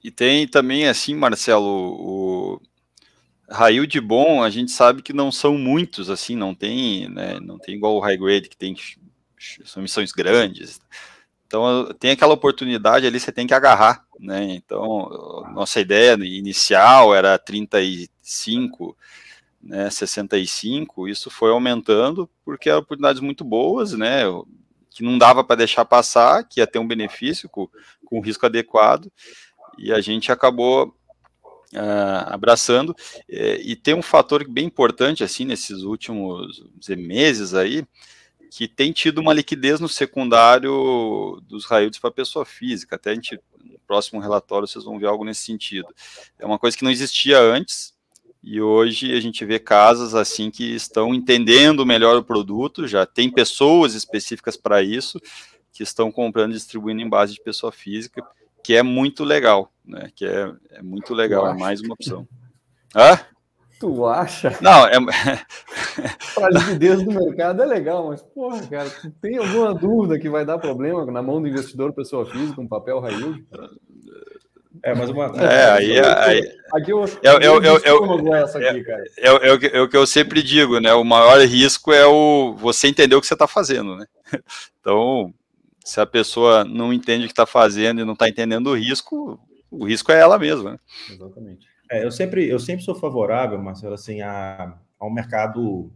E 0.03 0.13
tem 0.13 0.47
também, 0.47 0.87
assim, 0.87 1.13
Marcelo, 1.13 1.67
o 1.67 2.61
raio 3.51 3.85
de 3.85 4.01
bom, 4.01 4.45
a 4.45 4.49
gente 4.49 4.71
sabe 4.71 5.03
que 5.03 5.13
não 5.13 5.33
são 5.33 5.59
muitos, 5.59 6.09
assim, 6.09 6.37
não 6.37 6.55
tem, 6.55 7.09
né, 7.09 7.41
não 7.41 7.59
tem 7.59 7.75
igual 7.75 7.97
o 7.97 8.01
high 8.01 8.17
grade, 8.17 8.49
que 8.49 8.57
tem 8.57 8.77
são 9.65 9.83
missões 9.83 10.13
grandes. 10.13 10.81
Então, 11.47 11.93
tem 11.99 12.13
aquela 12.13 12.35
oportunidade 12.35 13.07
ali, 13.07 13.19
você 13.19 13.33
tem 13.33 13.47
que 13.47 13.55
agarrar, 13.55 14.05
né? 14.19 14.45
Então, 14.55 15.45
nossa 15.53 15.81
ideia 15.81 16.15
inicial 16.15 17.15
era 17.15 17.39
35, 17.39 18.97
né, 19.67 19.91
65, 19.91 21.09
isso 21.09 21.29
foi 21.29 21.51
aumentando 21.51 22.29
porque 22.45 22.69
eram 22.69 22.81
oportunidades 22.81 23.21
muito 23.21 23.45
boas, 23.45 23.93
né? 23.93 24.23
Que 24.91 25.03
não 25.03 25.19
dava 25.19 25.45
para 25.45 25.57
deixar 25.57 25.85
passar, 25.85 26.45
que 26.45 26.61
ia 26.61 26.67
ter 26.67 26.79
um 26.79 26.87
benefício 26.87 27.49
com, 27.49 27.69
com 28.05 28.21
risco 28.21 28.47
adequado, 28.47 29.11
e 29.79 29.93
a 29.93 30.01
gente 30.01 30.33
acabou 30.33 30.95
Uh, 31.75 32.23
abraçando. 32.33 32.95
E, 33.29 33.73
e, 33.73 33.77
tem 33.77 33.93
um 33.93 34.01
fator 34.01 34.49
bem 34.49 34.65
importante, 34.65 35.25
assim, 35.25 35.45
nesses 35.45 35.83
últimos 35.83 36.65
meses 36.97 37.55
aí, 37.55 37.85
que 38.51 38.69
tem 38.69 38.93
tido 38.93 39.19
uma 39.19 39.35
liquidez 39.35 39.81
no 39.81 39.89
secundário 39.89 41.43
dos 41.43 41.67
raio 41.67 41.91
para 42.01 42.11
pessoa 42.11 42.45
física. 42.45 42.95
Até 42.95 43.11
a 43.11 43.15
gente, 43.15 43.39
no 43.65 43.79
próximo 43.81 44.21
relatório 44.21 44.67
vocês 44.67 44.85
vão 44.85 44.99
ver 44.99 45.07
algo 45.07 45.25
nesse 45.25 45.43
sentido. 45.43 45.89
É 46.39 46.47
uma 46.47 46.59
coisa 46.59 46.77
que 46.77 46.85
não 46.85 46.91
existia 46.91 47.41
antes, 47.41 47.96
e 48.47 48.61
hoje 48.61 49.13
a 49.13 49.21
gente 49.21 49.45
vê 49.45 49.59
casas 49.59 50.15
assim 50.15 50.53
que 50.53 50.73
estão 50.73 51.13
entendendo 51.13 51.85
melhor 51.85 52.17
o 52.17 52.23
produto, 52.23 52.87
já 52.87 53.05
tem 53.05 53.29
pessoas 53.29 53.93
específicas 53.93 54.57
para 54.57 54.81
isso, 54.81 55.21
que 55.73 55.83
estão 55.83 56.13
comprando 56.13 56.53
e 56.53 56.55
distribuindo 56.55 57.03
em 57.03 57.09
base 57.09 57.35
de 57.35 57.43
pessoa 57.43 57.73
física, 57.73 58.25
que 58.63 58.77
é 58.77 58.85
muito 58.85 59.25
legal, 59.25 59.73
né? 59.85 60.13
Que 60.15 60.25
é, 60.25 60.53
é 60.71 60.81
muito 60.81 61.13
legal, 61.13 61.49
é 61.49 61.55
mais 61.55 61.81
uma 61.81 61.95
opção. 61.95 62.27
Hã? 62.95 63.19
Tu 63.81 64.07
acha? 64.07 64.57
Não, 64.63 64.87
é. 64.87 64.95
a 66.41 66.49
liquidez 66.49 67.03
do 67.03 67.11
mercado 67.11 67.65
é 67.65 67.67
legal, 67.67 68.07
mas, 68.07 68.23
porra, 68.23 68.65
cara, 68.69 68.89
tem 69.21 69.39
alguma 69.39 69.75
dúvida 69.75 70.21
que 70.21 70.31
vai 70.31 70.45
dar 70.45 70.59
problema 70.59 71.05
na 71.07 71.21
mão 71.21 71.43
do 71.43 71.49
investidor, 71.49 71.93
pessoa 71.93 72.25
física, 72.25 72.61
um 72.61 72.69
papel 72.69 73.01
raio? 73.01 73.45
É, 74.83 74.95
mas 74.95 75.11
uma. 75.11 75.27
É, 75.43 75.71
aí. 75.71 75.99
aí 76.01 76.57
aqui 76.73 76.91
eu, 76.91 77.05
eu, 77.23 77.41
eu, 77.41 77.63
eu, 77.63 77.81
eu, 77.85 78.35
essa 78.35 78.59
aqui, 78.59 78.83
cara. 78.85 79.05
É, 79.19 79.29
é, 79.29 79.77
é, 79.79 79.81
o 79.81 79.89
que 79.89 79.97
eu 79.97 80.07
sempre 80.07 80.43
digo, 80.43 80.81
né? 80.81 80.93
O 80.95 81.05
maior 81.05 81.39
risco 81.41 81.93
é 81.93 82.07
o 82.07 82.55
você 82.55 82.89
entender 82.89 83.15
o 83.15 83.21
que 83.21 83.27
você 83.27 83.35
está 83.35 83.47
fazendo, 83.47 83.97
né? 83.97 84.07
Então, 84.81 85.35
se 85.85 86.01
a 86.01 86.07
pessoa 86.07 86.65
não 86.65 86.93
entende 86.93 87.25
o 87.25 87.27
que 87.27 87.33
está 87.33 87.45
fazendo 87.45 88.01
e 88.01 88.05
não 88.05 88.13
está 88.13 88.29
entendendo 88.29 88.69
o 88.69 88.77
risco, 88.77 89.41
o 89.69 89.85
risco 89.85 90.13
é 90.13 90.21
ela 90.21 90.39
mesma. 90.39 90.73
Né? 90.73 90.79
Exatamente. 91.11 91.67
É, 91.91 92.05
eu, 92.05 92.11
sempre, 92.13 92.49
eu 92.49 92.59
sempre 92.61 92.85
sou 92.85 92.95
favorável, 92.95 93.61
Marcelo, 93.61 93.95
assim, 93.95 94.21
a, 94.21 94.79
ao 94.99 95.13
mercado, 95.13 95.93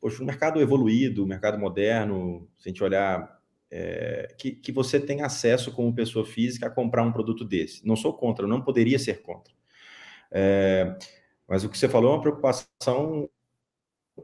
poxa, 0.00 0.20
um 0.20 0.26
mercado 0.26 0.60
evoluído, 0.60 1.22
um 1.22 1.28
mercado 1.28 1.58
moderno, 1.58 2.48
se 2.58 2.68
a 2.68 2.72
gente 2.72 2.82
olhar, 2.82 3.37
é, 3.70 4.34
que, 4.38 4.52
que 4.52 4.72
você 4.72 4.98
tem 4.98 5.22
acesso 5.22 5.72
como 5.72 5.94
pessoa 5.94 6.24
física 6.24 6.66
a 6.66 6.70
comprar 6.70 7.02
um 7.02 7.12
produto 7.12 7.44
desse. 7.44 7.86
Não 7.86 7.96
sou 7.96 8.14
contra, 8.14 8.46
não 8.46 8.62
poderia 8.62 8.98
ser 8.98 9.22
contra. 9.22 9.52
É, 10.30 10.96
mas 11.46 11.64
o 11.64 11.68
que 11.68 11.78
você 11.78 11.88
falou 11.88 12.12
é 12.12 12.14
uma 12.14 12.20
preocupação 12.20 13.28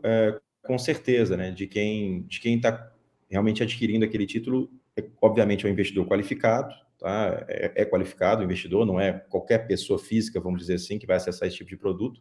é, 0.02 0.40
com 0.62 0.78
certeza, 0.78 1.36
né, 1.36 1.50
de 1.50 1.66
quem 1.66 2.22
de 2.22 2.40
quem 2.40 2.56
está 2.56 2.92
realmente 3.28 3.62
adquirindo 3.62 4.04
aquele 4.04 4.26
título, 4.26 4.70
é, 4.96 5.04
obviamente 5.20 5.66
é 5.66 5.68
um 5.68 5.72
investidor 5.72 6.06
qualificado, 6.06 6.74
tá? 6.98 7.44
É, 7.48 7.82
é, 7.82 7.84
qualificado 7.84 8.40
o 8.40 8.44
investidor, 8.44 8.86
não 8.86 9.00
é 9.00 9.12
qualquer 9.12 9.66
pessoa 9.66 9.98
física, 9.98 10.40
vamos 10.40 10.60
dizer 10.60 10.74
assim, 10.74 10.98
que 10.98 11.06
vai 11.06 11.16
acessar 11.16 11.48
esse 11.48 11.56
tipo 11.56 11.70
de 11.70 11.76
produto. 11.76 12.20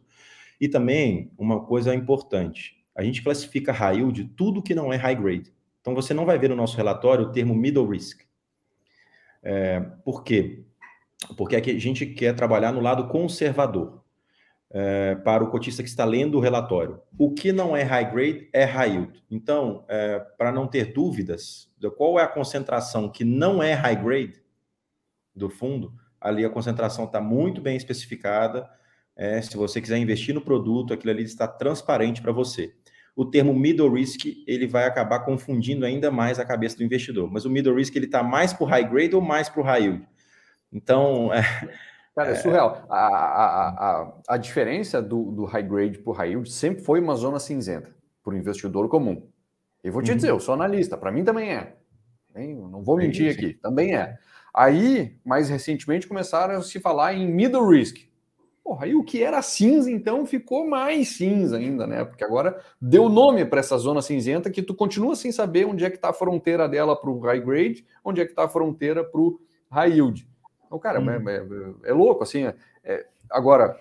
E 0.60 0.68
também, 0.68 1.30
uma 1.38 1.64
coisa 1.64 1.94
importante, 1.94 2.84
a 2.94 3.02
gente 3.02 3.22
classifica 3.22 3.72
high 3.72 3.96
yield 3.96 4.24
tudo 4.36 4.62
que 4.62 4.74
não 4.74 4.92
é 4.92 4.96
high 4.96 5.16
grade. 5.16 5.52
Então, 5.84 5.94
você 5.94 6.14
não 6.14 6.24
vai 6.24 6.38
ver 6.38 6.48
no 6.48 6.56
nosso 6.56 6.78
relatório 6.78 7.26
o 7.26 7.30
termo 7.30 7.54
middle 7.54 7.86
risk. 7.86 8.22
É, 9.42 9.80
por 10.02 10.24
quê? 10.24 10.64
Porque 11.36 11.56
aqui 11.56 11.72
a 11.72 11.78
gente 11.78 12.06
quer 12.06 12.34
trabalhar 12.34 12.72
no 12.72 12.80
lado 12.80 13.06
conservador. 13.08 14.02
É, 14.70 15.14
para 15.16 15.44
o 15.44 15.50
cotista 15.50 15.82
que 15.82 15.88
está 15.90 16.06
lendo 16.06 16.36
o 16.36 16.40
relatório. 16.40 17.00
O 17.18 17.32
que 17.32 17.52
não 17.52 17.76
é 17.76 17.82
high 17.82 18.10
grade 18.10 18.48
é 18.50 18.64
high 18.64 18.90
yield. 18.90 19.22
Então, 19.30 19.84
é, 19.86 20.18
para 20.18 20.50
não 20.50 20.66
ter 20.66 20.92
dúvidas 20.92 21.70
qual 21.90 22.18
é 22.18 22.22
a 22.22 22.26
concentração 22.28 23.08
que 23.08 23.24
não 23.24 23.62
é 23.62 23.74
high 23.74 23.94
grade, 23.94 24.42
do 25.34 25.50
fundo, 25.50 25.92
ali 26.20 26.44
a 26.44 26.50
concentração 26.50 27.04
está 27.04 27.20
muito 27.20 27.60
bem 27.60 27.76
especificada. 27.76 28.70
É, 29.16 29.40
se 29.42 29.56
você 29.56 29.80
quiser 29.80 29.98
investir 29.98 30.34
no 30.34 30.40
produto, 30.40 30.94
aquilo 30.94 31.12
ali 31.12 31.24
está 31.24 31.46
transparente 31.46 32.22
para 32.22 32.32
você. 32.32 32.74
O 33.16 33.24
termo 33.24 33.54
middle 33.54 33.92
risk 33.92 34.24
ele 34.46 34.66
vai 34.66 34.86
acabar 34.86 35.20
confundindo 35.20 35.86
ainda 35.86 36.10
mais 36.10 36.38
a 36.38 36.44
cabeça 36.44 36.76
do 36.76 36.84
investidor. 36.84 37.30
Mas 37.30 37.44
o 37.44 37.50
middle 37.50 37.76
risk 37.76 37.94
ele 37.94 38.06
está 38.06 38.22
mais 38.22 38.52
para 38.52 38.64
o 38.64 38.66
high 38.66 38.88
grade 38.88 39.14
ou 39.14 39.22
mais 39.22 39.48
para 39.48 39.60
o 39.60 39.64
high 39.64 39.82
yield. 39.82 40.08
Então, 40.72 41.32
é, 41.32 41.42
Cara, 42.14 42.30
é 42.30 42.34
surreal. 42.36 42.86
A, 42.88 43.06
a, 43.06 43.68
a, 43.68 44.14
a 44.28 44.36
diferença 44.36 45.02
do, 45.02 45.32
do 45.32 45.44
high 45.44 45.62
grade 45.62 45.98
para 45.98 46.10
o 46.10 46.14
high 46.14 46.30
yield 46.30 46.50
sempre 46.50 46.82
foi 46.82 47.00
uma 47.00 47.14
zona 47.16 47.38
cinzenta 47.38 47.94
para 48.22 48.34
o 48.34 48.36
investidor 48.36 48.88
comum. 48.88 49.28
E 49.82 49.90
vou 49.90 50.02
te 50.02 50.10
uhum. 50.10 50.16
dizer, 50.16 50.30
eu 50.30 50.40
sou 50.40 50.54
analista, 50.54 50.96
para 50.96 51.12
mim 51.12 51.24
também 51.24 51.52
é. 51.52 51.76
Não 52.34 52.82
vou 52.82 52.96
mentir 52.96 53.30
aqui, 53.30 53.54
também 53.54 53.94
é. 53.94 54.18
Aí, 54.52 55.16
mais 55.24 55.48
recentemente, 55.48 56.06
começaram 56.06 56.54
a 56.54 56.62
se 56.62 56.80
falar 56.80 57.14
em 57.14 57.30
middle 57.30 57.68
risk. 57.68 57.98
Porra, 58.64 58.86
aí 58.86 58.94
o 58.94 59.04
que 59.04 59.22
era 59.22 59.42
cinza, 59.42 59.90
então, 59.90 60.24
ficou 60.24 60.66
mais 60.66 61.10
cinza 61.10 61.58
ainda, 61.58 61.86
né? 61.86 62.02
Porque 62.02 62.24
agora 62.24 62.58
deu 62.80 63.10
nome 63.10 63.44
para 63.44 63.60
essa 63.60 63.76
zona 63.76 64.00
cinzenta 64.00 64.50
que 64.50 64.62
tu 64.62 64.74
continua 64.74 65.14
sem 65.14 65.30
saber 65.30 65.66
onde 65.66 65.84
é 65.84 65.90
que 65.90 65.96
está 65.96 66.08
a 66.08 66.14
fronteira 66.14 66.66
dela 66.66 66.96
para 66.98 67.10
o 67.10 67.20
high 67.20 67.40
grade, 67.40 67.86
onde 68.02 68.22
é 68.22 68.24
que 68.24 68.32
está 68.32 68.44
a 68.44 68.48
fronteira 68.48 69.04
para 69.04 69.20
o 69.20 69.38
high 69.70 69.92
yield. 69.92 70.26
Então, 70.64 70.78
cara, 70.78 70.98
hum. 70.98 71.10
é, 71.10 71.36
é, 71.36 71.90
é, 71.90 71.92
louco, 71.92 72.22
assim. 72.22 72.44
É, 72.44 72.54
é, 72.82 73.06
agora, 73.30 73.78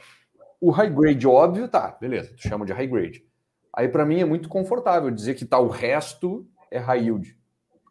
o 0.60 0.70
high 0.70 0.90
grade, 0.90 1.26
óbvio, 1.26 1.70
tá, 1.70 1.98
beleza, 2.02 2.34
tu 2.36 2.46
chama 2.46 2.66
de 2.66 2.74
high 2.74 2.88
grade. 2.88 3.26
Aí, 3.72 3.88
para 3.88 4.06
mim, 4.06 4.20
é 4.20 4.26
muito 4.26 4.50
confortável 4.50 5.10
dizer 5.10 5.36
que 5.36 5.46
tá 5.46 5.60
o 5.60 5.70
resto 5.70 6.46
é 6.70 6.78
high 6.78 7.06
yield 7.06 7.38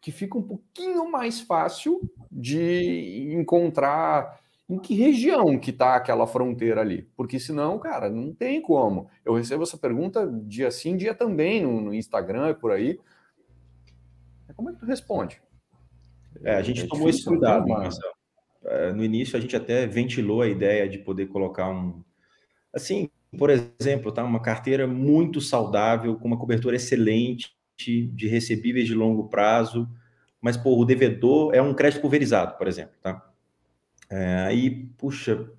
que 0.02 0.10
fica 0.10 0.36
um 0.36 0.42
pouquinho 0.42 1.08
mais 1.08 1.40
fácil 1.40 2.00
de 2.30 3.32
encontrar 3.38 4.41
em 4.72 4.78
que 4.78 4.94
região 4.94 5.58
que 5.58 5.70
está 5.70 5.96
aquela 5.96 6.26
fronteira 6.26 6.80
ali. 6.80 7.06
Porque 7.14 7.38
senão, 7.38 7.78
cara, 7.78 8.08
não 8.08 8.32
tem 8.32 8.62
como. 8.62 9.10
Eu 9.22 9.34
recebo 9.34 9.64
essa 9.64 9.76
pergunta 9.76 10.26
dia 10.46 10.70
sim, 10.70 10.96
dia 10.96 11.14
também 11.14 11.62
no, 11.62 11.78
no 11.78 11.94
Instagram 11.94 12.48
e 12.48 12.54
por 12.54 12.72
aí. 12.72 12.98
Como 14.56 14.70
é 14.70 14.72
que 14.72 14.80
tu 14.80 14.86
responde? 14.86 15.42
É, 16.42 16.54
a 16.54 16.62
gente 16.62 16.84
é 16.84 16.86
tomou 16.86 17.08
esse 17.10 17.22
cuidado, 17.22 17.68
Marcelo. 17.68 18.14
É, 18.64 18.92
no 18.92 19.04
início 19.04 19.36
a 19.36 19.40
gente 19.40 19.54
até 19.54 19.86
ventilou 19.86 20.40
a 20.40 20.48
ideia 20.48 20.88
de 20.88 20.98
poder 20.98 21.26
colocar 21.26 21.68
um, 21.68 22.02
assim, 22.72 23.10
por 23.36 23.50
exemplo, 23.50 24.10
tá 24.10 24.24
uma 24.24 24.40
carteira 24.40 24.86
muito 24.86 25.40
saudável 25.40 26.16
com 26.16 26.28
uma 26.28 26.38
cobertura 26.38 26.76
excelente 26.76 27.50
de 27.76 28.28
recebíveis 28.28 28.86
de 28.86 28.94
longo 28.94 29.28
prazo, 29.28 29.88
mas, 30.40 30.56
pô, 30.56 30.78
o 30.78 30.84
devedor 30.84 31.52
é 31.52 31.60
um 31.60 31.74
crédito 31.74 32.00
pulverizado, 32.00 32.56
por 32.56 32.68
exemplo, 32.68 32.94
tá? 33.02 33.31
É, 34.12 34.44
aí, 34.46 34.70
puxa, 34.98 35.50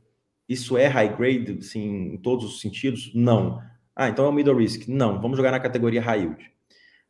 isso 0.47 0.77
é 0.77 0.85
high 0.85 1.17
grade, 1.17 1.57
assim, 1.59 2.13
em 2.13 2.17
todos 2.17 2.45
os 2.45 2.61
sentidos? 2.61 3.11
Não. 3.15 3.59
Ah, 3.95 4.09
então 4.09 4.25
é 4.25 4.29
o 4.29 4.31
middle 4.31 4.55
risk? 4.57 4.87
Não, 4.87 5.19
vamos 5.19 5.37
jogar 5.37 5.51
na 5.51 5.59
categoria 5.59 5.99
high 6.01 6.21
yield. 6.21 6.51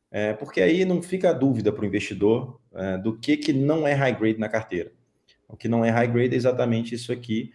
É, 0.10 0.34
porque 0.34 0.62
aí 0.62 0.86
não 0.86 1.02
fica 1.02 1.32
a 1.32 1.34
dúvida 1.34 1.72
para 1.74 1.84
o 1.84 1.86
investidor 1.86 2.62
é, 2.74 2.98
do 2.98 3.18
que, 3.18 3.36
que 3.36 3.52
não 3.52 3.86
é 3.86 3.94
high 3.94 4.18
grade 4.18 4.40
na 4.40 4.48
carteira. 4.48 4.94
O 5.48 5.58
que 5.58 5.68
não 5.68 5.84
é 5.84 5.90
high 5.90 6.08
grade 6.08 6.34
é 6.34 6.38
exatamente 6.38 6.96
isso 6.96 7.12
aqui. 7.12 7.52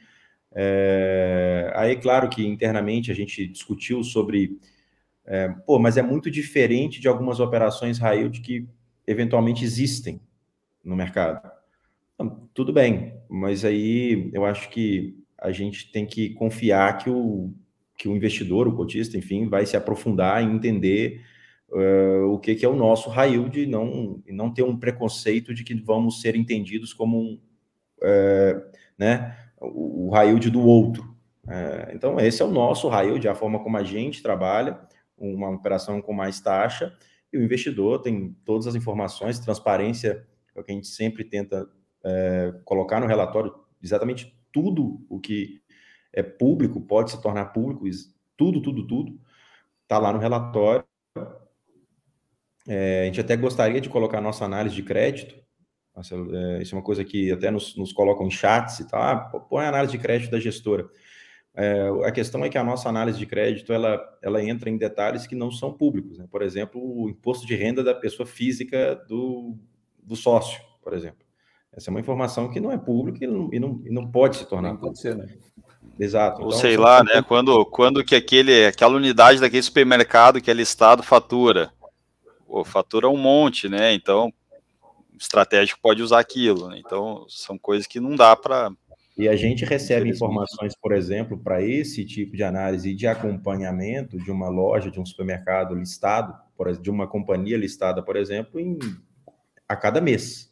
É, 0.55 1.73
aí, 1.75 1.97
claro 1.97 2.29
que 2.29 2.47
internamente 2.47 3.11
a 3.11 3.15
gente 3.15 3.47
discutiu 3.47 4.05
sobre 4.05 4.59
é, 5.25 5.49
pô, 5.67 5.79
mas 5.79 5.97
é 5.97 6.03
muito 6.03 6.31
diferente 6.31 7.01
de 7.01 7.09
algumas 7.09 7.41
operações 7.41 7.99
high 7.99 8.19
yield 8.19 8.41
que 8.41 8.69
eventualmente 9.07 9.65
existem 9.65 10.21
no 10.85 10.97
mercado. 10.97 11.58
Então, 12.19 12.49
tudo 12.53 12.73
bem, 12.73 13.15
mas 13.29 13.65
aí 13.65 14.29
eu 14.35 14.45
acho 14.45 14.69
que 14.71 15.17
a 15.39 15.53
gente 15.53 15.93
tem 15.93 16.05
que 16.05 16.31
confiar 16.31 16.99
que 16.99 17.09
o, 17.09 17.55
que 17.97 18.09
o 18.09 18.17
investidor, 18.17 18.67
o 18.67 18.75
cotista, 18.75 19.17
enfim, 19.17 19.49
vai 19.49 19.65
se 19.65 19.77
aprofundar 19.77 20.43
em 20.43 20.53
entender 20.53 21.23
uh, 21.71 22.25
o 22.27 22.41
que, 22.41 22.57
que 22.57 22.67
é 22.67 22.69
o 22.69 22.75
nosso 22.75 23.09
high 23.09 23.35
yield 23.35 23.61
e 23.61 23.67
não, 23.67 24.21
e 24.27 24.33
não 24.33 24.53
ter 24.53 24.65
um 24.65 24.77
preconceito 24.77 25.55
de 25.55 25.63
que 25.63 25.75
vamos 25.75 26.21
ser 26.21 26.35
entendidos 26.35 26.93
como 26.93 27.35
uh, 27.35 28.63
né, 28.99 29.37
o, 29.61 30.09
o 30.09 30.11
high 30.11 30.27
yield 30.27 30.51
do 30.51 30.61
outro. 30.61 31.05
Uh, 31.45 31.95
então, 31.95 32.19
esse 32.19 32.43
é 32.43 32.45
o 32.45 32.51
nosso 32.51 32.89
high 32.89 33.07
yield, 33.07 33.29
a 33.29 33.35
forma 33.37 33.61
como 33.61 33.77
a 33.77 33.85
gente 33.85 34.21
trabalha 34.21 34.81
uma 35.17 35.51
operação 35.51 36.03
com 36.03 36.13
mais 36.13 36.41
taxa, 36.41 36.93
e 37.33 37.39
o 37.39 37.43
investidor 37.45 38.01
tem 38.01 38.37
todas 38.45 38.67
as 38.67 38.75
informações, 38.75 39.39
transparência, 39.39 40.27
é 40.53 40.61
o 40.61 40.65
que 40.65 40.73
a 40.73 40.75
gente 40.75 40.89
sempre 40.89 41.23
tenta 41.23 41.69
é, 42.05 42.55
colocar 42.65 43.01
no 43.01 43.07
relatório, 43.07 43.55
exatamente 43.83 44.37
tudo 44.53 45.05
o 45.09 45.21
que 45.21 45.61
é 46.13 46.23
público 46.23 46.81
pode 46.81 47.11
se 47.11 47.23
tornar 47.23 47.47
público, 47.47 47.85
tudo, 48.37 48.63
tudo, 48.63 48.87
tudo, 48.87 49.21
está 49.83 49.99
lá 49.99 50.13
no 50.13 50.19
relatório. 50.19 50.85
É, 52.67 53.03
a 53.03 53.05
gente 53.07 53.21
até 53.21 53.37
gostaria 53.37 53.81
de 53.81 53.89
colocar 53.89 54.21
nossa 54.21 54.45
análise 54.45 54.75
de 54.75 54.83
crédito, 54.83 55.35
é, 55.97 56.63
isso 56.63 56.75
é 56.75 56.79
uma 56.79 56.85
coisa 56.85 57.05
que 57.05 57.33
até 57.33 57.51
nos, 57.51 57.77
nos 57.77 57.93
colocam 57.93 58.27
em 58.27 58.31
chats 58.31 58.81
e 58.81 58.89
tal, 58.89 59.03
ah, 59.03 59.17
põe 59.17 59.65
a 59.65 59.69
análise 59.69 59.93
de 59.93 59.99
crédito 59.99 60.31
da 60.31 60.39
gestora. 60.39 60.89
É, 61.55 61.89
a 62.05 62.13
questão 62.13 62.45
é 62.45 62.49
que 62.49 62.57
a 62.57 62.63
nossa 62.63 62.89
análise 62.89 63.19
de 63.19 63.27
crédito 63.27 63.73
ela, 63.73 64.01
ela 64.23 64.43
entra 64.45 64.71
em 64.71 64.79
detalhes 64.79 65.27
que 65.27 65.35
não 65.35 65.51
são 65.51 65.73
públicos. 65.73 66.17
Né? 66.17 66.27
Por 66.31 66.43
exemplo, 66.43 66.81
o 66.81 67.09
imposto 67.09 67.47
de 67.47 67.57
renda 67.57 67.83
da 67.83 67.95
pessoa 67.95 68.27
física 68.27 68.95
do, 69.09 69.59
do 70.01 70.15
sócio, 70.15 70.61
por 70.83 70.93
exemplo. 70.93 71.28
Essa 71.73 71.91
é 71.91 71.93
uma 71.93 72.01
informação 72.01 72.51
que 72.51 72.61
não 72.61 72.73
é 72.73 72.79
pública 72.79 73.25
e 73.25 73.27
não, 73.27 73.49
e 73.53 73.61
não, 73.61 73.83
e 73.85 73.91
não 73.91 74.11
pode 74.11 74.37
se 74.37 74.47
tornar 74.47 74.71
pública. 74.71 74.87
Pode 74.87 75.01
ser, 75.01 75.17
né? 75.17 75.27
Exato. 75.99 76.43
Ou 76.43 76.49
então, 76.49 76.59
sei 76.59 76.77
lá, 76.77 77.03
né? 77.03 77.23
Quando, 77.23 77.65
quando 77.67 78.05
que 78.05 78.15
aquele, 78.15 78.67
aquela 78.67 78.97
unidade 78.97 79.41
daquele 79.41 79.63
supermercado 79.63 80.41
que 80.41 80.51
é 80.51 80.55
listado 80.55 81.03
fatura. 81.03 81.73
pô, 82.47 82.65
fatura 82.65 83.09
um 83.09 83.17
monte, 83.17 83.69
né? 83.69 83.93
Então, 83.93 84.33
estratégico 85.19 85.81
pode 85.83 86.03
usar 86.03 86.21
aquilo. 86.21 86.69
Né? 86.69 86.81
Então, 86.85 87.27
são 87.29 87.59
coisas 87.59 87.87
que 87.87 88.01
não 88.01 88.15
dá 88.15 88.35
para. 88.37 88.71
E 89.17 89.29
a 89.29 89.35
gente 89.35 89.65
recebe 89.65 90.09
informações, 90.09 90.75
por 90.81 90.93
exemplo, 90.93 91.37
para 91.37 91.61
esse 91.61 92.05
tipo 92.05 92.37
de 92.37 92.45
análise 92.45 92.95
de 92.95 93.07
acompanhamento 93.07 94.17
de 94.17 94.31
uma 94.31 94.49
loja, 94.49 94.93
de 94.93 95.01
um 95.01 95.05
supermercado 95.05 95.75
listado, 95.75 96.33
de 96.81 96.89
uma 96.89 97.09
companhia 97.09 97.57
listada, 97.57 98.01
por 98.01 98.15
exemplo, 98.15 98.61
em, 98.61 98.79
a 99.69 99.75
cada 99.75 100.01
mês. 100.01 100.48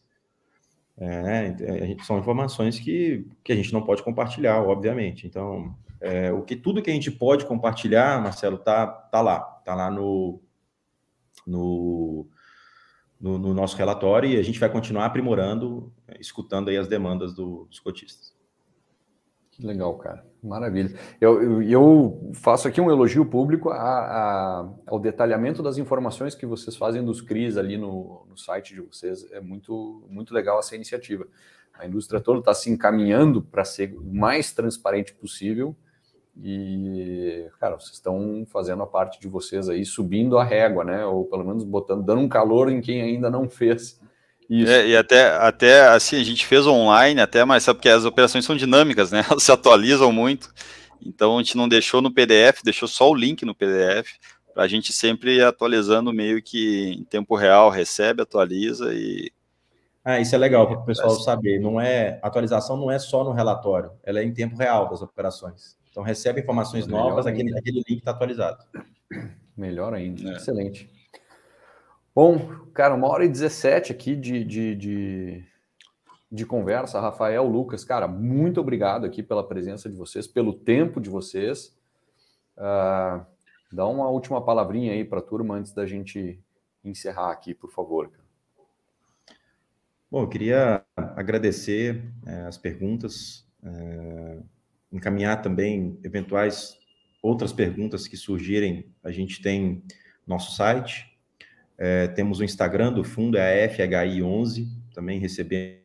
É, 0.98 1.54
são 2.04 2.18
informações 2.18 2.78
que, 2.78 3.26
que 3.44 3.52
a 3.52 3.56
gente 3.56 3.72
não 3.72 3.82
pode 3.82 4.02
compartilhar, 4.02 4.62
obviamente. 4.62 5.26
Então, 5.26 5.76
é, 6.00 6.32
o 6.32 6.42
que 6.42 6.56
tudo 6.56 6.82
que 6.82 6.90
a 6.90 6.94
gente 6.94 7.10
pode 7.10 7.44
compartilhar, 7.44 8.22
Marcelo, 8.22 8.58
tá, 8.58 8.86
tá 8.86 9.20
lá, 9.20 9.40
tá 9.40 9.74
lá 9.74 9.90
no, 9.90 10.40
no, 11.46 12.26
no, 13.20 13.38
no 13.38 13.54
nosso 13.54 13.76
relatório 13.76 14.30
e 14.30 14.38
a 14.38 14.42
gente 14.42 14.58
vai 14.58 14.70
continuar 14.70 15.06
aprimorando, 15.06 15.92
escutando 16.20 16.68
aí 16.68 16.76
as 16.76 16.88
demandas 16.88 17.34
do, 17.34 17.66
dos 17.66 17.80
cotistas. 17.80 18.35
Que 19.56 19.66
legal, 19.66 19.96
cara. 19.96 20.22
Maravilha. 20.42 20.94
Eu, 21.18 21.42
eu, 21.42 21.62
eu, 21.62 22.30
faço 22.34 22.68
aqui 22.68 22.78
um 22.78 22.90
elogio 22.90 23.24
público 23.24 23.70
a, 23.70 23.78
a, 23.78 24.68
ao 24.86 24.98
detalhamento 24.98 25.62
das 25.62 25.78
informações 25.78 26.34
que 26.34 26.44
vocês 26.44 26.76
fazem 26.76 27.02
dos 27.02 27.22
CRIs 27.22 27.56
ali 27.56 27.78
no, 27.78 28.26
no 28.28 28.36
site 28.36 28.74
de 28.74 28.82
vocês. 28.82 29.26
É 29.32 29.40
muito, 29.40 30.06
muito 30.10 30.34
legal 30.34 30.58
essa 30.58 30.76
iniciativa. 30.76 31.26
A 31.72 31.86
indústria 31.86 32.20
toda 32.20 32.40
está 32.40 32.52
se 32.52 32.70
encaminhando 32.70 33.40
para 33.40 33.64
ser 33.64 33.94
o 33.94 34.04
mais 34.04 34.52
transparente 34.52 35.14
possível. 35.14 35.74
E, 36.36 37.48
cara, 37.58 37.80
vocês 37.80 37.94
estão 37.94 38.46
fazendo 38.46 38.82
a 38.82 38.86
parte 38.86 39.18
de 39.18 39.26
vocês 39.26 39.70
aí, 39.70 39.86
subindo 39.86 40.36
a 40.36 40.44
régua, 40.44 40.84
né? 40.84 41.06
Ou 41.06 41.24
pelo 41.24 41.44
menos 41.44 41.64
botando, 41.64 42.04
dando 42.04 42.20
um 42.20 42.28
calor 42.28 42.70
em 42.70 42.82
quem 42.82 43.00
ainda 43.00 43.30
não 43.30 43.48
fez. 43.48 43.98
Isso. 44.48 44.70
É, 44.70 44.88
e 44.88 44.96
até, 44.96 45.36
até 45.36 45.88
assim, 45.88 46.16
a 46.20 46.24
gente 46.24 46.46
fez 46.46 46.66
online, 46.66 47.20
até, 47.20 47.44
mas 47.44 47.64
sabe 47.64 47.78
porque 47.78 47.88
as 47.88 48.04
operações 48.04 48.44
são 48.44 48.56
dinâmicas, 48.56 49.10
né? 49.10 49.24
Elas 49.30 49.42
se 49.42 49.52
atualizam 49.52 50.12
muito. 50.12 50.52
Então 51.04 51.36
a 51.36 51.42
gente 51.42 51.56
não 51.56 51.68
deixou 51.68 52.00
no 52.00 52.12
PDF, 52.12 52.62
deixou 52.62 52.88
só 52.88 53.10
o 53.10 53.14
link 53.14 53.44
no 53.44 53.54
PDF, 53.54 54.14
para 54.54 54.64
a 54.64 54.68
gente 54.68 54.92
sempre 54.92 55.36
ir 55.36 55.44
atualizando 55.44 56.12
meio 56.12 56.42
que 56.42 56.94
em 56.98 57.04
tempo 57.04 57.36
real, 57.36 57.70
recebe, 57.70 58.22
atualiza 58.22 58.94
e. 58.94 59.30
Ah, 60.04 60.20
isso 60.20 60.34
é 60.36 60.38
legal 60.38 60.68
para 60.68 60.78
o 60.78 60.84
pessoal 60.84 61.10
saber. 61.10 61.58
Não 61.58 61.80
é 61.80 62.20
atualização 62.22 62.76
não 62.76 62.90
é 62.90 62.98
só 62.98 63.24
no 63.24 63.32
relatório, 63.32 63.90
ela 64.04 64.20
é 64.20 64.24
em 64.24 64.32
tempo 64.32 64.56
real 64.56 64.88
das 64.88 65.02
operações. 65.02 65.76
Então 65.90 66.02
recebe 66.02 66.40
informações 66.40 66.86
novas, 66.86 67.26
aquele, 67.26 67.56
aquele 67.58 67.82
link 67.88 67.98
está 67.98 68.12
atualizado. 68.12 68.62
Melhor 69.56 69.94
ainda, 69.94 70.30
é. 70.30 70.36
excelente. 70.36 70.88
Bom, 72.16 72.48
cara, 72.72 72.94
uma 72.94 73.08
hora 73.08 73.26
e 73.26 73.28
17 73.28 73.92
aqui 73.92 74.16
de, 74.16 74.42
de, 74.42 74.74
de, 74.74 75.44
de, 76.32 76.46
conversa. 76.46 76.98
Rafael, 76.98 77.46
Lucas, 77.46 77.84
cara, 77.84 78.08
muito 78.08 78.58
obrigado 78.58 79.04
aqui 79.04 79.22
pela 79.22 79.46
presença 79.46 79.86
de 79.90 79.96
vocês, 79.96 80.26
pelo 80.26 80.54
tempo 80.54 80.98
de 80.98 81.10
vocês. 81.10 81.76
Uh, 82.56 83.22
dá 83.70 83.86
uma 83.86 84.08
última 84.08 84.42
palavrinha 84.42 84.94
aí 84.94 85.04
para 85.04 85.18
a 85.18 85.22
turma 85.22 85.56
antes 85.56 85.74
da 85.74 85.84
gente 85.84 86.42
encerrar 86.82 87.30
aqui, 87.30 87.52
por 87.52 87.70
favor. 87.70 88.10
Bom, 90.10 90.22
eu 90.22 90.28
queria 90.30 90.82
agradecer 90.96 92.02
é, 92.24 92.46
as 92.46 92.56
perguntas, 92.56 93.46
é, 93.62 94.38
encaminhar 94.90 95.42
também 95.42 96.00
eventuais 96.02 96.78
outras 97.22 97.52
perguntas 97.52 98.08
que 98.08 98.16
surgirem. 98.16 98.90
A 99.04 99.10
gente 99.10 99.42
tem 99.42 99.84
nosso 100.26 100.56
site, 100.56 101.14
é, 101.78 102.08
temos 102.08 102.40
o 102.40 102.44
Instagram 102.44 102.92
do 102.92 103.04
fundo, 103.04 103.36
é 103.36 103.64
a 103.64 103.68
FHI11, 103.68 104.66
também 104.94 105.18
recebemos 105.18 105.84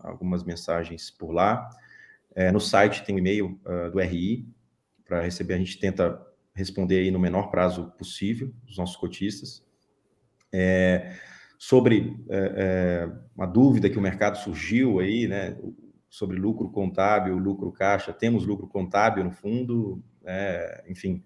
algumas 0.00 0.42
mensagens 0.42 1.10
por 1.10 1.32
lá. 1.32 1.68
É, 2.34 2.50
no 2.50 2.60
site 2.60 3.04
tem 3.04 3.14
o 3.14 3.18
e-mail 3.18 3.60
uh, 3.64 3.90
do 3.90 4.00
RI, 4.00 4.46
para 5.04 5.20
receber, 5.20 5.54
a 5.54 5.58
gente 5.58 5.78
tenta 5.78 6.20
responder 6.54 6.98
aí 6.98 7.10
no 7.10 7.18
menor 7.18 7.50
prazo 7.50 7.92
possível, 7.98 8.52
os 8.66 8.76
nossos 8.76 8.96
cotistas. 8.96 9.64
É, 10.52 11.14
sobre 11.58 12.16
é, 12.28 12.52
é 13.06 13.12
uma 13.36 13.46
dúvida 13.46 13.90
que 13.90 13.98
o 13.98 14.02
mercado 14.02 14.38
surgiu 14.38 14.98
aí, 14.98 15.26
né, 15.28 15.56
sobre 16.08 16.38
lucro 16.38 16.70
contábil, 16.70 17.36
lucro 17.36 17.70
caixa, 17.70 18.12
temos 18.12 18.46
lucro 18.46 18.66
contábil 18.66 19.24
no 19.24 19.30
fundo, 19.30 20.02
é, 20.24 20.84
enfim, 20.88 21.22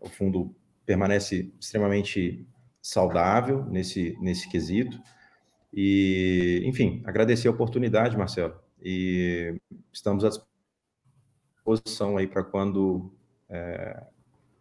o 0.00 0.08
fundo 0.08 0.54
permanece 0.88 1.52
extremamente 1.60 2.48
saudável 2.80 3.62
nesse, 3.66 4.16
nesse 4.22 4.48
quesito. 4.48 4.98
E, 5.70 6.62
enfim, 6.64 7.02
agradecer 7.04 7.46
a 7.46 7.50
oportunidade, 7.50 8.16
Marcelo. 8.16 8.58
E 8.82 9.54
estamos 9.92 10.24
à 10.24 10.30
disposição 11.54 12.16
aí 12.16 12.26
para 12.26 12.42
quando 12.42 13.12
é, 13.50 14.02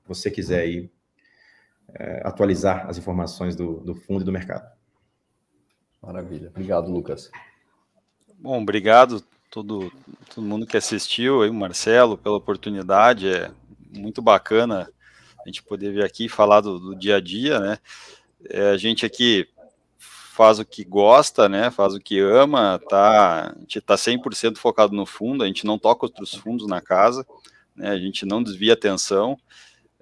você 0.06 0.30
quiser 0.30 0.64
aí, 0.64 0.92
é, 1.94 2.22
atualizar 2.28 2.90
as 2.90 2.98
informações 2.98 3.56
do, 3.56 3.80
do 3.80 3.96
fundo 3.96 4.24
e 4.24 4.26
do 4.26 4.32
mercado. 4.34 4.70
Maravilha. 6.04 6.50
Obrigado, 6.50 6.92
Lucas. 6.92 7.32
Bom, 8.38 8.62
obrigado 8.62 9.24
todo, 9.50 9.90
todo 10.36 10.46
mundo 10.46 10.68
que 10.68 10.76
assistiu, 10.76 11.42
aí, 11.42 11.50
o 11.50 11.54
Marcelo, 11.54 12.18
pela 12.18 12.36
oportunidade. 12.36 13.30
É 13.30 13.50
muito 13.98 14.22
bacana 14.22 14.92
a 15.48 15.50
gente 15.50 15.64
poder 15.64 15.94
vir 15.94 16.04
aqui 16.04 16.28
falar 16.28 16.60
do, 16.60 16.78
do, 16.78 16.96
dia 16.96 17.16
a 17.16 17.22
dia, 17.22 17.58
né? 17.58 17.80
É, 18.50 18.72
a 18.72 18.78
gente 18.78 19.06
aqui 19.06 19.48
faz 19.98 20.60
o 20.60 20.66
que 20.66 20.84
gosta, 20.84 21.48
né? 21.48 21.72
Faz 21.72 21.96
o 21.96 22.02
que 22.02 22.20
ama, 22.20 22.80
tá? 22.90 23.56
A 23.56 23.60
gente 23.62 23.80
tá 23.80 23.96
100% 23.96 24.58
focado 24.58 24.94
no 24.94 25.06
fundo, 25.06 25.44
a 25.44 25.48
gente 25.48 25.66
não 25.66 25.80
toca 25.80 26.06
outros 26.06 26.34
fundos 26.34 26.68
na 26.68 26.82
casa, 26.82 27.26
né? 27.74 27.90
A 27.90 27.98
gente 27.98 28.26
não 28.26 28.44
desvia 28.44 28.74
atenção. 28.74 29.38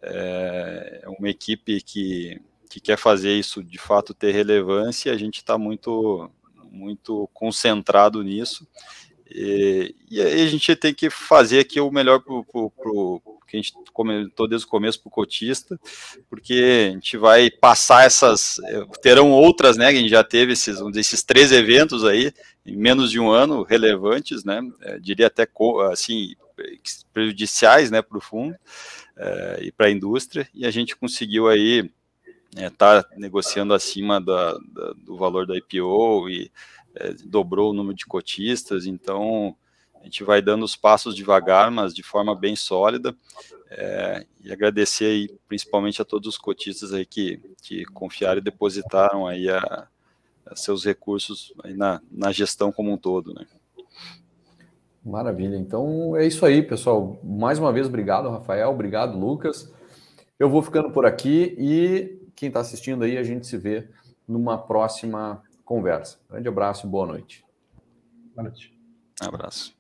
É, 0.02 1.02
é 1.04 1.10
uma 1.10 1.30
equipe 1.30 1.80
que, 1.80 2.42
que 2.68 2.80
quer 2.80 2.98
fazer 2.98 3.38
isso 3.38 3.64
de 3.64 3.78
fato 3.78 4.16
ter 4.16 4.32
relevância, 4.32 5.14
a 5.14 5.18
gente 5.18 5.38
está 5.38 5.58
muito 5.58 6.30
muito 6.72 7.30
concentrado 7.34 8.22
nisso 8.22 8.68
e, 9.38 9.94
e 10.10 10.22
a 10.22 10.48
gente 10.48 10.74
tem 10.78 10.94
que 10.94 11.10
fazer 11.10 11.60
aqui 11.60 11.82
o 11.82 11.92
melhor 11.92 12.22
para 12.22 12.34
o 12.34 13.22
que 13.46 13.58
a 13.58 13.62
gente 13.62 13.74
comentou 13.92 14.48
desde 14.48 14.66
o 14.66 14.70
começo 14.70 15.02
para 15.02 15.10
o 15.10 15.12
cotista, 15.12 15.78
porque 16.30 16.88
a 16.90 16.94
gente 16.94 17.18
vai 17.18 17.52
passar 17.52 18.06
essas, 18.06 18.62
terão 19.02 19.32
outras, 19.32 19.76
né, 19.76 19.88
a 19.88 19.92
gente 19.92 20.10
já 20.10 20.24
teve 20.24 20.54
esses, 20.54 20.80
esses 20.96 21.22
três 21.22 21.52
eventos 21.52 22.06
aí, 22.06 22.34
em 22.66 22.78
menos 22.78 23.12
de 23.12 23.20
um 23.20 23.30
ano, 23.30 23.64
relevantes, 23.64 24.46
né, 24.46 24.62
é, 24.82 25.00
diria 25.00 25.28
até, 25.28 25.46
assim, 25.92 26.34
prejudiciais, 27.14 27.92
né, 27.92 28.02
para 28.02 28.18
o 28.18 28.22
fundo 28.22 28.56
é, 29.18 29.60
e 29.64 29.72
para 29.72 29.88
a 29.88 29.92
indústria, 29.92 30.48
e 30.54 30.66
a 30.66 30.72
gente 30.72 30.96
conseguiu 30.96 31.50
aí 31.50 31.90
estar 32.56 33.00
é, 33.00 33.04
tá 33.04 33.10
negociando 33.18 33.74
acima 33.74 34.22
da, 34.22 34.54
da, 34.54 34.94
do 34.98 35.18
valor 35.18 35.46
da 35.46 35.58
IPO 35.58 36.30
e 36.30 36.50
é, 36.96 37.14
dobrou 37.26 37.72
o 37.72 37.74
número 37.74 37.96
de 37.96 38.06
cotistas, 38.06 38.86
então 38.86 39.56
a 40.00 40.04
gente 40.04 40.24
vai 40.24 40.42
dando 40.42 40.64
os 40.64 40.76
passos 40.76 41.16
devagar, 41.16 41.72
mas 41.72 41.94
de 41.94 42.04
forma 42.04 42.36
bem 42.36 42.56
sólida. 42.56 43.16
É, 43.70 44.26
e 44.44 44.52
agradecer 44.52 45.06
aí, 45.06 45.40
principalmente 45.48 46.02
a 46.02 46.06
todos 46.06 46.30
os 46.30 46.38
cotistas 46.38 46.94
aí 46.94 47.06
que, 47.06 47.42
que 47.62 47.84
confiaram 47.86 48.38
e 48.38 48.44
depositaram 48.44 49.26
aí 49.26 49.50
a, 49.50 49.88
a 50.46 50.56
seus 50.56 50.86
recursos 50.86 51.54
na, 51.76 52.00
na 52.12 52.32
gestão 52.32 52.72
como 52.72 52.92
um 52.92 52.98
todo, 52.98 53.34
né? 53.34 53.46
Maravilha. 55.04 55.56
Então 55.56 56.16
é 56.16 56.26
isso 56.26 56.46
aí, 56.46 56.62
pessoal. 56.62 57.20
Mais 57.24 57.60
uma 57.60 57.72
vez, 57.72 57.88
obrigado, 57.88 58.30
Rafael. 58.30 58.70
Obrigado, 58.70 59.18
Lucas. 59.18 59.74
Eu 60.40 60.50
vou 60.50 60.62
ficando 60.62 60.92
por 60.92 61.06
aqui 61.06 61.56
e 61.58 62.20
quem 62.36 62.48
está 62.48 62.60
assistindo 62.60 63.04
aí, 63.04 63.18
a 63.18 63.24
gente 63.24 63.48
se 63.48 63.58
vê 63.58 63.88
numa 64.28 64.58
próxima 64.58 65.42
conversa. 65.66 66.20
Grande 66.30 66.48
abraço 66.48 66.88
e 66.88 66.90
boa 66.90 67.08
noite. 67.08 67.44
Boa 68.36 68.44
noite. 68.44 68.74
Abraço. 69.20 69.76